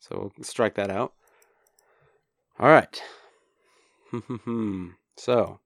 So 0.00 0.32
we'll 0.36 0.44
strike 0.44 0.74
that 0.74 0.90
out. 0.90 1.14
All 2.58 2.68
right. 2.68 3.00
so 5.16 5.60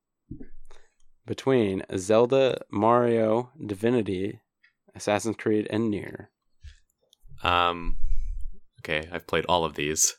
between 1.26 1.82
Zelda, 1.96 2.60
Mario, 2.70 3.50
Divinity, 3.64 4.40
Assassin's 4.94 5.36
Creed, 5.36 5.66
and 5.70 5.90
Nier. 5.90 6.30
Um, 7.42 7.96
okay, 8.80 9.08
I've 9.12 9.26
played 9.26 9.46
all 9.46 9.64
of 9.64 9.74
these. 9.74 10.14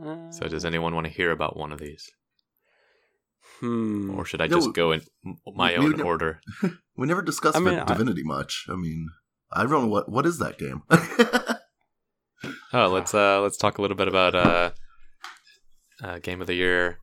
Uh, 0.00 0.30
So 0.30 0.48
does 0.48 0.64
anyone 0.64 0.94
want 0.94 1.06
to 1.06 1.12
hear 1.12 1.30
about 1.30 1.56
one 1.56 1.72
of 1.72 1.78
these? 1.78 2.10
hmm. 3.60 4.10
Or 4.18 4.24
should 4.24 4.40
I 4.40 4.46
No, 4.48 4.56
just 4.56 4.74
go 4.74 4.90
in 4.92 5.02
my 5.54 5.72
we- 5.72 5.78
we 5.78 5.84
own 5.84 5.90
never- 5.92 6.04
order? 6.04 6.40
We 6.96 7.06
never 7.08 7.22
discussed 7.22 7.56
I 7.56 7.60
mean, 7.60 7.78
I- 7.78 7.84
Divinity 7.84 8.22
much. 8.24 8.66
I 8.68 8.74
mean, 8.76 9.08
I 9.52 9.62
don't 9.62 9.70
know 9.72 9.86
what 9.86 10.08
what 10.08 10.26
is 10.26 10.38
that 10.38 10.58
game. 10.58 10.82
Oh, 12.74 12.88
let's 12.88 13.14
uh 13.14 13.40
let's 13.40 13.56
talk 13.56 13.78
a 13.78 13.82
little 13.82 13.96
bit 13.96 14.08
about 14.08 14.34
uh, 14.34 14.70
uh 16.02 16.18
game 16.18 16.40
of 16.40 16.46
the 16.46 16.54
year, 16.54 16.98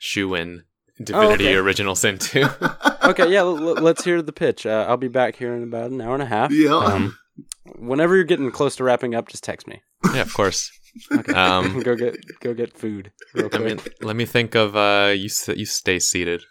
Shuin 0.00 0.60
Divinity 1.02 1.44
okay. 1.48 1.54
Original 1.56 1.94
Sin 1.94 2.18
2. 2.18 2.44
okay, 3.04 3.30
yeah. 3.30 3.40
L- 3.40 3.56
l- 3.68 3.82
let's 3.82 4.02
hear 4.04 4.22
the 4.22 4.32
pitch. 4.32 4.64
Uh, 4.66 4.86
I'll 4.88 4.96
be 4.96 5.08
back 5.08 5.36
here 5.36 5.54
in 5.54 5.62
about 5.62 5.90
an 5.90 6.00
hour 6.00 6.14
and 6.14 6.22
a 6.22 6.26
half. 6.26 6.50
Yeah. 6.50 6.74
Um, 6.74 7.16
whenever 7.78 8.14
you're 8.16 8.24
getting 8.24 8.50
close 8.50 8.76
to 8.76 8.84
wrapping 8.84 9.14
up, 9.14 9.28
just 9.28 9.44
text 9.44 9.66
me. 9.66 9.82
yeah, 10.14 10.22
of 10.22 10.32
course. 10.32 10.70
Okay. 11.12 11.32
Um, 11.34 11.80
go 11.82 11.94
get 11.94 12.16
go 12.40 12.54
get 12.54 12.72
food. 12.76 13.12
Real 13.34 13.50
I 13.52 13.58
mean, 13.58 13.78
let 14.00 14.16
me 14.16 14.24
think 14.24 14.54
of 14.54 14.74
uh 14.76 15.12
you 15.14 15.26
s- 15.26 15.48
you 15.48 15.66
stay 15.66 15.98
seated. 15.98 16.42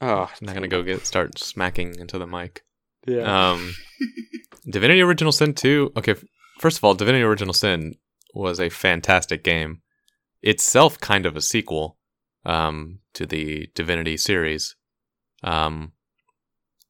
oh, 0.00 0.22
I'm 0.40 0.46
not 0.46 0.54
gonna 0.54 0.66
go 0.66 0.82
get 0.82 1.06
start 1.06 1.38
smacking 1.38 1.94
into 2.00 2.18
the 2.18 2.26
mic. 2.26 2.62
Yeah. 3.06 3.52
Um, 3.52 3.72
Divinity 4.68 5.00
Original 5.00 5.32
Sin 5.32 5.54
2. 5.54 5.92
Okay, 5.96 6.12
f- 6.12 6.24
first 6.58 6.78
of 6.78 6.84
all, 6.84 6.94
Divinity 6.94 7.22
Original 7.22 7.54
Sin 7.54 7.94
was 8.34 8.58
a 8.60 8.68
fantastic 8.68 9.44
game. 9.44 9.82
Itself 10.42 10.98
kind 10.98 11.24
of 11.26 11.36
a 11.36 11.40
sequel 11.40 11.98
um, 12.44 13.00
to 13.14 13.26
the 13.26 13.68
Divinity 13.74 14.16
series. 14.16 14.76
Um, 15.42 15.92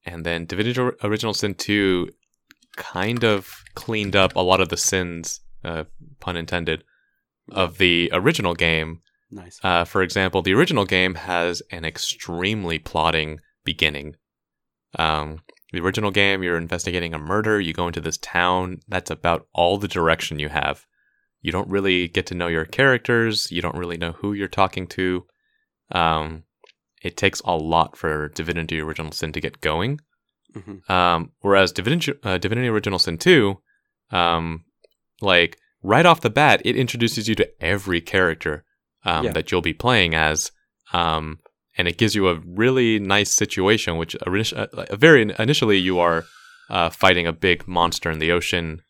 and 0.05 0.25
then 0.25 0.47
Divinity 0.47 0.81
Original 1.03 1.35
Sin 1.35 1.55
2 1.55 2.09
kind 2.77 3.25
of 3.25 3.63
cleaned 3.75 4.17
up 4.17 4.35
a 4.35 4.41
lot 4.41 4.61
of 4.61 4.69
the 4.69 4.77
sins, 4.77 5.41
uh, 5.65 5.85
pun 6.21 6.37
intended, 6.37 6.85
of 7.51 7.79
the 7.79 8.11
original 8.13 8.55
game 8.55 9.01
nice. 9.31 9.59
uh, 9.63 9.85
for 9.85 10.03
example, 10.03 10.43
the 10.43 10.55
original 10.55 10.85
game 10.85 11.15
has 11.15 11.63
an 11.71 11.85
extremely 11.85 12.79
plotting 12.79 13.41
beginning. 13.65 14.17
Um, 14.99 15.41
the 15.73 15.81
original 15.81 16.11
game, 16.11 16.43
you're 16.43 16.59
investigating 16.59 17.15
a 17.15 17.19
murder. 17.19 17.61
You 17.61 17.73
go 17.73 17.87
into 17.87 18.01
this 18.01 18.19
town. 18.19 18.81
That's 18.89 19.11
about 19.11 19.47
all 19.55 19.79
the 19.79 19.89
direction 19.89 20.39
you 20.39 20.51
have. 20.51 20.87
You 21.41 21.51
don't 21.51 21.69
really 21.69 22.09
get 22.09 22.27
to 22.27 22.35
know 22.35 22.47
your 22.47 22.67
characters. 22.67 23.51
You 23.51 23.63
don't 23.63 23.77
really 23.77 23.97
know 23.97 24.13
who 24.13 24.33
you're 24.33 24.49
talking 24.49 24.87
to. 24.89 25.25
Um, 25.93 26.45
it 27.03 27.17
takes 27.17 27.41
a 27.45 27.57
lot 27.57 27.97
for 27.97 28.29
Divinity 28.29 28.81
Original 28.81 29.13
Sin 29.13 29.33
to 29.33 29.41
get 29.41 29.61
going. 29.61 30.01
hmm 30.55 30.79
Um, 30.93 31.33
whereas 31.41 31.73
Divinity, 31.73 32.13
uh, 32.23 32.39
Divinity 32.39 32.69
Original 32.69 32.99
Sin 32.99 33.19
2, 33.19 33.59
um, 34.11 34.65
like 35.21 35.59
right 35.83 36.07
off 36.07 36.21
the 36.21 36.31
bat, 36.31 36.61
it 36.65 36.77
introduces 36.77 37.29
you 37.29 37.35
to 37.37 37.49
every 37.61 38.01
character 38.01 38.65
um, 39.05 39.25
Yeah. 39.27 39.33
that 39.33 39.51
you'll 39.51 39.63
be 39.63 39.73
playing 39.75 40.15
as, 40.15 40.53
um, 40.93 41.39
and 41.77 41.89
it 41.89 41.99
gives 41.99 42.15
you 42.15 42.29
a 42.29 42.41
really 42.47 42.99
nice 43.01 43.33
situation. 43.35 43.97
Which 43.97 44.15
uh, 44.53 44.67
very 44.93 45.23
initially 45.39 45.79
you 45.79 45.99
are 45.99 46.25
uh, 46.71 46.91
fighting 46.91 47.27
a 47.27 47.33
big 47.33 47.67
monster 47.67 48.11
in 48.11 48.19
the 48.21 48.31
ocean. 48.33 48.83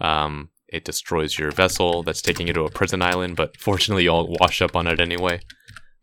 Um, 0.00 0.50
it 0.68 0.84
destroys 0.84 1.38
your 1.38 1.50
vessel 1.52 2.02
that's 2.02 2.22
taking 2.22 2.46
you 2.46 2.52
to 2.54 2.64
a 2.64 2.70
prison 2.70 3.02
island, 3.02 3.36
but 3.36 3.56
fortunately 3.58 4.04
you'll 4.04 4.34
wash 4.40 4.62
up 4.62 4.74
on 4.74 4.86
it 4.86 5.00
anyway. 5.00 5.40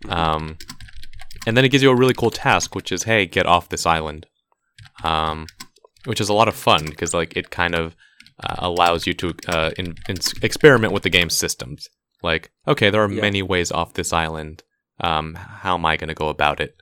Um, 0.07 0.57
and 1.45 1.56
then 1.57 1.65
it 1.65 1.69
gives 1.69 1.84
you 1.84 1.90
a 1.91 1.95
really 1.95 2.14
cool 2.14 2.30
task, 2.32 2.76
which 2.76 2.91
is, 2.91 3.03
hey, 3.03 3.26
get 3.26 3.45
off 3.45 3.69
this 3.69 3.86
island 3.86 4.26
um, 5.03 5.45
which 6.06 6.22
is 6.22 6.30
a 6.30 6.34
lot 6.34 6.48
of 6.48 6.56
fun 6.56 6.86
because 6.86 7.14
like 7.14 7.36
it 7.36 7.49
kind 7.49 7.76
of 7.76 7.95
uh, 8.44 8.56
allows 8.60 9.06
you 9.06 9.14
to 9.14 9.34
uh, 9.48 9.72
in, 9.78 9.95
in 10.07 10.18
experiment 10.41 10.94
with 10.94 11.03
the 11.03 11.10
game's 11.10 11.36
systems. 11.36 11.88
Like, 12.24 12.52
okay, 12.68 12.90
there 12.90 13.03
are 13.03 13.11
Yeah. 13.11 13.22
many 13.22 13.41
ways 13.44 13.72
off 13.72 13.94
this 13.94 14.14
island. 14.14 14.64
Um, 14.99 15.36
how 15.36 15.76
am 15.76 15.86
I 15.86 15.98
going 15.98 16.07
to 16.07 16.14
go 16.15 16.30
about 16.30 16.60
it? 16.60 16.76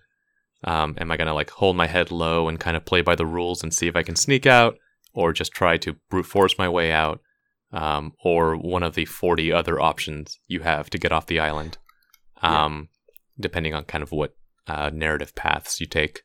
Um, 0.64 0.96
am 0.98 1.12
I 1.12 1.18
going 1.18 1.28
to 1.28 1.34
like 1.34 1.50
hold 1.50 1.76
my 1.76 1.88
head 1.88 2.12
low 2.12 2.48
and 2.48 2.60
kind 2.60 2.78
of 2.78 2.86
play 2.86 3.02
by 3.02 3.16
the 3.16 3.26
rules 3.26 3.62
and 3.64 3.74
see 3.74 3.88
if 3.88 3.96
I 3.96 4.04
can 4.04 4.16
sneak 4.16 4.46
out, 4.46 4.78
or 5.14 5.34
just 5.34 5.52
try 5.52 5.78
to 5.78 5.96
brute 6.10 6.26
force 6.26 6.58
my 6.58 6.70
way 6.70 6.92
out? 6.92 7.20
um, 7.74 8.14
or 8.24 8.56
one 8.56 8.84
of 8.84 8.96
the 8.96 9.04
40 9.04 9.52
other 9.52 9.82
options 9.82 10.40
you 10.48 10.62
have 10.62 10.90
to 10.92 10.98
get 10.98 11.12
off 11.12 11.26
the 11.26 11.40
island, 11.42 11.78
um, 12.42 12.88
depending 13.40 13.74
on 13.74 13.84
kind 13.84 14.02
of 14.02 14.12
what 14.12 14.36
uh, 14.68 14.90
narrative 14.94 15.36
paths 15.36 15.80
you 15.80 15.86
take. 15.86 16.22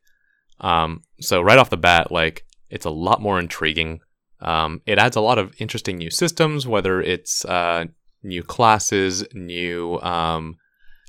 Um, 0.61 1.03
so 1.21 1.41
right 1.41 1.59
off 1.59 1.71
the 1.71 1.77
bat, 1.77 2.13
like 2.13 2.45
it's 2.69 2.87
a 2.87 2.91
lot 2.91 3.21
more 3.21 3.39
intriguing. 3.39 4.01
Um, 4.41 4.81
it 4.87 4.99
adds 4.99 5.17
a 5.17 5.21
lot 5.21 5.39
of 5.39 5.55
interesting 5.59 5.99
new 5.99 6.11
systems, 6.11 6.67
whether 6.67 7.01
it's 7.01 7.45
uh, 7.45 7.87
new 8.23 8.43
classes, 8.43 9.25
new 9.35 9.99
um, 10.01 10.57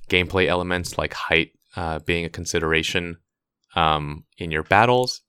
gameplay 0.10 0.48
elements 0.48 0.98
like 0.98 1.14
height 1.14 1.52
uh, 1.76 2.00
being 2.00 2.26
a 2.26 2.30
consideration 2.30 3.18
um, 3.76 4.26
in 4.38 4.52
your 4.52 4.64
battles, 4.64 5.22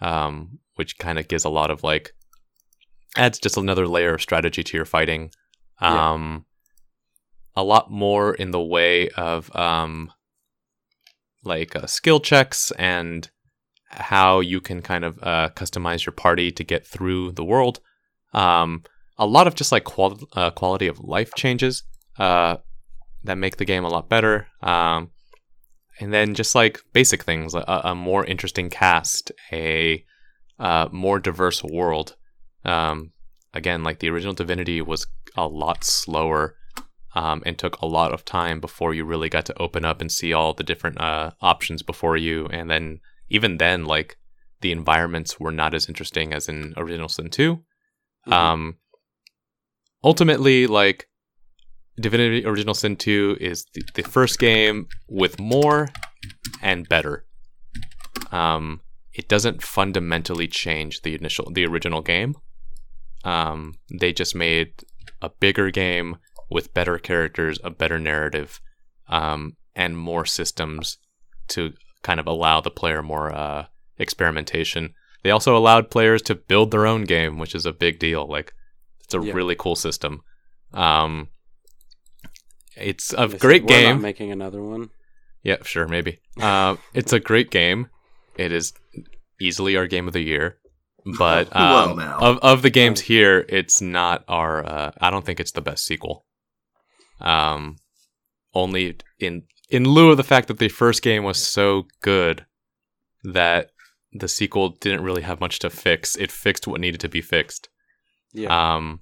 um, 0.00 0.58
which 0.76 0.98
kind 0.98 1.18
of 1.18 1.28
gives 1.28 1.44
a 1.44 1.50
lot 1.50 1.70
of 1.70 1.82
like 1.82 2.12
adds 3.16 3.38
just 3.38 3.56
another 3.56 3.88
layer 3.88 4.14
of 4.14 4.22
strategy 4.22 4.62
to 4.62 4.76
your 4.76 4.86
fighting. 4.86 5.30
Yeah. 5.80 6.12
Um, 6.12 6.44
a 7.56 7.64
lot 7.64 7.90
more 7.90 8.34
in 8.34 8.52
the 8.52 8.62
way 8.62 9.08
of 9.10 9.54
um, 9.56 10.12
like 11.48 11.74
uh, 11.74 11.86
skill 11.86 12.20
checks 12.20 12.70
and 12.78 13.30
how 13.90 14.40
you 14.40 14.60
can 14.60 14.82
kind 14.82 15.04
of 15.04 15.18
uh, 15.22 15.48
customize 15.54 16.04
your 16.06 16.12
party 16.12 16.52
to 16.52 16.62
get 16.62 16.86
through 16.86 17.32
the 17.32 17.44
world. 17.44 17.80
Um, 18.32 18.84
a 19.16 19.26
lot 19.26 19.46
of 19.46 19.54
just 19.54 19.72
like 19.72 19.84
qual- 19.84 20.28
uh, 20.34 20.50
quality 20.50 20.86
of 20.86 21.00
life 21.00 21.32
changes 21.34 21.82
uh, 22.18 22.56
that 23.24 23.38
make 23.38 23.56
the 23.56 23.64
game 23.64 23.84
a 23.84 23.88
lot 23.88 24.08
better. 24.08 24.46
Um, 24.62 25.10
and 26.00 26.12
then 26.12 26.34
just 26.34 26.54
like 26.54 26.80
basic 26.92 27.24
things, 27.24 27.54
a, 27.54 27.80
a 27.84 27.94
more 27.94 28.24
interesting 28.24 28.70
cast, 28.70 29.32
a 29.52 30.04
uh, 30.58 30.88
more 30.92 31.18
diverse 31.18 31.64
world. 31.64 32.16
Um, 32.64 33.12
again, 33.54 33.82
like 33.82 33.98
the 33.98 34.10
original 34.10 34.34
Divinity 34.34 34.80
was 34.80 35.06
a 35.36 35.46
lot 35.46 35.84
slower 35.84 36.56
um, 37.14 37.42
and 37.46 37.58
took 37.58 37.80
a 37.80 37.86
lot 37.86 38.12
of 38.12 38.24
time 38.24 38.60
before 38.60 38.94
you 38.94 39.04
really 39.04 39.28
got 39.28 39.46
to 39.46 39.58
open 39.58 39.84
up 39.84 40.00
and 40.00 40.12
see 40.12 40.32
all 40.32 40.52
the 40.54 40.64
different 40.64 41.00
uh, 41.00 41.30
options 41.40 41.82
before 41.82 42.16
you. 42.16 42.46
And 42.46 42.70
then 42.70 43.00
even 43.30 43.58
then, 43.58 43.84
like 43.84 44.16
the 44.60 44.72
environments 44.72 45.38
were 45.38 45.52
not 45.52 45.74
as 45.74 45.88
interesting 45.88 46.32
as 46.32 46.48
in 46.48 46.74
Original 46.76 47.08
Sin 47.08 47.30
2. 47.30 47.62
Mhm. 48.26 48.32
Um, 48.32 48.76
ultimately, 50.04 50.66
like 50.66 51.08
Divinity 52.00 52.44
Original 52.46 52.74
Sin 52.74 52.96
2 52.96 53.38
is 53.40 53.64
the, 53.74 53.82
the 53.94 54.02
first 54.02 54.38
game 54.38 54.86
with 55.08 55.38
more 55.40 55.88
and 56.62 56.88
better. 56.88 57.24
Um, 58.30 58.80
it 59.12 59.28
doesn't 59.28 59.62
fundamentally 59.62 60.46
change 60.46 61.02
the 61.02 61.14
initial, 61.14 61.50
the 61.50 61.66
original 61.66 62.02
game. 62.02 62.36
Um, 63.24 63.74
they 63.98 64.12
just 64.12 64.34
made 64.34 64.84
a 65.20 65.28
bigger 65.28 65.70
game 65.70 66.18
with 66.50 66.72
better 66.74 66.98
characters, 66.98 67.58
a 67.64 67.70
better 67.70 67.98
narrative, 67.98 68.60
um, 69.08 69.56
and 69.74 69.96
more 69.98 70.24
systems 70.24 70.98
to 71.48 71.72
kind 72.02 72.20
of 72.20 72.26
allow 72.26 72.60
the 72.60 72.70
player 72.70 73.02
more 73.02 73.32
uh, 73.32 73.66
experimentation. 73.98 74.94
They 75.22 75.30
also 75.30 75.56
allowed 75.56 75.90
players 75.90 76.22
to 76.22 76.34
build 76.34 76.70
their 76.70 76.86
own 76.86 77.04
game, 77.04 77.38
which 77.38 77.54
is 77.54 77.66
a 77.66 77.72
big 77.72 77.98
deal. 77.98 78.26
Like, 78.26 78.52
it's 79.04 79.14
a 79.14 79.20
Yeah. 79.20 79.32
really 79.32 79.54
cool 79.56 79.76
system. 79.76 80.20
Um, 80.72 81.28
it's 82.76 83.12
a 83.12 83.26
They 83.26 83.32
said, 83.32 83.40
great 83.40 83.62
"We're 83.62 83.68
game. 83.68 83.96
Not 83.96 84.02
making 84.02 84.30
another 84.32 84.62
one. 84.62 84.90
Yeah, 85.42 85.56
sure, 85.64 85.88
maybe. 85.88 86.20
Uh, 86.40 86.76
it's 86.94 87.12
a 87.12 87.20
great 87.20 87.50
game. 87.50 87.88
It 88.36 88.52
is 88.52 88.72
easily 89.40 89.76
our 89.76 89.86
game 89.86 90.06
of 90.06 90.12
the 90.12 90.20
year. 90.22 90.58
But 91.18 91.48
Well, 91.54 91.90
um, 91.90 91.98
now. 91.98 92.18
of 92.18 92.38
of 92.38 92.62
the 92.62 92.70
games 92.70 93.00
Oh. 93.00 93.04
here, 93.04 93.44
it's 93.48 93.80
not 93.80 94.24
our. 94.28 94.64
Uh, 94.64 94.90
I 95.00 95.10
don't 95.10 95.24
think 95.24 95.40
it's 95.40 95.52
the 95.52 95.60
best 95.62 95.84
sequel. 95.84 96.24
Um, 97.20 97.76
only 98.54 98.96
in 99.18 99.42
in 99.68 99.84
lieu 99.84 100.10
of 100.10 100.16
the 100.16 100.24
fact 100.24 100.48
that 100.48 100.58
the 100.58 100.68
first 100.68 101.02
game 101.02 101.22
was 101.24 101.36
so 101.46 101.86
good 102.02 102.46
that 103.24 103.70
the 104.12 104.28
sequel 104.28 104.70
didn't 104.70 105.02
really 105.02 105.22
have 105.22 105.40
much 105.40 105.58
to 105.58 105.68
fix. 105.70 106.16
It 106.16 106.32
fixed 106.32 106.66
what 106.66 106.80
needed 106.80 107.00
to 107.00 107.08
be 107.08 107.20
fixed. 107.20 107.68
Yeah. 108.32 108.48
Um, 108.74 109.00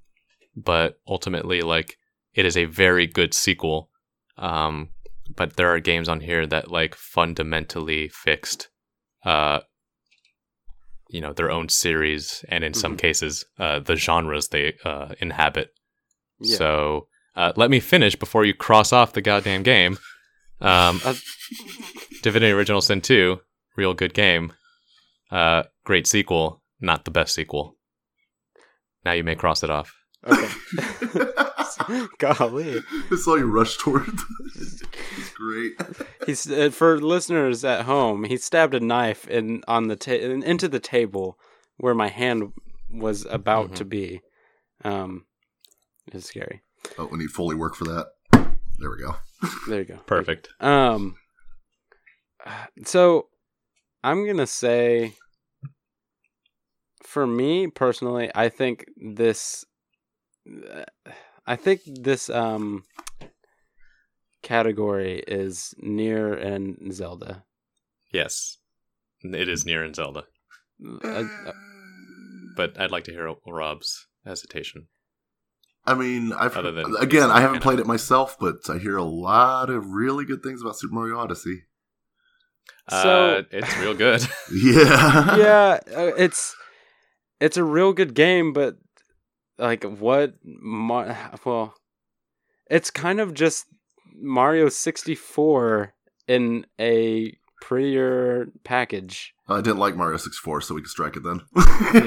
but 0.56 0.98
ultimately, 1.06 1.60
like, 1.60 1.96
it 2.34 2.44
is 2.44 2.56
a 2.56 2.64
very 2.64 3.06
good 3.06 3.32
sequel. 3.34 3.90
Um, 4.38 4.88
but 5.34 5.56
there 5.56 5.72
are 5.72 5.80
games 5.80 6.08
on 6.08 6.20
here 6.20 6.46
that 6.46 6.70
like 6.70 6.94
fundamentally 6.94 8.08
fixed, 8.08 8.68
uh, 9.24 9.60
you 11.08 11.20
know, 11.20 11.32
their 11.32 11.50
own 11.50 11.68
series, 11.68 12.44
and 12.48 12.64
in 12.64 12.74
some 12.74 12.94
Mhm. 12.96 12.98
cases, 13.00 13.44
uh, 13.58 13.78
the 13.78 13.96
genres 13.96 14.48
they 14.48 14.74
uh, 14.84 15.14
inhabit. 15.20 15.72
yeah. 16.40 16.56
So, 16.58 17.08
uh, 17.36 17.52
let 17.56 17.70
me 17.70 17.80
finish 17.80 18.16
before 18.16 18.44
you 18.44 18.54
cross 18.54 18.92
off 18.92 19.12
the 19.12 19.22
goddamn 19.22 19.62
game. 19.62 19.98
Um, 20.60 21.00
Uh, 21.04 21.14
Divinity 22.22 22.50
Original 22.52 22.80
Sin 22.80 23.00
2, 23.00 23.40
real 23.76 23.94
good 23.94 24.14
game. 24.14 24.52
Uh, 25.30 25.64
great 25.84 26.06
sequel, 26.06 26.62
not 26.80 27.04
the 27.04 27.10
best 27.10 27.34
sequel. 27.34 27.76
Now 29.04 29.12
you 29.12 29.22
may 29.22 29.34
cross 29.36 29.62
it 29.62 29.70
off. 29.70 29.94
okay. 30.26 30.48
Golly. 32.18 32.80
I 33.10 33.16
saw 33.16 33.34
you 33.36 33.46
rush 33.46 33.76
toward. 33.76 34.08
it's 34.56 34.82
great. 35.36 35.72
He's 36.26 36.50
uh, 36.50 36.70
for 36.70 36.98
listeners 37.00 37.64
at 37.64 37.84
home. 37.84 38.24
He 38.24 38.36
stabbed 38.36 38.74
a 38.74 38.80
knife 38.80 39.28
in 39.28 39.62
on 39.68 39.88
the 39.88 39.94
ta- 39.96 40.12
in- 40.12 40.42
into 40.42 40.68
the 40.68 40.80
table 40.80 41.38
where 41.76 41.94
my 41.94 42.08
hand 42.08 42.52
was 42.90 43.26
about 43.26 43.70
Mhm. 43.70 43.74
to 43.76 43.84
be. 43.84 44.20
Um, 44.84 45.26
it's 46.12 46.26
scary. 46.26 46.62
Oh, 46.98 47.06
we 47.10 47.18
need 47.18 47.30
fully 47.30 47.56
work 47.56 47.74
for 47.74 47.84
that. 47.84 48.06
There 48.78 48.90
we 48.90 48.98
go. 48.98 49.16
There 49.68 49.78
you 49.80 49.84
go. 49.86 49.96
Perfect. 50.06 50.48
Um. 50.60 51.16
So, 52.84 53.28
I'm 54.04 54.26
gonna 54.26 54.46
say, 54.46 55.14
for 57.02 57.26
me 57.26 57.66
personally, 57.68 58.30
I 58.34 58.48
think 58.48 58.84
this, 58.96 59.64
I 61.46 61.56
think 61.56 61.80
this 61.86 62.30
um 62.30 62.84
category 64.42 65.24
is 65.26 65.74
Nier 65.78 66.32
and 66.34 66.92
Zelda. 66.94 67.44
Yes, 68.12 68.58
it 69.24 69.48
is 69.48 69.66
Nier 69.66 69.82
and 69.82 69.96
Zelda, 69.96 70.24
Uh, 71.04 71.08
uh, 71.08 71.52
but 72.56 72.78
I'd 72.80 72.92
like 72.92 73.04
to 73.04 73.12
hear 73.12 73.34
Rob's 73.46 74.06
hesitation. 74.24 74.86
I 75.86 75.94
mean, 75.94 76.32
I've 76.32 76.56
Other 76.56 76.72
than- 76.72 76.96
again, 76.98 77.30
I 77.30 77.40
haven't 77.40 77.60
played 77.62 77.78
it 77.78 77.86
myself, 77.86 78.36
but 78.38 78.56
I 78.68 78.78
hear 78.78 78.96
a 78.96 79.04
lot 79.04 79.70
of 79.70 79.86
really 79.92 80.24
good 80.24 80.42
things 80.42 80.60
about 80.62 80.76
Super 80.78 80.94
Mario 80.94 81.18
Odyssey. 81.18 81.64
So- 82.90 83.38
uh, 83.38 83.42
it's 83.50 83.76
real 83.78 83.94
good. 83.94 84.20
Yeah, 84.52 85.36
yeah, 85.36 85.78
uh, 85.96 86.12
it's 86.16 86.54
it's 87.40 87.56
a 87.56 87.64
real 87.64 87.92
good 87.92 88.14
game, 88.14 88.52
but 88.52 88.76
like 89.58 89.84
what? 89.84 90.34
Well, 91.44 91.74
it's 92.70 92.90
kind 92.90 93.20
of 93.20 93.34
just 93.34 93.66
Mario 94.14 94.68
sixty 94.68 95.14
four 95.14 95.94
in 96.26 96.66
a 96.80 97.36
prettier 97.60 98.48
package. 98.64 99.34
I 99.48 99.60
didn't 99.60 99.78
like 99.78 99.94
Mario 99.96 100.16
64, 100.16 100.60
so 100.60 100.74
we 100.74 100.80
can 100.82 100.88
strike 100.88 101.16
it 101.16 101.22
then. 101.22 101.40
Okay. 101.56 102.02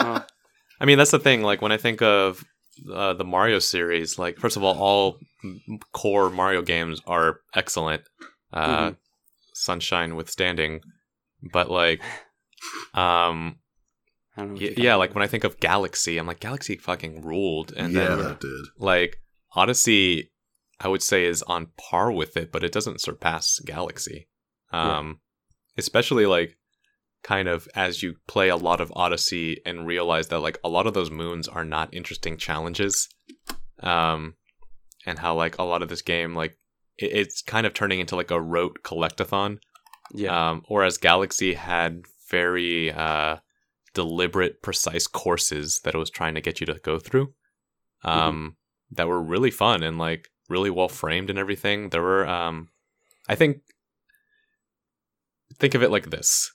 Well, 0.00 0.24
I 0.80 0.84
mean, 0.84 0.96
that's 0.98 1.10
the 1.10 1.18
thing. 1.18 1.42
Like 1.42 1.60
when 1.60 1.72
I 1.72 1.76
think 1.76 2.00
of 2.02 2.44
uh, 2.92 3.14
the 3.14 3.24
Mario 3.24 3.58
series, 3.58 4.18
like 4.18 4.38
first 4.38 4.56
of 4.56 4.62
all, 4.64 4.76
all 4.78 5.18
core 5.92 6.30
Mario 6.30 6.62
games 6.62 7.00
are 7.06 7.40
excellent, 7.54 8.02
uh, 8.52 8.90
Mhm. 8.90 8.96
Sunshine 9.54 10.16
withstanding. 10.16 10.80
But 11.52 11.70
like, 11.70 12.00
um, 12.94 13.58
I 14.36 14.42
don't 14.42 14.54
know. 14.54 14.60
if 14.60 14.76
y- 14.76 14.82
yeah, 14.84 14.94
like 14.96 15.14
when 15.14 15.22
I 15.24 15.26
think 15.28 15.44
of 15.44 15.60
Galaxy, 15.60 16.18
I'm 16.18 16.26
like 16.26 16.40
Galaxy 16.40 16.76
fucking 16.76 17.22
ruled, 17.22 17.72
and 17.76 17.92
yeah, 17.92 18.08
then 18.08 18.18
that 18.18 18.40
did. 18.40 18.64
like 18.78 19.16
Odyssey, 19.54 20.30
I 20.80 20.88
would 20.88 21.02
say 21.02 21.24
is 21.24 21.42
on 21.44 21.72
par 21.78 22.12
with 22.12 22.36
it, 22.36 22.52
but 22.52 22.62
it 22.64 22.72
doesn't 22.72 23.00
surpass 23.00 23.58
Galaxy. 23.64 24.28
Yeah. 24.72 24.98
Um, 24.98 25.20
especially 25.76 26.26
like 26.26 26.57
kind 27.22 27.48
of 27.48 27.68
as 27.74 28.02
you 28.02 28.16
play 28.26 28.48
a 28.48 28.56
lot 28.56 28.80
of 28.80 28.92
Odyssey 28.94 29.60
and 29.66 29.86
realize 29.86 30.28
that 30.28 30.40
like 30.40 30.58
a 30.62 30.68
lot 30.68 30.86
of 30.86 30.94
those 30.94 31.10
moons 31.10 31.48
are 31.48 31.64
not 31.64 31.92
interesting 31.92 32.36
challenges. 32.36 33.08
Um, 33.80 34.34
and 35.06 35.18
how 35.18 35.34
like 35.34 35.58
a 35.58 35.62
lot 35.62 35.82
of 35.82 35.88
this 35.88 36.02
game 36.02 36.34
like 36.34 36.58
it, 36.98 37.12
it's 37.12 37.42
kind 37.42 37.66
of 37.66 37.74
turning 37.74 38.00
into 38.00 38.16
like 38.16 38.30
a 38.30 38.40
rote 38.40 38.78
collectathon. 38.82 39.58
yeah, 40.14 40.50
Um, 40.50 40.62
whereas 40.68 40.98
Galaxy 40.98 41.54
had 41.54 42.04
very 42.30 42.92
uh, 42.92 43.36
deliberate, 43.94 44.62
precise 44.62 45.06
courses 45.06 45.80
that 45.84 45.94
it 45.94 45.98
was 45.98 46.10
trying 46.10 46.34
to 46.34 46.40
get 46.40 46.60
you 46.60 46.66
to 46.66 46.74
go 46.74 46.98
through, 46.98 47.32
um, 48.04 48.56
that 48.90 49.08
were 49.08 49.22
really 49.22 49.50
fun 49.50 49.82
and 49.82 49.98
like 49.98 50.28
really 50.48 50.70
well 50.70 50.88
framed 50.88 51.30
and 51.30 51.38
everything. 51.38 51.90
There 51.90 52.02
were, 52.02 52.26
um, 52.26 52.68
I 53.28 53.34
think, 53.34 53.58
think 55.58 55.74
of 55.74 55.82
it 55.82 55.90
like 55.90 56.10
this. 56.10 56.52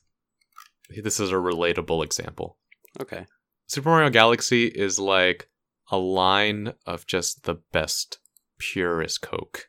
This 0.89 1.19
is 1.19 1.31
a 1.31 1.35
relatable 1.35 2.03
example. 2.03 2.57
okay, 3.01 3.25
Super 3.67 3.89
Mario 3.89 4.09
Galaxy 4.09 4.65
is 4.67 4.99
like 4.99 5.49
a 5.91 5.97
line 5.97 6.73
of 6.85 7.05
just 7.07 7.43
the 7.43 7.55
best, 7.71 8.19
purest 8.59 9.21
Coke. 9.21 9.67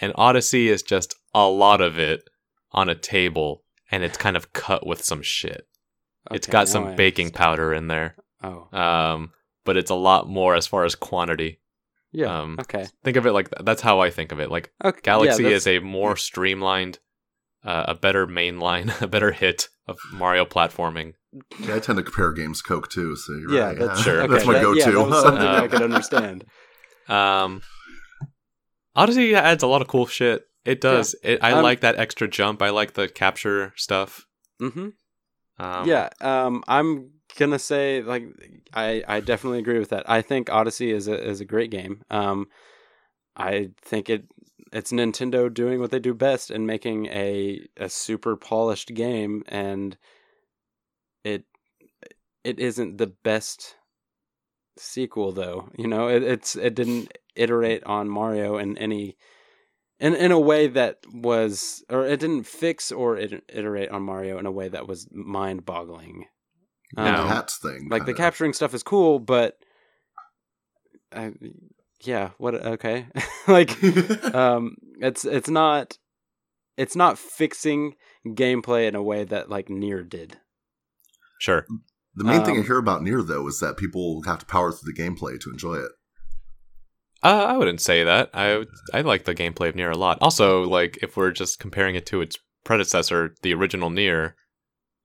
And 0.00 0.12
Odyssey 0.16 0.68
is 0.68 0.82
just 0.82 1.14
a 1.34 1.46
lot 1.48 1.80
of 1.80 1.98
it 1.98 2.28
on 2.72 2.88
a 2.88 2.94
table, 2.94 3.62
and 3.90 4.02
it's 4.02 4.18
kind 4.18 4.36
of 4.36 4.52
cut 4.52 4.86
with 4.86 5.04
some 5.04 5.22
shit. 5.22 5.66
It's 6.32 6.46
got 6.46 6.68
some 6.68 6.96
baking 6.96 7.30
powder 7.30 7.72
in 7.74 7.88
there, 7.88 8.16
Oh, 8.42 8.68
um, 8.76 9.32
but 9.64 9.76
it's 9.76 9.90
a 9.90 9.94
lot 9.94 10.28
more 10.28 10.54
as 10.54 10.66
far 10.66 10.84
as 10.84 10.94
quantity. 10.94 11.60
yeah. 12.12 12.40
um, 12.40 12.56
okay. 12.60 12.86
Think 13.04 13.16
of 13.16 13.26
it 13.26 13.32
like 13.32 13.50
th- 13.50 13.64
that's 13.64 13.82
how 13.82 14.00
I 14.00 14.10
think 14.10 14.32
of 14.32 14.40
it. 14.40 14.50
Like 14.50 14.72
Okay. 14.84 15.00
Galaxy 15.02 15.44
yeah, 15.44 15.50
is 15.50 15.66
a 15.66 15.78
more 15.80 16.16
streamlined, 16.16 16.98
uh, 17.64 17.84
a 17.88 17.94
better 17.94 18.26
mainline, 18.26 19.00
a 19.02 19.06
better 19.06 19.32
hit 19.32 19.68
of 19.86 19.98
Mario 20.12 20.44
platforming. 20.44 21.14
Yeah, 21.60 21.76
I 21.76 21.78
tend 21.80 21.96
to 21.96 22.02
compare 22.02 22.32
games 22.32 22.60
Coke 22.62 22.88
too. 22.90 23.16
So 23.16 23.32
you're 23.34 23.52
Yeah, 23.54 23.66
right. 23.68 23.78
that's 23.78 24.00
Sure. 24.04 24.26
that's 24.28 24.44
my 24.46 24.52
that- 24.54 24.62
go-to. 24.62 24.78
Yeah, 24.78 24.90
that 24.90 25.08
was 25.08 25.22
something 25.22 25.46
Uh, 25.46 25.62
I 25.64 25.68
could 25.68 25.82
understand. 25.82 26.44
Um, 27.08 27.62
Odyssey 28.94 29.34
adds 29.34 29.62
a 29.62 29.66
lot 29.66 29.82
of 29.82 29.88
cool 29.88 30.06
shit. 30.06 30.46
It 30.64 30.80
does. 30.80 31.16
It, 31.24 31.40
I 31.42 31.52
Um, 31.52 31.62
like 31.62 31.80
that 31.80 31.96
extra 31.98 32.28
jump. 32.28 32.62
I 32.62 32.70
like 32.70 32.92
the 32.94 33.08
capture 33.08 33.72
stuff. 33.76 34.26
hmm 34.60 34.90
Um, 35.58 35.88
yeah. 35.88 36.08
Um, 36.20 36.62
I'm 36.68 37.10
gonna 37.38 37.58
say 37.58 38.02
like 38.02 38.24
I 38.74 39.02
I 39.08 39.20
definitely 39.20 39.58
agree 39.58 39.78
with 39.78 39.88
that. 39.90 40.08
I 40.08 40.22
think 40.22 40.50
Odyssey 40.50 40.90
is 40.92 41.08
a 41.08 41.14
is 41.28 41.40
a 41.40 41.44
great 41.44 41.70
game. 41.70 42.02
Um, 42.10 42.46
I 43.36 43.70
think 43.82 44.08
it 44.10 44.24
it's 44.72 44.92
Nintendo 44.92 45.52
doing 45.52 45.80
what 45.80 45.90
they 45.90 45.98
do 45.98 46.14
best 46.14 46.50
and 46.50 46.66
making 46.66 47.06
a 47.06 47.66
a 47.76 47.88
super 47.88 48.36
polished 48.36 48.94
game, 48.94 49.44
and 49.48 49.96
it 51.24 51.44
it 52.44 52.58
isn't 52.58 52.98
the 52.98 53.06
best 53.06 53.76
sequel 54.78 55.32
though. 55.32 55.70
You 55.76 55.86
know, 55.86 56.08
it, 56.08 56.22
it's 56.22 56.56
it 56.56 56.74
didn't 56.74 57.16
iterate 57.36 57.84
on 57.84 58.08
Mario 58.08 58.56
in 58.56 58.76
any 58.78 59.16
in 60.00 60.14
in 60.14 60.32
a 60.32 60.40
way 60.40 60.66
that 60.66 60.98
was 61.12 61.84
or 61.88 62.06
it 62.06 62.20
didn't 62.20 62.44
fix 62.44 62.90
or 62.90 63.16
it, 63.16 63.44
iterate 63.48 63.90
on 63.90 64.02
Mario 64.02 64.38
in 64.38 64.46
a 64.46 64.52
way 64.52 64.68
that 64.68 64.88
was 64.88 65.08
mind 65.12 65.64
boggling. 65.64 66.26
The 66.94 67.04
No. 67.04 67.28
hats 67.28 67.58
thing. 67.58 67.88
like 67.90 68.02
the 68.02 68.12
kinda. 68.12 68.22
capturing 68.22 68.52
stuff 68.52 68.74
is 68.74 68.82
cool, 68.82 69.18
but 69.18 69.58
uh, 71.12 71.30
yeah, 72.02 72.30
what 72.38 72.54
okay, 72.54 73.06
like 73.48 73.82
um, 74.34 74.76
it's 75.00 75.24
it's 75.24 75.48
not 75.48 75.98
it's 76.76 76.96
not 76.96 77.18
fixing 77.18 77.94
gameplay 78.26 78.86
in 78.88 78.94
a 78.94 79.02
way 79.02 79.24
that 79.24 79.48
like 79.50 79.68
Nier 79.68 80.02
did. 80.02 80.38
Sure. 81.40 81.66
The 82.14 82.24
main 82.24 82.44
thing 82.44 82.56
I 82.56 82.58
Um, 82.60 82.66
hear 82.66 82.78
about 82.78 83.02
Nier 83.02 83.22
though 83.22 83.46
is 83.48 83.58
that 83.60 83.76
people 83.76 84.22
have 84.26 84.38
to 84.40 84.46
power 84.46 84.70
through 84.72 84.92
the 84.92 85.00
gameplay 85.02 85.40
to 85.40 85.50
enjoy 85.50 85.76
it. 85.76 85.90
Uh, 87.22 87.46
I 87.48 87.56
wouldn't 87.56 87.80
say 87.80 88.02
that. 88.04 88.30
I 88.34 88.58
would- 88.58 88.68
I 88.92 89.00
like 89.02 89.24
the 89.24 89.34
gameplay 89.34 89.68
of 89.68 89.76
Nier 89.76 89.90
a 89.92 89.96
lot. 89.96 90.18
Also, 90.20 90.62
like 90.64 90.98
if 91.02 91.16
we're 91.16 91.30
just 91.30 91.58
comparing 91.60 91.94
it 91.94 92.04
to 92.06 92.20
its 92.20 92.36
predecessor, 92.64 93.34
the 93.42 93.54
original 93.54 93.90
Nier 93.90 94.34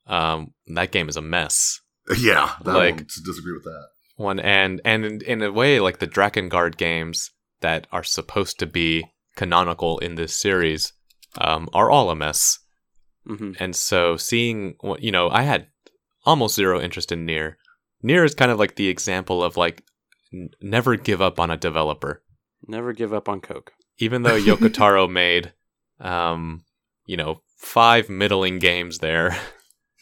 um, 0.08 0.54
that 0.68 0.92
game 0.92 1.10
is 1.10 1.18
a 1.18 1.22
mess. 1.22 1.80
Yeah, 2.18 2.54
that 2.64 2.74
Like- 2.74 3.02
I 3.02 3.04
disagree 3.04 3.54
with 3.54 3.66
that. 3.66 3.88
One 4.18 4.40
and 4.40 4.82
and 4.84 5.06
in, 5.06 5.22
in 5.22 5.42
a 5.42 5.52
way, 5.52 5.80
like 5.80 6.00
the 6.00 6.08
Drakengard 6.08 6.78
games 6.78 7.32
that 7.62 7.88
are 7.92 8.04
supposed 8.04 8.60
to 8.60 8.66
be 8.66 9.06
canonical 9.36 9.98
in 10.00 10.16
this 10.16 10.34
series, 10.36 10.94
um, 11.40 11.70
are 11.74 11.90
all 11.90 12.10
a 12.10 12.16
mess. 12.16 12.60
hmm 13.26 13.54
And 13.60 13.76
so 13.76 14.18
seeing 14.18 14.76
what 14.82 15.02
you 15.02 15.12
know, 15.12 15.30
I 15.30 15.44
had 15.44 15.68
almost 16.26 16.56
zero 16.56 16.82
interest 16.82 17.12
in 17.12 17.26
Nier. 17.26 17.58
Nier 18.04 18.24
is 18.24 18.36
kind 18.36 18.52
of 18.52 18.60
like 18.60 18.76
the 18.76 18.90
example 18.90 19.44
of 19.44 19.56
like 19.56 19.84
n- 20.34 20.50
never 20.62 20.96
give 20.96 21.22
up 21.22 21.40
on 21.40 21.50
a 21.52 21.58
developer. 21.58 22.24
Never 22.68 22.94
give 22.94 23.14
up 23.14 23.30
on 23.30 23.40
Coke. 23.40 23.72
Even 24.00 24.24
though 24.24 24.40
Yoko 24.40 24.72
Taro 24.74 25.08
made 25.24 25.54
um, 26.00 26.64
you 27.06 27.18
know, 27.18 27.42
five 27.58 28.10
middling 28.10 28.60
games 28.60 28.98
there, 29.00 29.38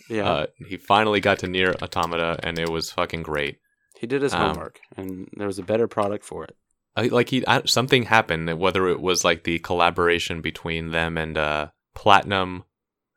Yeah, 0.10 0.30
uh, 0.30 0.46
he 0.68 0.78
finally 0.78 1.20
got 1.20 1.40
to 1.40 1.48
Nier 1.48 1.74
Automata 1.82 2.40
and 2.44 2.60
it 2.60 2.70
was 2.70 2.92
fucking 2.92 3.24
great. 3.24 3.58
He 4.06 4.08
did 4.08 4.22
his 4.22 4.36
um, 4.36 4.40
homework, 4.50 4.82
and 4.96 5.28
there 5.36 5.48
was 5.48 5.58
a 5.58 5.64
better 5.64 5.88
product 5.88 6.24
for 6.24 6.44
it. 6.44 6.56
I, 6.96 7.08
like 7.08 7.30
he 7.30 7.44
I, 7.48 7.64
something 7.66 8.04
happened 8.04 8.60
whether 8.60 8.88
it 8.88 9.02
was 9.02 9.26
like 9.26 9.46
the 9.46 9.58
collaboration 9.58 10.42
between 10.42 10.92
them 10.92 11.18
and 11.18 11.36
uh 11.38 11.70
platinum 11.96 12.66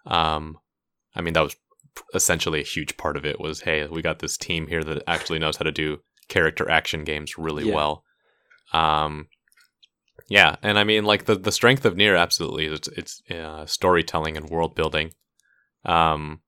um 0.07 0.59
i 1.15 1.21
mean 1.21 1.35
that 1.35 1.43
was 1.43 1.57
essentially 2.15 2.61
a 2.61 2.65
huge 2.65 2.97
part 2.97 3.19
of 3.19 3.27
it 3.27 3.39
was 3.39 3.61
hey 3.61 3.87
we 3.87 4.01
got 4.01 4.19
this 4.21 4.39
team 4.39 4.67
here 4.67 4.83
that 4.83 5.03
actually 5.07 5.39
knows 5.39 5.59
how 5.59 5.65
to 5.65 5.71
do 5.71 5.99
character 6.29 6.71
action 6.71 7.05
games 7.05 7.37
really 7.37 7.69
Yeah. 7.69 7.75
well 7.75 8.05
um 8.73 9.29
yeah 10.29 10.57
and 10.63 10.79
i 10.79 10.85
mean 10.85 11.05
like 11.05 11.27
the 11.27 11.37
the 11.37 11.53
strength 11.53 11.85
of 11.85 11.97
Nier 11.97 12.17
absolutely 12.17 12.67
it's 12.67 12.89
it's 12.89 13.23
uh, 13.31 13.65
storytelling 13.67 14.39
and 14.39 14.49
world 14.49 14.75
building 14.75 15.13
um 15.85 16.41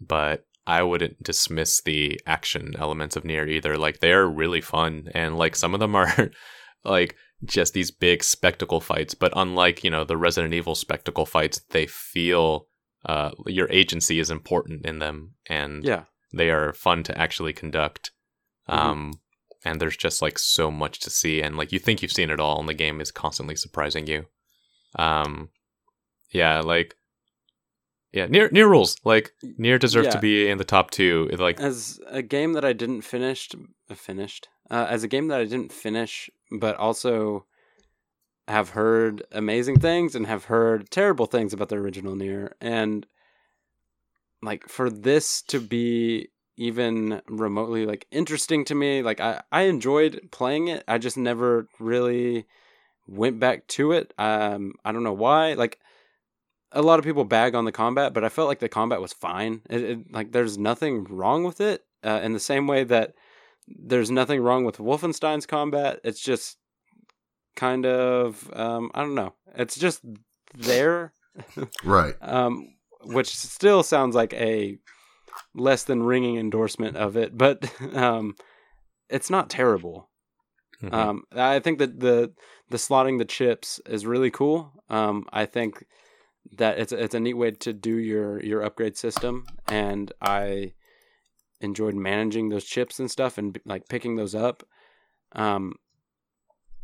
but 0.00 0.46
I 0.66 0.82
wouldn't 0.82 1.22
dismiss 1.22 1.80
the 1.82 2.20
action 2.26 2.74
elements 2.78 3.16
of 3.16 3.24
Nier 3.24 3.46
either. 3.46 3.76
Like 3.76 4.00
they're 4.00 4.26
really 4.28 4.60
fun, 4.60 5.08
and 5.14 5.36
like 5.36 5.56
some 5.56 5.74
of 5.74 5.80
them 5.80 5.94
are 5.94 6.30
like 6.84 7.16
just 7.44 7.72
these 7.72 7.90
big 7.90 8.22
spectacle 8.22 8.80
fights. 8.80 9.14
But 9.14 9.32
unlike 9.34 9.82
you 9.82 9.90
know 9.90 10.04
the 10.04 10.16
Resident 10.16 10.54
Evil 10.54 10.74
spectacle 10.74 11.26
fights, 11.26 11.60
they 11.70 11.86
feel 11.86 12.66
uh, 13.06 13.30
your 13.46 13.68
agency 13.70 14.18
is 14.18 14.30
important 14.30 14.84
in 14.86 14.98
them, 14.98 15.34
and 15.48 15.84
Yeah, 15.84 16.04
they 16.32 16.50
are 16.50 16.72
fun 16.72 17.02
to 17.04 17.18
actually 17.18 17.52
conduct. 17.52 18.12
Mhm. 18.68 18.74
Um, 18.74 19.12
and 19.64 19.80
there's 19.80 19.96
just 19.96 20.22
like 20.22 20.38
so 20.38 20.70
much 20.70 21.00
to 21.00 21.10
see, 21.10 21.42
and 21.42 21.56
like 21.56 21.72
you 21.72 21.78
think 21.78 22.02
you've 22.02 22.12
seen 22.12 22.30
it 22.30 22.40
all, 22.40 22.60
and 22.60 22.68
the 22.68 22.74
game 22.74 23.00
is 23.00 23.10
constantly 23.10 23.56
surprising 23.56 24.06
you. 24.06 24.26
Um, 24.96 25.50
yeah, 26.30 26.60
like 26.60 26.94
yeah, 28.12 28.26
Nier 28.26 28.48
Nier 28.50 28.68
rules. 28.68 28.96
Like 29.04 29.32
Nier 29.58 29.78
deserves 29.78 30.08
to 30.08 30.18
be 30.18 30.48
in 30.48 30.58
the 30.58 30.64
top 30.64 30.90
two. 30.90 31.28
It, 31.32 31.38
Like 31.38 31.60
as 31.60 32.00
a 32.06 32.22
game 32.22 32.54
that 32.54 32.64
I 32.64 32.72
didn't 32.72 33.02
finished 33.02 33.54
uh, 33.88 33.94
finished 33.94 34.48
uh, 34.70 34.86
as 34.88 35.04
a 35.04 35.08
game 35.08 35.28
that 35.28 35.40
I 35.40 35.44
didn't 35.44 35.72
finish, 35.72 36.30
but 36.50 36.76
also 36.76 37.46
have 38.48 38.70
heard 38.70 39.22
amazing 39.30 39.78
things 39.78 40.14
and 40.14 40.26
have 40.26 40.46
heard 40.46 40.90
terrible 40.90 41.26
things 41.26 41.52
about 41.52 41.68
the 41.68 41.76
original 41.76 42.16
Nier 42.16 42.56
and 42.60 43.06
like 44.42 44.68
for 44.68 44.90
this 44.90 45.42
to 45.42 45.60
be 45.60 46.30
even 46.56 47.22
remotely 47.28 47.86
like 47.86 48.06
interesting 48.10 48.64
to 48.66 48.74
me, 48.74 49.02
like 49.02 49.20
I 49.20 49.42
I 49.52 49.62
enjoyed 49.62 50.28
playing 50.30 50.68
it. 50.68 50.84
I 50.88 50.98
just 50.98 51.16
never 51.16 51.68
really 51.78 52.46
went 53.06 53.38
back 53.38 53.66
to 53.68 53.92
it. 53.92 54.12
Um, 54.18 54.74
I 54.84 54.92
don't 54.92 55.04
know 55.04 55.12
why. 55.12 55.54
Like 55.54 55.78
a 56.72 56.82
lot 56.82 56.98
of 56.98 57.04
people 57.04 57.24
bag 57.24 57.54
on 57.54 57.64
the 57.64 57.72
combat, 57.72 58.12
but 58.14 58.24
I 58.24 58.28
felt 58.28 58.48
like 58.48 58.60
the 58.60 58.68
combat 58.68 59.00
was 59.00 59.12
fine. 59.12 59.62
It, 59.68 59.82
it, 59.82 60.12
like 60.12 60.32
there's 60.32 60.56
nothing 60.58 61.04
wrong 61.04 61.44
with 61.44 61.60
it. 61.60 61.84
Uh, 62.04 62.20
in 62.22 62.32
the 62.32 62.40
same 62.40 62.66
way 62.66 62.82
that 62.84 63.12
there's 63.68 64.10
nothing 64.10 64.40
wrong 64.40 64.64
with 64.64 64.78
Wolfenstein's 64.78 65.46
combat. 65.46 66.00
It's 66.02 66.20
just 66.20 66.56
kind 67.56 67.84
of 67.86 68.50
um, 68.54 68.90
I 68.94 69.00
don't 69.02 69.14
know. 69.14 69.34
It's 69.54 69.76
just 69.78 70.00
there, 70.54 71.12
Right. 71.84 72.14
um, 72.22 72.74
which 73.04 73.36
still 73.36 73.82
sounds 73.82 74.14
like 74.14 74.32
a 74.34 74.78
less 75.54 75.84
than 75.84 76.02
ringing 76.02 76.36
endorsement 76.36 76.96
of 76.96 77.16
it, 77.16 77.36
but 77.36 77.70
um, 77.94 78.34
it's 79.08 79.30
not 79.30 79.50
terrible. 79.50 80.08
mhm. 80.82 80.92
Um, 80.94 81.24
I 81.32 81.58
think 81.60 81.78
that 81.80 82.00
the 82.00 82.32
the 82.70 82.76
slotting 82.78 83.18
the 83.18 83.24
chips 83.24 83.80
is 83.86 84.06
really 84.06 84.30
cool. 84.30 84.72
Um, 84.88 85.26
I 85.32 85.44
think 85.46 85.84
that 86.56 86.78
it's 86.78 86.92
it's 86.92 87.14
a 87.14 87.20
neat 87.20 87.34
way 87.34 87.52
to 87.52 87.72
do 87.72 87.96
your 87.96 88.42
your 88.42 88.62
upgrade 88.62 88.96
system, 88.96 89.46
and 89.68 90.12
I 90.20 90.72
enjoyed 91.60 91.94
managing 91.94 92.48
those 92.48 92.64
chips 92.64 92.98
and 92.98 93.10
stuff 93.10 93.38
and 93.38 93.58
like 93.64 93.88
picking 93.88 94.16
those 94.16 94.34
up. 94.34 94.62
Um, 95.32 95.74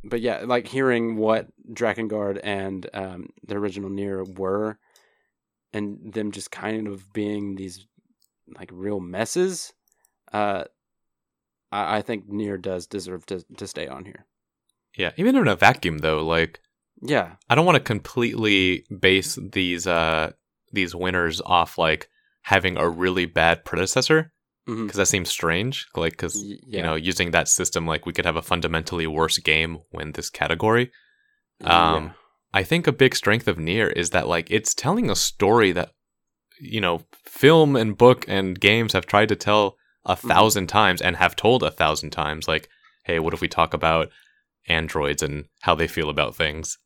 but 0.04 0.20
yeah, 0.20 0.42
like 0.44 0.68
hearing 0.68 1.16
what 1.16 1.48
Drakengard 1.72 2.40
and 2.44 2.88
um, 2.94 3.30
the 3.46 3.56
original 3.56 3.90
Nier 3.90 4.24
were, 4.24 4.78
and 5.72 6.12
them 6.12 6.30
just 6.30 6.50
kind 6.50 6.86
of 6.86 7.12
being 7.12 7.56
these 7.56 7.86
like 8.56 8.70
real 8.72 9.00
messes. 9.00 9.72
Uh, 10.32 10.64
I, 11.72 11.98
I 11.98 12.02
think 12.02 12.28
Nier 12.28 12.58
does 12.58 12.86
deserve 12.86 13.26
to 13.26 13.44
to 13.56 13.66
stay 13.66 13.88
on 13.88 14.04
here. 14.04 14.26
yeah, 14.96 15.12
even 15.16 15.36
in 15.36 15.48
a 15.48 15.56
vacuum 15.56 15.98
though, 15.98 16.24
like 16.24 16.60
Yeah, 17.02 17.34
I 17.48 17.54
don't 17.54 17.66
want 17.66 17.76
to 17.76 17.80
completely 17.80 18.84
base 19.00 19.38
these 19.52 19.86
uh 19.86 20.32
these 20.72 20.94
winners 20.94 21.40
off 21.44 21.78
like 21.78 22.08
having 22.42 22.76
a 22.76 22.88
really 22.88 23.26
bad 23.26 23.64
predecessor 23.64 24.32
because 24.66 24.96
that 24.96 25.06
seems 25.06 25.28
strange. 25.28 25.86
Like 25.94 26.12
because 26.12 26.34
Y- 26.36 26.56
yeah. 26.66 26.76
you 26.76 26.82
know 26.82 26.94
using 26.94 27.30
that 27.30 27.48
system, 27.48 27.86
like 27.86 28.06
we 28.06 28.12
could 28.12 28.24
have 28.24 28.36
a 28.36 28.42
fundamentally 28.42 29.06
worse 29.06 29.38
game 29.38 29.78
win 29.92 30.12
this 30.12 30.30
category. 30.30 30.90
Um, 31.62 32.12
I 32.52 32.62
think 32.62 32.86
a 32.86 32.92
big 32.92 33.14
strength 33.14 33.48
of 33.48 33.58
Nier 33.58 33.88
is 33.88 34.10
that 34.10 34.28
like 34.28 34.50
it's 34.50 34.74
telling 34.74 35.10
a 35.10 35.16
story 35.16 35.72
that 35.72 35.90
you 36.60 36.80
know 36.80 37.02
film 37.24 37.76
and 37.76 37.96
book 37.96 38.24
and 38.28 38.58
games 38.58 38.92
have 38.92 39.06
tried 39.06 39.28
to 39.28 39.36
tell 39.36 39.76
a 40.04 40.16
1000 40.16 40.68
times 40.68 41.02
and 41.02 41.16
have 41.16 41.36
told 41.36 41.62
a 41.62 41.70
thousand 41.70 42.10
times, 42.10 42.46
like, 42.46 42.68
hey, 43.04 43.18
what 43.18 43.34
if 43.34 43.40
we 43.40 43.48
talk 43.48 43.74
about 43.74 44.08
androids 44.68 45.22
and 45.22 45.46
how 45.62 45.74
they 45.74 45.88
feel 45.88 46.08
about 46.08 46.34
things? 46.36 46.78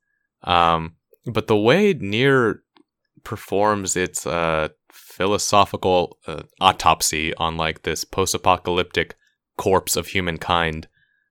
Um, 0.43 0.97
but 1.27 1.47
the 1.47 1.57
way 1.57 1.93
Nier 1.93 2.62
performs 3.25 3.97
its 3.97 4.27
uh, 4.27 4.69
philosophical 4.93 6.19
uh, 6.27 6.43
autopsy 6.61 7.35
on 7.35 7.57
like 7.57 7.83
this 7.83 8.05
post-apocalyptic 8.05 9.17
corpse 9.59 9.97
of 9.97 10.09
humankind 10.09 10.89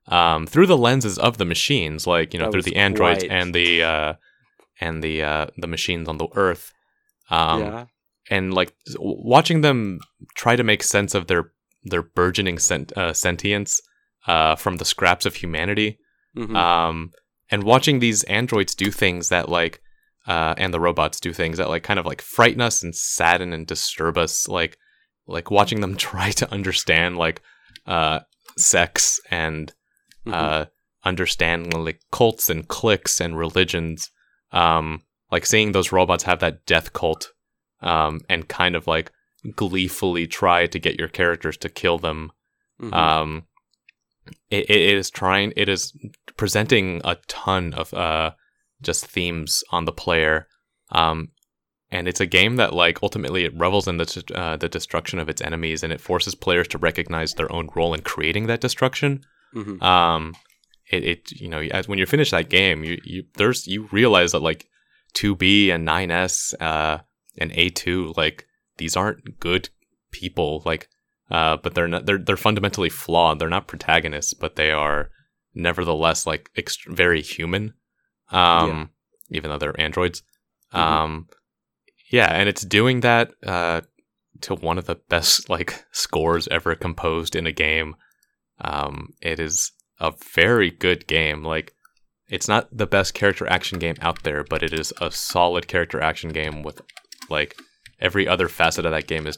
um, 0.07 0.45
through 0.47 0.67
the 0.67 0.77
lenses 0.77 1.17
of 1.19 1.37
the 1.37 1.45
machines, 1.45 2.05
like 2.07 2.33
you 2.33 2.39
know 2.39 2.45
That 2.45 2.51
through 2.51 2.61
the 2.63 2.75
androids 2.77 3.23
quite- 3.23 3.31
and 3.31 3.53
the 3.53 3.83
uh, 3.83 4.13
and 4.81 5.03
the 5.03 5.23
uh, 5.23 5.47
the 5.57 5.67
machines 5.67 6.07
on 6.07 6.17
the 6.17 6.27
Earth, 6.35 6.71
um, 7.29 7.59
yeah. 7.61 7.85
and 8.29 8.53
like 8.53 8.73
watching 8.97 9.61
them 9.61 9.99
try 10.35 10.55
to 10.55 10.63
make 10.63 10.83
sense 10.83 11.13
of 11.15 11.27
their 11.27 11.51
their 11.83 12.01
burgeoning 12.01 12.57
sent- 12.59 12.95
uh, 12.97 13.13
sentience 13.13 13.81
uh, 14.27 14.55
from 14.55 14.77
the 14.77 14.85
scraps 14.85 15.25
of 15.25 15.35
humanity 15.35 15.97
Mhm. 16.35 16.55
um, 16.55 17.11
and 17.51 17.63
watching 17.63 17.99
these 17.99 18.23
androids 18.23 18.75
do 18.75 18.91
things 18.91 19.29
that 19.29 19.49
like 19.49 19.81
uh, 20.27 20.53
and 20.57 20.73
the 20.73 20.79
robots 20.79 21.19
do 21.19 21.33
things 21.33 21.57
that 21.57 21.69
like 21.69 21.83
kind 21.83 21.99
of 21.99 22.05
like 22.05 22.21
frighten 22.21 22.61
us 22.61 22.83
and 22.83 22.95
sadden 22.95 23.51
and 23.53 23.65
disturb 23.67 24.17
us 24.17 24.47
like 24.47 24.77
like 25.27 25.49
watching 25.51 25.81
them 25.81 25.95
try 26.09 26.31
to 26.31 26.51
understand 26.51 27.17
like 27.17 27.41
uh, 27.85 28.19
sex 28.57 29.19
and 29.31 29.73
Mhm. 30.27 30.33
uh, 30.33 30.65
understand 31.05 31.73
like 31.73 32.01
cults 32.11 32.49
and 32.49 32.67
cliques 32.67 33.21
and 33.21 33.37
religions 33.37 34.11
um, 34.51 35.01
like 35.31 35.45
seeing 35.45 35.71
those 35.71 35.93
robots 35.93 36.23
have 36.25 36.39
that 36.39 36.65
death 36.65 36.91
cult 36.91 37.31
um, 37.81 38.19
and 38.27 38.49
kind 38.49 38.75
of 38.75 38.85
like 38.85 39.09
gleefully 39.55 40.27
try 40.27 40.67
to 40.67 40.77
get 40.77 40.99
your 40.99 41.07
characters 41.07 41.55
to 41.57 41.69
kill 41.69 41.97
them 41.97 42.31
Mhm. 42.81 42.93
um 42.93 43.43
it, 44.49 44.69
it 44.69 44.93
is 44.97 45.09
trying 45.09 45.53
it 45.55 45.69
is 45.69 45.93
presenting 46.39 47.01
a 47.03 47.15
ton 47.27 47.73
of 47.73 47.93
uh 47.93 48.31
just 48.81 49.05
themes 49.05 49.51
on 49.71 49.83
the 49.85 49.91
player. 50.03 50.47
Um 50.91 51.17
and 51.91 52.07
it's 52.07 52.21
a 52.21 52.25
game 52.39 52.55
that 52.57 52.71
like 52.83 52.97
ultimately 53.03 53.43
it 53.45 53.57
revels 53.57 53.87
in 53.87 53.97
the 53.97 54.07
uh, 54.41 54.55
the 54.63 54.69
destruction 54.69 55.17
of 55.19 55.27
its 55.29 55.41
enemies 55.41 55.83
and 55.83 55.91
it 55.91 55.99
forces 56.09 56.35
players 56.45 56.67
to 56.69 56.77
recognize 56.77 57.33
their 57.33 57.51
own 57.51 57.67
role 57.75 57.93
in 57.93 58.01
creating 58.01 58.47
that 58.47 58.61
destruction. 58.61 59.11
Mhm. 59.55 59.81
um 59.81 60.21
it, 60.95 61.03
it 61.11 61.21
you 61.43 61.49
know 61.53 61.61
as 61.77 61.87
when 61.87 61.99
you 61.99 62.05
finish 62.05 62.29
that 62.31 62.49
game 62.49 62.83
you 62.87 62.95
you 63.13 63.23
there's 63.39 63.61
you 63.73 63.79
realize 63.91 64.31
that 64.31 64.47
like 64.51 64.61
2b 65.19 65.43
and 65.73 65.87
9s 65.87 66.53
uh 66.69 66.97
and 67.41 67.51
a2 67.63 68.15
like 68.21 68.37
these 68.77 68.95
aren't 68.99 69.39
good 69.47 69.63
people 70.19 70.51
like 70.71 70.83
uh 71.31 71.55
but 71.63 71.71
they're 71.73 71.87
not 71.93 72.05
they're 72.05 72.23
they're 72.25 72.45
fundamentally 72.47 72.89
flawed. 73.03 73.35
They're 73.39 73.55
not 73.57 73.67
protagonists 73.71 74.33
but 74.43 74.55
they 74.55 74.71
are 74.71 75.09
nevertheless 75.59 76.25
like 76.25 76.49
ext- 76.57 76.87
very 76.87 77.21
human 77.21 77.73
um 78.31 78.89
even 79.31 79.49
though 79.49 79.57
they're 79.57 79.79
androids. 79.79 80.23
Mhm. 80.73 80.79
um 80.79 81.27
yeah 82.11 82.31
and 82.33 82.47
it's 82.49 82.63
doing 82.63 83.01
that 83.01 83.31
uh 83.45 83.81
to 84.41 84.55
one 84.55 84.77
of 84.77 84.85
the 84.85 84.95
best 85.09 85.49
like 85.49 85.83
scores 85.91 86.47
ever 86.49 86.73
composed 86.75 87.35
in 87.35 87.45
a 87.47 87.51
game. 87.51 87.95
Um 88.61 89.13
it 89.21 89.39
is 89.39 89.71
a 89.99 90.13
very 90.33 90.71
good 90.71 91.07
game. 91.07 91.43
Like 91.43 91.73
it's 92.27 92.47
not 92.47 92.67
the 92.71 92.87
best 92.87 93.13
character 93.13 93.47
action 93.47 93.79
game 93.79 93.95
out 94.01 94.23
there 94.23 94.43
but 94.43 94.63
it 94.63 94.73
is 94.73 94.93
a 95.01 95.11
solid 95.11 95.67
character 95.67 95.99
action 96.01 96.29
game 96.31 96.63
with 96.63 96.81
like 97.29 97.55
every 97.99 98.27
other 98.27 98.47
facet 98.47 98.85
of 98.85 98.91
that 98.91 99.07
game 99.07 99.27
is 99.27 99.37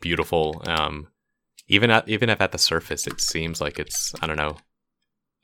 beautiful. 0.00 0.62
Um 0.66 1.08
even 1.68 1.90
at 1.90 2.08
even 2.08 2.30
if 2.30 2.40
at 2.40 2.52
the 2.52 2.58
surface 2.58 3.06
it 3.06 3.20
seems 3.20 3.60
like 3.60 3.78
it's 3.78 4.14
i 4.22 4.26
don't 4.26 4.38
know 4.38 4.56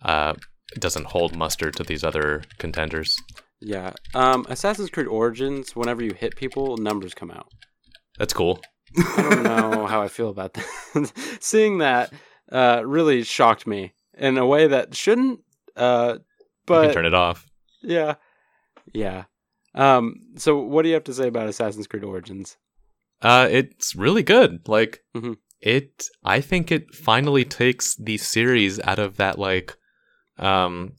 uh 0.04 0.34
it 0.74 0.80
doesn't 0.80 1.06
hold 1.06 1.36
muster 1.36 1.70
to 1.70 1.82
these 1.84 2.02
other 2.02 2.42
contenders 2.58 3.16
Yeah. 3.60 3.92
Um, 4.14 4.44
Assassin's 4.48 4.90
Creed 4.90 5.06
Origins, 5.06 5.76
whenever 5.76 6.02
you 6.02 6.12
hit 6.14 6.36
people, 6.36 6.76
numbers 6.76 7.14
come 7.14 7.30
out. 7.30 7.48
that's 8.18 8.32
cool 8.32 8.60
I 8.96 9.22
don't 9.22 9.42
know 9.42 9.86
how 9.92 10.02
I 10.02 10.08
feel 10.08 10.28
about 10.28 10.54
that. 10.54 11.12
Seeing 11.40 11.78
that 11.78 12.12
uh, 12.52 12.82
really 12.84 13.22
shocked 13.24 13.66
me 13.66 13.94
in 14.16 14.38
a 14.38 14.46
way 14.46 14.66
that 14.68 14.94
shouldn't. 14.94 15.40
Uh, 15.76 16.14
you 16.18 16.24
but 16.66 16.82
can 16.86 16.94
turn 16.94 17.06
it 17.06 17.14
off 17.14 17.46
yeah, 17.82 18.14
yeah. 18.92 19.24
Um, 19.74 20.14
so 20.36 20.58
what 20.58 20.82
do 20.82 20.88
you 20.88 20.94
have 20.94 21.04
to 21.04 21.12
say 21.14 21.26
about 21.28 21.48
Assassin's 21.48 21.86
Creed 21.86 22.04
Origins? 22.04 22.56
Uh, 23.20 23.48
it's 23.50 23.94
really 23.96 24.22
good. 24.22 24.66
Like 24.68 25.02
Mhm. 25.16 25.36
it, 25.60 26.04
I 26.24 26.40
think 26.40 26.70
it 26.72 26.94
finally 26.94 27.44
takes 27.44 27.96
the 27.96 28.16
series 28.18 28.80
out 28.80 28.98
of 28.98 29.16
that 29.16 29.38
like, 29.38 29.76
um, 30.38 30.92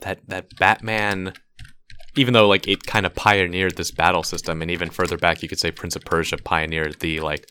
that 0.00 0.20
that 0.28 0.56
Batman. 0.58 1.32
Even 2.14 2.34
though 2.34 2.46
like 2.46 2.68
it 2.68 2.84
kind 2.84 3.06
of 3.06 3.14
pioneered 3.14 3.76
this 3.76 3.90
battle 3.90 4.22
system, 4.22 4.60
and 4.60 4.70
even 4.70 4.90
further 4.90 5.16
back, 5.16 5.42
you 5.42 5.48
could 5.48 5.58
say 5.58 5.70
Prince 5.70 5.96
of 5.96 6.04
Persia 6.04 6.36
pioneered 6.36 7.00
the 7.00 7.20
like 7.20 7.48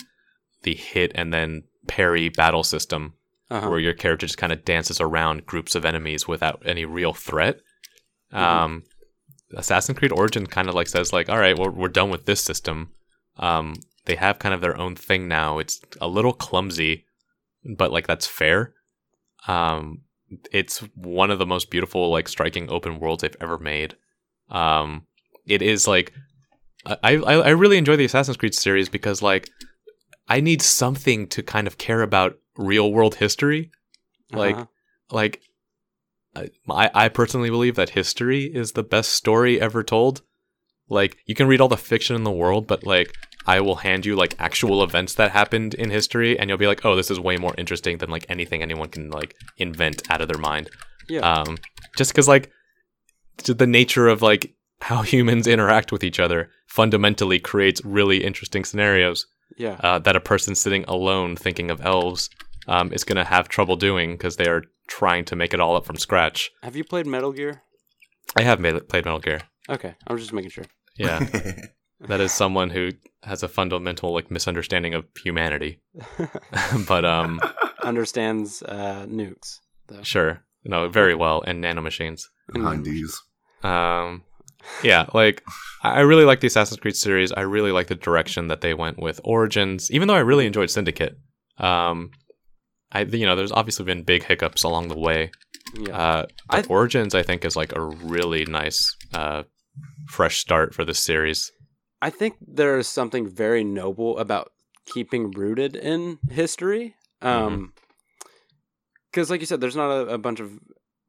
the 0.61 0.75
hit 0.75 1.11
and 1.15 1.33
then 1.33 1.63
parry 1.87 2.29
battle 2.29 2.63
system, 2.63 3.15
Uh-huh. 3.49 3.67
where 3.69 3.79
your 3.79 3.93
character 3.93 4.27
just 4.27 4.37
kind 4.37 4.53
of 4.53 4.63
dances 4.63 5.01
around 5.01 5.47
groups 5.47 5.73
of 5.73 5.83
enemies 5.83 6.27
without 6.27 6.61
any 6.63 6.85
real 6.85 7.11
threat. 7.13 7.59
Mhm. 8.31 8.37
Um, 8.37 8.83
Assassin's 9.55 9.97
Creed 9.97 10.11
Origin 10.11 10.45
kind 10.45 10.69
of 10.69 10.75
like 10.75 10.87
says 10.87 11.11
like, 11.11 11.27
all 11.27 11.39
right, 11.39 11.57
well, 11.57 11.69
we're 11.71 11.87
done 11.89 12.11
with 12.11 12.25
this 12.27 12.39
system. 12.41 12.91
Um, 13.37 13.73
they 14.05 14.15
have 14.15 14.37
kind 14.37 14.53
of 14.53 14.61
their 14.61 14.77
own 14.77 14.95
thing 14.95 15.27
now. 15.27 15.57
It's 15.57 15.81
a 15.99 16.07
little 16.07 16.33
clumsy, 16.33 17.05
but 17.77 17.91
like 17.91 18.05
that's 18.05 18.27
fair. 18.27 18.75
Um, 19.47 20.01
it's 20.51 20.79
one 20.95 21.31
of 21.31 21.39
the 21.39 21.45
most 21.45 21.69
beautiful, 21.69 22.09
like 22.09 22.27
striking 22.27 22.69
open 22.69 22.99
worlds 22.99 23.21
they've 23.21 23.35
ever 23.41 23.57
made. 23.57 23.95
Um, 24.49 25.05
it 25.45 25.61
is 25.61 25.87
like 25.87 26.13
I, 26.85 26.97
I 27.03 27.33
I 27.33 27.49
really 27.49 27.77
enjoy 27.77 27.95
the 27.95 28.05
Assassin's 28.05 28.37
Creed 28.37 28.55
series 28.55 28.89
because 28.89 29.21
like 29.21 29.49
I 30.27 30.39
need 30.39 30.61
something 30.61 31.27
to 31.27 31.43
kind 31.43 31.67
of 31.67 31.77
care 31.77 32.01
about 32.01 32.37
real 32.57 32.91
world 32.91 33.15
history. 33.15 33.71
Like 34.31 34.55
Uh-huh. 34.55 34.65
like 35.11 35.41
I 36.35 36.89
I 36.93 37.09
personally 37.09 37.49
believe 37.49 37.75
that 37.75 37.89
history 37.89 38.45
is 38.45 38.71
the 38.71 38.83
best 38.83 39.11
story 39.13 39.59
ever 39.59 39.83
told. 39.83 40.21
Like 40.89 41.17
you 41.25 41.35
can 41.35 41.47
read 41.47 41.61
all 41.61 41.67
the 41.67 41.77
fiction 41.77 42.15
in 42.15 42.23
the 42.23 42.31
world, 42.31 42.67
but 42.67 42.85
like 42.85 43.13
I 43.45 43.59
will 43.61 43.77
hand 43.77 44.05
you 44.05 44.15
like 44.15 44.35
actual 44.39 44.84
events 44.84 45.15
that 45.15 45.31
happened 45.31 45.73
in 45.73 45.89
history, 45.89 46.38
and 46.38 46.49
you'll 46.49 46.59
be 46.59 46.68
like, 46.68 46.85
"Oh, 46.85 46.95
this 46.95 47.11
is 47.11 47.19
way 47.19 47.38
more 47.38 47.55
interesting 47.57 47.97
than 47.97 48.09
like 48.09 48.26
anything 48.30 48.61
anyone 48.61 48.89
can 48.89 49.09
like 49.09 49.35
invent 49.57 50.09
out 50.09 50.22
of 50.22 50.27
their 50.27 50.38
mind." 50.38 50.69
yeah. 51.11 51.19
Um, 51.19 51.57
just 51.97 52.11
because 52.11 52.27
like 52.27 52.51
the 53.45 53.68
nature 53.68 54.07
of 54.07 54.22
like 54.22 54.53
how 54.81 55.01
humans 55.13 55.47
interact 55.47 55.91
with 55.91 56.03
each 56.03 56.19
other 56.19 56.49
fundamentally 56.68 57.39
creates 57.39 57.84
really 57.84 58.23
interesting 58.23 58.63
scenarios 58.63 59.27
yeah. 59.57 59.77
uh, 59.81 59.99
that 59.99 60.15
a 60.15 60.22
person 60.22 60.55
sitting 60.55 60.85
alone 60.85 61.35
thinking 61.35 61.69
of 61.69 61.81
elves 61.81 62.30
um, 62.68 62.93
is 62.93 63.03
going 63.03 63.18
to 63.18 63.23
have 63.23 63.49
trouble 63.49 63.76
doing 63.76 64.13
because 64.13 64.38
they 64.38 64.47
are 64.47 64.63
trying 64.88 65.26
to 65.26 65.35
make 65.35 65.53
it 65.53 65.59
all 65.59 65.76
up 65.76 65.85
from 65.85 65.97
scratch. 65.97 66.51
Have 66.63 66.76
you 66.76 66.84
played 66.84 67.05
Metal 67.07 67.31
Gear? 67.31 67.63
I 68.35 68.43
have 68.43 68.59
made, 68.59 68.88
played 68.88 69.05
Metal 69.05 69.19
Gear. 69.19 69.41
Okay, 69.69 69.95
I 70.07 70.13
was 70.13 70.22
just 70.22 70.34
making 70.34 70.51
sure. 70.51 70.65
Yeah, 70.97 71.19
that 72.07 72.21
is 72.21 72.31
someone 72.31 72.69
who 72.69 72.91
has 73.23 73.43
a 73.43 73.47
fundamental 73.47 74.13
like 74.13 74.31
misunderstanding 74.31 74.93
of 74.93 75.05
humanity. 75.23 75.79
but 76.87 77.05
um, 77.05 77.39
Understands 77.83 78.63
uh, 78.63 79.05
nukes. 79.07 79.59
Though. 79.87 80.03
sure, 80.03 80.43
no, 80.63 80.87
very 80.87 81.15
well, 81.15 81.41
and 81.45 81.63
nanomachines. 81.63 82.23
Behind 82.53 82.85
these. 82.85 83.19
Um, 83.63 84.23
yeah, 84.83 85.05
like 85.13 85.43
I 85.83 85.89
I 85.95 85.99
really 86.01 86.25
like 86.25 86.39
the 86.39 86.47
Assassin's 86.47 86.79
Creed 86.79 86.95
series. 86.95 87.31
I 87.31 87.41
really 87.41 87.71
like 87.71 87.87
the 87.87 87.95
direction 87.95 88.47
that 88.47 88.61
they 88.61 88.73
went 88.73 88.99
with 88.99 89.19
Origins, 89.23 89.91
even 89.91 90.07
though 90.07 90.15
I 90.15 90.19
really 90.19 90.45
enjoyed 90.45 90.69
Syndicate. 90.69 91.17
Um, 91.57 92.11
I 92.91 93.01
you 93.03 93.25
know, 93.25 93.35
there's 93.35 93.51
obviously 93.51 93.85
been 93.85 94.03
big 94.03 94.23
hiccups 94.23 94.63
along 94.63 94.87
the 94.87 94.97
way. 94.99 95.31
Yeah. 95.75 95.97
Uh, 95.97 96.25
but 96.49 96.65
I- 96.65 96.73
Origins, 96.73 97.15
I 97.15 97.23
think, 97.23 97.45
is 97.45 97.55
like 97.55 97.75
a 97.75 97.81
really 97.81 98.45
nice, 98.45 98.95
uh, 99.13 99.43
fresh 100.07 100.39
start 100.39 100.73
for 100.73 100.83
this 100.85 100.99
series. 100.99 101.51
I 102.01 102.09
think 102.09 102.35
there 102.41 102.77
is 102.77 102.87
something 102.87 103.29
very 103.29 103.63
noble 103.63 104.17
about 104.17 104.51
keeping 104.85 105.31
rooted 105.31 105.75
in 105.75 106.19
history. 106.29 106.95
Um, 107.21 107.73
because 109.11 109.29
like 109.29 109.41
you 109.41 109.45
said, 109.45 109.61
there's 109.61 109.75
not 109.75 109.91
a, 109.91 110.13
a 110.13 110.17
bunch 110.17 110.39
of 110.39 110.59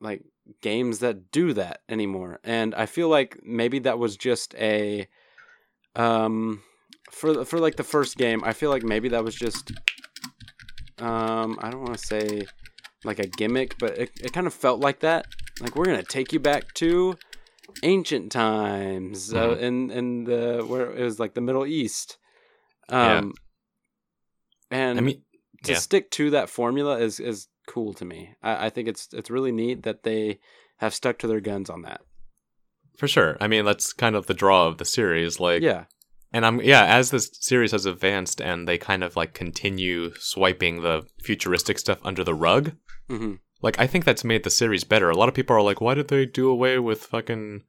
like 0.00 0.22
games 0.60 0.98
that 0.98 1.30
do 1.30 1.52
that 1.54 1.80
anymore, 1.88 2.40
and 2.44 2.74
I 2.74 2.86
feel 2.86 3.08
like 3.08 3.38
maybe 3.42 3.78
that 3.80 3.98
was 3.98 4.16
just 4.16 4.54
a, 4.56 5.06
um, 5.94 6.62
for 7.10 7.44
for 7.44 7.58
like 7.58 7.76
the 7.76 7.84
first 7.84 8.16
game, 8.16 8.42
I 8.44 8.52
feel 8.52 8.70
like 8.70 8.82
maybe 8.82 9.08
that 9.10 9.24
was 9.24 9.36
just, 9.36 9.72
um, 10.98 11.58
I 11.62 11.70
don't 11.70 11.82
want 11.82 11.96
to 11.96 12.06
say 12.06 12.42
like 13.04 13.20
a 13.20 13.26
gimmick, 13.26 13.78
but 13.78 13.96
it, 13.96 14.10
it 14.20 14.32
kind 14.32 14.46
of 14.46 14.54
felt 14.54 14.80
like 14.80 15.00
that. 15.00 15.26
Like 15.60 15.76
we're 15.76 15.86
gonna 15.86 16.02
take 16.02 16.32
you 16.32 16.40
back 16.40 16.74
to 16.74 17.16
ancient 17.82 18.30
times 18.32 19.32
uh, 19.32 19.36
Mhm. 19.56 19.60
in 19.60 19.90
in 19.90 20.24
the 20.24 20.64
where 20.66 20.90
it 20.92 21.02
was 21.04 21.18
like 21.20 21.34
the 21.34 21.40
Middle 21.40 21.66
East. 21.66 22.18
Yeah. 22.90 23.18
Um, 23.18 23.34
and 24.70 24.98
I 24.98 25.02
mean, 25.02 25.22
to 25.64 25.72
Yeah. 25.72 25.78
stick 25.78 26.10
to 26.12 26.30
that 26.30 26.48
formula 26.50 26.98
is 26.98 27.20
is 27.20 27.48
cool 27.66 27.94
to 27.94 28.04
me. 28.04 28.34
I, 28.42 28.66
I 28.66 28.70
think 28.70 28.88
it's 28.88 29.08
it's 29.12 29.30
really 29.30 29.52
neat 29.52 29.82
that 29.84 30.02
they 30.02 30.40
have 30.78 30.94
stuck 30.94 31.18
to 31.18 31.26
their 31.28 31.40
guns 31.40 31.70
on 31.70 31.82
that. 31.82 32.00
For 32.98 33.08
sure. 33.08 33.36
I 33.40 33.48
mean, 33.48 33.64
that's 33.64 33.92
kind 33.92 34.14
of 34.16 34.26
the 34.26 34.34
draw 34.34 34.66
of 34.66 34.78
the 34.78 34.84
series. 34.84 35.40
Like, 35.40 35.62
yeah, 35.62 35.84
and 36.32 36.44
I'm 36.44 36.60
yeah. 36.60 36.84
As 36.84 37.10
this 37.10 37.30
series 37.40 37.72
has 37.72 37.86
advanced, 37.86 38.40
and 38.40 38.66
they 38.68 38.78
kind 38.78 39.02
of 39.04 39.16
like 39.16 39.32
continue 39.34 40.12
swiping 40.18 40.82
the 40.82 41.06
futuristic 41.22 41.78
stuff 41.78 41.98
under 42.04 42.24
the 42.24 42.34
rug. 42.34 42.72
hmm 43.08 43.34
Like, 43.62 43.78
I 43.78 43.86
think 43.86 44.04
that's 44.04 44.24
made 44.24 44.42
the 44.44 44.50
series 44.50 44.84
better. 44.84 45.08
A 45.10 45.16
lot 45.16 45.28
of 45.28 45.34
people 45.34 45.54
are 45.56 45.62
like, 45.62 45.80
"Why 45.80 45.94
did 45.94 46.08
they 46.08 46.26
do 46.26 46.50
away 46.50 46.78
with 46.78 47.04
fucking 47.04 47.62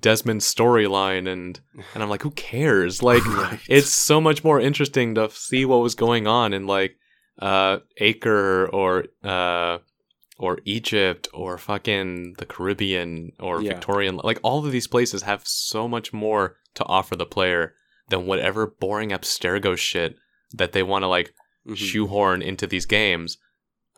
Desmond's 0.00 0.52
storyline?" 0.52 1.30
And 1.30 1.60
and 1.94 2.02
I'm 2.02 2.08
like, 2.08 2.22
"Who 2.22 2.30
cares?" 2.32 3.02
Like, 3.10 3.24
Right. 3.26 3.60
it's 3.68 3.90
so 3.90 4.20
much 4.20 4.42
more 4.42 4.60
interesting 4.60 5.14
to 5.16 5.30
see 5.30 5.64
what 5.64 5.82
was 5.82 5.94
going 5.94 6.26
on 6.26 6.52
in 6.52 6.66
like 6.66 6.96
uh 7.40 7.78
Acre 7.98 8.68
or 8.72 9.04
uh 9.22 9.78
or 10.38 10.58
Egypt 10.64 11.28
or 11.32 11.58
fucking 11.58 12.34
the 12.38 12.46
Caribbean 12.46 13.32
or 13.38 13.60
Yeah. 13.62 13.70
Victorian 13.74 14.20
like 14.24 14.38
all 14.42 14.64
of 14.64 14.72
these 14.72 14.86
places 14.88 15.22
have 15.22 15.46
so 15.46 15.86
much 15.88 16.12
more 16.12 16.56
to 16.74 16.84
offer 16.84 17.16
the 17.16 17.26
player 17.26 17.74
than 18.08 18.26
whatever 18.26 18.66
boring 18.66 19.10
abstergo 19.10 19.76
shit 19.76 20.16
that 20.52 20.72
they 20.72 20.82
want 20.82 21.02
to 21.02 21.08
like 21.08 21.34
Mhm. 21.66 21.76
shoehorn 21.76 22.42
into 22.42 22.66
these 22.66 22.86
games. 22.86 23.38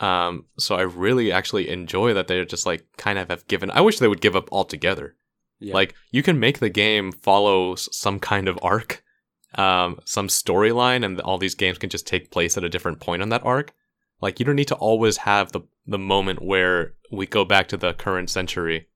Um 0.00 0.44
so 0.58 0.76
I 0.76 0.82
really 0.82 1.32
actually 1.32 1.68
enjoy 1.68 2.14
that 2.14 2.26
they're 2.28 2.44
just 2.44 2.66
like 2.66 2.84
kind 2.96 3.18
of 3.18 3.28
have 3.28 3.46
given 3.48 3.70
I 3.70 3.80
wish 3.80 3.98
they 3.98 4.08
would 4.08 4.20
give 4.20 4.36
up 4.36 4.48
altogether. 4.52 5.16
yeah. 5.58 5.74
Like 5.74 5.94
you 6.10 6.22
can 6.22 6.38
make 6.38 6.58
the 6.58 6.68
game 6.68 7.12
follow 7.12 7.74
some 7.76 8.18
kind 8.20 8.46
of 8.48 8.58
arc, 8.62 9.02
um, 9.54 9.98
some 10.04 10.28
storyline, 10.28 11.04
and 11.04 11.18
all 11.20 11.38
these 11.38 11.54
games 11.54 11.78
can 11.78 11.88
just 11.90 12.06
take 12.06 12.30
place 12.30 12.56
at 12.58 12.64
a 12.64 12.68
different 12.68 13.00
point 13.00 13.22
on 13.22 13.30
that 13.30 13.44
arc. 13.44 13.72
Like 14.20 14.38
you 14.38 14.44
don't 14.46 14.56
need 14.56 14.68
to 14.68 14.74
always 14.76 15.16
have 15.18 15.52
the 15.52 15.60
the 15.86 15.98
moment 15.98 16.42
where 16.42 16.92
we 17.10 17.26
go 17.26 17.44
back 17.44 17.68
to 17.68 17.76
the 17.76 17.94
current 17.94 18.28
century 18.28 18.88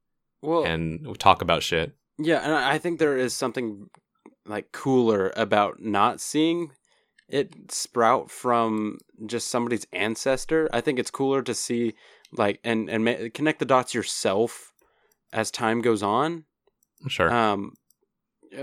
well, 0.43 0.65
and 0.65 1.07
we 1.07 1.15
talk 1.15 1.41
about 1.43 1.63
shit. 1.63 1.95
Yeah, 2.19 2.41
and 2.45 2.53
I 2.53 2.75
I 2.75 2.79
think 2.79 2.99
there 2.99 3.17
is 3.17 3.33
something 3.35 3.89
like 4.47 4.73
cooler 4.73 5.33
about 5.37 5.81
not 5.81 6.21
seeing 6.21 6.73
it 7.31 7.71
sprout 7.73 8.31
from 8.31 8.99
just 9.27 9.49
somebody's 9.49 9.87
ancestor. 9.93 10.69
I 10.73 10.81
think 10.81 10.99
it's 10.99 11.11
cooler 11.11 11.43
to 11.43 11.55
see 11.55 11.95
like 12.33 12.61
and 12.65 12.91
and 12.91 13.05
ma- 13.05 13.29
connect 13.33 13.59
the 13.59 13.65
dots 13.65 13.95
yourself 13.95 14.73
as 15.33 15.51
time 15.51 15.81
goes 15.81 16.03
on. 16.03 16.45
Sure. 17.09 17.33
Um, 17.33 17.75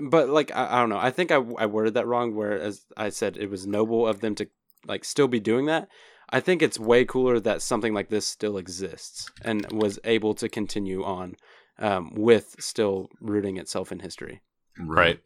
but 0.03 0.29
like 0.29 0.51
I, 0.55 0.77
I 0.77 0.79
don't 0.79 0.89
know. 0.89 0.99
I 0.99 1.11
think 1.11 1.31
I, 1.31 1.37
I 1.57 1.65
worded 1.65 1.93
that 1.95 2.07
wrong. 2.07 2.35
Whereas 2.35 2.85
I 2.95 3.09
said 3.09 3.37
it 3.37 3.49
was 3.49 3.65
noble 3.65 4.05
of 4.05 4.19
them 4.19 4.35
to 4.35 4.47
like 4.85 5.05
still 5.05 5.27
be 5.27 5.39
doing 5.39 5.65
that. 5.67 5.87
I 6.29 6.41
think 6.41 6.61
it's 6.61 6.77
way 6.77 7.05
cooler 7.05 7.39
that 7.39 7.61
something 7.61 7.93
like 7.93 8.09
this 8.09 8.27
still 8.27 8.57
exists 8.57 9.31
and 9.43 9.65
was 9.71 9.97
able 10.03 10.33
to 10.35 10.49
continue 10.49 11.03
on 11.03 11.37
um, 11.79 12.11
with 12.15 12.57
still 12.59 13.09
rooting 13.21 13.55
itself 13.55 13.93
in 13.93 13.99
history. 13.99 14.41
right. 14.77 15.21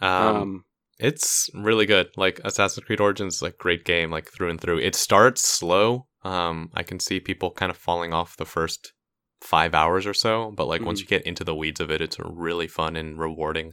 Um, 0.00 0.36
Um, 0.36 0.64
it's 0.98 1.48
really 1.54 1.86
good. 1.86 2.08
Like 2.16 2.40
Assassin's 2.44 2.84
Creed 2.84 3.00
Origins 3.00 3.36
is 3.36 3.42
like 3.42 3.54
a 3.54 3.62
great 3.62 3.84
game, 3.84 4.10
like 4.10 4.28
through 4.30 4.50
and 4.50 4.60
through. 4.60 4.78
It 4.78 4.94
starts 4.94 5.42
slow. 5.42 6.06
Um, 6.24 6.70
I 6.74 6.82
can 6.82 6.98
see 7.00 7.20
people 7.20 7.50
kind 7.52 7.70
of 7.70 7.76
falling 7.76 8.12
off 8.12 8.36
the 8.36 8.44
first 8.44 8.92
five 9.40 9.74
hours 9.74 10.06
or 10.06 10.14
so, 10.14 10.50
but 10.56 10.66
like 10.66 10.82
once 10.82 10.98
Mhm. 10.98 11.02
you 11.02 11.08
get 11.08 11.22
into 11.26 11.44
the 11.44 11.54
weeds 11.54 11.80
of 11.80 11.90
it, 11.90 12.00
it's 12.00 12.18
really 12.18 12.66
fun 12.66 12.96
and 12.96 13.18
rewarding. 13.18 13.72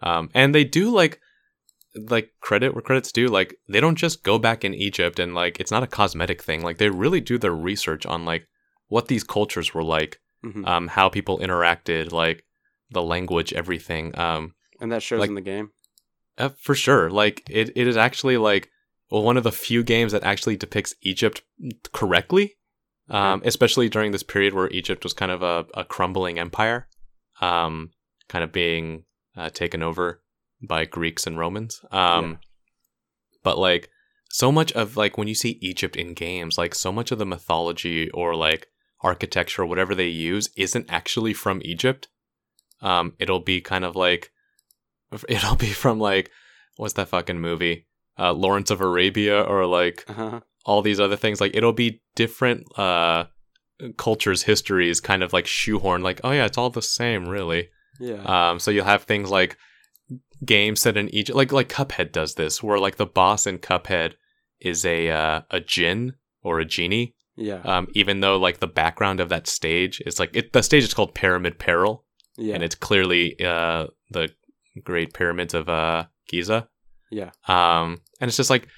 Um, 0.00 0.30
and 0.34 0.54
they 0.54 0.64
do 0.64 0.90
like 0.90 1.20
like 2.10 2.30
credit 2.40 2.74
where 2.74 2.82
credit's 2.82 3.10
due. 3.12 3.28
Like 3.28 3.56
they 3.68 3.80
don't 3.80 3.94
just 3.96 4.22
go 4.22 4.38
back 4.38 4.64
in 4.64 4.74
Egypt 4.74 5.18
and 5.18 5.34
like 5.34 5.58
it's 5.60 5.70
not 5.70 5.82
a 5.82 5.86
cosmetic 5.86 6.42
thing. 6.42 6.62
Like 6.62 6.76
they 6.78 6.90
really 6.90 7.20
do 7.22 7.38
their 7.38 7.54
research 7.54 8.04
on 8.04 8.24
like 8.26 8.46
what 8.88 9.08
these 9.08 9.24
cultures 9.24 9.72
were 9.72 9.84
like, 9.84 10.20
mhm. 10.44 10.66
um, 10.66 10.88
how 10.88 11.08
people 11.08 11.38
interacted, 11.38 12.12
like 12.12 12.44
the 12.90 13.02
language, 13.02 13.52
everything. 13.54 14.16
Um, 14.18 14.54
and 14.80 14.92
that 14.92 15.02
shows 15.02 15.20
like- 15.20 15.28
in 15.30 15.34
the 15.36 15.40
game. 15.40 15.70
Uh, 16.38 16.50
for 16.60 16.74
sure. 16.74 17.10
Like 17.10 17.42
it, 17.48 17.70
it 17.76 17.86
is 17.86 17.96
actually 17.96 18.36
like 18.36 18.70
well, 19.10 19.22
one 19.22 19.36
of 19.36 19.44
the 19.44 19.52
few 19.52 19.82
games 19.84 20.12
that 20.12 20.24
actually 20.24 20.56
depicts 20.56 20.94
Egypt 21.02 21.42
correctly. 21.92 22.54
Um, 23.08 23.40
especially 23.44 23.88
during 23.88 24.10
this 24.10 24.24
period 24.24 24.52
where 24.52 24.68
Egypt 24.70 25.04
was 25.04 25.12
kind 25.12 25.30
of 25.30 25.40
a, 25.40 25.64
a 25.74 25.84
crumbling 25.84 26.40
empire, 26.40 26.88
um, 27.40 27.90
kind 28.28 28.42
of 28.42 28.50
being 28.50 29.04
uh, 29.36 29.48
taken 29.48 29.80
over 29.80 30.22
by 30.60 30.86
Greeks 30.86 31.24
and 31.24 31.38
Romans. 31.38 31.80
Um, 31.92 32.30
Yeah. 32.30 32.36
but 33.44 33.58
like 33.58 33.90
so 34.32 34.50
much 34.50 34.72
of 34.72 34.96
like 34.96 35.16
when 35.16 35.28
you 35.28 35.36
see 35.36 35.58
Egypt 35.62 35.94
in 35.94 36.14
games, 36.14 36.58
like 36.58 36.74
so 36.74 36.90
much 36.90 37.12
of 37.12 37.18
the 37.18 37.26
mythology 37.26 38.10
or 38.10 38.34
like 38.34 38.66
architecture 39.02 39.62
or 39.62 39.66
whatever 39.66 39.94
they 39.94 40.08
use 40.08 40.50
isn't 40.56 40.90
actually 40.90 41.32
from 41.32 41.60
Egypt. 41.64 42.08
Um, 42.80 43.14
it'll 43.20 43.38
be 43.38 43.60
kind 43.60 43.84
of 43.84 43.94
like 43.94 44.32
it'll 45.28 45.56
be 45.56 45.72
from 45.72 45.98
like 45.98 46.30
what's 46.76 46.94
that 46.94 47.08
fucking 47.08 47.40
movie? 47.40 47.86
Uh, 48.18 48.32
Lawrence 48.32 48.70
of 48.70 48.80
Arabia 48.80 49.42
or 49.42 49.66
like 49.66 50.04
Uh-huh. 50.08 50.40
all 50.64 50.82
these 50.82 51.00
other 51.00 51.16
things. 51.16 51.40
Like 51.40 51.54
it'll 51.56 51.72
be 51.72 52.00
different 52.14 52.66
uh 52.78 53.24
cultures, 53.98 54.42
histories, 54.42 55.00
kind 55.00 55.22
of 55.22 55.32
like 55.32 55.46
shoehorn. 55.46 56.02
Like 56.02 56.20
oh 56.24 56.32
yeah, 56.32 56.46
it's 56.46 56.58
all 56.58 56.70
the 56.70 56.82
same, 56.82 57.28
really. 57.28 57.68
Yeah. 58.00 58.22
Um, 58.50 58.58
so 58.58 58.70
you'll 58.70 58.84
have 58.84 59.04
things 59.04 59.30
like 59.30 59.56
games 60.44 60.80
set 60.80 60.96
in 60.96 61.08
Egypt, 61.14 61.36
like 61.36 61.52
like 61.52 61.68
Cuphead 61.68 62.12
does 62.12 62.34
this, 62.34 62.62
where 62.62 62.78
like 62.78 62.96
the 62.96 63.06
boss 63.06 63.46
in 63.46 63.58
Cuphead 63.58 64.14
is 64.60 64.84
a 64.84 65.10
uh, 65.10 65.40
a 65.50 65.60
jinn 65.60 66.14
or 66.42 66.60
a 66.60 66.64
genie. 66.64 67.14
yeah. 67.36 67.60
Um, 67.64 67.88
even 67.94 68.20
though 68.20 68.38
like 68.38 68.60
the 68.60 68.66
background 68.66 69.20
of 69.20 69.28
that 69.28 69.46
stage 69.46 70.00
is 70.06 70.18
like 70.18 70.34
it, 70.36 70.52
the 70.52 70.62
stage 70.62 70.84
is 70.84 70.94
called 70.94 71.14
Pyramid 71.14 71.58
Peril, 71.58 72.04
yeah. 72.36 72.54
and 72.54 72.62
it's 72.64 72.74
clearly 72.74 73.36
uh 73.42 73.86
the 74.10 74.30
Great 74.84 75.12
Pyramids 75.14 75.54
of 75.54 75.68
uh 75.68 76.04
Giza. 76.28 76.68
yeah. 77.10 77.30
Um, 77.48 77.98
and 78.20 78.28
it's 78.28 78.36
just 78.36 78.50
like 78.50 78.68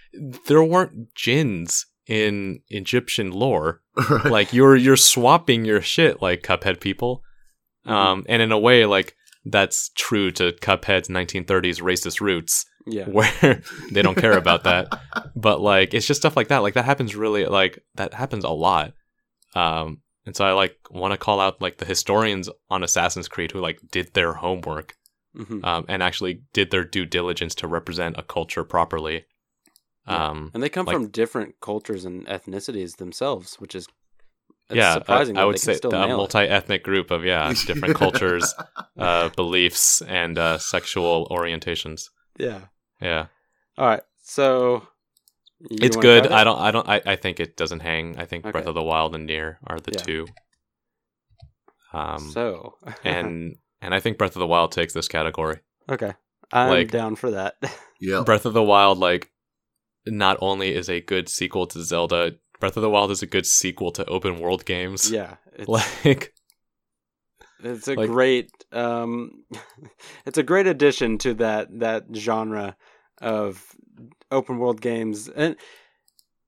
there 0.46 0.62
weren't 0.62 1.14
jinns 1.14 1.86
in 2.06 2.60
Egyptian 2.68 3.30
lore. 3.32 3.80
Right. 4.10 4.24
Like 4.30 4.52
you're 4.52 4.76
you're 4.76 4.96
swapping 4.96 5.64
your 5.64 5.80
shit 5.82 6.22
like 6.22 6.42
Cuphead 6.42 6.80
people. 6.80 7.22
Mhm. 7.86 7.90
Um, 7.92 8.24
and 8.28 8.42
in 8.42 8.52
a 8.52 8.58
way, 8.58 8.84
like 8.86 9.14
that's 9.44 9.90
true 9.96 10.30
to 10.32 10.52
Cuphead's 10.52 11.08
1930s 11.08 11.80
racist 11.80 12.20
roots, 12.20 12.64
yeah. 12.86 13.04
where 13.08 13.62
they 13.92 14.02
don't 14.02 14.16
care 14.16 14.36
about 14.36 14.64
that. 14.64 14.86
But 15.34 15.60
like, 15.60 15.94
it's 15.94 16.06
just 16.06 16.20
stuff 16.20 16.36
like 16.36 16.48
that. 16.48 16.58
Like 16.58 16.74
that 16.74 16.84
happens 16.84 17.16
really, 17.16 17.46
like 17.46 17.78
that 17.94 18.12
happens 18.14 18.44
a 18.44 18.50
lot. 18.50 18.92
Um, 19.54 20.02
and 20.26 20.36
so 20.36 20.44
I 20.44 20.52
like 20.52 20.76
want 20.90 21.12
to 21.12 21.18
call 21.18 21.40
out 21.40 21.62
like 21.62 21.78
the 21.78 21.86
historians 21.86 22.50
on 22.68 22.82
Assassin's 22.82 23.28
Creed 23.28 23.52
who 23.52 23.60
like 23.60 23.78
did 23.90 24.12
their 24.12 24.34
homework 24.34 24.94
Mhm. 25.38 25.64
um, 25.64 25.84
and 25.88 26.02
actually 26.02 26.42
did 26.52 26.70
their 26.70 26.84
due 26.84 27.06
diligence 27.06 27.54
to 27.56 27.68
represent 27.68 28.16
a 28.18 28.22
culture 28.22 28.64
properly. 28.64 29.24
Yeah. 30.06 30.28
Um, 30.28 30.50
And 30.54 30.62
they 30.62 30.68
come 30.68 30.86
like- 30.86 30.94
from 30.94 31.08
different 31.08 31.60
cultures 31.60 32.04
and 32.04 32.26
ethnicities 32.26 32.96
themselves, 32.96 33.54
which 33.60 33.74
is 33.74 33.86
it's 34.70 34.76
yeah, 34.76 34.94
surprising. 34.94 35.38
I, 35.38 35.42
I 35.42 35.44
would 35.46 35.58
say 35.58 35.78
a 35.82 35.88
multi-ethnic 36.08 36.82
group 36.84 37.10
of 37.10 37.24
yeah 37.24 37.52
different 37.66 37.94
cultures, 37.96 38.54
uh, 38.98 39.28
beliefs, 39.30 40.02
and 40.02 40.36
uh, 40.38 40.58
sexual 40.58 41.26
orientations. 41.30 42.10
Yeah. 42.38 42.62
Yeah, 43.00 43.26
All 43.78 43.86
right. 43.86 44.02
So 44.22 44.86
it's 45.70 45.96
good. 45.96 46.26
I 46.26 46.42
don't. 46.44 46.58
I 46.58 46.70
don't. 46.70 46.88
I, 46.88 47.00
I 47.06 47.16
think 47.16 47.38
it 47.40 47.56
doesn't 47.56 47.80
hang. 47.80 48.18
I 48.18 48.24
think 48.26 48.42
Breath 48.42 48.66
of 48.66 48.74
the 48.74 48.82
Wild 48.82 49.14
and 49.14 49.24
Nier 49.26 49.58
are 49.66 49.78
the 49.80 49.92
Yeah. 49.92 50.02
two. 50.02 50.26
Um, 51.92 52.30
so 52.32 52.74
and 53.04 53.56
and 53.80 53.94
I 53.94 54.00
think 54.00 54.18
Breath 54.18 54.36
of 54.36 54.40
the 54.40 54.46
Wild 54.46 54.72
takes 54.72 54.92
this 54.94 55.08
category. 55.08 55.60
okay, 55.88 56.14
I'm 56.52 56.70
like- 56.70 56.90
down 56.90 57.16
for 57.16 57.30
that. 57.32 57.54
yeah, 58.00 58.22
Breath 58.24 58.46
of 58.46 58.54
the 58.54 58.62
Wild, 58.62 58.98
like, 58.98 59.30
not 60.06 60.38
only 60.40 60.74
is 60.74 60.88
a 60.88 61.00
good 61.00 61.28
sequel 61.28 61.66
to 61.68 61.82
Zelda, 61.82 62.32
Breath 62.60 62.76
of 62.76 62.82
the 62.82 62.90
Wild 62.90 63.10
is 63.10 63.22
a 63.22 63.26
good 63.26 63.46
sequel 63.46 63.90
to 63.92 64.04
open 64.06 64.38
world 64.40 64.64
games. 64.64 65.10
yeah, 65.10 65.36
it's, 65.54 65.68
Like, 65.68 66.32
it's 67.62 67.88
a 67.88 67.94
like- 67.94 68.08
great 68.08 68.50
um, 68.72 69.44
it's 70.26 70.38
a 70.38 70.42
great 70.42 70.66
addition 70.66 71.18
to 71.18 71.34
that 71.34 71.68
that 71.80 72.04
genre 72.14 72.76
of 73.20 73.64
open 74.30 74.58
world 74.58 74.80
games 74.80 75.28
and 75.28 75.56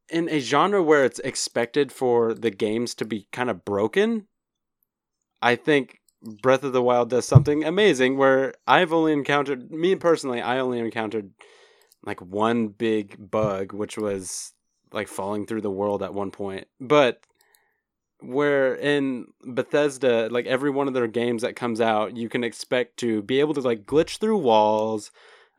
in 0.09 0.29
a 0.29 0.39
genre 0.41 0.83
where 0.83 1.05
it's 1.05 1.19
expected 1.21 1.91
for 1.93 2.35
the 2.35 2.51
games 2.51 2.95
to 2.97 3.05
be 3.05 3.27
kind 3.33 3.49
of 3.51 3.65
broken. 3.65 4.27
I 5.43 5.57
think 5.57 6.00
Breath 6.23 6.65
of 6.65 6.73
the 6.73 6.83
Wild 6.83 7.11
does 7.11 7.27
something 7.27 7.65
amazing 7.65 8.17
where 8.17 8.55
I've 8.67 8.93
only 8.93 9.13
encountered 9.13 9.71
me 9.71 9.95
personally, 9.95 10.41
I 10.41 10.59
only 10.59 10.79
encountered 10.79 11.31
like 12.05 12.21
one 12.21 12.69
big 12.69 13.17
bug, 13.31 13.73
which 13.73 13.97
was 13.97 14.53
like 14.93 15.09
falling 15.09 15.47
through 15.47 15.63
the 15.63 15.71
world 15.71 16.03
at 16.03 16.15
one 16.15 16.31
point. 16.31 16.67
But 16.81 17.21
where 18.21 18.75
in 18.75 19.27
Bethesda, 19.43 20.29
like 20.31 20.47
every 20.47 20.71
one 20.71 20.89
of 20.89 20.95
their 20.95 21.07
games 21.07 21.43
that 21.43 21.57
comes 21.57 21.81
out, 21.81 22.17
you 22.17 22.29
can 22.29 22.45
expect 22.45 22.99
to 22.99 23.23
be 23.23 23.41
able 23.41 23.55
to 23.55 23.61
like 23.61 23.87
glitch 23.87 24.19
through 24.19 24.39
walls, 24.39 25.11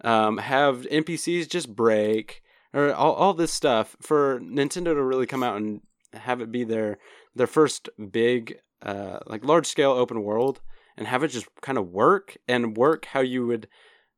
um, 0.04 0.38
have 0.38 0.82
NPCs 0.92 1.50
just 1.50 1.76
break, 1.76 2.42
or 2.74 2.94
all, 2.94 3.14
all 3.14 3.34
this 3.34 3.54
stuff 3.54 3.96
for 4.02 4.40
Nintendo 4.40 4.94
to 4.94 5.04
really 5.04 5.28
come 5.28 5.44
out 5.44 5.58
and 5.58 5.82
have 6.14 6.42
it 6.42 6.52
be 6.52 6.64
their 6.64 6.98
their 7.36 7.48
first 7.48 7.90
big 8.12 8.58
uh 8.82 9.20
like 9.28 9.46
large 9.46 9.66
scale 9.66 9.92
open 9.92 10.24
world 10.24 10.62
and 10.98 11.08
have 11.08 11.24
it 11.24 11.30
just 11.30 11.48
kind 11.62 11.78
of 11.78 11.90
work 11.90 12.38
and 12.48 12.78
work 12.78 13.06
how 13.06 13.20
you 13.20 13.46
would 13.46 13.68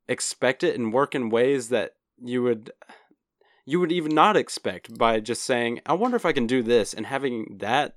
expect 0.07 0.64
it 0.64 0.76
and 0.76 0.94
work 0.94 1.15
in 1.15 1.30
ways 1.30 1.69
that 1.69 1.95
you 2.22 2.44
would 2.44 2.72
you 3.65 3.80
would 3.80 3.91
even 3.91 4.14
not 4.14 4.35
expect 4.35 4.98
by 4.98 5.19
just 5.19 5.44
saying 5.44 5.80
I 5.85 5.94
wonder 5.94 6.18
if 6.18 6.26
I 6.26 6.34
can 6.34 6.48
do 6.48 6.61
this 6.61 6.94
and 6.94 7.06
having 7.06 7.57
that 7.60 7.95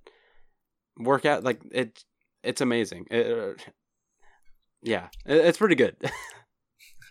work 0.98 1.24
out 1.24 1.44
like 1.44 1.60
it 1.70 2.04
it's 2.42 2.60
amazing. 2.60 3.06
It, 3.10 3.26
uh, 3.26 3.62
yeah, 4.82 5.08
it, 5.24 5.36
it's 5.36 5.58
pretty 5.58 5.74
good. 5.74 5.96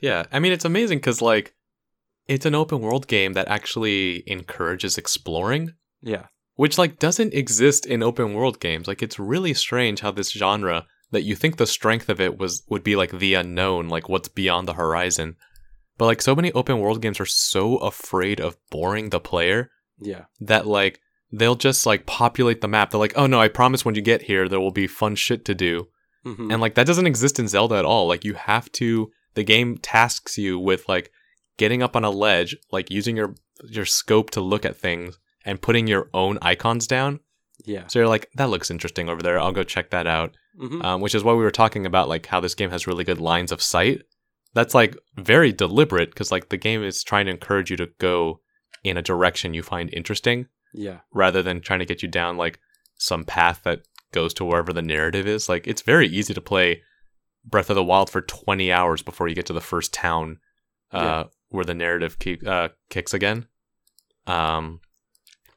Yeah, 0.02 0.26
I 0.32 0.40
mean 0.40 0.52
it's 0.52 0.66
amazing 0.66 0.98
because 1.00 1.22
like 1.22 1.56
it's 2.28 2.46
an 2.46 2.54
open 2.54 2.80
world 2.82 3.08
game 3.08 3.34
that 3.34 3.48
actually 3.48 4.30
encourages 4.30 4.98
exploring, 4.98 5.74
yeah. 6.02 6.26
Which 6.56 6.78
like 6.78 7.00
doesn't 7.00 7.34
exist 7.34 7.86
in 7.86 8.02
open 8.04 8.34
world 8.34 8.60
games. 8.60 8.88
Like 8.88 9.02
it's 9.04 9.20
really 9.20 9.54
strange 9.54 10.00
how 10.02 10.12
this 10.12 10.32
genre 10.32 10.86
that 11.12 11.24
you 11.24 11.36
think 11.36 11.58
the 11.58 11.68
strength 11.68 12.10
of 12.10 12.20
it 12.20 12.38
was 12.38 12.64
would 12.70 12.84
be 12.84 12.96
like 12.96 13.12
the 13.20 13.34
unknown, 13.36 13.88
like 13.90 14.10
what's 14.10 14.28
beyond 14.30 14.68
the 14.68 14.74
horizon. 14.74 15.36
But 15.98 16.06
like 16.06 16.22
so 16.22 16.36
many 16.36 16.52
open 16.54 16.80
world 16.80 17.02
games 17.02 17.20
are 17.20 17.26
so 17.26 17.78
afraid 17.78 18.40
of 18.42 18.58
boring 18.70 19.10
the 19.10 19.20
player 19.20 19.70
Yeah. 20.00 20.26
that 20.42 20.68
like 20.68 21.00
they'll 21.32 21.56
just 21.56 21.86
like 21.86 22.06
populate 22.06 22.62
the 22.62 22.68
map. 22.68 22.92
They're 22.92 23.00
like, 23.00 23.18
"Oh 23.18 23.28
no, 23.28 23.40
I 23.40 23.48
promise 23.48 23.84
when 23.86 23.96
you 23.96 24.02
get 24.02 24.24
here 24.24 24.48
there 24.50 24.60
will 24.60 24.72
be 24.72 24.88
fun 24.88 25.16
shit 25.16 25.46
to 25.46 25.56
do." 25.56 25.88
Mhm. 26.26 26.52
And 26.52 26.62
like 26.62 26.76
that 26.76 26.88
doesn't 26.88 27.08
exist 27.08 27.40
in 27.40 27.48
Zelda 27.48 27.76
at 27.76 27.86
all. 27.86 28.08
Like 28.08 28.26
you 28.26 28.34
have 28.34 28.72
to 28.74 29.12
the 29.36 29.44
game 29.44 29.78
tasks 29.78 30.38
you 30.38 30.58
with 30.60 30.88
like 30.90 31.12
getting 31.58 31.84
up 31.84 31.96
on 31.96 32.04
a 32.04 32.10
ledge, 32.10 32.56
like 32.72 32.90
using 32.90 33.16
your 33.18 33.36
your 33.70 33.86
scope 33.86 34.32
to 34.32 34.42
look 34.42 34.66
at 34.66 34.76
things 34.78 35.18
and 35.46 35.62
putting 35.62 35.88
your 35.88 36.10
own 36.14 36.38
icons 36.42 36.88
down. 36.88 37.20
yeah. 37.66 37.86
So 37.88 38.00
you're 38.00 38.08
like, 38.08 38.30
that 38.36 38.50
looks 38.50 38.70
interesting 38.72 39.08
over 39.10 39.22
there. 39.22 39.40
I'll 39.40 39.52
go 39.52 39.64
check 39.64 39.92
that 39.92 40.08
out. 40.08 40.36
hmm 40.60 40.82
Um, 40.82 41.02
which 41.02 41.16
is 41.16 41.24
why 41.24 41.34
we 41.34 41.44
were 41.44 41.52
talking 41.52 41.86
about 41.86 42.10
like 42.10 42.26
how 42.26 42.40
this 42.40 42.56
game 42.56 42.72
has 42.72 42.88
really 42.88 43.04
good 43.04 43.20
lines 43.22 43.52
of 43.52 43.62
sight. 43.62 44.02
That's 44.54 44.74
like 44.74 44.98
very 45.18 45.52
deliberate 45.52 46.10
because 46.12 46.32
like 46.32 46.50
the 46.50 46.58
game 46.58 46.84
is 46.84 47.04
trying 47.04 47.26
to 47.26 47.32
encourage 47.32 47.70
you 47.72 47.78
to 47.78 47.90
go 48.00 48.40
in 48.84 48.98
a 48.98 49.02
direction 49.02 49.54
you 49.54 49.64
find 49.64 49.90
interesting 49.94 50.48
yeah. 50.74 51.00
rather 51.14 51.42
than 51.44 51.60
trying 51.62 51.80
to 51.80 51.86
get 51.86 52.02
you 52.04 52.08
down 52.10 52.38
like 52.38 52.60
some 52.98 53.24
path 53.26 53.62
that 53.64 53.82
goes 54.14 54.34
to 54.36 54.46
wherever 54.46 54.72
the 54.74 54.82
narrative 54.82 55.28
is. 55.28 55.50
Like 55.50 55.68
it's 55.68 55.82
very 55.82 56.08
easy 56.08 56.34
to 56.34 56.42
play 56.42 56.82
Breath 57.44 57.70
of 57.70 57.76
the 57.76 57.84
Wild 57.84 58.10
for 58.10 58.22
20 58.22 58.72
hours 58.72 59.02
before 59.02 59.28
you 59.28 59.36
get 59.36 59.46
to 59.48 59.54
the 59.54 59.62
first 59.62 59.94
town 59.94 60.40
uh, 60.94 61.00
Yeah. 61.02 61.24
where 61.50 61.66
the 61.66 61.74
narrative 61.76 62.18
keep, 62.20 62.48
uh, 62.48 62.70
kicks 62.90 63.14
again. 63.14 63.48
Um, 64.28 64.80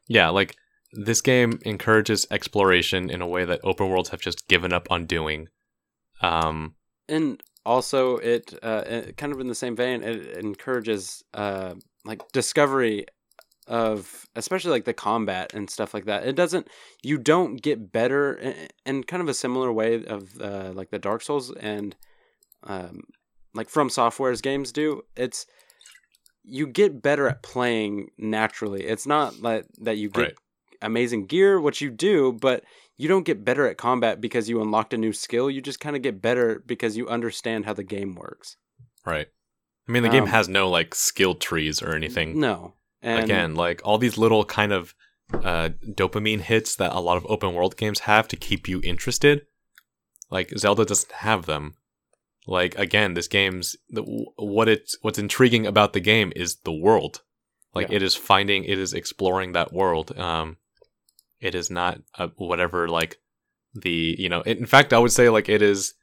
yeah, 0.08 0.28
like 0.30 0.56
this 0.92 1.20
game 1.20 1.58
encourages 1.64 2.26
exploration 2.30 3.10
in 3.10 3.22
a 3.22 3.26
way 3.26 3.44
that 3.44 3.60
open 3.62 3.88
worlds 3.88 4.08
have 4.08 4.20
just 4.20 4.48
given 4.48 4.72
up 4.72 4.90
on 4.90 5.06
doing. 5.06 5.48
Um, 6.20 6.74
and 7.08 7.42
also 7.68 8.16
it 8.16 8.54
uh 8.62 9.02
kind 9.18 9.32
of 9.32 9.40
in 9.40 9.46
the 9.46 9.54
same 9.54 9.76
vein 9.76 10.02
it 10.02 10.38
encourages 10.38 11.22
uh 11.34 11.74
like 12.06 12.20
discovery 12.32 13.04
of 13.66 14.26
especially 14.34 14.70
like 14.70 14.86
the 14.86 14.94
combat 14.94 15.52
and 15.52 15.68
stuff 15.68 15.92
like 15.92 16.06
that 16.06 16.26
it 16.26 16.34
doesn't 16.34 16.66
you 17.02 17.18
don't 17.18 17.60
get 17.60 17.92
better 17.92 18.32
in, 18.34 18.54
in 18.86 19.04
kind 19.04 19.22
of 19.22 19.28
a 19.28 19.34
similar 19.34 19.70
way 19.70 20.02
of 20.06 20.40
uh 20.40 20.70
like 20.72 20.90
the 20.90 20.98
dark 20.98 21.20
souls 21.20 21.52
and 21.60 21.94
um 22.64 23.00
like 23.54 23.68
from 23.68 23.90
software's 23.90 24.40
games 24.40 24.72
do 24.72 25.02
it's 25.14 25.44
you 26.48 26.66
get 26.66 27.02
better 27.02 27.28
at 27.28 27.42
playing 27.42 28.10
naturally 28.18 28.84
it's 28.84 29.06
not 29.06 29.40
like 29.40 29.64
that 29.80 29.96
you 29.98 30.08
get 30.08 30.20
Right. 30.20 30.34
amazing 30.82 31.26
gear 31.26 31.60
which 31.60 31.80
you 31.80 31.90
do 31.90 32.32
but 32.32 32.64
you 32.96 33.06
don't 33.08 33.24
get 33.26 33.44
better 33.44 33.66
at 33.68 33.76
combat 33.76 34.20
because 34.20 34.48
you 34.48 34.60
unlocked 34.60 34.92
a 34.92 34.98
new 34.98 35.12
skill. 35.12 35.48
You 35.48 35.60
just 35.60 35.78
kind 35.78 35.94
of 35.94 36.02
get 36.02 36.20
better 36.20 36.60
because 36.66 36.96
you 36.96 37.06
understand 37.08 37.64
how 37.64 37.72
the 37.72 37.84
game 37.84 38.16
works. 38.16 38.56
right. 39.06 39.28
I 39.88 39.92
mean, 39.92 40.02
the 40.02 40.08
game 40.08 40.24
Um, 40.24 40.30
has 40.30 40.48
no 40.48 40.68
like 40.68 40.96
skill 40.96 41.36
trees 41.36 41.80
or 41.80 41.94
anything. 41.94 42.40
No, 42.40 42.74
and 43.00 43.22
again 43.22 43.54
like 43.54 43.80
all 43.84 43.98
these 43.98 44.18
little 44.18 44.44
kind 44.44 44.72
of 44.72 44.94
uh, 45.32 45.68
dopamine 45.86 46.40
hits 46.40 46.74
that 46.74 46.90
a 46.92 46.98
lot 46.98 47.16
of 47.16 47.24
open 47.28 47.54
world 47.54 47.76
games 47.76 48.00
have 48.00 48.26
to 48.28 48.36
keep 48.36 48.66
you 48.66 48.80
interested 48.82 49.46
like 50.30 50.50
zelda 50.58 50.84
doesn't 50.84 51.12
have 51.12 51.46
them 51.46 51.74
like 52.50 52.74
again 52.78 53.14
this 53.14 53.28
game's 53.28 53.76
the, 53.90 54.02
what 54.36 54.68
it's 54.68 54.96
what's 55.02 55.18
intriguing 55.18 55.66
about 55.66 55.92
the 55.92 56.00
game 56.00 56.32
is 56.34 56.56
the 56.64 56.72
world 56.72 57.22
like 57.74 57.88
Yeah. 57.90 57.96
it 57.96 58.02
is 58.02 58.14
finding 58.14 58.64
it 58.64 58.78
is 58.78 58.94
exploring 58.94 59.52
that 59.52 59.72
world 59.72 60.16
um 60.18 60.56
it 61.40 61.54
is 61.54 61.70
not 61.70 62.00
uh, 62.18 62.28
whatever 62.36 62.88
like 62.88 63.18
the 63.74 64.16
you 64.18 64.28
know 64.28 64.40
in 64.42 64.66
fact 64.66 64.92
i 64.92 64.98
would 64.98 65.12
say 65.12 65.28
like 65.28 65.48
it 65.48 65.62
is 65.62 65.94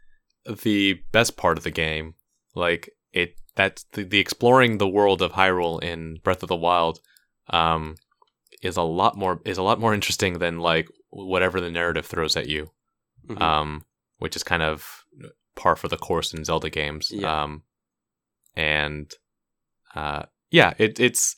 the 0.68 1.00
best 1.12 1.36
part 1.36 1.58
of 1.58 1.64
the 1.64 1.72
game 1.72 2.14
like 2.54 2.92
it 3.12 3.36
that's 3.56 3.84
the, 3.94 4.04
the 4.04 4.20
exploring 4.20 4.78
the 4.78 4.88
world 4.88 5.22
of 5.22 5.32
hyrule 5.32 5.82
in 5.84 6.20
breath 6.24 6.44
of 6.44 6.50
the 6.50 6.56
wild 6.56 7.00
um 7.50 7.96
is 8.62 8.78
a 8.78 8.84
lot 8.84 9.18
more 9.18 9.42
is 9.46 9.58
a 9.58 9.64
lot 9.64 9.80
more 9.80 9.94
interesting 9.96 10.38
than 10.40 10.60
like 10.60 10.88
whatever 11.10 11.60
the 11.60 11.72
narrative 11.72 12.06
throws 12.06 12.36
at 12.38 12.48
you 12.48 12.70
Mhm. 13.28 13.42
um 13.42 13.86
which 14.20 14.36
is 14.36 14.44
kind 14.44 14.62
of 14.62 15.05
par 15.56 15.76
for 15.76 15.88
the 15.88 15.98
course 15.98 16.34
in 16.34 16.44
zelda 16.45 16.69
games 16.69 17.11
Yeah. 17.14 17.44
um 17.44 17.64
and 18.56 19.11
uh 19.95 20.23
yeah 20.52 20.73
it, 20.77 20.99
it's 20.99 21.36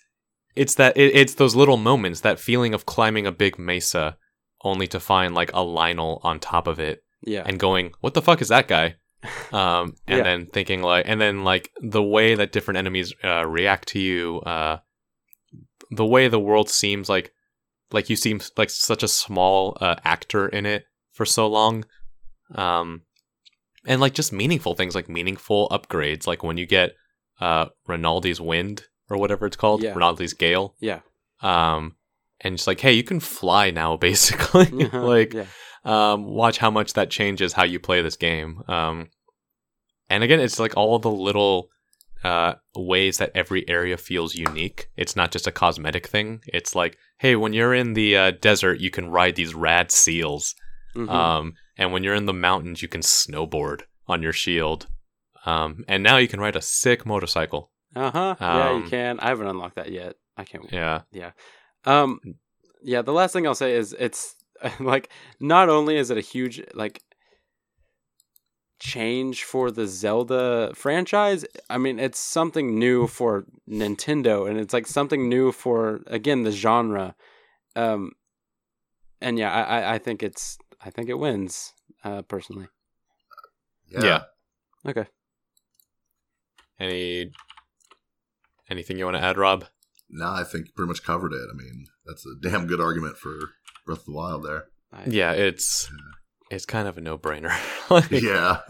it's 0.55 0.75
that 0.75 0.97
it, 0.97 1.15
it's 1.15 1.35
those 1.35 1.55
little 1.55 1.77
moments 1.77 2.21
that 2.21 2.39
feeling 2.39 2.73
of 2.73 2.85
climbing 2.85 3.25
a 3.27 3.31
big 3.31 3.57
mesa 3.59 4.17
only 4.63 4.87
to 4.87 4.99
find 4.99 5.35
like 5.35 5.49
a 5.51 5.57
Lynel 5.63 6.19
on 6.23 6.39
top 6.39 6.67
of 6.67 6.79
it 6.79 7.03
yeah, 7.25 7.43
and 7.45 7.59
going 7.59 7.93
what 8.01 8.13
the 8.13 8.21
fuck 8.21 8.41
is 8.41 8.49
that 8.49 8.67
guy 8.67 8.95
um 9.51 9.93
and 10.07 10.17
Yeah. 10.17 10.23
then 10.23 10.45
thinking 10.47 10.81
like 10.81 11.05
and 11.07 11.19
then 11.19 11.43
like 11.43 11.71
the 11.81 12.03
way 12.03 12.35
that 12.35 12.51
different 12.51 12.77
enemies 12.77 13.13
uh, 13.23 13.45
react 13.45 13.87
to 13.89 13.99
you 13.99 14.39
uh 14.41 14.77
the 15.91 16.05
way 16.05 16.27
the 16.27 16.39
world 16.39 16.69
seems 16.69 17.09
like 17.09 17.31
like 17.91 18.09
you 18.09 18.15
seem 18.15 18.41
like 18.57 18.69
such 18.69 19.01
a 19.03 19.07
small 19.07 19.77
uh, 19.79 19.95
actor 20.03 20.47
in 20.47 20.65
it 20.65 20.85
for 21.13 21.25
so 21.25 21.47
long 21.47 21.85
um 22.55 23.01
and 23.87 23.99
like 23.99 24.13
just 24.13 24.31
meaningful 24.31 24.75
things 24.75 24.93
like 24.93 25.09
meaningful 25.09 25.67
upgrades 25.69 26.27
like 26.27 26.43
when 26.43 26.57
you 26.57 26.65
get 26.67 26.91
uh 27.41 27.65
rinaldi's 27.89 28.39
wind 28.39 28.83
or 29.09 29.17
whatever 29.17 29.47
it's 29.47 29.57
called 29.57 29.81
Yeah. 29.81 29.93
rinaldi's 29.95 30.33
gale 30.33 30.75
yeah, 30.79 30.99
um 31.41 31.95
and 32.41 32.57
just 32.57 32.67
like 32.67 32.79
hey 32.81 32.93
you 32.93 33.03
can 33.03 33.19
fly 33.19 33.71
now 33.71 33.97
basically 34.09 34.65
like 34.93 35.33
yeah, 35.33 35.45
um, 35.85 36.25
watch 36.25 36.57
how 36.59 36.69
much 36.69 36.93
that 36.93 37.09
changes 37.09 37.53
how 37.53 37.63
you 37.63 37.79
play 37.79 38.01
this 38.01 38.17
game. 38.17 38.61
Um, 38.67 39.09
and 40.09 40.21
again, 40.21 40.41
it's 40.41 40.59
like 40.59 40.75
all 40.75 40.99
the 40.99 41.09
little 41.11 41.69
uh, 42.25 42.55
ways 42.75 43.19
that 43.19 43.31
every 43.33 43.67
area 43.69 43.95
feels 43.95 44.35
unique. 44.35 44.89
It's 44.97 45.15
not 45.15 45.31
just 45.31 45.47
a 45.47 45.51
cosmetic 45.51 46.05
thing. 46.07 46.41
It's 46.47 46.75
like, 46.75 46.97
hey, 47.19 47.37
when 47.37 47.53
you're 47.53 47.73
in 47.73 47.93
the 47.93 48.17
uh, 48.17 48.31
desert, 48.31 48.81
you 48.81 48.89
can 48.89 49.09
ride 49.09 49.35
these 49.37 49.55
rad 49.55 49.91
seals. 49.91 50.55
Mhm. 50.95 51.09
Um, 51.09 51.53
and 51.77 51.91
when 51.91 52.03
you're 52.03 52.15
in 52.15 52.25
the 52.25 52.33
mountains, 52.33 52.81
you 52.81 52.87
can 52.87 53.01
snowboard 53.01 53.83
on 54.07 54.21
your 54.21 54.33
shield. 54.33 54.87
Um, 55.45 55.85
and 55.87 56.03
now 56.03 56.17
you 56.17 56.27
can 56.27 56.39
ride 56.39 56.55
a 56.55 56.61
sick 56.61 57.05
motorcycle. 57.05 57.71
uh 57.95 58.11
huh. 58.11 58.35
yeah, 58.39 58.71
you 58.71 58.83
um, 58.83 58.89
can. 58.89 59.19
I 59.19 59.29
haven't 59.29 59.47
unlocked 59.47 59.75
that 59.75 59.91
yet. 59.91 60.15
I 60.35 60.43
can't. 60.43 60.71
Yeah. 60.71 61.01
Yeah. 61.11 61.31
Um, 61.85 62.19
yeah. 62.81 63.01
The 63.01 63.13
last 63.13 63.33
thing 63.33 63.47
I'll 63.47 63.55
say 63.55 63.75
is 63.75 63.95
it's 63.97 64.35
like 64.79 65.09
not 65.39 65.69
only 65.69 65.97
is 65.97 66.09
it 66.09 66.17
a 66.17 66.21
huge 66.21 66.61
like 66.73 67.01
change 68.79 69.43
for 69.43 69.71
the 69.71 69.87
Zelda 69.87 70.71
franchise. 70.75 71.45
I 71.69 71.77
mean, 71.77 71.99
it's 71.99 72.19
something 72.19 72.77
new 72.77 73.07
for 73.07 73.45
Nintendo, 73.69 74.49
and 74.49 74.59
it's 74.59 74.73
like 74.73 74.87
something 74.87 75.29
new 75.29 75.51
for 75.51 76.01
again 76.07 76.43
the 76.43 76.51
genre. 76.51 77.15
Um, 77.75 78.11
and 79.21 79.39
yeah, 79.39 79.51
I 79.51 79.61
I, 79.61 79.93
I 79.95 79.97
think 79.97 80.23
it's 80.23 80.57
I 80.87 80.89
think 80.89 81.09
it 81.09 81.19
wins 81.19 81.73
uh, 82.03 82.21
personally. 82.23 82.67
Yeah. 83.89 84.23
Okay. 84.87 85.05
Any 86.79 87.31
anything 88.69 88.97
you 88.97 89.05
want 89.05 89.17
to 89.17 89.23
add, 89.23 89.37
Rob? 89.37 89.65
No, 90.09 90.29
I 90.29 90.43
think 90.43 90.67
you 90.67 90.71
pretty 90.73 90.87
much 90.87 91.03
covered 91.03 91.33
it. 91.33 91.47
I 91.51 91.55
mean, 91.55 91.85
that's 92.05 92.25
a 92.25 92.35
damn 92.49 92.67
good 92.67 92.79
argument 92.79 93.17
for 93.17 93.31
Breath 93.85 93.99
of 93.99 94.05
the 94.05 94.11
Wild 94.13 94.45
there. 94.45 94.65
I, 94.93 95.03
Yeah, 95.07 95.33
it's 95.33 95.91
it's 96.49 96.65
kind 96.65 96.87
of 96.87 96.97
a 96.97 97.01
no 97.01 97.17
brainer. 97.17 97.53
like, 97.89 98.09
Yeah. 98.11 98.61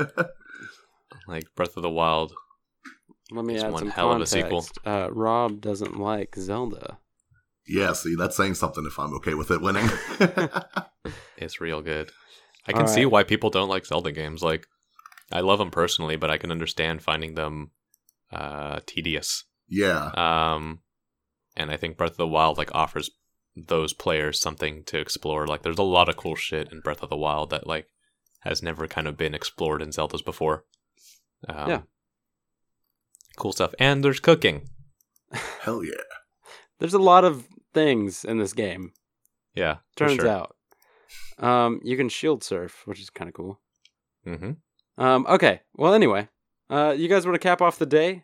like 1.28 1.44
Breath 1.56 1.78
of 1.78 1.84
the 1.84 1.90
Wild. 1.90 2.34
Let 3.30 3.46
me 3.46 3.56
It's 3.56 3.64
add 3.64 3.74
one 3.74 3.80
some 3.82 3.90
hell 3.92 4.12
of 4.12 4.22
a 4.22 4.26
context. 4.26 4.34
sequel. 4.34 4.66
Uh, 4.86 5.10
Rob 5.12 5.62
doesn't 5.62 6.00
like 6.00 6.36
Zelda. 6.36 6.98
Yeah, 7.68 7.94
see, 7.94 8.16
that's 8.16 8.36
saying 8.38 8.56
something 8.56 8.86
if 8.86 8.98
I'm 9.00 9.14
okay 9.16 9.34
with 9.34 9.52
it 9.52 9.62
winning. 9.62 9.90
It's 11.38 11.62
real 11.62 11.82
good. 11.82 12.12
I 12.68 12.72
All 12.72 12.80
can 12.80 12.88
see 12.88 13.06
why 13.06 13.24
people 13.24 13.50
don't 13.50 13.70
like 13.70 13.86
Zelda 13.86 14.12
games. 14.12 14.42
Like, 14.42 14.66
I 15.32 15.40
love 15.42 15.60
them 15.60 15.70
personally, 15.72 16.16
but 16.16 16.32
I 16.32 16.38
can 16.38 16.52
understand 16.52 17.02
finding 17.04 17.36
them 17.36 17.72
uh, 18.32 18.80
tedious. 18.86 19.46
yeah. 19.70 20.08
Um, 20.16 20.80
and 21.56 21.72
I 21.72 21.78
think 21.78 21.96
Breath 21.98 22.12
of 22.12 22.18
the 22.18 22.28
Wild 22.28 22.58
like 22.58 22.74
offers 22.74 23.10
those 23.56 23.94
players 23.94 24.40
something 24.40 24.84
to 24.86 25.00
explore. 25.00 25.48
Like 25.48 25.62
there's 25.62 25.78
a 25.80 25.84
lot 25.84 26.10
of 26.10 26.18
cool 26.18 26.36
shit 26.36 26.72
in 26.72 26.82
Breath 26.82 27.02
of 27.04 27.10
the 27.10 27.16
Wild 27.18 27.52
that 27.52 27.66
like 27.68 27.88
has 28.42 28.62
never 28.62 28.88
kind 28.88 29.08
of 29.08 29.16
been 29.18 29.34
explored 29.36 29.82
in 29.82 29.92
Zelda's 29.92 30.22
before. 30.22 30.66
Um, 31.48 31.70
Yeah. 31.70 31.82
cool 33.38 33.54
stuff. 33.54 33.74
And 33.80 34.04
there's 34.04 34.20
cooking. 34.20 34.68
Hell 35.62 35.84
yeah. 35.84 35.94
There's 36.80 36.94
a 36.94 37.00
lot 37.00 37.24
of 37.26 37.46
things 37.74 38.24
in 38.26 38.38
this 38.38 38.54
game. 38.54 38.94
Yeah, 39.56 39.78
Turns 39.96 40.16
sure. 40.16 40.28
out, 40.28 40.56
um, 41.40 41.80
you 41.84 41.98
can 41.98 42.10
shield 42.10 42.44
surf, 42.44 42.84
which 42.86 43.00
is 43.00 43.10
kind 43.10 43.28
of 43.28 43.34
cool. 43.34 43.60
hmm 44.24 44.52
Um, 44.98 45.26
okay. 45.28 45.62
Well, 45.76 45.94
anyway, 45.94 46.30
uh, 46.70 46.94
you 46.98 47.08
guys 47.08 47.26
want 47.26 47.36
to 47.36 47.40
cap 47.40 47.62
off 47.62 47.80
the 47.80 47.86
day? 47.86 48.24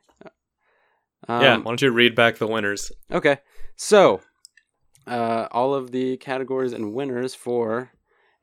Um, 1.28 1.42
yeah, 1.42 1.58
why 1.58 1.64
don't 1.64 1.82
you 1.82 1.92
read 1.92 2.16
back 2.16 2.38
the 2.38 2.48
winners? 2.48 2.92
Okay. 3.12 3.38
So, 3.78 4.22
uh, 5.08 5.48
all 5.52 5.74
of 5.74 5.92
the 5.92 6.18
categories 6.18 6.74
and 6.74 6.94
winners 6.94 7.34
for 7.34 7.92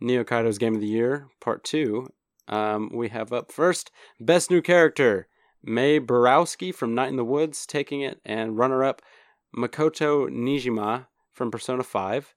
Neokaido's 0.03 0.59
Game 0.59 0.75
of 0.75 0.81
the 0.81 0.87
Year, 0.87 1.29
Part 1.41 1.63
2. 1.65 2.09
Um, 2.49 2.91
we 2.93 3.11
have 3.11 3.33
up 3.33 3.53
first 3.53 3.91
Best 4.19 4.51
New 4.51 4.63
Character, 4.63 5.29
Mae 5.63 5.99
Borowski 5.99 6.73
from 6.73 6.95
Night 6.95 7.09
in 7.11 7.17
the 7.17 7.25
Woods 7.25 7.67
taking 7.67 8.01
it, 8.01 8.19
and 8.25 8.57
runner 8.59 8.83
up 8.83 9.03
Makoto 9.57 10.29
Nijima 10.29 11.07
from 11.33 11.51
Persona 11.51 11.83
5. 11.83 12.35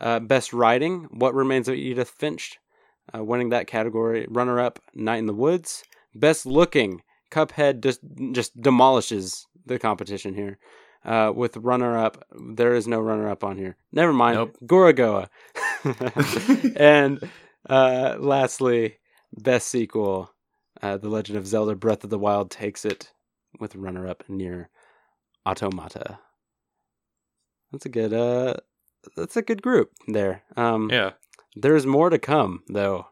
Uh, 0.00 0.20
Best 0.20 0.52
Writing, 0.52 1.06
What 1.10 1.34
Remains 1.34 1.68
of 1.68 1.76
Edith 1.76 2.10
Finch, 2.10 2.58
uh, 3.14 3.22
winning 3.22 3.50
that 3.50 3.66
category. 3.66 4.26
Runner 4.28 4.60
up 4.60 4.80
Night 4.94 5.18
in 5.18 5.26
the 5.26 5.34
Woods. 5.34 5.84
Best 6.14 6.46
Looking, 6.46 7.02
Cuphead 7.30 7.80
just, 7.80 8.00
just 8.32 8.60
demolishes 8.60 9.46
the 9.66 9.78
competition 9.78 10.34
here 10.34 10.58
uh, 11.04 11.32
with 11.34 11.56
runner 11.56 11.96
up. 11.96 12.24
There 12.32 12.74
is 12.74 12.86
no 12.86 13.00
runner 13.00 13.28
up 13.28 13.44
on 13.44 13.56
here. 13.56 13.76
Never 13.92 14.12
mind. 14.12 14.36
Nope. 14.36 14.56
Gorogoa. 14.64 15.28
and 16.76 17.28
uh, 17.68 18.16
lastly, 18.18 18.98
best 19.32 19.68
sequel, 19.68 20.32
uh, 20.82 20.96
The 20.96 21.08
Legend 21.08 21.38
of 21.38 21.46
Zelda: 21.46 21.74
Breath 21.74 22.04
of 22.04 22.10
the 22.10 22.18
Wild 22.18 22.50
takes 22.50 22.84
it 22.84 23.12
with 23.60 23.76
runner 23.76 24.06
up 24.06 24.24
Nier 24.28 24.70
Automata. 25.46 26.18
That's 27.74 27.86
a 27.86 27.88
good. 27.88 28.12
Uh, 28.12 28.54
that's 29.16 29.36
a 29.36 29.42
good 29.42 29.60
group 29.60 29.90
there. 30.06 30.44
Um, 30.56 30.90
Yeah, 30.92 31.10
There's 31.56 31.86
more 31.86 32.08
to 32.08 32.20
come 32.20 32.62
though. 32.68 33.08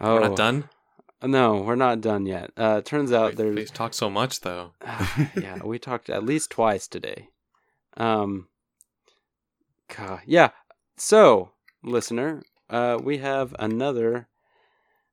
Oh, 0.00 0.14
we're 0.14 0.28
not 0.28 0.36
done. 0.36 0.68
No, 1.20 1.62
we're 1.62 1.74
not 1.74 2.00
done 2.00 2.26
yet. 2.26 2.52
Uh, 2.56 2.80
turns 2.80 3.10
out 3.10 3.30
Wait, 3.30 3.36
there's 3.38 3.56
They 3.56 3.64
talk 3.64 3.92
so 3.92 4.08
much 4.08 4.42
though. 4.42 4.70
yeah, 5.36 5.58
we 5.64 5.80
talked 5.80 6.08
at 6.08 6.22
least 6.22 6.50
twice 6.50 6.86
today. 6.86 7.30
Um, 7.96 8.46
God, 9.96 10.20
yeah. 10.26 10.50
So, 10.96 11.50
listener, 11.82 12.44
uh, 12.70 12.98
we 13.02 13.18
have 13.18 13.52
another 13.58 14.28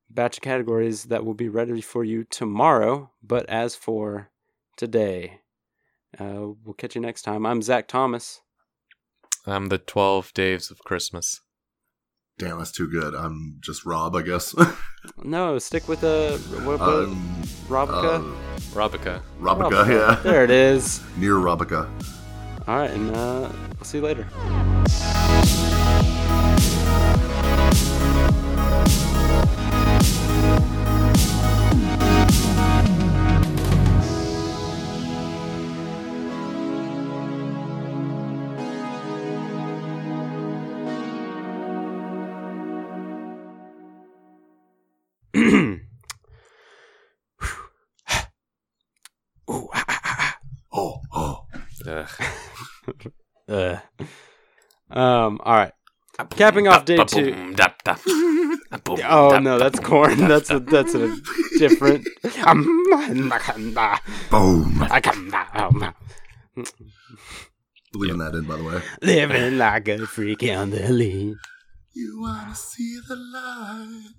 batch 0.08 0.36
of 0.36 0.42
categories 0.44 1.04
that 1.04 1.24
will 1.24 1.34
be 1.34 1.48
ready 1.48 1.80
for 1.80 2.04
you 2.04 2.22
tomorrow. 2.22 3.10
But 3.20 3.48
as 3.48 3.74
for 3.74 4.30
today, 4.76 5.40
uh, 6.20 6.50
we'll 6.64 6.74
catch 6.78 6.94
you 6.94 7.00
next 7.00 7.22
time. 7.22 7.44
I'm 7.44 7.60
Zach 7.60 7.88
Thomas. 7.88 8.42
I'm 9.46 9.68
the 9.68 9.78
Twelve 9.78 10.32
Days 10.32 10.70
of 10.70 10.78
Christmas. 10.80 11.40
Damn, 12.38 12.58
that's 12.58 12.72
too 12.72 12.88
good. 12.88 13.14
I'm 13.14 13.58
just 13.60 13.84
Rob, 13.84 14.16
I 14.16 14.22
guess. 14.22 14.54
No, 15.22 15.58
stick 15.58 15.86
with 15.86 16.02
a 16.02 16.38
what 16.64 16.76
about 16.76 17.04
um, 17.04 17.42
Robica? 17.68 18.20
uh, 18.20 18.70
Robica. 18.72 19.20
Robica, 19.38 19.86
yeah. 19.86 20.14
There 20.22 20.42
it 20.42 20.50
is. 20.50 21.02
Near 21.18 21.34
Robica. 21.34 21.86
All 22.66 22.76
right, 22.78 22.90
and 22.90 23.14
uh, 23.14 23.50
we'll 23.76 23.84
see 23.84 23.98
you 23.98 24.04
later. 24.04 24.26
Um. 55.04 55.40
All 55.44 55.54
right. 55.54 55.72
Capping 56.30 56.68
off 56.68 56.84
day 56.84 57.02
two. 57.04 57.54
Oh 59.04 59.38
no, 59.38 59.58
that's 59.58 59.80
corn. 59.80 60.18
That's 60.28 60.50
a 60.50 60.60
that's 60.60 60.94
a 60.94 61.14
different. 61.58 62.06
Boom. 64.30 64.86
Leaving 67.94 68.18
that 68.18 68.34
in, 68.34 68.44
by 68.44 68.56
the 68.56 68.64
way. 68.64 68.82
Living 69.02 69.58
like 69.58 69.88
a 69.88 70.06
freak 70.06 70.42
on 70.44 70.70
the 70.70 70.88
lead. 70.88 71.34
You 71.94 72.20
wanna 72.20 72.54
see 72.54 72.98
the 73.08 73.16
light? 73.16 74.12